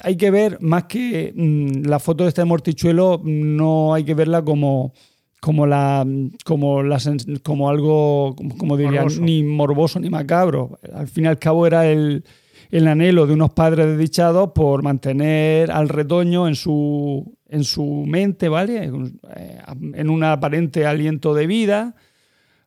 hay 0.00 0.16
que 0.16 0.30
ver 0.30 0.58
más 0.60 0.84
que 0.84 1.32
mm, 1.34 1.86
la 1.88 1.98
foto 1.98 2.24
de 2.24 2.28
este 2.28 2.44
mortichuelo, 2.44 3.20
no 3.24 3.94
hay 3.94 4.04
que 4.04 4.14
verla 4.14 4.42
como 4.42 4.92
como 5.40 5.66
la 5.66 6.06
como 6.44 6.82
la 6.84 6.96
sens- 6.98 7.40
como 7.42 7.68
algo 7.68 8.34
como, 8.36 8.56
como 8.56 8.76
ni 9.20 9.42
morboso 9.42 9.98
ni 9.98 10.08
macabro. 10.10 10.78
Al 10.94 11.08
fin 11.08 11.24
y 11.24 11.26
al 11.28 11.38
cabo 11.38 11.66
era 11.66 11.86
el 11.88 12.24
el 12.72 12.88
anhelo 12.88 13.26
de 13.26 13.34
unos 13.34 13.52
padres 13.52 13.86
desdichados 13.86 14.52
por 14.54 14.82
mantener 14.82 15.70
al 15.70 15.90
retoño 15.90 16.48
en 16.48 16.54
su, 16.54 17.36
en 17.48 17.64
su 17.64 17.84
mente, 18.06 18.48
¿vale? 18.48 18.90
Eh, 19.36 19.58
En 19.94 20.08
un 20.08 20.24
aparente 20.24 20.86
aliento 20.86 21.34
de 21.34 21.46
vida 21.46 21.94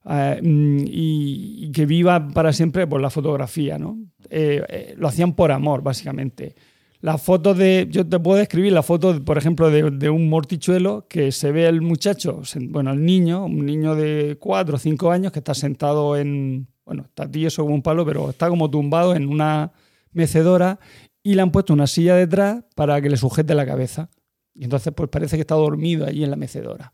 eh, 0.08 0.40
mm, 0.44 0.80
y, 0.82 1.66
y 1.66 1.72
que 1.72 1.88
viva 1.88 2.28
para 2.28 2.54
siempre 2.54 2.86
por 2.86 3.02
la 3.02 3.10
fotografía, 3.10 3.80
¿no? 3.80 3.98
Eh, 4.30 4.64
eh, 4.70 4.94
lo 4.96 5.08
hacían 5.08 5.34
por 5.34 5.52
amor, 5.52 5.82
básicamente. 5.82 6.56
Las 7.02 7.20
fotos 7.22 7.58
de. 7.58 7.88
Yo 7.90 8.08
te 8.08 8.20
puedo 8.20 8.38
describir 8.38 8.74
la 8.74 8.84
foto, 8.84 9.24
por 9.26 9.40
ejemplo, 9.40 9.72
de, 9.72 9.90
de 9.90 10.10
un 10.12 10.30
mortichuelo 10.30 11.08
que 11.10 11.32
se 11.32 11.52
ve 11.52 11.68
el 11.68 11.82
muchacho, 11.82 12.42
bueno, 12.70 12.92
el 12.92 13.04
niño, 13.04 13.46
un 13.46 13.66
niño 13.66 13.96
de 13.96 14.38
4 14.40 14.76
o 14.76 14.80
5 14.80 15.12
años 15.12 15.32
que 15.32 15.40
está 15.40 15.56
sentado 15.56 16.16
en. 16.16 16.68
Bueno, 16.86 17.06
está 17.06 17.30
tieso 17.30 17.64
como 17.64 17.74
un 17.74 17.82
palo, 17.82 18.06
pero 18.06 18.30
está 18.30 18.50
como 18.50 18.70
tumbado 18.70 19.16
en 19.16 19.28
una 19.28 19.72
mecedora 20.16 20.80
y 21.22 21.36
le 21.36 21.42
han 21.42 21.52
puesto 21.52 21.74
una 21.74 21.88
silla 21.88 22.16
detrás 22.16 22.64
para 22.76 23.02
que 23.02 23.10
le 23.10 23.18
sujete 23.18 23.54
la 23.54 23.66
cabeza. 23.66 24.10
Y 24.54 24.64
entonces, 24.64 24.94
pues 24.96 25.10
parece 25.10 25.38
que 25.38 25.42
está 25.42 25.56
dormido 25.56 26.06
allí 26.06 26.24
en 26.24 26.32
la 26.32 26.38
mecedora. 26.38 26.94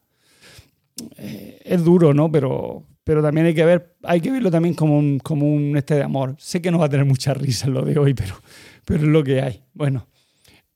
Eh, 1.17 1.59
es 1.63 1.83
duro, 1.83 2.13
¿no? 2.13 2.31
Pero, 2.31 2.83
pero 3.03 3.21
también 3.21 3.47
hay 3.47 3.53
que 3.53 3.65
ver, 3.65 3.95
hay 4.03 4.19
que 4.19 4.31
verlo 4.31 4.49
también 4.49 4.73
como 4.73 4.97
un, 4.97 5.19
como 5.19 5.47
un 5.47 5.77
este 5.77 5.95
de 5.95 6.03
amor. 6.03 6.35
Sé 6.39 6.61
que 6.61 6.71
no 6.71 6.79
va 6.79 6.85
a 6.85 6.89
tener 6.89 7.05
mucha 7.05 7.33
risa 7.33 7.67
lo 7.67 7.83
de 7.83 7.97
hoy, 7.99 8.13
pero, 8.13 8.35
pero 8.85 9.01
es 9.01 9.07
lo 9.07 9.23
que 9.23 9.41
hay. 9.41 9.63
Bueno, 9.73 10.07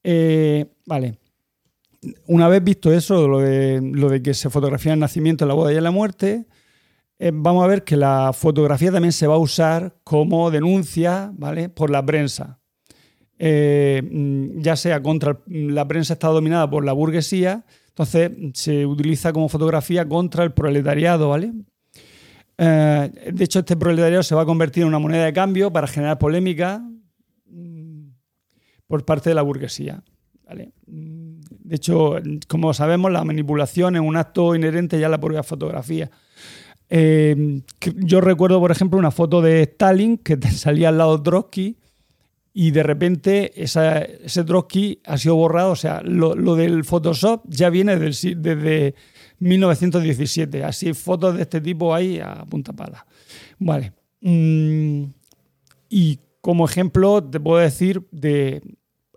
eh, 0.04 0.66
vale. 0.86 1.18
Una 2.28 2.48
vez 2.48 2.64
visto 2.64 2.94
eso, 2.94 3.28
lo 3.28 3.40
de, 3.40 3.82
lo 3.82 4.10
de 4.10 4.22
que 4.22 4.36
se 4.36 4.52
fotografía 4.52 4.94
el 4.94 5.00
nacimiento, 5.00 5.48
la 5.48 5.56
boda 5.56 5.74
y 5.74 5.82
la 5.82 5.90
muerte, 5.90 6.46
eh, 7.18 7.32
vamos 7.34 7.64
a 7.64 7.68
ver 7.68 7.84
que 7.84 7.96
la 7.96 8.32
fotografía 8.34 8.92
también 8.92 9.12
se 9.12 9.28
va 9.28 9.36
a 9.36 9.40
usar 9.40 9.96
como 10.04 10.52
denuncia, 10.52 11.32
¿vale? 11.34 11.70
Por 11.70 11.90
la 11.90 12.06
prensa. 12.06 12.60
Eh, 13.38 14.02
mm, 14.04 14.62
ya 14.62 14.76
sea 14.76 15.02
contra 15.02 15.40
la 15.48 15.88
prensa 15.88 16.14
está 16.14 16.28
dominada 16.28 16.70
por 16.70 16.86
la 16.86 16.94
burguesía, 16.94 17.66
entonces 17.90 18.32
se 18.54 18.86
utiliza 18.86 19.34
como 19.34 19.50
fotografía 19.50 20.08
contra 20.08 20.44
el 20.44 20.54
proletariado, 20.54 21.30
¿vale? 21.30 21.54
Eh, 22.58 23.32
de 23.34 23.44
hecho, 23.44 23.60
este 23.60 23.76
proletariado 23.76 24.24
se 24.24 24.36
va 24.36 24.44
a 24.44 24.46
convertir 24.46 24.84
en 24.84 24.90
una 24.90 25.00
moneda 25.00 25.26
de 25.26 25.34
cambio 25.34 25.72
para 25.72 25.88
generar 25.88 26.18
polémica 26.18 26.82
mm, 27.48 28.08
por 28.88 29.06
parte 29.06 29.30
de 29.30 29.36
la 29.36 29.42
burguesía. 29.42 30.04
¿vale? 30.46 30.72
Mm, 30.88 31.42
De 31.50 31.76
hecho, 31.76 32.16
como 32.48 32.74
sabemos, 32.74 33.12
la 33.12 33.24
manipulación 33.24 33.96
es 33.96 34.02
un 34.02 34.16
acto 34.16 34.56
inherente 34.56 35.00
ya 35.00 35.08
a 35.08 35.10
la 35.10 35.20
propia 35.20 35.44
fotografía. 35.44 36.10
Eh, 36.90 37.62
yo 37.98 38.22
recuerdo, 38.22 38.60
por 38.60 38.72
ejemplo, 38.72 38.99
una 38.99 39.12
foto 39.12 39.41
de 39.41 39.64
Stalin 39.64 40.18
que 40.18 40.38
salía 40.52 40.90
al 40.90 40.98
lado 40.98 41.22
Trotsky 41.22 41.78
y 42.53 42.72
de 42.72 42.84
repente 42.84 43.52
esa- 43.62 44.02
ese 44.02 44.44
Trotsky 44.44 44.99
ha 45.06 45.18
sido 45.18 45.36
borrado. 45.36 45.72
O 45.72 45.76
sea, 45.76 46.02
lo, 46.03 46.36
lo 46.36 46.56
del 46.56 46.84
Photoshop 46.84 47.44
ya 47.48 47.70
viene 47.70 47.98
del 47.98 48.14
desde 48.38 48.95
1917. 49.40 50.64
Así, 50.64 50.94
fotos 50.94 51.36
de 51.36 51.41
este 51.44 51.62
tipo 51.62 51.94
ahí 51.94 52.20
a 52.20 52.45
punta 52.49 52.74
pala. 52.74 53.06
Vale. 53.60 53.94
Mm, 54.22 55.03
y 55.90 56.20
como 56.41 56.66
ejemplo, 56.66 57.24
te 57.24 57.40
puedo 57.40 57.60
decir 57.60 58.03
de 58.12 58.62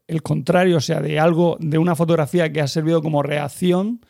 el 0.06 0.22
contrario, 0.22 0.78
o 0.78 0.80
sea, 0.80 1.00
de 1.00 1.18
algo, 1.20 1.58
de 1.60 1.76
una 1.76 1.94
fotografía 1.94 2.50
que 2.50 2.62
ha 2.62 2.66
servido 2.66 3.02
como 3.02 3.22
reacción 3.22 4.00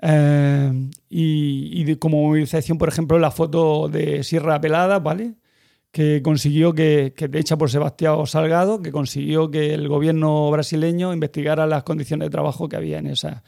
eh, 0.00 0.88
y, 1.08 1.80
y 1.80 1.84
de- 1.84 1.98
como 1.98 2.22
movilización, 2.22 2.78
por 2.78 2.88
ejemplo, 2.88 3.18
la 3.18 3.30
foto 3.30 3.88
de 3.88 4.22
Sierra 4.24 4.60
Pelada, 4.60 4.98
¿vale? 4.98 5.34
Que 5.90 6.22
consiguió 6.22 6.74
que, 6.74 7.12
que 7.16 7.30
hecha 7.38 7.56
por 7.56 7.70
Sebastián 7.70 8.26
Salgado, 8.26 8.82
que 8.82 8.90
consiguió 8.90 9.50
que 9.50 9.74
el 9.74 9.88
gobierno 9.88 10.50
brasileño 10.50 11.14
investigara 11.14 11.66
las 11.66 11.84
condiciones 11.84 12.26
de 12.26 12.30
trabajo 12.30 12.68
que 12.68 12.76
había 12.76 12.98
en, 12.98 13.06
esa, 13.06 13.44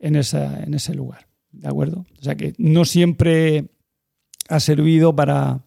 en, 0.00 0.16
esa, 0.16 0.62
en 0.64 0.74
ese 0.74 0.94
lugar. 0.94 1.28
¿De 1.52 1.68
acuerdo? 1.68 2.04
O 2.20 2.22
sea 2.22 2.34
que 2.34 2.54
no 2.58 2.84
siempre 2.84 3.66
ha 4.48 4.60
servido 4.60 5.14
para. 5.14 5.60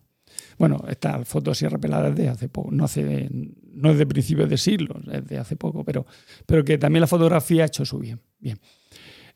Bueno, 0.58 0.84
esta 0.90 1.24
foto 1.24 1.52
de 1.52 1.56
Sierra 1.56 1.78
Pelada 1.78 2.10
es 2.10 2.16
de 2.16 2.28
hace 2.28 2.50
poco, 2.50 2.70
no, 2.70 2.84
hace, 2.84 3.30
no 3.74 3.92
es 3.92 3.98
de 3.98 4.06
principios 4.06 4.50
de 4.50 4.58
siglo, 4.58 5.00
es 5.10 5.26
de 5.26 5.38
hace 5.38 5.56
poco, 5.56 5.86
pero, 5.86 6.06
pero 6.46 6.66
que 6.66 6.78
también 6.78 7.00
la 7.02 7.08
fotografía 7.08 7.64
ha 7.64 7.68
hecho 7.68 7.86
su 7.86 7.98
bien. 7.98 8.20
bien. 8.40 8.60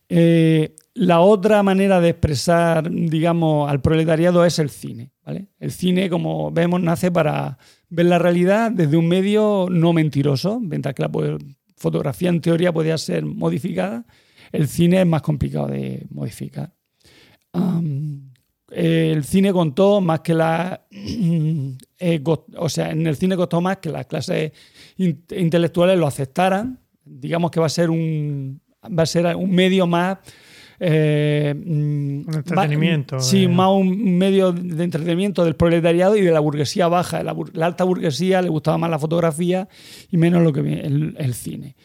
Eh, 0.09 0.75
la 0.95 1.21
otra 1.21 1.63
manera 1.63 1.99
de 1.99 2.09
expresar, 2.09 2.89
digamos, 2.91 3.69
al 3.69 3.81
proletariado 3.81 4.45
es 4.45 4.59
el 4.59 4.69
cine. 4.69 5.11
El 5.59 5.71
cine, 5.71 6.09
como 6.09 6.51
vemos, 6.51 6.81
nace 6.81 7.11
para 7.11 7.57
ver 7.89 8.05
la 8.07 8.19
realidad 8.19 8.71
desde 8.71 8.97
un 8.97 9.07
medio 9.07 9.67
no 9.71 9.93
mentiroso, 9.93 10.59
mientras 10.59 10.93
que 10.93 11.03
la 11.03 11.11
fotografía 11.77 12.29
en 12.29 12.41
teoría 12.41 12.71
podía 12.71 12.97
ser 12.97 13.25
modificada. 13.25 14.05
El 14.51 14.67
cine 14.67 15.01
es 15.01 15.07
más 15.07 15.21
complicado 15.21 15.67
de 15.67 16.05
modificar. 16.11 16.71
El 18.69 19.23
cine 19.23 19.53
contó 19.53 20.01
más 20.01 20.21
que 20.21 20.33
la. 20.33 20.85
eh, 20.91 22.23
o 22.57 22.69
sea, 22.69 22.91
en 22.91 23.05
el 23.07 23.15
cine 23.15 23.35
costó 23.35 23.61
más 23.61 23.77
que 23.77 23.89
las 23.89 24.05
clases 24.07 24.51
in- 24.97 25.23
intelectuales 25.35 25.97
lo 25.97 26.07
aceptaran. 26.07 26.79
Digamos 27.05 27.51
que 27.51 27.59
va 27.59 27.67
a 27.67 27.69
ser 27.69 27.89
un, 27.89 28.61
va 28.87 29.03
a 29.03 29.05
ser 29.05 29.35
un 29.35 29.51
medio 29.51 29.87
más. 29.87 30.17
eh, 30.79 31.53
mm, 31.55 32.27
Un 32.27 32.33
entretenimiento, 32.35 33.15
va- 33.17 33.21
sí, 33.21 33.43
eh. 33.43 33.47
más 33.47 33.69
un 33.69 34.17
medio 34.17 34.51
de 34.51 34.83
entretenimiento 34.83 35.45
del 35.45 35.55
proletariado 35.55 36.17
y 36.17 36.21
de 36.21 36.31
la 36.31 36.39
burguesía 36.41 36.87
baja. 36.87 37.23
La, 37.23 37.35
alta 37.65 37.83
burguesía 37.85 38.41
le 38.41 38.49
gustaba 38.49 38.77
más 38.77 38.89
la 38.89 38.99
fotografía 38.99 39.69
y 40.11 40.17
menos 40.17 40.43
lo 40.43 40.51
que 40.51 40.59
el, 40.61 41.15
el 41.17 41.33
cine. 41.35 41.75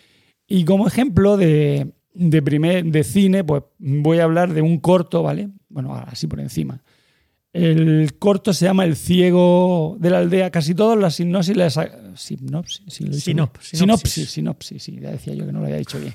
Y 0.49 0.65
como 0.65 0.87
ejemplo 0.89 1.37
de, 1.37 1.93
de, 2.15 2.43
primer, 2.43 2.87
de 2.87 3.05
cine, 3.05 3.45
pues 3.45 3.63
voy 3.79 4.19
a 4.19 4.25
hablar 4.25 4.53
de 4.53 4.63
un 4.63 4.79
corto, 4.81 5.23
¿vale? 5.23 5.51
Bueno, 5.69 5.95
así 5.95 6.27
por 6.27 6.41
encima. 6.41 6.83
El 7.53 8.15
corto 8.19 8.53
se 8.53 8.65
llama 8.65 8.85
El 8.85 8.97
ciego 8.97 9.97
de 10.01 10.11
la 10.11 10.19
aldea. 10.19 10.51
Casi 10.51 10.75
todos 10.75 10.99
las 10.99 11.15
sinopsis 11.17 11.57
las 11.57 11.79
sinopsis, 12.15 12.83
sinopsis. 12.89 13.79
sinopsis, 13.79 14.31
sinopsis, 14.31 14.83
sí, 14.83 14.99
ya 15.01 15.11
decía 15.13 15.35
yo 15.35 15.47
que 15.47 15.53
no 15.53 15.61
lo 15.61 15.67
había 15.67 15.79
dicho 15.79 15.99
bien. 16.01 16.15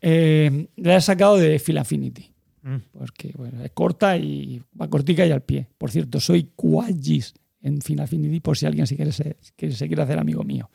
Eh, 0.00 0.68
la 0.76 0.96
he 0.96 1.00
sacado 1.00 1.36
de 1.36 1.58
Phil 1.58 1.78
Affinity, 1.78 2.32
Mm. 2.62 2.76
porque 2.92 3.32
bueno, 3.36 3.62
es 3.64 3.70
corta 3.72 4.16
y 4.16 4.60
va 4.80 4.88
cortica 4.88 5.24
y 5.26 5.30
al 5.30 5.42
pie. 5.42 5.68
Por 5.78 5.90
cierto, 5.90 6.18
soy 6.20 6.50
Quagis 6.56 7.34
en 7.62 7.78
Phil 7.80 8.00
Affinity, 8.00 8.40
por 8.40 8.56
si 8.58 8.66
alguien 8.66 8.86
se 8.86 8.96
quiere, 8.96 9.12
ser- 9.12 9.36
que 9.56 9.70
se 9.72 9.86
quiere 9.86 10.02
hacer 10.02 10.18
amigo 10.18 10.42
mío. 10.44 10.68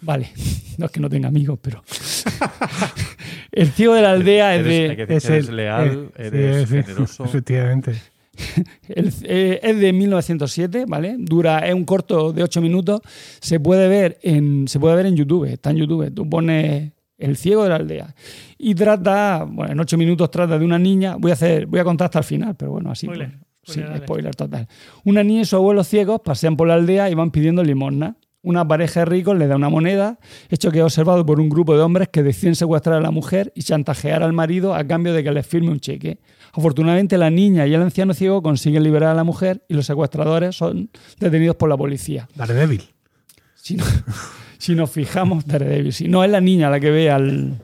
Vale, 0.00 0.28
no 0.78 0.86
es 0.86 0.92
que 0.92 1.00
no 1.00 1.08
tenga 1.08 1.28
amigos, 1.28 1.58
pero. 1.62 1.82
el 3.52 3.68
ciego 3.72 3.94
de 3.94 4.02
la 4.02 4.12
aldea 4.12 4.56
es 4.56 4.64
de. 4.64 4.96
que 4.96 5.06
que 5.06 5.14
eres 5.14 5.48
leal, 5.50 6.10
eh, 6.16 6.26
eres 6.26 6.68
sí, 6.68 6.76
sí, 6.76 6.82
generoso. 6.82 7.24
Efectivamente. 7.24 7.92
El- 8.88 9.12
eh, 9.24 9.60
es 9.62 9.78
de 9.78 9.92
1907, 9.92 10.84
¿vale? 10.88 11.16
Dura, 11.18 11.58
es 11.68 11.74
un 11.74 11.84
corto 11.84 12.32
de 12.32 12.42
8 12.42 12.60
minutos. 12.62 13.00
Se 13.40 13.60
puede 13.60 13.88
ver 13.88 14.18
en, 14.22 14.66
se 14.68 14.80
puede 14.80 14.96
ver 14.96 15.06
en 15.06 15.16
YouTube, 15.16 15.44
está 15.44 15.70
en 15.70 15.76
YouTube. 15.76 16.12
Tú 16.14 16.28
pones 16.28 16.92
El 17.22 17.36
ciego 17.36 17.62
de 17.62 17.68
la 17.70 17.76
aldea. 17.76 18.14
Y 18.58 18.74
trata, 18.74 19.46
bueno, 19.48 19.72
en 19.72 19.80
8 19.80 19.96
minutos 19.98 20.30
trata 20.30 20.58
de 20.58 20.64
una 20.64 20.78
niña. 20.78 21.16
Voy 21.18 21.30
a 21.30 21.34
hacer, 21.34 21.66
voy 21.66 21.80
a 21.80 21.84
contar 21.84 22.06
hasta 22.06 22.18
el 22.20 22.24
final, 22.24 22.54
pero 22.56 22.72
bueno, 22.72 22.90
así. 22.90 23.06
Spoiler, 23.06 23.38
pues, 23.64 23.74
sí, 23.76 23.82
spoiler 23.98 24.34
total. 24.34 24.66
Una 25.04 25.22
niña 25.22 25.42
y 25.42 25.44
su 25.44 25.56
abuelo 25.56 25.84
ciegos 25.84 26.20
pasean 26.24 26.56
por 26.56 26.68
la 26.68 26.74
aldea 26.74 27.10
y 27.10 27.14
van 27.14 27.30
pidiendo 27.30 27.62
limosna. 27.62 28.16
Una 28.44 28.66
pareja 28.66 29.00
de 29.00 29.06
ricos 29.06 29.38
le 29.38 29.46
da 29.46 29.54
una 29.54 29.68
moneda, 29.68 30.18
hecho 30.50 30.72
que 30.72 30.78
es 30.78 30.84
observado 30.84 31.24
por 31.24 31.38
un 31.38 31.48
grupo 31.48 31.76
de 31.76 31.80
hombres 31.82 32.08
que 32.08 32.24
deciden 32.24 32.56
secuestrar 32.56 32.96
a 32.96 33.00
la 33.00 33.12
mujer 33.12 33.52
y 33.54 33.62
chantajear 33.62 34.24
al 34.24 34.32
marido 34.32 34.74
a 34.74 34.84
cambio 34.84 35.12
de 35.14 35.22
que 35.22 35.30
les 35.30 35.46
firme 35.46 35.70
un 35.70 35.78
cheque. 35.78 36.18
Afortunadamente, 36.52 37.16
la 37.18 37.30
niña 37.30 37.68
y 37.68 37.74
el 37.74 37.80
anciano 37.82 38.14
ciego 38.14 38.42
consiguen 38.42 38.82
liberar 38.82 39.10
a 39.10 39.14
la 39.14 39.22
mujer 39.22 39.64
y 39.68 39.74
los 39.74 39.86
secuestradores 39.86 40.56
son 40.56 40.90
detenidos 41.20 41.54
por 41.54 41.68
la 41.68 41.76
policía. 41.76 42.28
Daredevil. 42.34 42.82
Si, 43.54 43.76
no- 43.76 43.84
si 44.62 44.74
nos 44.74 44.90
fijamos, 44.90 45.44
Daredevil, 45.46 45.92
si 45.92 46.08
no 46.08 46.22
es 46.24 46.30
la 46.30 46.40
niña 46.40 46.70
la 46.70 46.78
que 46.80 46.90
ve 46.90 47.10
al. 47.10 47.58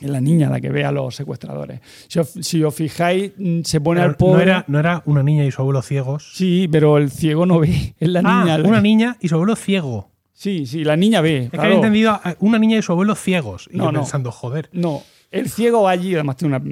Es 0.00 0.10
la 0.10 0.20
niña 0.20 0.50
la 0.50 0.60
que 0.60 0.70
ve 0.70 0.84
a 0.84 0.90
los 0.90 1.14
secuestradores. 1.14 1.80
Si 2.08 2.18
os, 2.18 2.28
si 2.40 2.62
os 2.64 2.74
fijáis, 2.74 3.30
mm, 3.38 3.60
se 3.62 3.80
pone 3.80 4.00
Pero 4.00 4.10
al 4.10 4.16
pobre. 4.16 4.36
no, 4.36 4.42
era, 4.42 4.64
no 4.66 4.78
era 4.80 5.02
una 5.06 5.22
niña 5.22 5.44
y 5.44 5.50
su 5.52 5.62
abuelo 5.62 5.82
ciegos. 5.82 6.32
Sí, 6.34 6.66
pero 6.70 6.98
el 6.98 7.10
ciego 7.10 7.46
no 7.46 7.60
ve. 7.60 7.94
Es 8.00 8.08
la 8.08 8.20
Ah, 8.24 8.40
niña. 8.42 8.58
la- 8.58 8.68
una 8.68 8.80
niña 8.80 9.16
y 9.20 9.28
su 9.28 9.36
abuelo 9.36 9.54
ciego. 9.54 10.10
Sí, 10.32 10.66
sí, 10.66 10.82
la 10.82 10.96
niña 10.96 11.20
ve. 11.20 11.36
Es 11.36 11.42
que 11.44 11.50
claro. 11.50 11.66
había 11.66 11.76
entendido 11.76 12.20
una 12.40 12.58
niña 12.58 12.76
y 12.78 12.82
su 12.82 12.90
abuelo 12.90 13.14
ciegos. 13.14 13.68
Y 13.72 13.76
No, 13.76 13.84
yo 13.84 13.92
no. 13.92 14.00
pensando, 14.00 14.32
joder. 14.32 14.68
No, 14.72 15.02
el 15.30 15.48
ciego 15.48 15.82
va 15.82 15.92
allí, 15.92 16.12
además 16.14 16.36
tiene 16.38 16.56
una, 16.56 16.64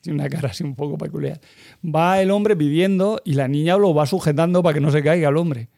tiene 0.00 0.18
una 0.20 0.28
cara 0.30 0.48
así 0.48 0.64
un 0.64 0.74
poco 0.74 0.96
peculiar. 0.96 1.38
Va 1.84 2.22
el 2.22 2.30
hombre 2.30 2.56
pidiendo 2.56 3.20
y 3.26 3.34
la 3.34 3.46
niña 3.46 3.76
lo 3.76 3.92
va 3.92 4.06
sujetando 4.06 4.62
para 4.62 4.72
que 4.74 4.80
no 4.80 4.90
se 4.90 5.02
caiga 5.02 5.28
el 5.28 5.36
hombre. 5.36 5.68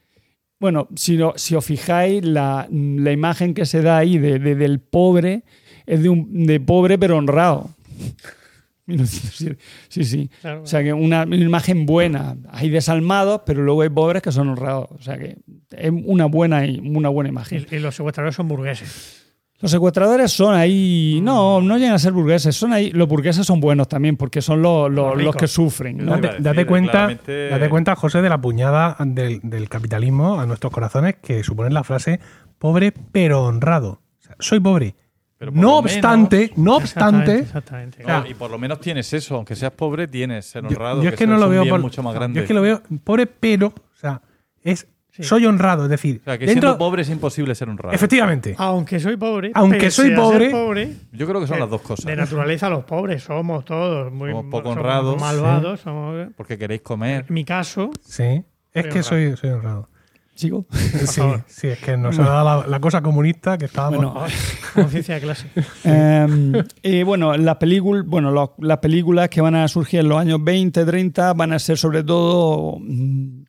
Bueno, 0.62 0.88
si, 0.96 1.16
no- 1.18 1.34
si 1.36 1.54
os 1.54 1.64
fijáis, 1.66 2.24
la, 2.24 2.66
la 2.70 3.12
imagen 3.12 3.52
que 3.52 3.66
se 3.66 3.82
da 3.82 3.98
ahí 3.98 4.16
de, 4.16 4.38
de- 4.38 4.54
del 4.54 4.78
pobre 4.80 5.42
es 5.84 6.02
de, 6.02 6.08
un, 6.08 6.46
de 6.46 6.58
pobre 6.60 6.96
pero 6.98 7.18
honrado. 7.18 7.68
1907. 8.86 9.58
Sí, 9.88 10.04
sí. 10.04 10.30
Claro. 10.40 10.62
O 10.62 10.66
sea 10.66 10.82
que 10.82 10.92
una, 10.92 11.22
una 11.24 11.36
imagen 11.36 11.86
buena. 11.86 12.36
Hay 12.50 12.68
desalmados, 12.68 13.42
pero 13.46 13.62
luego 13.62 13.82
hay 13.82 13.88
pobres 13.90 14.22
que 14.22 14.32
son 14.32 14.48
honrados. 14.48 14.88
O 14.90 15.00
sea 15.02 15.18
que 15.18 15.36
es 15.70 15.92
una 16.04 16.26
buena, 16.26 16.62
una 16.82 17.08
buena 17.08 17.28
imagen. 17.28 17.66
Y, 17.70 17.76
y 17.76 17.78
los 17.78 17.94
secuestradores 17.94 18.34
son 18.34 18.48
burgueses. 18.48 19.21
Los 19.62 19.70
secuestradores 19.70 20.30
son 20.32 20.54
ahí. 20.54 21.20
No, 21.22 21.60
no 21.62 21.78
llegan 21.78 21.94
a 21.94 21.98
ser 21.98 22.12
burgueses. 22.12 22.54
Son 22.56 22.72
ahí. 22.72 22.90
Los 22.90 23.08
burgueses 23.08 23.46
son 23.46 23.60
buenos 23.60 23.88
también, 23.88 24.16
porque 24.16 24.42
son 24.42 24.60
los, 24.60 24.90
los- 24.90 24.96
Los 24.96 25.06
los 25.10 25.18
ricos. 25.18 25.36
que 25.36 25.46
sufren. 25.48 26.04
Date, 26.04 26.20
decir, 26.26 26.42
date 26.42 26.66
cuenta, 26.66 26.90
claramente- 26.92 27.48
date 27.48 27.68
cuenta, 27.70 27.94
José, 27.96 28.20
de 28.22 28.28
la 28.28 28.40
puñada 28.40 28.96
del, 29.00 29.40
del 29.44 29.68
capitalismo 29.68 30.40
a 30.40 30.46
nuestros 30.46 30.72
corazones 30.72 31.14
que 31.22 31.42
supone 31.44 31.70
la 31.70 31.84
frase 31.84 32.20
pobre 32.58 32.92
pero 33.12 33.44
honrado. 33.44 34.00
O 34.18 34.22
sea, 34.22 34.36
soy 34.40 34.60
pobre. 34.60 34.94
Pero 35.38 35.50
no 35.52 35.78
obstante, 35.78 36.52
no 36.56 36.76
obstante, 36.76 37.38
Exactamente. 37.38 37.98
exactamente. 37.98 38.04
No, 38.04 38.26
y 38.30 38.34
por 38.34 38.48
lo 38.50 38.58
menos 38.58 38.78
tienes 38.80 39.12
eso, 39.12 39.34
aunque 39.36 39.56
seas 39.56 39.72
pobre, 39.72 40.06
tienes 40.06 40.46
ser 40.46 40.62
yo, 40.62 40.68
honrado. 40.68 41.02
yo 41.02 41.08
es 41.08 41.16
que 41.16 41.26
no 41.26 41.36
lo 41.36 41.48
veo 41.48 41.66
por- 41.68 41.80
mucho 41.80 42.00
más 42.02 42.14
grande. 42.14 42.36
Yo 42.36 42.42
es 42.42 42.48
que 42.48 42.54
lo 42.54 42.62
veo 42.62 42.80
pobre 43.02 43.26
pero, 43.26 43.68
o 43.68 43.96
sea, 44.00 44.22
es 44.62 44.86
Sí. 45.14 45.24
soy 45.24 45.44
honrado, 45.44 45.84
es 45.84 45.90
decir, 45.90 46.20
o 46.22 46.24
sea, 46.24 46.38
que 46.38 46.46
dentro 46.46 46.70
siendo 46.70 46.78
pobre 46.78 47.02
es 47.02 47.10
imposible 47.10 47.54
ser 47.54 47.68
honrado. 47.68 47.94
efectivamente. 47.94 48.54
Aunque 48.56 48.98
soy 48.98 49.16
pobre, 49.18 49.50
Aunque 49.54 49.90
soy 49.90 50.14
pobre, 50.14 50.48
pobre, 50.50 50.92
Yo 51.12 51.26
creo 51.28 51.38
que 51.40 51.46
son 51.46 51.56
de- 51.56 51.60
las 51.60 51.70
dos 51.70 51.82
cosas. 51.82 52.06
De 52.06 52.16
naturaleza, 52.16 52.70
los 52.70 52.84
pobres 52.84 53.22
somos 53.22 53.64
todos 53.66 54.10
muy 54.10 54.30
Somos 54.30 54.44
poco 54.50 54.62
somos 54.70 54.76
honrados. 54.78 55.20
malvados. 55.20 55.80
somos- 55.80 56.28
Porque 56.36 56.56
queréis 56.56 56.80
comer. 56.80 57.26
en 57.28 57.34
mi 57.34 57.44
caso, 57.44 57.90
Sí, 58.00 58.22
es 58.22 58.42
que 58.72 58.88
honrado. 58.88 59.02
soy, 59.02 59.36
soy 59.36 59.50
honrado. 59.50 59.88
Sigo. 60.34 60.64
Sí, 61.06 61.20
sí, 61.46 61.66
es 61.68 61.78
que 61.80 61.94
nos 61.98 62.18
ha 62.18 62.22
dado 62.22 62.62
la, 62.62 62.66
la 62.66 62.80
cosa 62.80 63.02
comunista 63.02 63.58
que 63.58 63.66
estábamos. 63.66 64.14
Bueno, 64.14 64.26
conciencia 64.74 65.14
de 65.16 65.20
clase. 65.20 65.46
Eh, 65.84 66.62
y 66.82 67.02
bueno, 67.02 67.36
las 67.36 67.56
películas, 67.56 68.06
bueno, 68.06 68.30
los- 68.30 68.52
las 68.58 68.78
películas 68.78 69.28
que 69.28 69.42
van 69.42 69.56
a 69.56 69.68
surgir 69.68 70.00
en 70.00 70.08
los 70.08 70.18
años 70.18 70.42
20, 70.42 70.86
30 70.86 71.34
van 71.34 71.52
a 71.52 71.58
ser 71.58 71.76
sobre 71.76 72.02
todo 72.02 72.78
mm, 72.80 73.42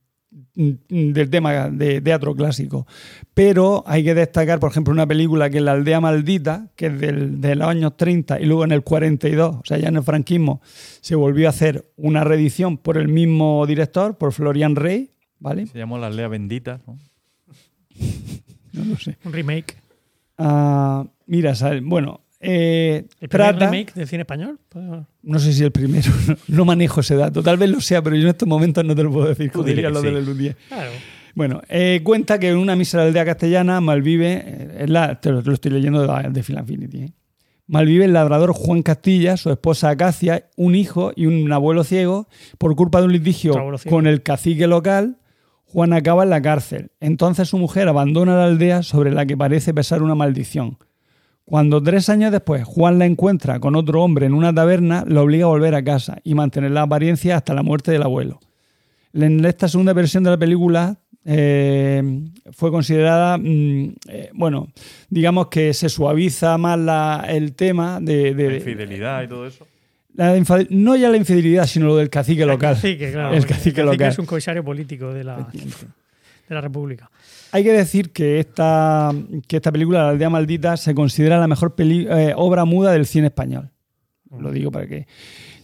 del 0.55 1.29
tema 1.31 1.69
de 1.69 1.99
teatro 2.01 2.35
clásico. 2.35 2.85
Pero 3.33 3.83
hay 3.87 4.03
que 4.03 4.13
destacar, 4.13 4.59
por 4.59 4.69
ejemplo, 4.71 4.93
una 4.93 5.07
película 5.07 5.49
que 5.49 5.57
es 5.57 5.63
La 5.63 5.71
aldea 5.71 5.99
maldita, 5.99 6.67
que 6.75 6.87
es 6.87 6.99
del- 6.99 7.41
de 7.41 7.55
los 7.55 7.67
años 7.67 7.97
30 7.97 8.39
y 8.39 8.45
luego 8.45 8.63
en 8.63 8.71
el 8.71 8.83
42, 8.83 9.55
o 9.55 9.61
sea, 9.65 9.77
ya 9.79 9.87
en 9.89 9.95
el 9.95 10.03
franquismo, 10.03 10.61
se 11.01 11.15
volvió 11.15 11.47
a 11.47 11.49
hacer 11.49 11.85
una 11.97 12.23
reedición 12.23 12.77
por 12.77 12.97
el 12.97 13.07
mismo 13.07 13.65
director, 13.65 14.17
por 14.17 14.31
Florian 14.33 14.75
Rey, 14.75 15.09
¿vale? 15.39 15.65
Se 15.67 15.77
llamó 15.79 15.97
La 15.97 16.07
Aldea 16.07 16.27
Bendita. 16.27 16.81
¿no? 16.85 16.97
No 18.73 18.85
lo 18.85 18.97
sé. 18.97 19.17
Un 19.23 19.33
remake. 19.33 19.75
Ah, 20.37 21.05
mira, 21.27 21.53
sale- 21.53 21.81
bueno, 21.81 22.21
eh, 22.43 23.05
¿El 23.21 23.29
primer 23.29 23.29
trata... 23.55 23.65
remake 23.71 23.93
del 23.93 24.07
cine 24.07 24.21
español? 24.21 24.59
No 25.21 25.39
sé 25.39 25.53
si 25.53 25.63
el 25.63 25.71
primero, 25.71 26.11
no, 26.27 26.35
no 26.47 26.65
manejo 26.65 27.01
ese 27.01 27.15
dato, 27.15 27.41
tal 27.41 27.57
vez 27.57 27.69
lo 27.69 27.81
sea, 27.81 28.01
pero 28.01 28.15
yo 28.15 28.23
en 28.23 28.29
estos 28.29 28.47
momentos 28.47 28.83
no 28.85 28.95
te 28.95 29.03
lo 29.03 29.11
puedo 29.11 29.27
decir, 29.27 29.51
Tú 29.51 29.63
diría 29.63 29.89
lo 29.89 30.01
sí. 30.01 30.07
claro. 30.67 30.91
Bueno, 31.35 31.61
eh, 31.67 32.01
cuenta 32.03 32.37
que 32.37 32.49
en 32.49 32.57
una 32.57 32.75
mísera 32.75 33.03
aldea 33.03 33.25
castellana 33.25 33.81
malvive, 33.81 34.43
eh, 34.45 34.85
la, 34.87 35.19
te 35.19 35.31
lo, 35.31 35.41
te 35.41 35.47
lo 35.49 35.53
estoy 35.55 35.71
leyendo 35.71 36.01
de, 36.01 36.07
la- 36.07 36.29
de 36.29 36.41
¿eh? 37.05 37.09
malvive 37.67 38.05
el 38.05 38.13
labrador 38.13 38.53
Juan 38.53 38.83
Castilla, 38.83 39.35
su 39.37 39.49
esposa 39.49 39.89
Acacia, 39.89 40.45
un 40.55 40.75
hijo 40.75 41.11
y 41.15 41.25
un 41.25 41.51
abuelo 41.51 41.83
ciego. 41.83 42.27
Por 42.57 42.75
culpa 42.75 42.99
de 42.99 43.05
un 43.07 43.13
litigio 43.13 43.53
con 43.89 44.05
el 44.05 44.21
cacique 44.21 44.67
local, 44.67 45.17
Juan 45.65 45.93
acaba 45.93 46.23
en 46.23 46.29
la 46.29 46.41
cárcel. 46.41 46.91
Entonces 46.99 47.49
su 47.49 47.57
mujer 47.57 47.87
abandona 47.87 48.35
la 48.35 48.45
aldea 48.45 48.83
sobre 48.83 49.11
la 49.11 49.25
que 49.25 49.35
parece 49.35 49.73
pesar 49.73 50.03
una 50.03 50.13
maldición. 50.15 50.77
Cuando 51.45 51.83
tres 51.83 52.07
años 52.09 52.31
después 52.31 52.63
Juan 52.63 52.99
la 52.99 53.05
encuentra 53.05 53.59
con 53.59 53.75
otro 53.75 54.01
hombre 54.01 54.25
en 54.25 54.33
una 54.33 54.53
taberna, 54.53 55.03
la 55.07 55.21
obliga 55.21 55.45
a 55.45 55.49
volver 55.49 55.75
a 55.75 55.83
casa 55.83 56.17
y 56.23 56.35
mantener 56.35 56.71
la 56.71 56.83
apariencia 56.83 57.35
hasta 57.37 57.53
la 57.53 57.63
muerte 57.63 57.91
del 57.91 58.03
abuelo. 58.03 58.39
En 59.13 59.43
esta 59.45 59.67
segunda 59.67 59.93
versión 59.93 60.23
de 60.23 60.29
la 60.31 60.37
película 60.37 60.97
eh, 61.25 62.01
fue 62.51 62.71
considerada, 62.71 63.37
mm, 63.37 63.93
eh, 64.09 64.29
bueno, 64.33 64.67
digamos 65.09 65.47
que 65.47 65.73
se 65.73 65.89
suaviza 65.89 66.57
más 66.57 66.79
la- 66.79 67.25
el 67.29 67.53
tema 67.53 67.99
de... 68.01 68.33
de- 68.33 68.49
La 68.49 68.55
infidelidad 68.55 69.23
y 69.23 69.27
todo 69.27 69.45
eso. 69.47 69.67
la 70.15 70.35
no 70.69 70.95
ya 70.95 71.09
la 71.09 71.17
infidelidad, 71.17 71.65
sino 71.67 71.87
lo 71.87 71.95
del 71.97 72.09
cacique 72.09 72.45
local. 72.45 72.77
Sí, 72.77 72.97
que 72.97 73.11
claro. 73.11 73.33
El 73.33 73.39
porque 73.41 73.53
cacique 73.53 73.83
local. 73.83 74.09
es 74.11 74.19
un 74.19 74.25
comisario 74.25 74.63
político 74.63 75.13
de 75.13 75.23
la, 75.23 75.37
de 75.37 76.55
la 76.55 76.61
República. 76.61 77.09
Hay 77.53 77.63
que 77.63 77.71
decir 77.71 78.11
que 78.11 78.39
esta, 78.39 79.11
que 79.47 79.57
esta 79.57 79.71
película, 79.71 80.03
La 80.03 80.09
aldea 80.09 80.29
maldita, 80.29 80.75
se 80.75 80.93
considera 80.95 81.37
la 81.39 81.47
mejor 81.47 81.75
peli- 81.75 82.07
eh, 82.09 82.33
obra 82.35 82.65
muda 82.65 82.91
del 82.91 83.05
cine 83.05 83.27
español. 83.27 83.69
Lo 84.37 84.51
digo 84.51 84.71
para 84.71 84.87
que. 84.87 85.05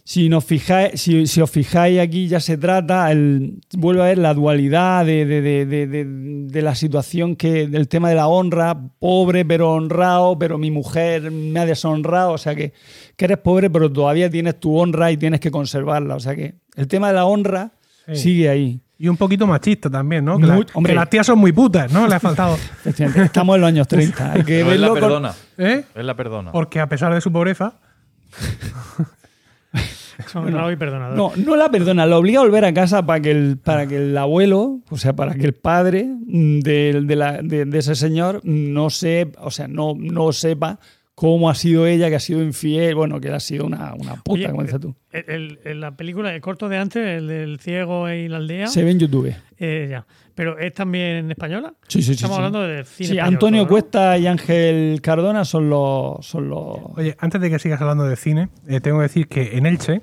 Si, 0.04 0.28
nos 0.30 0.44
fijáis, 0.44 1.00
si, 1.02 1.28
si 1.28 1.40
os 1.42 1.52
fijáis 1.52 2.00
aquí, 2.00 2.28
ya 2.28 2.40
se 2.40 2.58
trata, 2.58 3.12
el, 3.12 3.60
vuelve 3.78 4.02
a 4.02 4.06
ver 4.06 4.18
la 4.18 4.34
dualidad 4.34 5.06
de, 5.06 5.24
de- 5.26 5.42
de- 5.42 5.66
de- 5.68 5.88
de- 5.88 6.06
de 6.06 6.62
la 6.64 6.74
situación 6.74 7.36
que, 7.36 7.68
del 7.68 7.88
tema 7.88 8.10
de 8.10 8.16
la 8.16 8.28
honra, 8.28 8.76
pobre 9.00 9.46
pero 9.46 9.72
honrado, 9.74 10.38
pero 10.40 10.58
mi 10.58 10.72
mujer 10.72 11.30
me 11.30 11.60
ha 11.60 11.66
deshonrado, 11.68 12.32
o 12.34 12.38
sea 12.40 12.56
que, 12.56 12.74
que 13.18 13.26
eres 13.26 13.38
pobre 13.38 13.70
pero 13.70 13.92
todavía 13.92 14.32
tienes 14.32 14.60
tu 14.60 14.76
honra 14.80 15.12
y 15.12 15.18
tienes 15.18 15.40
que 15.40 15.52
conservarla, 15.52 16.16
o 16.16 16.20
sea 16.20 16.36
que 16.36 16.56
el 16.76 16.88
tema 16.88 17.10
de 17.10 17.14
la 17.14 17.26
honra 17.26 17.72
Sí. 18.08 18.16
sigue 18.16 18.50
ahí. 18.50 18.80
Y 19.02 19.08
un 19.08 19.16
poquito 19.16 19.48
machista 19.48 19.90
también, 19.90 20.26
¿no? 20.26 20.38
Que, 20.38 20.46
la- 20.46 20.56
Muy- 20.56 20.66
que 20.66 20.72
hombre. 20.76 20.94
las 20.94 21.10
tías 21.10 21.26
son 21.26 21.40
muy 21.40 21.54
putas, 21.54 21.92
¿no? 21.92 22.06
Le 22.06 22.16
ha 22.16 22.20
faltado. 22.20 22.58
Estamos 22.86 23.56
en 23.56 23.62
los 23.62 23.68
años 23.70 23.88
30. 23.88 24.32
Hay 24.34 24.44
que 24.44 24.58
Pero 24.60 24.72
él 24.74 24.82
la 24.82 24.90
con- 24.90 25.00
perdona. 25.00 25.34
¿Eh? 25.58 25.86
Él 25.96 26.06
la 26.06 26.16
perdona. 26.16 26.52
Porque 26.52 26.80
a 26.82 26.88
pesar 26.90 27.14
de 27.14 27.22
su 27.22 27.32
pobreza, 27.32 27.76
Son 30.28 30.46
honrado 30.48 30.70
y 30.72 30.76
perdonador. 30.76 31.16
No, 31.16 31.32
no 31.38 31.56
la 31.56 31.72
perdona, 31.72 32.06
la 32.06 32.18
obliga 32.18 32.40
a 32.42 32.44
volver 32.44 32.66
a 32.66 32.74
casa 32.74 33.06
para 33.06 33.22
que 33.22 33.32
el, 33.32 33.58
para 33.58 33.88
que 33.88 33.96
el 33.98 34.18
abuelo, 34.18 34.80
o 34.90 34.98
sea, 34.98 35.14
para 35.16 35.34
que 35.34 35.46
el 35.46 35.54
padre 35.54 36.04
mm, 36.06 36.60
de, 36.60 37.02
de 37.06 37.16
la- 37.16 37.42
de- 37.42 37.64
de 37.66 37.78
ese 37.78 37.96
señor 37.96 38.42
no 38.44 38.90
se, 38.90 39.32
o 39.40 39.50
sea, 39.50 39.70
no, 39.70 39.94
no 39.98 40.34
sepa 40.34 40.78
cómo 41.20 41.50
ha 41.50 41.56
sido 41.56 41.86
ella, 41.86 42.08
que 42.08 42.16
ha 42.16 42.20
sido 42.22 42.42
infiel, 42.42 42.96
bueno, 42.96 43.20
que 43.20 43.30
ha 43.30 43.42
sido 43.42 43.66
una, 43.66 43.94
una 43.94 44.16
puta, 44.24 44.32
Oye, 44.32 44.50
como 44.50 44.64
dices 44.64 44.80
tú. 44.80 44.96
El, 45.12 45.60
el- 45.66 45.82
la 45.82 45.92
película, 45.98 46.34
el 46.34 46.40
corto 46.40 46.70
de 46.70 46.78
antes, 46.78 47.06
el 47.06 47.28
del 47.28 47.60
ciego 47.60 48.10
y 48.10 48.30
la 48.30 48.38
aldea, 48.38 48.68
Se 48.68 48.86
ve 48.86 48.92
en 48.92 49.00
YouTube. 49.00 49.36
eh, 49.58 49.88
ya. 49.92 50.06
Pero 50.34 50.58
es 50.58 50.74
también 50.74 51.30
española. 51.30 51.74
Sí, 51.90 52.02
sí, 52.02 52.06
sí. 52.08 52.12
Estamos 52.14 52.38
sí. 52.38 52.44
hablando 52.44 52.62
de 52.66 52.86
cine 52.86 53.08
Sí, 53.10 53.14
español 53.18 53.34
Antonio. 53.34 53.68
Cuesta 53.68 54.18
y 54.18 54.28
Ángel 54.28 55.02
Cardona 55.02 55.44
son 55.44 55.70
los, 55.70 56.26
son 56.26 56.48
los. 56.48 56.78
oye, 56.96 57.18
antes 57.20 57.42
de 57.42 57.50
que 57.50 57.60
sigas 57.60 57.82
hablando 57.82 58.06
de 58.06 58.16
cine, 58.16 58.48
eh, 58.70 58.80
tengo 58.80 59.00
que 59.00 59.04
decir 59.04 59.28
que 59.28 59.58
en 59.58 59.66
Elche, 59.66 60.02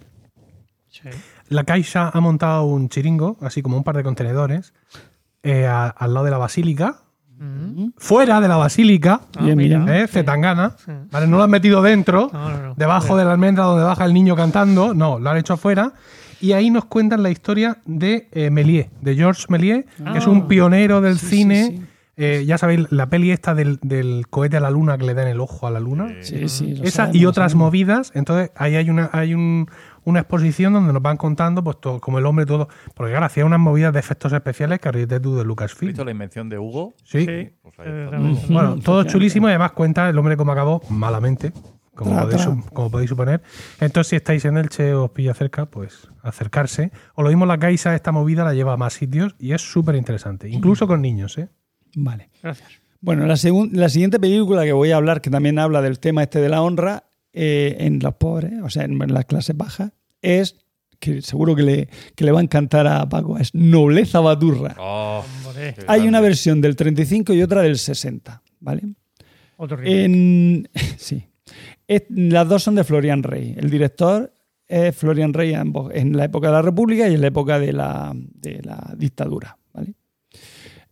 Sí. 0.88 1.08
la 1.48 1.64
Caixa 1.64 2.10
ha 2.12 2.20
montado 2.20 2.64
un 2.66 2.90
chiringo, 2.90 3.38
así 3.40 3.62
como 3.62 3.78
un 3.78 3.84
par 3.84 3.96
de 3.96 4.02
contenedores, 4.02 4.74
eh, 5.42 5.64
a- 5.64 5.86
al 5.88 6.12
lado 6.12 6.26
de 6.26 6.30
la 6.32 6.38
basílica, 6.38 7.04
Mm. 7.38 7.88
fuera 7.98 8.40
de 8.40 8.48
la 8.48 8.56
basílica, 8.56 9.20
Ah. 9.38 9.46
¿eh? 9.48 10.06
Zetangana, 10.08 10.74
Sí. 10.84 10.92
¿vale? 11.10 11.26
No 11.26 11.36
lo 11.38 11.42
han 11.44 11.50
metido 11.50 11.82
dentro, 11.82 12.30
No, 12.32 12.50
no, 12.50 12.62
no. 12.68 12.74
debajo 12.76 13.16
de 13.16 13.24
la 13.24 13.32
almendra 13.32 13.64
donde 13.64 13.84
baja 13.84 14.04
el 14.04 14.14
niño 14.14 14.34
cantando, 14.36 14.94
no, 14.94 15.18
lo 15.18 15.30
han 15.30 15.36
hecho 15.36 15.54
afuera. 15.54 15.92
Y 16.40 16.52
ahí 16.52 16.70
nos 16.70 16.84
cuentan 16.84 17.22
la 17.22 17.30
historia 17.30 17.78
de 17.86 18.28
eh, 18.32 18.50
Méliès, 18.50 18.88
de 19.00 19.14
Georges 19.16 19.48
Méliès, 19.48 19.84
que 20.12 20.18
es 20.18 20.26
un 20.26 20.46
pionero 20.48 21.00
del 21.00 21.18
sí, 21.18 21.26
cine. 21.28 21.66
sí. 21.68 21.82
Eh, 22.18 22.44
ya 22.46 22.56
sabéis, 22.56 22.90
la 22.90 23.10
peli 23.10 23.30
esta 23.30 23.54
del, 23.54 23.78
del 23.82 24.26
cohete 24.30 24.56
a 24.56 24.60
la 24.60 24.70
luna 24.70 24.96
que 24.96 25.04
le 25.04 25.12
da 25.12 25.22
en 25.22 25.28
el 25.28 25.40
ojo 25.40 25.66
a 25.66 25.70
la 25.70 25.80
luna. 25.80 26.08
Sí, 26.20 26.48
sí, 26.48 26.72
Esa 26.82 26.90
sabemos, 26.90 27.16
y 27.16 27.26
otras 27.26 27.52
sabemos. 27.52 27.66
movidas. 27.66 28.12
Entonces, 28.14 28.50
ahí 28.56 28.74
hay 28.76 28.88
una, 28.88 29.10
hay 29.12 29.34
un- 29.34 29.66
una 30.04 30.20
exposición 30.20 30.72
donde 30.72 30.92
nos 30.94 31.02
van 31.02 31.16
contando, 31.18 31.62
pues 31.62 31.78
todo, 31.80 32.00
como 32.00 32.18
el 32.18 32.24
hombre 32.26 32.46
todo. 32.46 32.68
Porque 32.94 33.10
claro, 33.12 33.26
hacía 33.26 33.44
unas 33.44 33.58
movidas 33.60 33.92
de 33.92 33.98
efectos 34.00 34.32
especiales 34.32 34.78
que 34.80 34.90
ríete 34.92 35.20
tú 35.20 35.34
de 35.34 35.40
¿Has 35.42 35.46
Lucasfilm. 35.46 35.88
visto 35.90 36.04
la 36.04 36.10
invención 36.12 36.48
de 36.48 36.58
Hugo? 36.58 36.94
Sí. 37.04 37.26
Sí. 37.26 37.50
Pues 37.60 37.74
Eh. 37.84 38.06
Bueno, 38.10 38.36
todo 38.48 39.00
efectivamente. 39.00 39.12
chulísimo 39.12 39.48
y 39.48 39.50
además 39.50 39.72
cuenta 39.72 40.08
el 40.08 40.16
hombre 40.16 40.36
como 40.38 40.52
acabó 40.52 40.80
malamente, 40.88 41.52
como, 41.94 42.12
Tra, 42.12 42.22
podéis, 42.22 42.42
tra. 42.42 42.50
su- 42.54 42.64
como 42.72 42.90
podéis 42.90 43.10
suponer. 43.10 43.42
Entonces, 43.80 44.08
si 44.08 44.16
estáis 44.16 44.44
en 44.46 44.56
Elche 44.56 44.94
o 44.94 45.04
os 45.04 45.10
pilla 45.10 45.34
cerca, 45.34 45.66
pues 45.66 46.08
acercarse. 46.22 46.92
O 47.14 47.22
lo 47.22 47.28
mismo 47.28 47.44
la 47.44 47.58
Caixa, 47.58 47.94
esta 47.94 48.10
movida 48.12 48.42
la 48.44 48.54
lleva 48.54 48.72
a 48.74 48.76
más 48.78 48.94
sitios 48.94 49.34
y 49.38 49.52
es 49.52 49.60
súper 49.60 49.96
interesante, 49.96 50.48
incluso 50.48 50.86
con 50.86 51.02
niños, 51.02 51.36
¿eh? 51.36 51.48
Vale. 51.96 52.28
Gracias. 52.42 52.68
Bueno, 53.00 53.26
la, 53.26 53.36
la 53.72 53.88
siguiente 53.88 54.20
película 54.20 54.64
que 54.64 54.72
voy 54.72 54.90
a 54.90 54.96
hablar, 54.96 55.20
que 55.20 55.30
también 55.30 55.58
habla 55.58 55.80
del 55.80 55.98
tema 55.98 56.22
este 56.22 56.40
de 56.40 56.48
la 56.48 56.62
honra 56.62 57.04
eh, 57.32 57.76
en 57.80 57.98
los 58.00 58.14
pobres, 58.14 58.52
o 58.62 58.68
sea, 58.70 58.84
en, 58.84 59.00
en 59.00 59.14
las 59.14 59.24
clases 59.24 59.56
bajas, 59.56 59.92
es, 60.22 60.56
que 60.98 61.22
seguro 61.22 61.54
que 61.54 61.62
le, 61.62 61.88
que 62.14 62.24
le 62.24 62.32
va 62.32 62.40
a 62.40 62.42
encantar 62.42 62.86
a 62.86 63.08
Paco, 63.08 63.38
es 63.38 63.54
Nobleza 63.54 64.20
Baturra. 64.20 64.74
Oh, 64.78 65.24
Hay 65.88 66.06
una 66.08 66.20
versión 66.20 66.60
del 66.60 66.76
35 66.76 67.32
y 67.34 67.42
otra 67.42 67.62
del 67.62 67.78
60, 67.78 68.42
¿vale? 68.60 68.82
otro. 69.56 69.78
En, 69.82 70.68
sí. 70.96 71.24
Es- 71.86 72.04
las 72.10 72.48
dos 72.48 72.62
son 72.62 72.74
de 72.74 72.84
Florian 72.84 73.22
Rey. 73.22 73.54
El 73.56 73.70
director 73.70 74.32
es 74.68 74.96
Florian 74.96 75.32
Rey 75.32 75.54
ambos, 75.54 75.92
en 75.94 76.16
la 76.16 76.24
época 76.24 76.48
de 76.48 76.52
la 76.54 76.62
República 76.62 77.08
y 77.08 77.14
en 77.14 77.20
la 77.20 77.28
época 77.28 77.58
de 77.58 77.72
la, 77.72 78.12
de 78.14 78.60
la 78.62 78.94
dictadura. 78.96 79.56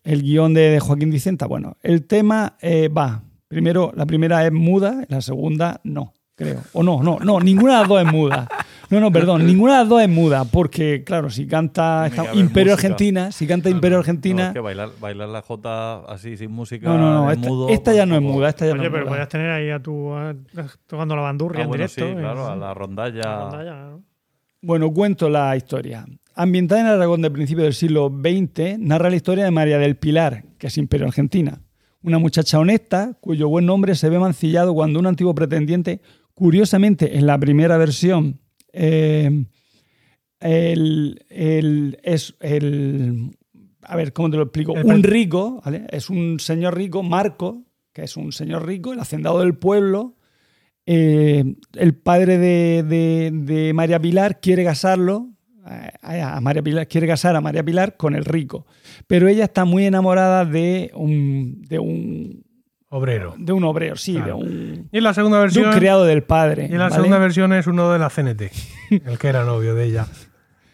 El 0.04 0.22
guion 0.22 0.52
de, 0.54 0.70
de 0.70 0.80
Joaquín 0.80 1.10
Dicenta, 1.10 1.46
bueno, 1.46 1.76
el 1.82 2.06
tema 2.06 2.56
eh, 2.60 2.88
va. 2.88 3.22
Primero, 3.48 3.92
la 3.96 4.04
primera 4.06 4.44
es 4.46 4.52
muda, 4.52 5.04
la 5.08 5.20
segunda 5.22 5.80
no, 5.84 6.12
creo. 6.34 6.60
O 6.74 6.82
no, 6.82 7.02
no, 7.02 7.18
no, 7.20 7.40
ninguna 7.40 7.74
de 7.74 7.78
las 7.80 7.88
dos 7.88 8.04
es 8.06 8.12
muda. 8.12 8.48
No, 8.90 9.00
no, 9.00 9.10
perdón, 9.10 9.46
ninguna 9.46 9.72
de 9.74 9.78
las 9.80 9.88
dos 9.88 10.02
es 10.02 10.08
muda, 10.10 10.44
porque, 10.44 11.04
claro, 11.04 11.30
si 11.30 11.46
canta 11.46 12.06
esta- 12.06 12.34
Imperio 12.34 12.72
música. 12.72 12.88
Argentina, 12.88 13.32
si 13.32 13.46
canta 13.46 13.70
Imperio 13.70 13.96
No, 13.96 14.00
Argentina. 14.00 14.46
es 14.48 14.52
que 14.52 14.60
bailar, 14.60 14.90
bailar 15.00 15.28
la 15.30 15.40
Jota 15.40 16.00
así, 16.06 16.36
sin 16.36 16.50
música. 16.50 16.86
No, 16.88 16.98
no, 16.98 17.14
no, 17.24 17.30
esta, 17.30 17.48
mudo, 17.48 17.68
esta 17.70 17.84
pues 17.92 17.96
ya 17.96 18.04
no 18.06 18.14
es 18.16 18.20
muda, 18.22 18.48
esta 18.50 18.66
ya 18.66 18.74
no 18.74 18.80
Oye, 18.80 18.86
es 18.88 18.92
pero 18.92 19.04
muda. 19.04 19.10
podrías 19.10 19.28
tener 19.30 19.50
ahí 19.50 19.70
a 19.70 19.80
tu 19.80 20.12
a- 20.12 20.34
tocando 20.86 21.16
la 21.16 21.22
bandurria 21.22 21.60
Ah, 21.60 21.62
en 21.62 21.68
bueno, 21.68 21.84
directo. 21.86 22.06
sí, 22.08 22.14
claro, 22.20 22.46
a 22.46 22.56
la 22.56 22.74
rondalla. 22.74 23.20
la 23.22 23.40
rondalla, 23.40 23.74
¿no? 23.90 24.02
Bueno, 24.60 24.90
cuento 24.92 25.28
la 25.30 25.56
historia. 25.56 26.04
Ambientada 26.36 26.80
en 26.80 26.86
Aragón 26.88 27.22
del 27.22 27.32
principio 27.32 27.64
del 27.64 27.74
siglo 27.74 28.08
XX, 28.10 28.78
narra 28.78 29.08
la 29.10 29.16
historia 29.16 29.44
de 29.44 29.50
María 29.52 29.78
del 29.78 29.96
Pilar, 29.96 30.44
que 30.58 30.66
es 30.66 30.76
Imperio 30.78 31.06
Argentina. 31.06 31.62
Una 32.02 32.18
muchacha 32.18 32.58
honesta, 32.58 33.16
cuyo 33.20 33.48
buen 33.48 33.66
nombre 33.66 33.94
se 33.94 34.08
ve 34.08 34.18
mancillado 34.18 34.74
cuando 34.74 34.98
un 34.98 35.06
antiguo 35.06 35.34
pretendiente, 35.34 36.00
curiosamente 36.34 37.16
en 37.18 37.26
la 37.26 37.38
primera 37.38 37.76
versión, 37.78 38.40
eh, 38.72 39.44
el- 40.40 41.24
el- 41.30 41.98
es 42.02 42.34
el. 42.40 43.36
A 43.82 43.96
ver, 43.96 44.12
¿cómo 44.12 44.30
te 44.30 44.36
lo 44.36 44.42
explico? 44.42 44.72
Un 44.72 45.02
rico, 45.02 45.60
¿vale? 45.64 45.86
Es 45.90 46.10
un 46.10 46.40
señor 46.40 46.76
rico, 46.76 47.02
Marco, 47.02 47.62
que 47.92 48.02
es 48.02 48.16
un 48.16 48.32
señor 48.32 48.66
rico, 48.66 48.92
el 48.92 48.98
hacendado 49.00 49.40
del 49.40 49.56
pueblo. 49.56 50.16
Eh, 50.86 51.44
el 51.74 51.94
padre 51.94 52.38
de, 52.38 52.82
de- 52.82 53.30
de 53.32 53.72
María 53.72 54.00
Pilar 54.00 54.40
quiere 54.40 54.64
casarlo 54.64 55.30
a, 55.64 56.40
María 56.40 56.62
Pilar, 56.62 56.86
quiere 56.88 57.06
casar 57.06 57.34
a 57.36 57.40
María 57.40 57.62
Pilar 57.62 57.96
con 57.96 58.14
el 58.14 58.24
rico, 58.24 58.66
pero 59.06 59.28
ella 59.28 59.44
está 59.44 59.64
muy 59.64 59.86
enamorada 59.86 60.44
de 60.44 60.90
un 60.94 61.62
de 61.62 61.78
un, 61.78 62.44
Obrero. 62.90 63.34
de 63.38 63.52
un 63.52 63.64
obrero, 63.64 63.96
sí, 63.96 64.12
Claro. 64.14 64.26
de 64.38 64.44
un, 64.44 64.88
Y 64.92 64.98
en 64.98 65.04
la 65.04 65.14
segunda 65.14 65.38
de 65.38 65.42
versión. 65.44 65.68
un 65.68 65.72
criado 65.74 66.04
del 66.04 66.22
padre. 66.22 66.64
y 66.70 66.72
en 66.72 66.78
la 66.78 66.84
¿vale? 66.84 66.94
segunda 66.96 67.18
versión 67.18 67.52
es 67.52 67.66
uno 67.66 67.90
de 67.90 67.98
la 67.98 68.08
CNT, 68.10 68.42
el 69.06 69.18
que 69.18 69.28
era 69.28 69.44
novio 69.44 69.74
de 69.74 69.84
ella. 69.86 70.06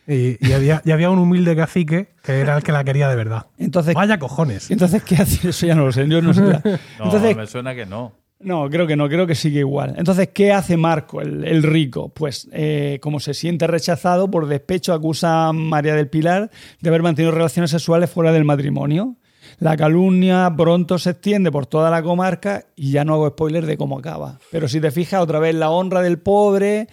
Y, 0.07 0.45
y 0.45 0.53
había, 0.53 0.83
y 0.85 0.91
había 0.91 1.09
un 1.09 1.19
humilde 1.21 1.55
cacique 1.55 2.09
que 2.25 2.41
era 2.41 2.57
el 2.57 2.65
que 2.65 2.73
la 2.73 2.83
quería 2.83 3.09
de 3.09 3.15
verdad. 3.15 3.47
Entonces, 3.59 3.95
Vaya 3.95 4.19
cojones. 4.19 4.69
entonces 4.71 5.05
¿qué 5.05 5.15
hace? 5.17 5.51
Eso 5.51 5.67
ya 5.67 5.75
no 5.77 5.85
lo 5.87 5.93
sé, 5.93 6.09
yo 6.09 6.21
no 6.21 6.35
sé. 6.35 6.41
No, 6.99 7.05
Entonces, 7.05 7.37
me 7.37 7.47
suena 7.47 7.75
que 7.77 7.87
no. 7.87 8.13
No, 8.43 8.71
creo 8.71 8.87
que 8.87 8.97
no, 8.97 9.07
creo 9.09 9.27
que 9.27 9.35
sigue 9.35 9.61
igual. 9.61 9.95
Entonces, 9.99 10.31
¿qué 10.33 10.51
hace 10.53 10.77
Marco, 10.79 11.21
el, 11.21 11.45
el 11.45 11.63
rico? 11.63 12.09
Pues, 12.09 12.49
eh, 12.53 12.99
como 13.03 13.21
se 13.21 13.35
siente 13.35 13.67
rechazado, 13.67 14.31
por 14.31 14.47
despecho 14.47 14.95
acusa 14.95 15.49
a 15.49 15.53
María 15.53 15.95
del 15.95 16.09
Pilar 16.09 16.51
de 16.81 16.89
haber 16.89 17.03
mantenido 17.03 17.33
relaciones 17.33 17.71
sexuales 17.71 18.09
fuera 18.11 18.33
del 18.33 18.45
matrimonio. 18.45 19.17
La 19.59 19.77
calumnia 19.77 20.51
pronto 20.57 20.99
se 20.99 21.11
extiende 21.11 21.51
por 21.53 21.67
toda 21.67 21.91
la 21.91 22.03
comarca 22.03 22.65
y 22.77 22.93
ya 22.93 23.05
no 23.05 23.13
hago 23.15 23.29
spoiler 23.29 23.67
de 23.67 23.77
cómo 23.77 23.99
acaba. 23.99 24.39
Pero 24.51 24.69
si 24.69 24.81
te 24.81 24.91
fijas, 24.91 25.21
otra 25.21 25.39
vez 25.39 25.55
la 25.55 25.69
honra 25.71 26.01
del 26.01 26.19
pobre. 26.19 26.89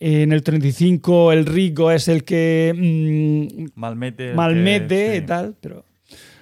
En 0.00 0.32
el 0.32 0.42
35 0.42 1.32
el 1.32 1.46
rico 1.46 1.90
es 1.92 2.08
el 2.08 2.24
que 2.24 2.74
mm, 2.76 3.78
Malmete. 3.80 4.30
el 4.30 4.34
malmete 4.36 4.88
que- 5.12 5.16
y 5.16 5.20
tal, 5.22 5.54
pero 5.60 5.84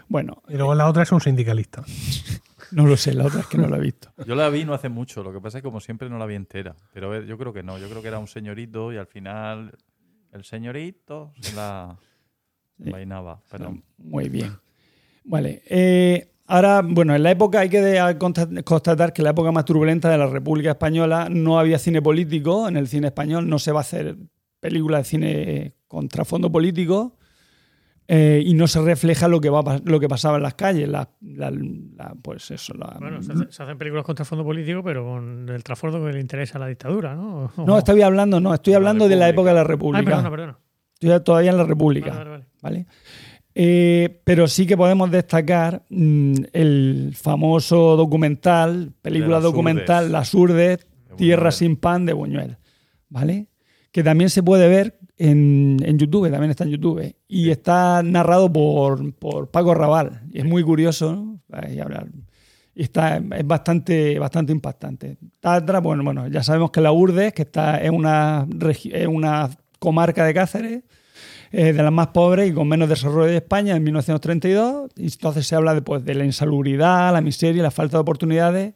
bueno, 0.09 0.43
Y 0.49 0.55
luego 0.55 0.75
la 0.75 0.89
otra 0.89 1.03
es 1.03 1.13
un 1.13 1.21
sindicalista. 1.21 1.83
no 2.75 2.87
lo 2.87 2.97
sé, 2.97 3.15
la 3.15 3.27
otra 3.27 3.41
es 3.41 3.47
que 3.47 3.57
no 3.59 3.69
la 3.69 3.77
he 3.77 3.81
visto. 3.81 4.13
Yo 4.27 4.35
la 4.35 4.49
vi 4.51 4.65
no 4.65 4.75
hace 4.75 4.89
mucho, 4.89 5.23
lo 5.23 5.33
que 5.33 5.41
pasa 5.41 5.59
es 5.59 5.63
que 5.63 5.67
como 5.69 5.81
siempre 5.81 6.09
no 6.11 6.19
la 6.19 6.27
vi 6.27 6.35
entera. 6.35 6.75
Pero 6.93 7.07
a 7.07 7.11
ver, 7.11 7.27
yo 7.27 7.39
creo 7.39 7.53
que 7.53 7.63
no, 7.63 7.79
yo 7.79 7.89
creo 7.89 8.03
que 8.03 8.09
era 8.09 8.19
un 8.19 8.27
señorito 8.29 8.93
y 8.93 8.97
al 8.97 9.07
final 9.07 9.73
el 10.33 10.45
señorito 10.45 11.33
se 11.41 11.55
la 11.55 11.97
Sí. 12.83 12.91
vainaba. 12.91 13.41
Pero 13.53 13.79
Muy 13.99 14.29
bien. 14.29 14.57
Vale. 15.25 15.63
eh, 15.67 16.33
ahora, 16.49 16.83
bueno, 16.85 17.15
en 17.15 17.23
la 17.23 17.31
época 17.31 17.61
hay 17.61 17.69
que 17.69 18.17
constatar 18.65 19.13
que 19.13 19.23
en 19.23 19.25
la 19.25 19.31
época 19.31 19.53
más 19.53 19.65
turbulenta 19.65 20.11
de 20.11 20.19
la 20.19 20.27
República 20.27 20.71
Española 20.73 21.29
no 21.31 21.59
había 21.61 21.79
cine 21.79 22.03
político. 22.03 22.67
En 22.69 22.77
el 22.77 22.89
cine 22.89 23.07
español 23.07 23.49
no 23.49 23.61
se 23.61 23.71
va 23.71 23.79
a 23.79 23.83
hacer 23.83 24.17
película 24.59 24.99
de 24.99 25.05
cine 25.05 25.75
con 25.87 26.09
trasfondo 26.09 26.51
político. 26.51 27.17
Eh, 28.07 28.43
y 28.45 28.55
no 28.55 28.67
se 28.67 28.81
refleja 28.83 29.29
lo 29.29 29.41
que, 29.41 29.49
va, 29.51 29.81
lo 29.85 29.99
que 30.01 30.09
pasaba 30.09 30.37
en 30.37 30.43
las 30.43 30.55
calles. 30.55 30.89
La, 30.89 31.09
la- 31.23 31.51
la- 31.51 32.15
pues 32.21 32.51
eso. 32.51 32.75
la- 32.75 32.97
Bueno, 33.01 33.23
se, 33.23 33.33
hace- 33.33 33.47
se 33.51 33.63
hacen 33.63 33.79
películas 33.79 34.05
con 34.05 34.15
trasfondo 34.15 34.45
político, 34.45 34.83
pero 34.83 35.05
con 35.05 35.49
el 35.49 35.63
trasfondo 35.65 36.05
que 36.05 36.13
le 36.13 36.21
interesa 36.21 36.59
a 36.59 36.61
la 36.61 36.67
dictadura, 36.69 37.15
¿no? 37.15 37.51
no, 37.67 37.79
estoy 37.79 38.03
hablando, 38.03 38.41
no, 38.41 38.53
estoy 38.55 38.73
La 38.73 38.79
hablando 38.79 39.09
de 39.09 39.17
la 39.17 39.27
República. 39.27 39.35
época 39.35 39.49
de 39.51 39.55
la 39.55 39.61
Ay, 39.61 39.67
República. 39.67 40.05
perdona, 40.05 40.31
perdona. 40.31 40.59
Estoy 41.01 41.21
todavía 41.25 41.51
en 41.51 41.57
la 41.57 41.65
República. 41.65 42.11
Vale, 42.11 42.31
vale, 42.31 42.45
vale. 42.63 42.77
¿vale? 42.85 42.87
Eh, 43.57 44.21
pero 44.25 44.49
sí 44.49 44.67
que 44.67 44.77
podemos 44.77 45.11
destacar 45.11 45.85
mm, 45.89 46.35
el 46.53 47.13
famoso 47.17 47.97
documental, 47.97 48.93
película 49.01 49.37
las 49.37 49.45
documental 49.45 50.05
Urdes. 50.05 50.13
Las 50.13 50.35
Urdes, 50.35 50.79
De 51.09 51.15
Tierra 51.17 51.53
sin 51.53 51.77
pan 51.77 52.05
de 52.05 52.13
Buñuel, 52.15 52.57
¿vale? 53.09 53.47
Que 53.93 54.03
también 54.03 54.29
se 54.31 54.43
puede 54.43 54.69
ver 54.69 54.99
en, 55.17 55.79
en 55.85 55.99
YouTube, 55.99 56.31
también 56.31 56.51
está 56.51 56.65
en 56.65 56.71
YouTube. 56.71 57.15
Y 57.29 57.51
está 57.51 58.03
narrado 58.03 58.53
por, 58.53 59.15
por 59.15 59.51
Paco 59.51 59.75
Raval. 59.75 60.23
Y 60.33 60.39
es 60.39 60.45
muy 60.45 60.63
curioso, 60.63 61.15
¿no? 61.15 61.41
Ahí 61.53 61.79
hablar. 61.79 62.09
Y 62.75 62.83
está, 62.83 63.17
es 63.17 63.47
bastante, 63.47 64.19
bastante 64.19 64.53
impactante. 64.53 65.17
Atrás, 65.43 65.83
bueno, 65.83 66.03
bueno, 66.03 66.27
ya 66.27 66.43
sabemos 66.43 66.71
que 66.73 66.81
la 66.81 66.91
Urdes, 66.91 67.33
que 67.33 67.43
está, 67.43 67.79
es, 67.79 67.91
una, 67.91 68.47
es 68.93 69.07
una 69.07 69.51
comarca 69.79 70.25
de 70.25 70.35
Cáceres, 70.35 70.83
eh, 71.53 71.73
de 71.73 71.83
las 71.83 71.93
más 71.93 72.09
pobres 72.09 72.51
y 72.51 72.53
con 72.53 72.67
menos 72.67 72.89
desarrollo 72.89 73.31
de 73.31 73.37
España 73.37 73.77
en 73.77 73.85
1932. 73.85 74.91
Y 74.97 75.05
entonces 75.05 75.47
se 75.47 75.55
habla 75.55 75.75
de, 75.75 75.83
pues, 75.83 76.05
de 76.05 76.15
la 76.15 76.25
insalubridad, 76.25 77.13
la 77.13 77.21
miseria 77.21 77.63
la 77.63 77.71
falta 77.71 77.99
de 77.99 78.01
oportunidades, 78.01 78.75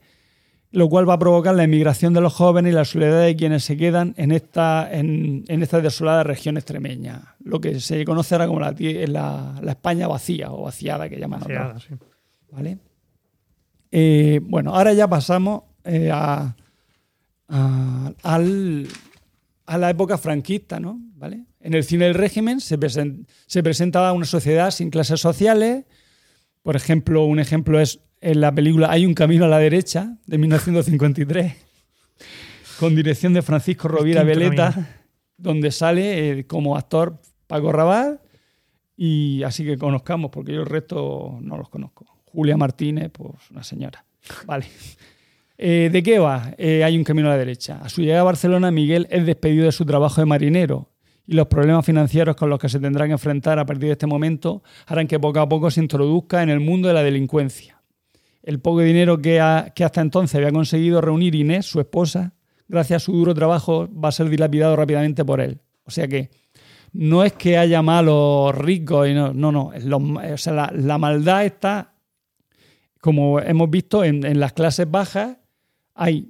lo 0.71 0.89
cual 0.89 1.09
va 1.09 1.15
a 1.15 1.19
provocar 1.19 1.55
la 1.55 1.65
emigración 1.65 2.13
de 2.13 2.21
los 2.21 2.35
jóvenes 2.35 2.73
y 2.73 2.75
la 2.75 2.85
soledad 2.85 3.23
de 3.25 3.37
quienes 3.37 3.65
se 3.65 3.77
quedan 3.77 4.15
en 4.19 4.33
esta, 4.33 4.89
en, 4.93 5.45
en 5.49 5.63
esta 5.63 5.81
desolada 5.81 6.25
región 6.25 6.57
extremeña, 6.57 7.37
lo 7.43 7.61
que 7.61 7.81
se 7.81 8.05
conoce 8.05 8.35
ahora 8.35 8.47
como 8.47 8.61
la, 8.61 8.75
la, 8.79 9.59
la 9.63 9.71
España 9.73 10.07
vacía 10.09 10.53
o 10.53 10.65
vaciada 10.65 11.09
que 11.09 11.19
llaman. 11.19 11.41
Vaciada, 11.41 11.81
sí. 11.81 11.95
¿vale? 12.51 12.79
Eh, 13.91 14.41
bueno, 14.43 14.75
ahora 14.75 14.93
ya 14.93 15.09
pasamos 15.09 15.63
eh, 15.85 16.11
a, 16.13 16.55
a- 17.49 18.13
al- 18.23 18.89
a 19.67 19.79
la 19.79 19.91
época 19.91 20.19
franquista, 20.19 20.81
¿no? 20.81 20.99
¿Vale? 21.17 21.45
En 21.61 21.75
el 21.75 21.85
cine 21.85 22.05
del 22.07 22.15
régimen 22.15 22.61
se, 22.61 22.79
presen- 22.79 23.27
se 23.47 23.63
presentaba 23.63 24.13
una 24.13 24.27
sociedad 24.27 24.71
sin 24.71 24.91
clases 24.91 25.21
sociales. 25.21 25.85
Por 26.63 26.77
ejemplo, 26.77 27.25
un 27.25 27.39
ejemplo 27.39 27.81
es 27.81 28.01
en 28.21 28.41
la 28.41 28.53
película 28.53 28.91
Hay 28.91 29.07
un 29.07 29.15
camino 29.15 29.45
a 29.45 29.49
la 29.49 29.59
derecha, 29.59 30.17
de 30.27 30.39
1953, 30.39 31.55
con 32.79 32.95
dirección 32.95 33.33
de 33.33 33.43
Francisco 33.43 33.89
Rovira 33.89 34.23
Veleta, 34.23 34.89
donde 35.37 35.71
sale 35.71 36.31
eh, 36.41 36.47
como 36.47 36.77
actor 36.77 37.21
Paco 37.47 37.73
Raval, 37.73 38.21
y 38.97 39.43
así 39.45 39.65
que 39.65 39.79
conozcamos, 39.79 40.31
porque 40.31 40.53
yo 40.53 40.61
el 40.61 40.67
resto 40.67 41.39
no 41.41 41.57
los 41.57 41.69
conozco. 41.69 42.07
Julia 42.25 42.57
Martínez, 42.57 43.11
pues 43.13 43.33
una 43.51 43.63
señora. 43.63 44.05
Vale. 44.47 44.67
Eh, 45.61 45.91
¿De 45.93 46.05
qué 46.05 46.21
va? 46.21 46.55
Eh, 46.57 46.85
hay 46.85 46.97
un 46.97 47.03
camino 47.03 47.27
a 47.27 47.33
la 47.33 47.37
derecha. 47.37 47.81
A 47.83 47.89
su 47.89 48.01
llegada 48.01 48.21
a 48.21 48.23
Barcelona, 48.23 48.71
Miguel 48.71 49.09
es 49.11 49.27
despedido 49.27 49.65
de 49.65 49.73
su 49.73 49.85
trabajo 49.85 50.21
de 50.21 50.25
marinero 50.25 50.89
y 51.29 51.35
los 51.35 51.47
problemas 51.47 51.85
financieros 51.85 52.35
con 52.37 52.49
los 52.51 52.59
que 52.59 52.69
se 52.71 52.81
tendrán 52.81 53.09
que 53.09 53.13
enfrentar 53.13 53.59
a 53.59 53.67
partir 53.67 53.87
de 53.89 53.93
este 53.93 54.07
momento 54.07 54.63
harán 54.87 55.07
que 55.07 55.21
poco 55.21 55.39
a 55.41 55.49
poco 55.49 55.71
se 55.71 55.81
introduzca 55.83 56.43
en 56.43 56.49
el 56.49 56.59
mundo 56.59 56.89
de 56.89 56.95
la 56.95 57.03
delincuencia. 57.03 57.81
El 58.43 58.61
poco 58.61 58.81
dinero 58.81 59.21
que, 59.21 59.39
ha- 59.39 59.71
que 59.75 59.85
hasta 59.85 60.01
entonces 60.01 60.35
había 60.37 60.51
conseguido 60.51 61.03
reunir 61.03 61.35
Inés, 61.35 61.67
su 61.67 61.81
esposa, 61.81 62.33
gracias 62.67 63.03
a 63.03 63.05
su 63.05 63.13
duro 63.13 63.35
trabajo, 63.35 63.89
va 63.93 64.09
a 64.09 64.13
ser 64.13 64.31
dilapidado 64.31 64.75
rápidamente 64.75 65.23
por 65.23 65.41
él. 65.43 65.61
O 65.85 65.91
sea 65.91 66.09
que 66.09 66.31
no 66.95 67.23
es 67.23 67.35
que 67.35 67.59
haya 67.59 67.83
malos 67.83 68.55
ricos, 68.57 69.07
y 69.07 69.13
no, 69.13 69.35
no, 69.35 69.53
no. 69.53 69.67
O 69.69 70.37
sea, 70.39 70.53
la, 70.55 70.73
la 70.75 70.97
maldad 70.97 71.45
está, 71.45 71.93
como 73.03 73.39
hemos 73.41 73.69
visto, 73.69 74.03
en, 74.03 74.25
en 74.25 74.41
las 74.41 74.55
clases 74.55 74.91
bajas 74.91 75.37
hay 75.95 76.27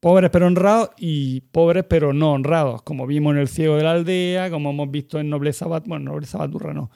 pobres 0.00 0.30
pero 0.30 0.46
honrados 0.46 0.90
y 0.98 1.40
pobres 1.40 1.84
pero 1.88 2.12
no 2.12 2.32
honrados, 2.32 2.82
como 2.82 3.06
vimos 3.06 3.34
en 3.34 3.40
El 3.40 3.48
Ciego 3.48 3.76
de 3.76 3.82
la 3.82 3.92
Aldea, 3.92 4.50
como 4.50 4.70
hemos 4.70 4.90
visto 4.90 5.18
en 5.18 5.28
Nobleza 5.30 5.66
Bat 5.66 5.86
bueno, 5.86 6.12
Nobleza 6.12 6.38
Baturra 6.38 6.72
no, 6.72 6.90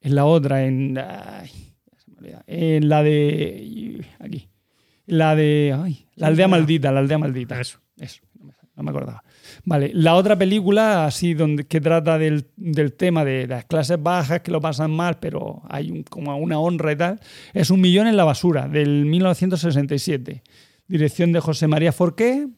en 0.00 0.14
la 0.14 0.24
otra, 0.24 0.64
en, 0.64 0.98
ay, 0.98 1.48
se 1.96 2.10
me 2.10 2.18
olvida. 2.18 2.44
en 2.46 2.88
la 2.88 3.02
de, 3.02 4.04
aquí, 4.20 4.48
la 5.06 5.34
de, 5.36 5.76
ay, 5.82 6.06
la 6.14 6.28
aldea 6.28 6.48
maldita, 6.48 6.92
la 6.92 7.00
aldea 7.00 7.18
maldita. 7.18 7.60
Eso. 7.60 7.78
Eso, 7.98 8.22
no 8.76 8.82
me, 8.82 8.90
acordaba. 8.90 9.22
Vale, 9.64 9.92
la 9.94 10.14
otra 10.16 10.36
película, 10.36 11.06
así, 11.06 11.32
donde, 11.34 11.64
que 11.64 11.80
trata 11.80 12.18
del, 12.18 12.46
del 12.56 12.92
tema 12.94 13.24
de 13.24 13.46
las 13.46 13.64
clases 13.66 14.02
bajas 14.02 14.40
que 14.40 14.50
lo 14.50 14.60
pasan 14.60 14.90
mal, 14.90 15.18
pero 15.20 15.62
hay 15.68 15.90
un- 15.92 16.02
como 16.02 16.36
una 16.36 16.58
honra 16.58 16.90
y 16.92 16.96
tal, 16.96 17.20
es 17.52 17.70
Un 17.70 17.80
Millón 17.80 18.08
en 18.08 18.16
la 18.16 18.24
Basura, 18.24 18.66
del 18.66 19.04
1967. 19.04 20.42
Dirección 20.88 21.32
de 21.32 21.40
José 21.40 21.66
María 21.66 21.92
Forqué. 21.92 22.48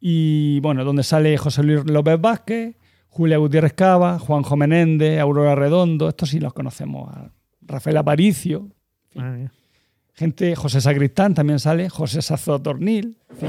Y 0.00 0.60
bueno, 0.60 0.84
donde 0.84 1.02
sale 1.02 1.36
José 1.38 1.62
Luis 1.62 1.84
López 1.84 2.20
Vázquez, 2.20 2.76
Julia 3.08 3.38
Gutiérrez 3.38 3.72
Cava, 3.72 4.18
Juanjo 4.18 4.56
Menéndez, 4.56 5.18
Aurora 5.18 5.54
Redondo, 5.54 6.08
estos 6.08 6.28
sí 6.30 6.38
los 6.38 6.52
conocemos. 6.52 7.10
Rafael 7.62 7.96
Aparicio, 7.96 8.68
gente, 10.14 10.54
José 10.54 10.80
Sacristán 10.80 11.34
también 11.34 11.58
sale, 11.58 11.88
José 11.88 12.22
Sazo 12.22 12.60
Tornil. 12.60 13.16
en 13.30 13.36
fin. 13.36 13.48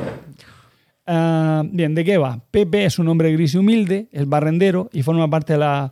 Ah, 1.11 1.63
bien, 1.65 1.95
¿de 1.95 2.05
qué 2.05 2.19
va? 2.19 2.39
Pepe 2.51 2.85
es 2.85 2.99
un 2.99 3.07
hombre 3.07 3.31
gris 3.31 3.55
y 3.55 3.57
humilde, 3.57 4.09
es 4.11 4.29
barrendero 4.29 4.91
y 4.93 5.01
forma 5.01 5.27
parte 5.27 5.53
de, 5.53 5.59
la, 5.59 5.91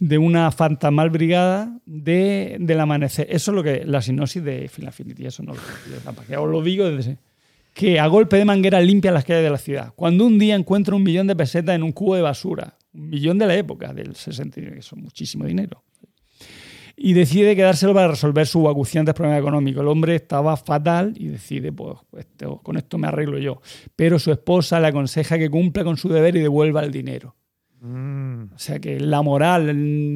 de 0.00 0.18
una 0.18 0.50
fantasmal 0.52 1.10
brigada 1.10 1.78
de, 1.86 2.56
del 2.60 2.80
amanecer. 2.80 3.26
Eso 3.30 3.50
es 3.50 3.54
lo 3.54 3.62
que 3.62 3.84
la 3.84 4.00
sinopsis 4.02 4.42
de 4.42 4.68
Final 4.68 4.88
Affinity, 4.90 5.26
eso 5.26 5.42
no 5.42 5.54
lo 5.54 5.60
os 6.42 6.50
lo 6.50 6.62
digo 6.62 6.88
desde 6.90 7.18
que 7.74 8.00
a 8.00 8.06
golpe 8.08 8.36
de 8.36 8.44
manguera 8.44 8.80
limpia 8.80 9.12
las 9.12 9.24
calles 9.24 9.44
de 9.44 9.50
la 9.50 9.58
ciudad. 9.58 9.92
Cuando 9.94 10.26
un 10.26 10.38
día 10.38 10.56
encuentra 10.56 10.94
un 10.96 11.02
millón 11.04 11.26
de 11.28 11.36
pesetas 11.36 11.76
en 11.76 11.82
un 11.84 11.92
cubo 11.92 12.16
de 12.16 12.22
basura, 12.22 12.76
un 12.92 13.08
millón 13.08 13.38
de 13.38 13.46
la 13.46 13.54
época, 13.54 13.92
del 13.92 14.16
69, 14.16 14.76
que 14.76 14.82
son 14.82 15.00
muchísimo 15.02 15.44
dinero 15.44 15.84
y 17.00 17.12
decide 17.12 17.54
quedárselo 17.54 17.94
para 17.94 18.08
resolver 18.08 18.44
sus 18.48 18.66
acuciantes 18.68 19.14
problemas 19.14 19.38
económicos. 19.40 19.82
El 19.82 19.86
hombre 19.88 20.16
estaba 20.16 20.56
fatal 20.56 21.14
y 21.16 21.28
decide, 21.28 21.70
pues, 21.70 21.96
esto- 22.16 22.58
con 22.60 22.76
esto 22.76 22.98
me 22.98 23.06
arreglo 23.06 23.38
yo. 23.38 23.60
Pero 23.94 24.18
su 24.18 24.32
esposa 24.32 24.80
le 24.80 24.88
aconseja 24.88 25.38
que 25.38 25.48
cumpla 25.48 25.84
con 25.84 25.96
su 25.96 26.08
deber 26.08 26.34
y 26.34 26.40
devuelva 26.40 26.82
el 26.82 26.90
dinero. 26.90 27.36
Mm. 27.80 28.27
O 28.54 28.58
sea 28.58 28.78
que 28.78 29.00
la 29.00 29.22
moral 29.22 29.66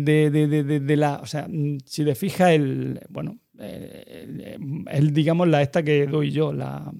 de, 0.04 0.30
de- 0.30 0.46
de- 0.46 0.80
de- 0.80 0.96
la. 0.96 1.16
O 1.22 1.26
sea, 1.26 1.46
si 1.84 2.04
te 2.04 2.14
fijas, 2.14 2.50
el. 2.50 3.00
Bueno, 3.08 3.38
eh, 3.58 4.58
el, 4.90 5.12
digamos, 5.12 5.48
la 5.48 5.62
esta 5.62 5.82
que 5.82 6.06
doy 6.06 6.30
yo, 6.30 6.52
la, 6.52 6.92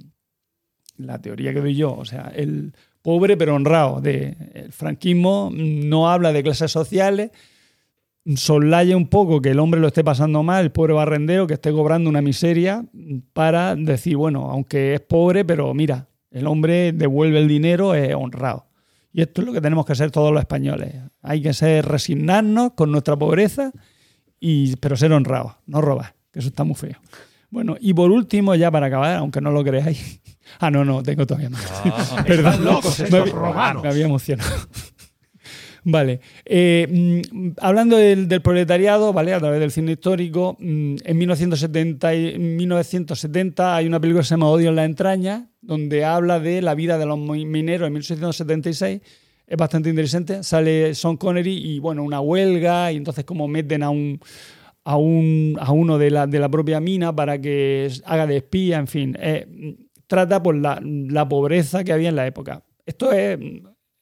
la 0.97 1.21
teoría 1.21 1.53
que 1.53 1.61
doy 1.61 1.75
yo. 1.77 1.95
O 1.95 2.05
sea, 2.05 2.33
el 2.35 2.73
pobre 3.03 3.37
pero 3.37 3.55
honrado. 3.55 4.01
De, 4.01 4.37
el 4.55 4.73
franquismo 4.73 5.51
no 5.53 6.09
habla 6.11 6.33
de 6.33 6.43
clases 6.43 6.71
sociales, 6.71 7.31
soslaya 8.37 8.97
un 8.97 9.09
poco 9.09 9.41
que 9.43 9.51
el 9.51 9.59
hombre 9.59 9.81
lo 9.81 9.89
esté 9.89 10.05
pasando 10.05 10.43
mal, 10.43 10.65
el 10.65 10.73
pobre 10.73 10.93
barrendero 10.93 11.47
que 11.47 11.55
esté 11.55 11.73
cobrando 11.73 12.09
una 12.09 12.23
miseria 12.23 12.85
para 13.33 13.75
decir, 13.75 14.17
bueno, 14.17 14.51
aunque 14.51 14.95
es 14.95 15.01
pobre, 15.01 15.45
pero 15.45 15.75
mira, 15.75 16.09
el 16.31 16.47
hombre 16.47 16.93
devuelve 16.93 17.39
el 17.41 17.49
dinero, 17.49 17.95
es 17.95 18.15
honrado. 18.15 18.67
Y 19.13 19.21
esto 19.21 19.41
es 19.43 19.47
lo 19.47 19.53
que 19.53 19.61
tenemos 19.61 19.85
que 19.85 19.95
ser 19.95 20.11
todos 20.11 20.33
los 20.33 20.41
españoles. 20.41 20.95
Hay 21.23 21.41
que 21.43 21.55
ser 21.55 21.87
resignarnos 21.87 22.73
con 22.75 22.91
nuestra 22.91 23.17
pobreza, 23.17 23.73
y, 24.41 24.75
pero 24.77 24.97
ser 24.97 25.13
honrados, 25.13 25.53
no 25.67 25.81
robar, 25.81 26.15
que 26.33 26.41
eso 26.41 26.49
está 26.49 26.65
muy 26.65 26.75
feo. 26.75 26.97
Bueno, 27.51 27.77
y 27.81 27.95
por 27.95 28.11
último, 28.11 28.55
ya 28.55 28.71
para 28.71 28.87
acabar, 28.87 29.17
aunque 29.17 29.41
no 29.41 29.51
lo 29.51 29.63
creáis. 29.65 30.21
Ah, 30.59 30.71
no, 30.71 30.85
no, 30.85 31.03
tengo 31.03 31.25
todavía 31.27 31.49
más. 31.49 31.63
Perdón, 32.27 32.65
locos 32.65 32.99
me, 32.99 33.05
estos 33.07 33.31
romanos. 33.31 33.83
me 33.83 33.89
había 33.89 34.05
emocionado. 34.05 34.51
Vale. 35.85 36.21
Eh, 36.45 37.23
mm, 37.33 37.51
hablando 37.61 37.97
del, 37.97 38.29
del 38.29 38.43
proletariado, 38.43 39.13
¿vale? 39.13 39.33
A 39.35 39.39
través 39.41 39.61
del 39.61 39.71
cine 39.71 39.93
histórico, 39.93 40.57
mm, 40.61 40.97
en 41.05 41.19
1970, 41.19 42.15
y- 42.15 42.29
en 42.35 42.57
1970 42.57 43.75
hay 43.77 43.87
una 43.87 43.99
película 44.01 44.23
que 44.23 44.27
se 44.29 44.35
llama 44.35 44.49
Odio 44.49 44.69
en 44.71 44.77
la 44.77 44.85
entraña, 44.85 45.49
donde 45.61 46.05
habla 46.05 46.39
de 46.39 46.61
la 46.61 46.75
vida 46.75 46.99
de 46.99 47.07
los 47.07 47.19
mi- 47.19 47.47
mineros 47.47 47.87
en 47.87 47.93
1876. 47.95 49.01
Es 49.47 49.57
bastante 49.57 49.89
interesante. 49.91 50.43
Sale 50.43 50.95
Sean 50.95 51.17
Connery 51.17 51.53
y, 51.53 51.79
bueno, 51.79 52.03
una 52.03 52.21
huelga, 52.21 52.93
y 52.93 52.97
entonces 52.97 53.25
como 53.25 53.49
meten 53.49 53.83
a 53.83 53.91
un 53.91 54.21
a, 54.85 54.97
un, 54.97 55.57
a 55.61 55.73
uno 55.73 55.99
de 55.99 56.11
la, 56.11 56.27
de 56.27 56.39
la 56.39 56.49
propia 56.49 56.81
mina 56.81 57.15
para 57.15 57.41
que 57.41 57.91
haga 58.05 58.27
de 58.27 58.39
espía, 58.39 58.79
en 58.79 58.87
fin. 58.87 59.17
Eh, 59.21 59.77
trata 60.07 60.43
por 60.43 60.57
la, 60.57 60.81
la 60.83 61.29
pobreza 61.29 61.85
que 61.85 61.93
había 61.93 62.09
en 62.09 62.17
la 62.17 62.27
época. 62.27 62.65
Esto 62.85 63.13
es, 63.13 63.39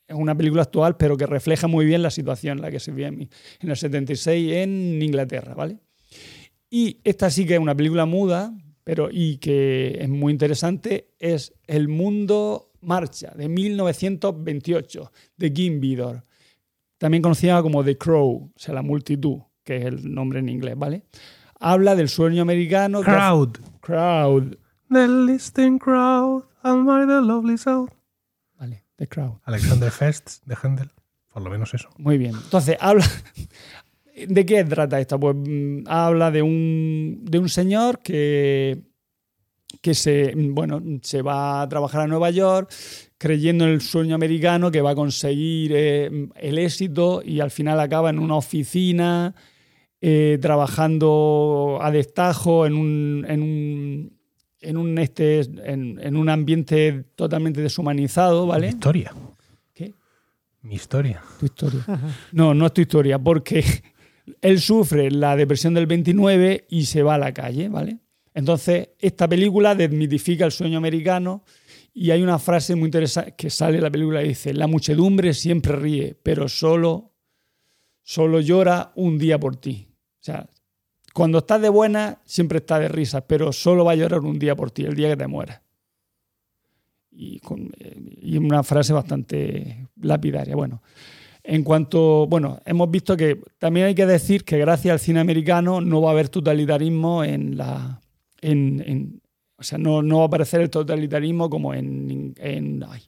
es 0.07 0.17
una 0.17 0.35
película 0.35 0.63
actual, 0.63 0.97
pero 0.97 1.17
que 1.17 1.27
refleja 1.27 1.67
muy 1.67 1.85
bien 1.85 2.03
la 2.03 2.11
situación 2.11 2.59
en 2.59 2.63
la 2.63 2.71
que 2.71 2.81
se 2.81 2.91
vivía 2.91 3.09
en, 3.09 3.29
en 3.61 3.71
el 3.71 3.77
76 3.77 4.53
en 4.53 5.03
Inglaterra, 5.03 5.55
¿vale? 5.55 5.79
Y 6.71 6.99
esta 7.05 7.31
sí 7.31 7.47
que 7.47 7.55
es 7.55 7.61
una 7.61 7.75
película 7.75 8.07
muda, 8.07 8.55
pero 8.85 9.09
y 9.11 9.39
que 9.39 9.99
es 10.01 10.09
muy 10.09 10.33
interesante, 10.33 11.11
es 11.19 11.53
El 11.67 11.89
Mundo 11.89 12.70
Marcha, 12.83 13.33
de 13.37 13.49
1928, 13.49 15.13
de 15.37 15.53
Kim 15.53 15.81
Vidor, 15.81 16.25
también 16.99 17.23
conocida 17.23 17.63
como 17.63 17.85
The 17.85 17.97
Crow, 17.97 18.51
o 18.55 18.59
sea, 18.59 18.75
la 18.75 18.83
multitud, 18.83 19.39
que 19.65 19.79
es 19.79 19.85
el 19.87 20.15
nombre 20.15 20.41
en 20.41 20.49
inglés, 20.49 20.75
¿vale? 20.77 21.05
Habla 21.59 21.95
del 21.95 22.09
sueño 22.09 22.43
americano. 22.43 23.03
Crowd. 23.03 23.59
Crowd. 23.81 24.57
The 24.91 25.07
listening 25.07 25.79
crowd, 25.79 26.45
and 26.63 26.85
by 26.87 27.07
the 27.07 27.21
lovely 27.21 27.57
south. 27.57 27.91
Vale, 28.59 28.85
The 28.97 29.07
Crowd. 29.07 29.41
Alexander 29.45 29.91
Fest 29.91 30.45
de 30.47 30.57
Händel. 30.57 30.91
Por 31.33 31.43
lo 31.43 31.51
menos 31.51 31.73
eso. 31.75 31.89
Muy 31.97 32.19
bien. 32.19 32.35
Entonces, 32.35 32.77
habla. 32.81 33.05
¿De 34.29 34.45
qué 34.45 34.65
trata 34.65 35.01
esto? 35.01 35.19
Pues 35.21 35.37
mm, 35.37 35.85
habla 35.87 36.31
de 36.31 36.43
un, 36.43 37.21
de 37.23 37.39
un 37.39 37.49
señor 37.49 38.01
que, 38.01 38.83
que 39.81 39.95
se, 39.95 40.33
bueno, 40.37 40.83
se 41.03 41.23
va 41.23 41.63
a 41.63 41.69
trabajar 41.69 42.03
a 42.03 42.07
Nueva 42.07 42.31
York 42.31 42.73
creyendo 43.19 43.65
en 43.65 43.73
el 43.73 43.81
sueño 43.81 44.15
americano 44.15 44.71
que 44.71 44.81
va 44.81 44.91
a 44.91 44.95
conseguir 44.95 45.73
eh, 45.75 46.29
el 46.37 46.59
éxito 46.59 47.23
y 47.25 47.41
al 47.41 47.51
final 47.51 47.79
acaba 47.81 48.11
en 48.11 48.19
una 48.19 48.37
oficina 48.37 49.35
eh, 50.01 50.39
trabajando 50.41 51.79
a 51.83 51.91
destajo 51.91 52.65
en 52.67 52.75
un, 52.75 53.27
en 53.29 53.43
un, 53.43 54.19
en 54.61 54.77
un, 54.77 54.99
este, 54.99 55.41
en, 55.41 55.99
en 56.03 56.17
un 56.17 56.29
ambiente 56.31 57.05
totalmente 57.15 57.61
deshumanizado, 57.61 58.45
Mi 58.45 58.51
¿vale? 58.51 58.69
historia. 58.69 59.15
¿Qué? 59.75 59.95
Mi 60.63 60.75
historia. 60.77 61.23
Tu 61.39 61.47
historia. 61.47 61.85
No, 62.33 62.55
no 62.55 62.67
es 62.67 62.73
tu 62.73 62.81
historia, 62.81 63.19
porque 63.19 63.65
él 64.41 64.61
sufre 64.61 65.11
la 65.11 65.37
depresión 65.37 65.75
del 65.75 65.87
29 65.87 66.67
y 66.71 66.87
se 66.87 67.03
va 67.03 67.17
a 67.17 67.19
la 67.19 67.33
calle, 67.35 67.69
¿vale? 67.69 67.99
Entonces, 68.41 68.89
esta 68.99 69.29
película 69.29 69.75
desmitifica 69.75 70.47
el 70.47 70.51
sueño 70.51 70.79
americano 70.79 71.45
y 71.93 72.11
hay 72.11 72.23
una 72.23 72.39
frase 72.39 72.75
muy 72.75 72.87
interesante 72.87 73.35
que 73.37 73.51
sale 73.51 73.77
en 73.77 73.83
la 73.83 73.91
película 73.91 74.25
y 74.25 74.29
dice, 74.29 74.55
la 74.55 74.67
muchedumbre 74.67 75.35
siempre 75.35 75.77
ríe, 75.77 76.19
pero 76.23 76.49
solo, 76.49 77.13
solo 78.03 78.41
llora 78.41 78.93
un 78.97 79.19
día 79.19 79.39
por 79.39 79.57
ti. 79.57 79.89
O 79.93 80.23
sea, 80.23 80.49
cuando 81.13 81.41
estás 81.41 81.61
de 81.61 81.69
buena, 81.69 82.23
siempre 82.25 82.61
está 82.61 82.79
de 82.79 82.89
risa, 82.89 83.27
pero 83.27 83.53
solo 83.53 83.85
va 83.85 83.93
a 83.93 83.97
llorar 83.97 84.21
un 84.21 84.39
día 84.39 84.57
por 84.57 84.71
ti, 84.71 84.85
el 84.85 84.95
día 84.95 85.11
que 85.11 85.19
te 85.19 85.27
mueras. 85.27 85.61
Y, 87.11 87.43
eh, 87.79 88.17
y 88.23 88.39
una 88.39 88.63
frase 88.63 88.95
bastante 88.95 89.87
lapidaria. 90.01 90.57
Bueno, 90.57 90.81
en 91.45 91.63
cuanto, 91.63 92.27
bueno, 92.27 92.59
hemos 92.65 92.91
visto 92.91 93.19
que 93.19 93.39
también 93.59 93.85
hay 93.85 93.95
que 93.95 94.07
decir 94.07 94.45
que 94.45 94.57
gracias 94.57 94.93
al 94.95 94.99
cine 94.99 95.21
americano 95.21 95.83
no 95.83 96.01
va 96.01 96.09
a 96.09 96.13
haber 96.13 96.31
totalitarismo 96.31 97.23
en 97.23 97.59
la, 97.59 98.01
en, 98.43 98.83
en- 98.87 99.23
o 99.57 99.63
sea, 99.63 99.79
no, 99.79 100.03
no 100.03 100.19
va 100.19 100.23
a 100.25 100.27
aparecer 100.27 100.61
el 100.63 100.71
totalitarismo 100.71 101.51
como 101.51 101.75
en, 101.75 102.35
en, 102.39 102.83
ay, 102.89 103.03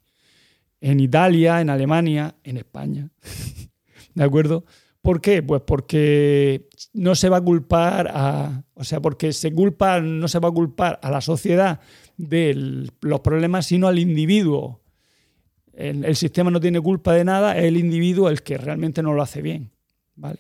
en 0.80 1.00
Italia, 1.00 1.60
en 1.60 1.70
Alemania, 1.70 2.34
en 2.44 2.58
España. 2.58 3.08
¿De 4.14 4.22
acuerdo? 4.24 4.64
¿Por 5.00 5.20
qué? 5.20 5.42
Pues 5.42 5.62
porque 5.66 6.68
no 6.92 7.14
se 7.14 7.28
va 7.28 7.38
a 7.38 7.40
culpar 7.40 8.08
a. 8.14 8.64
O 8.74 8.84
sea, 8.84 9.00
porque 9.00 9.32
se 9.32 9.52
culpa, 9.52 10.00
no 10.00 10.28
se 10.28 10.38
va 10.38 10.48
a 10.50 10.52
culpar 10.52 11.00
a 11.02 11.10
la 11.10 11.20
sociedad 11.20 11.80
de 12.16 12.54
los 13.00 13.20
problemas, 13.20 13.66
sino 13.66 13.88
al 13.88 13.98
individuo. 13.98 14.80
El, 15.72 16.04
el 16.04 16.16
sistema 16.16 16.50
no 16.50 16.60
tiene 16.60 16.80
culpa 16.80 17.14
de 17.14 17.24
nada, 17.24 17.56
es 17.56 17.64
el 17.64 17.78
individuo 17.78 18.28
el 18.28 18.42
que 18.42 18.58
realmente 18.58 19.02
no 19.02 19.14
lo 19.14 19.22
hace 19.22 19.40
bien. 19.42 19.72
¿Vale? 20.14 20.38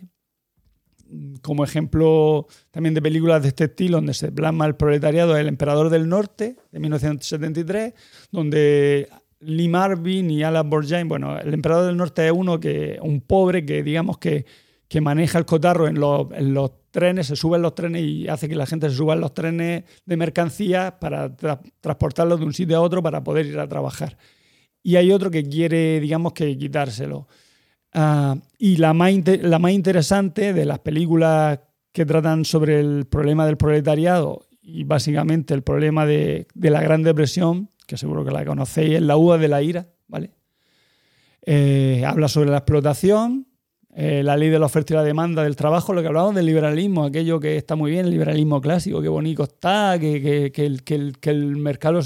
Como 1.42 1.64
ejemplo 1.64 2.46
también 2.70 2.94
de 2.94 3.02
películas 3.02 3.42
de 3.42 3.48
este 3.48 3.64
estilo, 3.64 3.98
donde 3.98 4.14
se 4.14 4.32
plasma 4.32 4.66
el 4.66 4.76
proletariado, 4.76 5.36
El 5.36 5.48
Emperador 5.48 5.90
del 5.90 6.08
Norte, 6.08 6.56
de 6.70 6.80
1973, 6.80 7.94
donde 8.30 9.08
Lee 9.40 9.68
Marvin 9.68 10.30
y 10.30 10.42
Alan 10.42 10.70
Borjain, 10.70 11.08
bueno, 11.08 11.38
el 11.38 11.52
Emperador 11.52 11.86
del 11.86 11.96
Norte 11.96 12.26
es 12.26 12.32
uno 12.32 12.58
que, 12.60 12.98
un 13.02 13.20
pobre 13.20 13.66
que 13.66 13.82
digamos 13.82 14.18
que, 14.18 14.46
que 14.88 15.00
maneja 15.00 15.38
el 15.38 15.44
cotarro 15.44 15.88
en 15.88 15.98
los, 15.98 16.28
en 16.32 16.54
los 16.54 16.70
trenes, 16.90 17.26
se 17.26 17.36
sube 17.36 17.56
en 17.56 17.62
los 17.62 17.74
trenes 17.74 18.02
y 18.02 18.28
hace 18.28 18.48
que 18.48 18.54
la 18.54 18.66
gente 18.66 18.88
se 18.90 18.96
suba 18.96 19.14
en 19.14 19.20
los 19.20 19.34
trenes 19.34 19.84
de 20.04 20.16
mercancías 20.16 20.92
para 21.00 21.34
tra- 21.36 21.60
transportarlos 21.80 22.38
de 22.38 22.46
un 22.46 22.52
sitio 22.52 22.76
a 22.76 22.80
otro 22.80 23.02
para 23.02 23.24
poder 23.24 23.46
ir 23.46 23.58
a 23.58 23.66
trabajar. 23.68 24.16
Y 24.82 24.96
hay 24.96 25.10
otro 25.12 25.30
que 25.30 25.42
quiere, 25.44 26.00
digamos, 26.00 26.32
que 26.32 26.56
quitárselo. 26.58 27.28
Ah, 27.94 28.36
y 28.58 28.76
la 28.76 28.94
más, 28.94 29.12
la 29.42 29.58
más 29.58 29.72
interesante 29.72 30.52
de 30.52 30.64
las 30.64 30.78
películas 30.78 31.60
que 31.92 32.06
tratan 32.06 32.44
sobre 32.44 32.80
el 32.80 33.04
problema 33.06 33.44
del 33.44 33.56
proletariado 33.58 34.46
y 34.62 34.84
básicamente 34.84 35.52
el 35.54 35.62
problema 35.62 36.06
de, 36.06 36.46
de 36.54 36.70
la 36.70 36.80
Gran 36.80 37.02
Depresión, 37.02 37.68
que 37.86 37.96
seguro 37.98 38.24
que 38.24 38.30
la 38.30 38.44
conocéis, 38.46 38.94
es 38.94 39.02
La 39.02 39.16
uva 39.16 39.36
de 39.36 39.48
la 39.48 39.60
ira, 39.62 39.88
¿vale? 40.08 40.30
Eh, 41.44 42.04
habla 42.06 42.28
sobre 42.28 42.50
la 42.50 42.58
explotación, 42.58 43.48
eh, 43.94 44.22
la 44.22 44.36
ley 44.36 44.48
de 44.48 44.58
la 44.58 44.66
oferta 44.66 44.94
y 44.94 44.96
la 44.96 45.02
demanda 45.02 45.42
del 45.42 45.56
trabajo, 45.56 45.92
lo 45.92 46.00
que 46.00 46.06
hablamos 46.08 46.34
del 46.34 46.46
liberalismo, 46.46 47.04
aquello 47.04 47.40
que 47.40 47.56
está 47.56 47.74
muy 47.76 47.90
bien, 47.90 48.06
el 48.06 48.10
liberalismo 48.12 48.60
clásico, 48.60 49.02
qué 49.02 49.08
bonito 49.08 49.42
está, 49.42 49.98
que, 49.98 50.22
que- 50.22 50.52
que 50.52 50.64
el, 50.64 50.82
el- 50.86 51.18
que 51.18 51.30
el 51.30 51.56
mercado, 51.56 52.00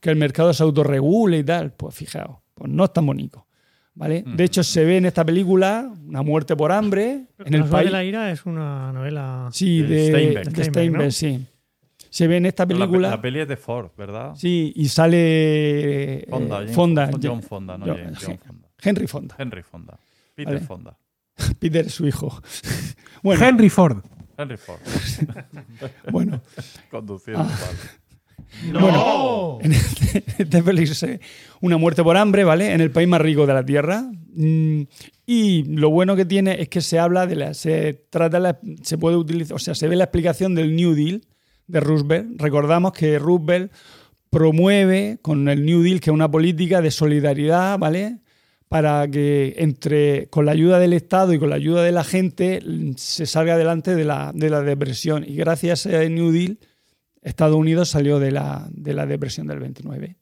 que 0.00 0.10
el 0.10 0.16
mercado 0.16 0.52
se 0.52 0.62
autorregule 0.62 1.38
y 1.38 1.44
tal. 1.44 1.72
Pues 1.72 1.94
fijaos, 1.94 2.36
pues 2.54 2.70
no 2.70 2.84
es 2.84 2.92
tan 2.92 3.06
bonito. 3.06 3.46
¿Vale? 3.94 4.22
De 4.26 4.44
hecho, 4.44 4.62
se 4.62 4.84
ve 4.84 4.96
en 4.98 5.06
esta 5.06 5.24
película 5.24 5.92
una 6.06 6.22
muerte 6.22 6.54
por 6.56 6.72
hambre 6.72 7.26
en 7.44 7.54
el 7.54 7.64
país. 7.64 7.86
de 7.86 7.92
la 7.92 8.04
ira 8.04 8.30
es 8.30 8.44
una 8.46 8.92
novela. 8.92 9.48
Sí, 9.52 9.82
De 9.82 9.88
de 9.88 10.06
Steinbeck. 10.08 10.44
de 10.44 10.50
Steinbeck, 10.50 10.70
Steinbeck, 10.70 11.04
¿no? 11.04 11.10
sí. 11.10 11.46
Se 12.10 12.28
ve 12.28 12.36
en 12.36 12.46
esta 12.46 12.62
La, 12.64 12.68
película. 12.68 13.10
la 13.10 13.20
peli 13.20 13.40
es 13.40 13.48
de 13.48 13.56
Ford, 13.56 13.90
¿verdad? 13.98 14.34
Sí, 14.36 14.72
y 14.76 14.88
sale 14.88 15.16
eh, 16.20 16.26
Fonda, 16.30 16.66
Fonda, 16.68 17.10
John 17.20 17.42
Fonda, 17.42 17.76
no 17.76 17.86
John- 17.86 17.96
James, 17.96 18.18
John 18.24 18.38
Fonda. 18.38 18.68
Henry 18.82 19.06
Fonda. 19.08 19.34
Henry 19.38 19.62
Fonda. 19.62 19.98
Peter 20.34 20.54
Vale. 20.54 20.66
Fonda. 20.66 20.96
Peter, 21.58 21.90
su 21.90 22.06
hijo. 22.06 22.40
bueno, 23.22 23.44
Henry 23.44 23.68
Ford. 23.68 23.98
Henry 24.36 24.56
Ford. 24.56 24.78
bueno. 26.12 26.40
Conduciendo. 26.90 27.42
Ah. 27.42 27.46
vale. 27.60 27.78
Bueno, 28.72 29.58
en 29.60 29.72
este, 29.72 30.24
este 30.38 30.62
ve 30.62 31.20
una 31.60 31.76
muerte 31.76 32.02
por 32.02 32.16
hambre, 32.16 32.44
¿vale? 32.44 32.72
En 32.72 32.80
el 32.80 32.90
país 32.90 33.08
más 33.08 33.20
rico 33.20 33.46
de 33.46 33.54
la 33.54 33.64
Tierra. 33.64 34.10
Mm, 34.34 34.82
Y 35.26 35.64
lo 35.64 35.90
bueno 35.90 36.16
que 36.16 36.24
tiene 36.24 36.60
es 36.60 36.68
que 36.68 36.80
se 36.80 36.98
habla 36.98 37.26
de 37.26 37.36
la. 37.36 37.54
Se 37.54 37.94
trata 38.10 38.38
la, 38.38 38.58
se 38.82 38.98
puede 38.98 39.16
utilizar. 39.16 39.56
O 39.56 39.58
sea, 39.58 39.74
se 39.74 39.88
ve 39.88 39.96
la 39.96 40.04
explicación 40.04 40.54
del 40.54 40.76
New 40.76 40.94
Deal 40.94 41.22
de 41.66 41.80
Roosevelt. 41.80 42.40
Recordamos 42.40 42.92
que 42.92 43.18
Roosevelt 43.18 43.72
promueve 44.30 45.18
con 45.22 45.48
el 45.48 45.64
New 45.64 45.82
Deal, 45.82 46.00
que 46.00 46.10
es 46.10 46.14
una 46.14 46.30
política 46.30 46.82
de 46.82 46.90
solidaridad, 46.90 47.78
¿vale? 47.78 48.18
Para 48.68 49.08
que 49.08 49.54
entre, 49.58 50.26
con 50.28 50.44
la 50.44 50.52
ayuda 50.52 50.78
del 50.78 50.92
Estado 50.92 51.32
y 51.32 51.38
con 51.38 51.48
la 51.50 51.56
ayuda 51.56 51.82
de 51.84 51.92
la 51.92 52.02
gente 52.02 52.60
se 52.96 53.26
salga 53.26 53.54
adelante 53.54 53.94
de 53.94 54.04
la, 54.04 54.32
de 54.34 54.50
la 54.50 54.62
depresión. 54.62 55.24
Y 55.26 55.36
gracias 55.36 55.86
a 55.86 56.02
New 56.08 56.32
Deal, 56.32 56.58
Estados 57.24 57.56
Unidos 57.56 57.88
salió 57.88 58.18
de 58.20 58.30
la, 58.30 58.68
de 58.70 58.94
la 58.94 59.06
depresión 59.06 59.46
del 59.48 59.58
29. 59.58 60.16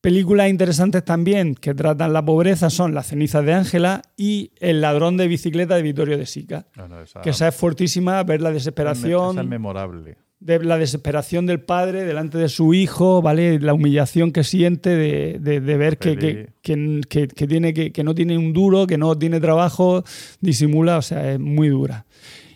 Películas 0.00 0.50
interesantes 0.50 1.04
también 1.04 1.54
que 1.54 1.74
tratan 1.74 2.12
la 2.12 2.24
pobreza 2.24 2.70
son 2.70 2.92
Las 2.92 3.06
cenizas 3.06 3.44
de 3.44 3.52
Ángela 3.54 4.02
y 4.16 4.50
El 4.58 4.80
ladrón 4.80 5.16
de 5.16 5.28
bicicleta 5.28 5.76
de 5.76 5.82
Vittorio 5.82 6.18
de 6.18 6.26
Sica. 6.26 6.66
Esa, 7.04 7.20
Que 7.22 7.30
esa 7.30 7.46
es 7.48 7.54
fuertísima, 7.54 8.20
ver 8.24 8.40
la 8.42 8.48
esa 8.48 8.54
desesperación, 8.54 9.38
es 9.38 9.46
memorable. 9.46 10.16
de 10.40 10.58
la 10.64 10.76
desesperación 10.76 11.46
del 11.46 11.60
padre 11.60 12.02
delante 12.04 12.36
de 12.36 12.48
su 12.48 12.74
hijo, 12.74 13.22
¿vale? 13.22 13.60
La 13.60 13.74
humillación 13.74 14.32
que 14.32 14.42
siente 14.42 14.90
de, 14.90 15.38
de- 15.40 15.60
de 15.60 15.76
ver 15.76 15.98
que, 15.98 16.16
que, 16.18 16.48
que- 16.62 17.00
que- 17.08 17.28
que 17.28 17.46
tiene 17.46 17.72
que, 17.72 17.92
que 17.92 18.02
no 18.02 18.12
tiene 18.16 18.36
un 18.36 18.52
duro, 18.52 18.88
que 18.88 18.98
no 18.98 19.16
tiene 19.16 19.38
trabajo, 19.38 20.02
disimula, 20.40 20.98
o 20.98 21.02
sea, 21.02 21.30
es 21.34 21.38
muy 21.38 21.68
dura. 21.68 22.06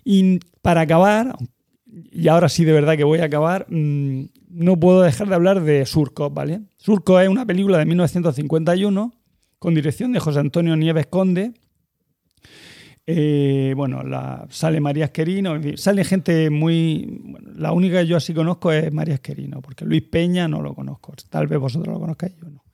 Y 0.02 0.40
para 0.62 0.80
acabar, 0.80 1.36
y 2.10 2.28
ahora 2.28 2.48
sí 2.48 2.64
de 2.64 2.72
verdad 2.72 2.96
que 2.96 3.04
voy 3.04 3.20
a 3.20 3.24
acabar, 3.24 3.66
mm, 3.70 4.24
no 4.50 4.78
puedo 4.78 5.02
dejar 5.02 5.28
de 5.28 5.34
hablar 5.34 5.62
de 5.62 5.86
Surco, 5.86 6.30
¿vale? 6.30 6.60
Surco 6.76 7.18
es 7.20 7.28
una 7.28 7.46
película 7.46 7.78
de 7.78 7.86
1951 7.86 9.12
con 9.58 9.74
dirección 9.74 10.12
de 10.12 10.20
José 10.20 10.40
Antonio 10.40 10.76
Nieves 10.76 11.06
Conde. 11.06 11.54
Eh, 13.06 13.72
bueno, 13.76 14.02
la, 14.02 14.46
sale 14.50 14.80
María 14.80 15.06
Esquerino, 15.06 15.54
sale 15.76 16.04
gente 16.04 16.50
muy... 16.50 17.22
la 17.54 17.72
única 17.72 18.00
que 18.00 18.06
yo 18.06 18.16
así 18.16 18.34
conozco 18.34 18.72
es 18.72 18.92
María 18.92 19.14
Esquerino, 19.14 19.62
porque 19.62 19.84
Luis 19.84 20.02
Peña 20.02 20.48
no 20.48 20.60
lo 20.60 20.74
conozco. 20.74 21.14
Tal 21.30 21.46
vez 21.46 21.58
vosotros 21.58 21.94
lo 21.94 22.00
conozcáis, 22.00 22.34
yo 22.36 22.50
no. 22.50 22.64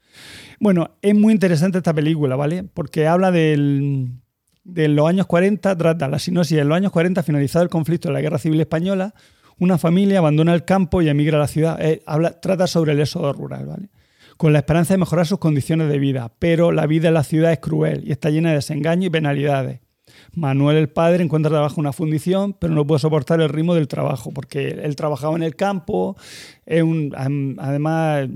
Bueno, 0.59 0.97
es 1.03 1.15
muy 1.15 1.33
interesante 1.33 1.79
esta 1.79 1.95
película, 1.95 2.37
¿vale? 2.37 2.65
Porque 2.65 3.07
habla 3.07 3.31
del, 3.31 4.22
de 4.65 4.89
los 4.89 5.09
años 5.09 5.27
40, 5.27 5.77
trata 5.77 6.09
la 6.09 6.19
sinopsis 6.19 6.59
en 6.59 6.69
los 6.69 6.77
años 6.77 6.93
40, 6.93 7.23
finalizado 7.23 7.63
el 7.63 7.69
conflicto 7.69 8.09
de 8.09 8.15
la 8.15 8.21
Guerra 8.21 8.39
Civil 8.39 8.61
Española, 8.61 9.15
una 9.59 9.79
familia 9.79 10.19
abandona 10.19 10.55
el 10.55 10.65
campo 10.65 11.03
y 11.03 11.09
emigra 11.09 11.37
a 11.37 11.41
la 11.41 11.49
ciudad. 11.49 11.81
Eh, 11.81 12.03
habla, 12.07 12.41
trata 12.41 12.67
sobre 12.67 12.93
el 12.93 13.01
éxodo 13.01 13.33
rural, 13.33 13.67
¿vale? 13.67 13.89
Con 14.37 14.53
la 14.53 14.61
esperanza 14.61 14.95
de 14.95 14.99
mejorar 14.99 15.27
sus 15.27 15.39
condiciones 15.39 15.89
de 15.89 15.99
vida, 15.99 16.33
pero 16.39 16.73
la 16.73 16.87
vida 16.87 17.09
en 17.09 17.15
la 17.15 17.23
ciudad 17.23 17.53
es 17.53 17.61
cruel 17.61 18.03
y 18.05 18.13
está 18.13 18.31
llena 18.31 18.49
de 18.49 18.57
desengaño 18.57 19.07
y 19.07 19.11
penalidades. 19.11 19.81
Manuel, 20.35 20.79
el 20.79 20.89
padre, 20.89 21.23
encuentra 21.23 21.51
trabajo 21.51 21.77
en 21.77 21.81
una 21.81 21.93
fundición, 21.93 22.55
pero 22.55 22.75
no 22.75 22.87
puede 22.87 22.99
soportar 22.99 23.41
el 23.41 23.49
ritmo 23.51 23.75
del 23.75 23.89
trabajo, 23.89 24.33
porque 24.33 24.69
él 24.83 24.97
trabajaba 24.97 25.37
en 25.37 25.43
el 25.43 25.55
campo, 25.55 26.17
es 26.67 26.83
un, 26.83 27.15
además 27.59 28.29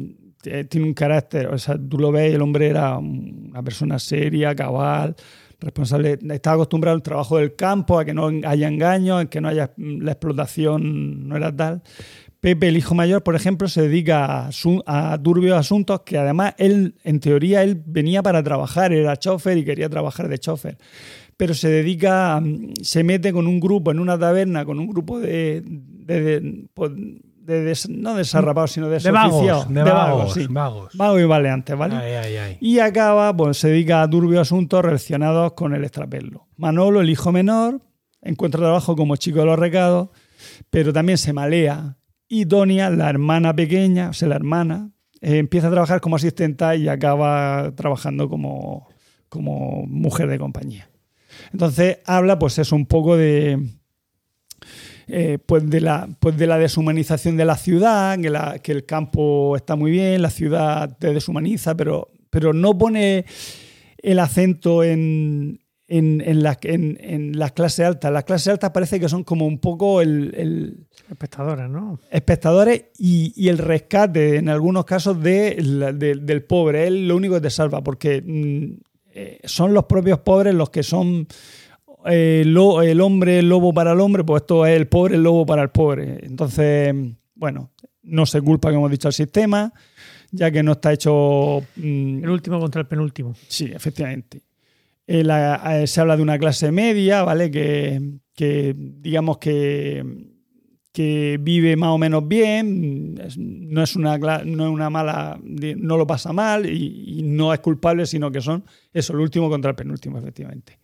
eh, 0.44 0.64
tiene 0.64 0.86
un 0.86 0.94
carácter, 0.94 1.48
o 1.48 1.58
sea, 1.58 1.76
tú 1.76 1.98
lo 1.98 2.12
ves, 2.12 2.34
el 2.34 2.42
hombre 2.42 2.68
era 2.68 2.98
una 2.98 3.62
persona 3.62 3.98
seria, 3.98 4.54
cabal, 4.54 5.16
responsable, 5.60 6.18
estaba 6.30 6.54
acostumbrado 6.56 6.94
al 6.96 7.02
trabajo 7.02 7.38
del 7.38 7.54
campo, 7.54 7.98
a 7.98 8.04
que 8.04 8.14
no 8.14 8.30
haya 8.44 8.68
engaños, 8.68 9.22
a 9.22 9.26
que 9.26 9.40
no 9.40 9.48
haya 9.48 9.72
la 9.76 10.12
explotación, 10.12 11.28
no 11.28 11.36
era 11.36 11.54
tal. 11.54 11.82
Pepe, 12.40 12.68
el 12.68 12.76
hijo 12.76 12.94
mayor, 12.94 13.22
por 13.22 13.34
ejemplo, 13.34 13.66
se 13.66 13.82
dedica 13.82 14.46
a, 14.46 14.50
a 14.86 15.22
turbios 15.22 15.56
asuntos 15.56 16.00
que 16.02 16.18
además 16.18 16.54
él, 16.58 16.94
en 17.02 17.18
teoría, 17.20 17.62
él 17.62 17.82
venía 17.86 18.22
para 18.22 18.42
trabajar, 18.42 18.92
era 18.92 19.16
chofer 19.16 19.58
y 19.58 19.64
quería 19.64 19.88
trabajar 19.88 20.28
de 20.28 20.38
chofer. 20.38 20.76
Pero 21.36 21.54
se 21.54 21.68
dedica, 21.68 22.38
mm, 22.40 22.74
se 22.82 23.02
mete 23.04 23.32
con 23.32 23.46
un 23.46 23.58
grupo 23.58 23.90
en 23.90 23.98
una 23.98 24.18
taberna, 24.18 24.64
con 24.64 24.78
un 24.78 24.86
grupo 24.86 25.18
de- 25.18 25.62
pues, 26.74 26.92
de 27.46 27.62
des- 27.62 27.88
no 27.88 28.14
desarrapados, 28.14 28.72
sino 28.72 28.88
de 28.88 28.98
De 28.98 29.10
vagos, 29.10 29.30
desoficiados, 29.42 29.68
de 29.74 29.82
vagos, 29.82 30.34
sí. 30.34 30.46
vagos. 30.48 30.94
Y 31.20 31.24
valeantes, 31.24 31.76
¿vale? 31.78 31.94
Ay, 31.96 32.12
ay, 32.12 32.36
ay. 32.36 32.58
Y 32.60 32.78
acaba, 32.80 33.34
pues 33.36 33.58
se 33.58 33.68
dedica 33.68 34.02
a 34.02 34.10
turbios 34.10 34.42
asuntos 34.42 34.84
relacionados 34.84 35.52
con 35.52 35.74
el 35.74 35.84
extrapelo. 35.84 36.48
Manolo, 36.56 37.00
el 37.00 37.08
hijo 37.10 37.30
menor, 37.32 37.80
encuentra 38.22 38.60
trabajo 38.60 38.96
como 38.96 39.16
chico 39.16 39.38
de 39.40 39.46
los 39.46 39.58
recados, 39.58 40.08
pero 40.70 40.92
también 40.92 41.18
se 41.18 41.32
malea. 41.32 41.96
Y 42.28 42.46
Tonia, 42.46 42.90
la 42.90 43.08
hermana 43.08 43.54
pequeña, 43.54 44.10
o 44.10 44.12
sea, 44.12 44.28
la 44.28 44.34
hermana, 44.36 44.90
eh, 45.20 45.38
empieza 45.38 45.68
a 45.68 45.70
trabajar 45.70 46.00
como 46.00 46.16
asistenta 46.16 46.74
y 46.74 46.88
acaba 46.88 47.72
trabajando 47.76 48.28
como, 48.28 48.88
como 49.28 49.86
mujer 49.86 50.28
de 50.28 50.38
compañía. 50.38 50.90
Entonces 51.52 51.98
habla, 52.06 52.38
pues 52.38 52.58
eso, 52.58 52.74
un 52.74 52.86
poco 52.86 53.16
de, 53.16 53.62
eh, 55.08 55.38
pues 55.44 55.68
de 55.68 55.80
la, 55.80 56.08
pues 56.20 56.36
de 56.36 56.46
la 56.46 56.58
deshumanización 56.58 57.36
de 57.36 57.44
la 57.44 57.56
ciudad, 57.56 58.18
que, 58.20 58.30
la- 58.30 58.58
que 58.58 58.72
el 58.72 58.84
campo 58.84 59.56
está 59.56 59.76
muy 59.76 59.90
bien, 59.90 60.22
la 60.22 60.30
ciudad 60.30 60.96
te 60.98 61.12
deshumaniza, 61.14 61.76
pero, 61.76 62.10
pero 62.30 62.52
no 62.52 62.76
pone 62.76 63.24
el 63.98 64.18
acento 64.18 64.82
en, 64.84 65.60
en, 65.88 66.20
en, 66.24 66.42
la- 66.42 66.58
en- 66.62 66.98
en 67.00 67.38
las 67.38 67.52
clases 67.52 67.86
altas. 67.86 68.12
Las 68.12 68.24
clases 68.24 68.48
altas 68.48 68.70
parece 68.70 68.98
que 69.00 69.08
son 69.08 69.22
como 69.24 69.46
un 69.46 69.58
poco 69.58 70.00
el, 70.00 70.34
el- 70.36 70.86
Espectadora, 71.08 71.68
¿no? 71.68 72.00
espectadores 72.10 72.86
y, 72.98 73.32
y 73.36 73.48
el 73.48 73.58
rescate, 73.58 74.38
en 74.38 74.48
algunos 74.48 74.84
casos, 74.84 75.22
de 75.22 75.54
del 75.96 76.42
pobre. 76.44 76.88
Es 76.88 76.92
lo 76.92 77.14
único 77.16 77.34
que 77.34 77.42
te 77.42 77.50
salva, 77.50 77.80
porque 77.80 78.20
mm, 78.26 78.80
eh, 79.14 79.38
son 79.44 79.72
los 79.72 79.84
propios 79.84 80.18
pobres 80.18 80.52
los 80.54 80.70
que 80.70 80.82
son 80.82 81.28
eh, 82.08 82.42
lo- 82.46 82.82
el 82.82 83.00
hombre 83.00 83.38
el 83.40 83.48
lobo 83.48 83.72
para 83.72 83.92
el 83.92 84.00
hombre, 84.00 84.24
pues 84.24 84.42
esto 84.42 84.64
es 84.66 84.76
el 84.76 84.86
pobre 84.86 85.16
el 85.16 85.22
lobo 85.22 85.44
para 85.46 85.62
el 85.62 85.70
pobre. 85.70 86.18
Entonces, 86.22 86.94
bueno, 87.34 87.70
no 88.02 88.26
se 88.26 88.40
culpa, 88.40 88.68
como 88.68 88.80
hemos 88.82 88.90
dicho, 88.92 89.08
al 89.08 89.14
sistema, 89.14 89.72
ya 90.30 90.50
que 90.50 90.62
no 90.62 90.72
está 90.72 90.92
hecho... 90.92 91.60
mm, 91.76 92.24
El 92.24 92.30
último 92.30 92.58
contra 92.60 92.80
el 92.82 92.86
penúltimo. 92.86 93.34
Sí, 93.48 93.66
efectivamente. 93.72 94.42
Eh, 95.06 95.22
la- 95.24 95.80
eh, 95.82 95.86
se 95.86 96.00
habla 96.00 96.16
de 96.16 96.22
una 96.22 96.38
clase 96.38 96.72
media, 96.72 97.22
¿vale? 97.22 97.50
Que, 97.50 98.00
que, 98.34 98.74
digamos 98.76 99.38
que, 99.38 100.04
que 100.92 101.38
vive 101.40 101.76
más 101.76 101.90
o 101.90 101.98
menos 101.98 102.26
bien, 102.26 103.14
no 103.14 103.82
es 103.82 103.94
una, 103.96 104.16
no 104.18 104.64
es 104.66 104.70
una 104.70 104.90
mala, 104.90 105.38
no 105.42 105.96
lo 105.96 106.06
pasa 106.06 106.32
mal 106.32 106.66
y, 106.66 107.18
y 107.18 107.22
no 107.22 107.52
es 107.52 107.60
culpable, 107.60 108.06
sino 108.06 108.30
que 108.30 108.40
son 108.40 108.64
eso, 108.92 109.12
el 109.12 109.20
último 109.20 109.48
contra 109.50 109.70
el 109.70 109.76
penúltimo, 109.76 110.18
efectivamente. 110.18 110.78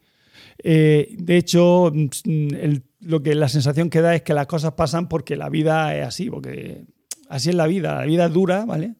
Eh, 0.64 1.14
de 1.18 1.36
hecho, 1.36 1.90
mm, 1.94 2.55
el- 2.55 2.82
lo 3.01 3.22
que 3.22 3.34
la 3.34 3.48
sensación 3.48 3.90
que 3.90 4.01
da 4.01 4.14
es 4.14 4.22
que 4.22 4.32
las 4.34 4.47
cosas 4.47 4.72
pasan 4.72 5.09
porque 5.09 5.36
la 5.36 5.48
vida 5.48 5.97
es 5.97 6.06
así, 6.06 6.30
porque 6.30 6.84
así 7.28 7.48
es 7.51 7.55
la 7.56 7.66
vida, 7.66 7.97
la 7.97 8.06
vida 8.06 8.26
es 8.26 8.32
dura, 8.32 8.64
¿vale? 8.64 8.94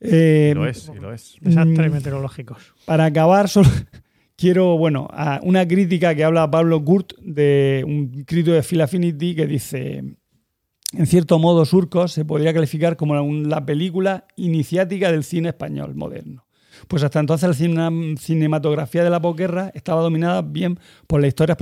Eh, 0.00 0.50
Y 0.52 0.54
lo 0.54 0.66
es, 0.66 0.90
y 0.94 0.98
lo 1.00 1.12
es. 1.12 1.36
Desastres 1.40 1.90
Mm. 1.90 1.94
meteorológicos. 1.94 2.74
para 2.86 3.04
acabar, 3.06 3.48
solo 3.48 3.68
quiero, 4.36 4.78
bueno, 4.78 5.08
a 5.10 5.40
una 5.42 5.66
crítica 5.66 6.14
que 6.14 6.24
habla 6.24 6.50
Pablo 6.50 6.80
Gurt 6.80 7.12
de 7.20 7.84
un 7.86 8.24
crítico 8.24 8.52
de 8.52 8.62
Phil 8.62 8.80
Affinity 8.80 9.34
que 9.34 9.46
dice, 9.46 10.04
en 10.92 11.06
cierto 11.06 11.38
modo, 11.38 11.64
Surcos 11.64 12.12
se 12.12 12.24
podría 12.24 12.54
calificar 12.54 12.96
como 12.96 13.14
la 13.44 13.66
película 13.66 14.26
iniciática 14.36 15.10
del 15.12 15.24
cine 15.24 15.48
español 15.50 15.94
moderno. 15.96 16.46
Pues 16.86 17.02
hasta 17.02 17.20
entonces 17.20 17.48
la 17.48 17.54
cine- 17.54 18.16
cinematografía 18.18 19.02
de 19.02 19.10
la 19.10 19.20
posguerra 19.20 19.70
estaba 19.74 20.00
dominada 20.02 20.42
bien 20.42 20.78
por 21.06 21.20
las 21.20 21.28
historias 21.28 21.58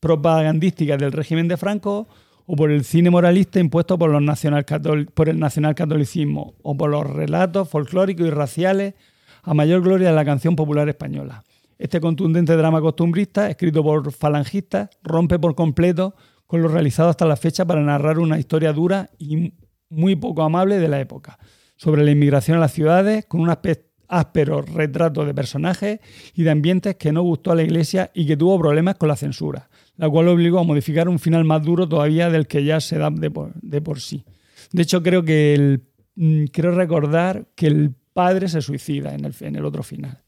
propagandísticas 0.00 0.98
del 0.98 1.12
régimen 1.12 1.48
de 1.48 1.56
Franco 1.56 2.08
o 2.46 2.56
por 2.56 2.70
el 2.70 2.84
cine 2.84 3.10
moralista 3.10 3.60
impuesto 3.60 3.98
por, 3.98 4.10
los 4.10 4.22
nacionalcatol- 4.22 5.10
por 5.12 5.28
el 5.28 5.38
nacionalcatolicismo 5.38 6.54
o 6.62 6.76
por 6.76 6.90
los 6.90 7.08
relatos 7.08 7.68
folclóricos 7.68 8.26
y 8.26 8.30
raciales 8.30 8.94
a 9.42 9.54
mayor 9.54 9.82
gloria 9.82 10.08
de 10.08 10.14
la 10.14 10.24
canción 10.24 10.56
popular 10.56 10.88
española. 10.88 11.44
Este 11.78 12.00
contundente 12.00 12.56
drama 12.56 12.80
costumbrista, 12.80 13.48
escrito 13.48 13.82
por 13.82 14.12
falangistas, 14.12 14.90
rompe 15.02 15.38
por 15.38 15.54
completo 15.54 16.14
con 16.46 16.60
lo 16.60 16.68
realizado 16.68 17.08
hasta 17.08 17.24
la 17.24 17.36
fecha 17.36 17.64
para 17.64 17.80
narrar 17.80 18.18
una 18.18 18.38
historia 18.38 18.72
dura 18.72 19.08
y 19.18 19.52
muy 19.88 20.16
poco 20.16 20.42
amable 20.42 20.78
de 20.78 20.88
la 20.88 21.00
época, 21.00 21.38
sobre 21.76 22.04
la 22.04 22.10
inmigración 22.10 22.56
a 22.58 22.60
las 22.60 22.72
ciudades, 22.72 23.24
con 23.26 23.40
un 23.40 23.48
aspecto 23.50 23.89
áspero 24.10 24.60
retrato 24.60 25.24
de 25.24 25.32
personajes 25.32 26.00
y 26.34 26.42
de 26.42 26.50
ambientes 26.50 26.96
que 26.96 27.12
no 27.12 27.22
gustó 27.22 27.52
a 27.52 27.54
la 27.54 27.62
Iglesia 27.62 28.10
y 28.12 28.26
que 28.26 28.36
tuvo 28.36 28.58
problemas 28.58 28.96
con 28.96 29.08
la 29.08 29.16
censura, 29.16 29.70
la 29.96 30.10
cual 30.10 30.28
obligó 30.28 30.58
a 30.58 30.64
modificar 30.64 31.08
un 31.08 31.18
final 31.18 31.44
más 31.44 31.62
duro 31.62 31.88
todavía 31.88 32.28
del 32.28 32.46
que 32.46 32.64
ya 32.64 32.80
se 32.80 32.98
da 32.98 33.10
de 33.10 33.30
por, 33.30 34.00
sí. 34.00 34.24
De 34.72 34.82
hecho, 34.82 35.02
creo 35.02 35.24
que 35.24 35.54
el, 35.54 35.82
mm, 36.16 36.44
creo 36.46 36.72
recordar 36.72 37.46
que 37.54 37.68
el 37.68 37.94
padre 38.12 38.48
se 38.48 38.60
suicida 38.60 39.14
en 39.14 39.24
el, 39.24 39.34
en 39.40 39.56
el 39.56 39.64
otro 39.64 39.82
final. 39.82 40.22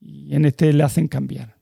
Y 0.00 0.34
en 0.34 0.44
este 0.44 0.72
le 0.72 0.82
hacen 0.82 1.08
cambiar. 1.08 1.56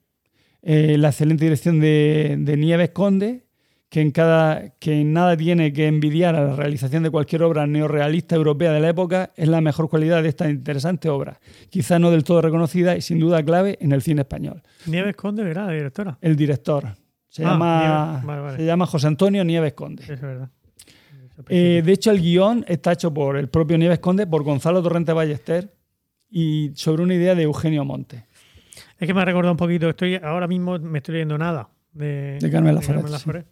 Eh, 0.63 0.97
la 0.99 1.09
excelente 1.09 1.45
dirección 1.45 1.81
de, 1.81 2.37
de 2.39 2.57
Nieves 2.57 2.91
Conde, 2.91 3.47
que 3.93 4.01
en, 4.01 4.11
cada, 4.11 4.71
que 4.79 5.03
en 5.03 5.13
nada 5.13 5.37
tiene 5.37 5.71
que 5.75 5.87
envidiar 5.87 6.35
a 6.35 6.43
la 6.47 6.57
realización 6.57 7.03
de 7.03 7.11
cualquier 7.11 7.43
obra 7.43 7.67
neorrealista 7.67 8.35
europea 8.35 8.73
de 8.73 8.81
la 8.81 8.89
época, 8.89 9.33
es 9.37 9.47
la 9.49 9.61
mejor 9.61 9.91
cualidad 9.91 10.23
de 10.23 10.31
esta 10.31 10.49
interesante 10.49 11.11
obra, 11.11 11.39
quizá 11.69 11.99
no 11.99 12.11
del 12.11 12.25
todo 12.25 12.41
reconocida 12.41 12.97
y 12.97 13.03
sin 13.03 13.19
duda 13.21 13.43
clave 13.43 13.77
en 13.83 13.93
el 13.93 14.01
cine 14.01 14.23
español. 14.23 14.63
Nieves 14.87 15.15
Conde, 15.15 15.45
¿verdad? 15.45 15.67
La 15.67 15.73
directora. 15.75 16.17
El 16.23 16.37
director 16.37 16.87
se, 17.29 17.45
Ah, 17.45 17.51
llama, 17.51 17.81
Nieves, 18.15 18.25
vale, 18.27 18.41
vale. 18.41 18.57
se 18.57 18.65
llama 18.65 18.87
José 18.87 19.07
Antonio 19.09 19.45
Nieves 19.45 19.75
Conde. 19.75 20.05
Es 20.05 20.21
verdad. 20.23 20.49
Eh, 21.51 21.83
de 21.85 21.93
hecho, 21.93 22.13
el 22.13 22.23
guion 22.23 22.65
está 22.69 22.93
hecho 22.93 23.13
por 23.13 23.37
el 23.37 23.51
propio 23.51 23.77
Nieves 23.77 23.99
Conde, 23.99 24.27
por 24.27 24.43
Gonzalo 24.43 24.83
Torrente 24.83 25.13
Ballester 25.13 25.71
y 26.31 26.71
sobre 26.77 27.03
una 27.03 27.13
idea 27.15 27.35
de 27.35 27.43
Eugenio 27.43 27.85
Monte. 27.85 28.25
Es 28.99 29.07
que 29.07 29.13
me 29.13 29.21
ha 29.21 29.27
recordado 29.27 29.53
un 29.53 29.59
poquito, 29.59 29.91
estoy 29.91 30.15
ahora 30.15 30.49
mismo 30.49 30.79
me 30.79 31.01
estoy 31.01 31.13
leyendo 31.13 31.37
nada 31.37 31.69
de, 31.93 32.39
De 32.41 32.51
Carmen 32.51 32.75
Laforet. 32.75 33.47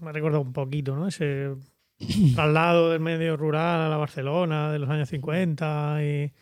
Me 0.00 0.10
ha 0.10 0.12
recordado 0.12 0.42
un 0.42 0.52
poquito, 0.52 0.96
¿no? 0.96 1.08
Ese 1.08 1.54
traslado 2.34 2.90
del 2.90 3.00
medio 3.00 3.36
rural 3.36 3.80
a 3.80 3.88
la 3.88 3.96
Barcelona 3.96 4.70
de 4.70 4.78
los 4.78 4.88
años 4.90 5.08
50 5.08 6.04
y 6.04 6.32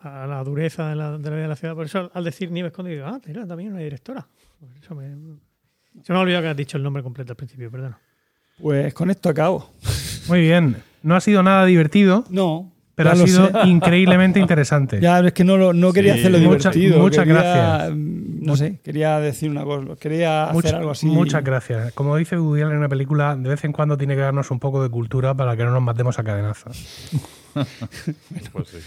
a 0.00 0.26
la 0.26 0.44
dureza 0.44 0.88
de 0.90 0.96
la, 0.96 1.18
de 1.18 1.30
la 1.30 1.36
vida 1.36 1.42
de 1.42 1.48
la 1.48 1.56
ciudad. 1.56 1.74
Por 1.74 1.86
eso 1.86 2.10
al 2.12 2.24
decir 2.24 2.50
Nieves 2.50 2.72
Conde 2.72 2.92
digo, 2.92 3.06
ah, 3.06 3.20
era 3.26 3.46
también 3.46 3.72
una 3.72 3.80
directora. 3.80 4.26
Por 4.60 4.68
eso 4.76 4.94
me, 4.94 5.08
se 6.02 6.12
me 6.12 6.18
ha 6.18 6.22
olvidado 6.22 6.42
que 6.42 6.48
has 6.48 6.56
dicho 6.56 6.76
el 6.76 6.82
nombre 6.82 7.02
completo 7.02 7.32
al 7.32 7.36
principio, 7.36 7.70
perdón. 7.70 7.96
Pues 8.60 8.94
con 8.94 9.10
esto 9.10 9.28
acabo. 9.28 9.70
Muy 10.28 10.40
bien. 10.40 10.76
No 11.02 11.16
ha 11.16 11.20
sido 11.20 11.42
nada 11.42 11.66
divertido, 11.66 12.24
No, 12.30 12.72
pero 12.94 13.14
ya 13.14 13.22
ha 13.22 13.26
sido 13.26 13.46
sé. 13.48 13.68
increíblemente 13.68 14.38
interesante. 14.40 15.00
Ya, 15.00 15.20
es 15.20 15.32
que 15.32 15.44
no, 15.44 15.56
lo- 15.56 15.72
no 15.72 15.92
quería 15.92 16.14
Sí. 16.14 16.20
hacerlo 16.20 16.38
Mucha- 16.38 16.70
divertido. 16.70 16.98
muchas 17.00 17.24
quería, 17.24 17.42
gracias. 17.42 17.90
mm, 17.96 18.44
No 18.44 18.56
sé, 18.56 18.78
quería 18.84 19.20
decir 19.20 19.50
una 19.50 19.64
cosa. 19.64 19.96
Quería 19.98 20.44
hacer 20.44 20.74
algo 20.74 20.90
así. 20.90 21.06
Muchas 21.06 21.42
gracias. 21.42 21.92
Como 21.94 22.16
dice 22.16 22.38
Woody 22.38 22.60
en 22.62 22.68
una 22.76 22.88
película, 22.88 23.36
de 23.36 23.48
vez 23.48 23.64
en 23.64 23.72
cuando 23.72 23.96
tiene 23.96 24.14
que 24.14 24.20
darnos 24.20 24.50
un 24.50 24.60
poco 24.60 24.82
de 24.82 24.90
cultura 24.90 25.34
para 25.34 25.56
que 25.56 25.64
no 25.64 25.70
nos 25.72 25.82
matemos 25.82 26.18
a 26.18 26.24
cadenazos. 26.24 27.10
Pues 28.52 28.68
sí. 28.68 28.78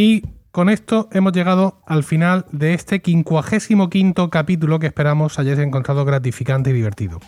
Y 0.00 0.22
con 0.52 0.68
esto 0.68 1.08
hemos 1.12 1.32
llegado 1.32 1.80
al 1.86 2.04
final 2.04 2.44
de 2.52 2.74
este 2.74 3.00
55 3.04 4.28
capítulo 4.30 4.78
que 4.78 4.86
esperamos 4.86 5.38
hayáis 5.38 5.58
encontrado 5.58 6.04
gratificante 6.04 6.70
y 6.70 6.72
divertido. 6.74 7.20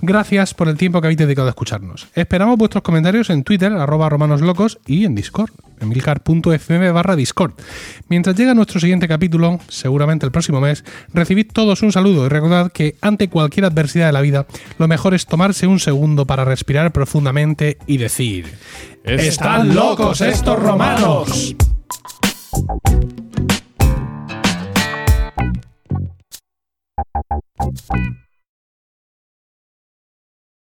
Gracias 0.00 0.54
por 0.54 0.66
el 0.68 0.76
tiempo 0.78 1.00
que 1.00 1.06
habéis 1.08 1.18
dedicado 1.18 1.46
a 1.48 1.50
escucharnos. 1.50 2.08
Esperamos 2.14 2.56
vuestros 2.56 2.82
comentarios 2.82 3.28
en 3.30 3.44
Twitter, 3.44 3.70
arroba 3.72 4.08
romanoslocos 4.08 4.78
y 4.86 5.04
en 5.04 5.14
Discord, 5.14 5.50
emilcar.fm 5.78 6.90
barra 6.90 7.16
Discord. 7.16 7.52
Mientras 8.08 8.34
llega 8.34 8.54
nuestro 8.54 8.80
siguiente 8.80 9.06
capítulo, 9.08 9.60
seguramente 9.68 10.24
el 10.24 10.32
próximo 10.32 10.60
mes, 10.60 10.82
recibid 11.12 11.48
todos 11.52 11.82
un 11.82 11.92
saludo 11.92 12.24
y 12.24 12.28
recordad 12.30 12.72
que 12.72 12.96
ante 13.02 13.28
cualquier 13.28 13.66
adversidad 13.66 14.06
de 14.06 14.12
la 14.12 14.22
vida, 14.22 14.46
lo 14.78 14.88
mejor 14.88 15.12
es 15.12 15.26
tomarse 15.26 15.66
un 15.66 15.80
segundo 15.80 16.26
para 16.26 16.44
respirar 16.46 16.92
profundamente 16.92 17.76
y 17.86 17.98
decir... 17.98 18.46
Es- 19.04 19.26
¡Están 19.26 19.74
locos 19.74 20.22
estos 20.22 20.58
romanos! 20.58 21.54
Thank 22.66 22.80
you. 22.90 23.20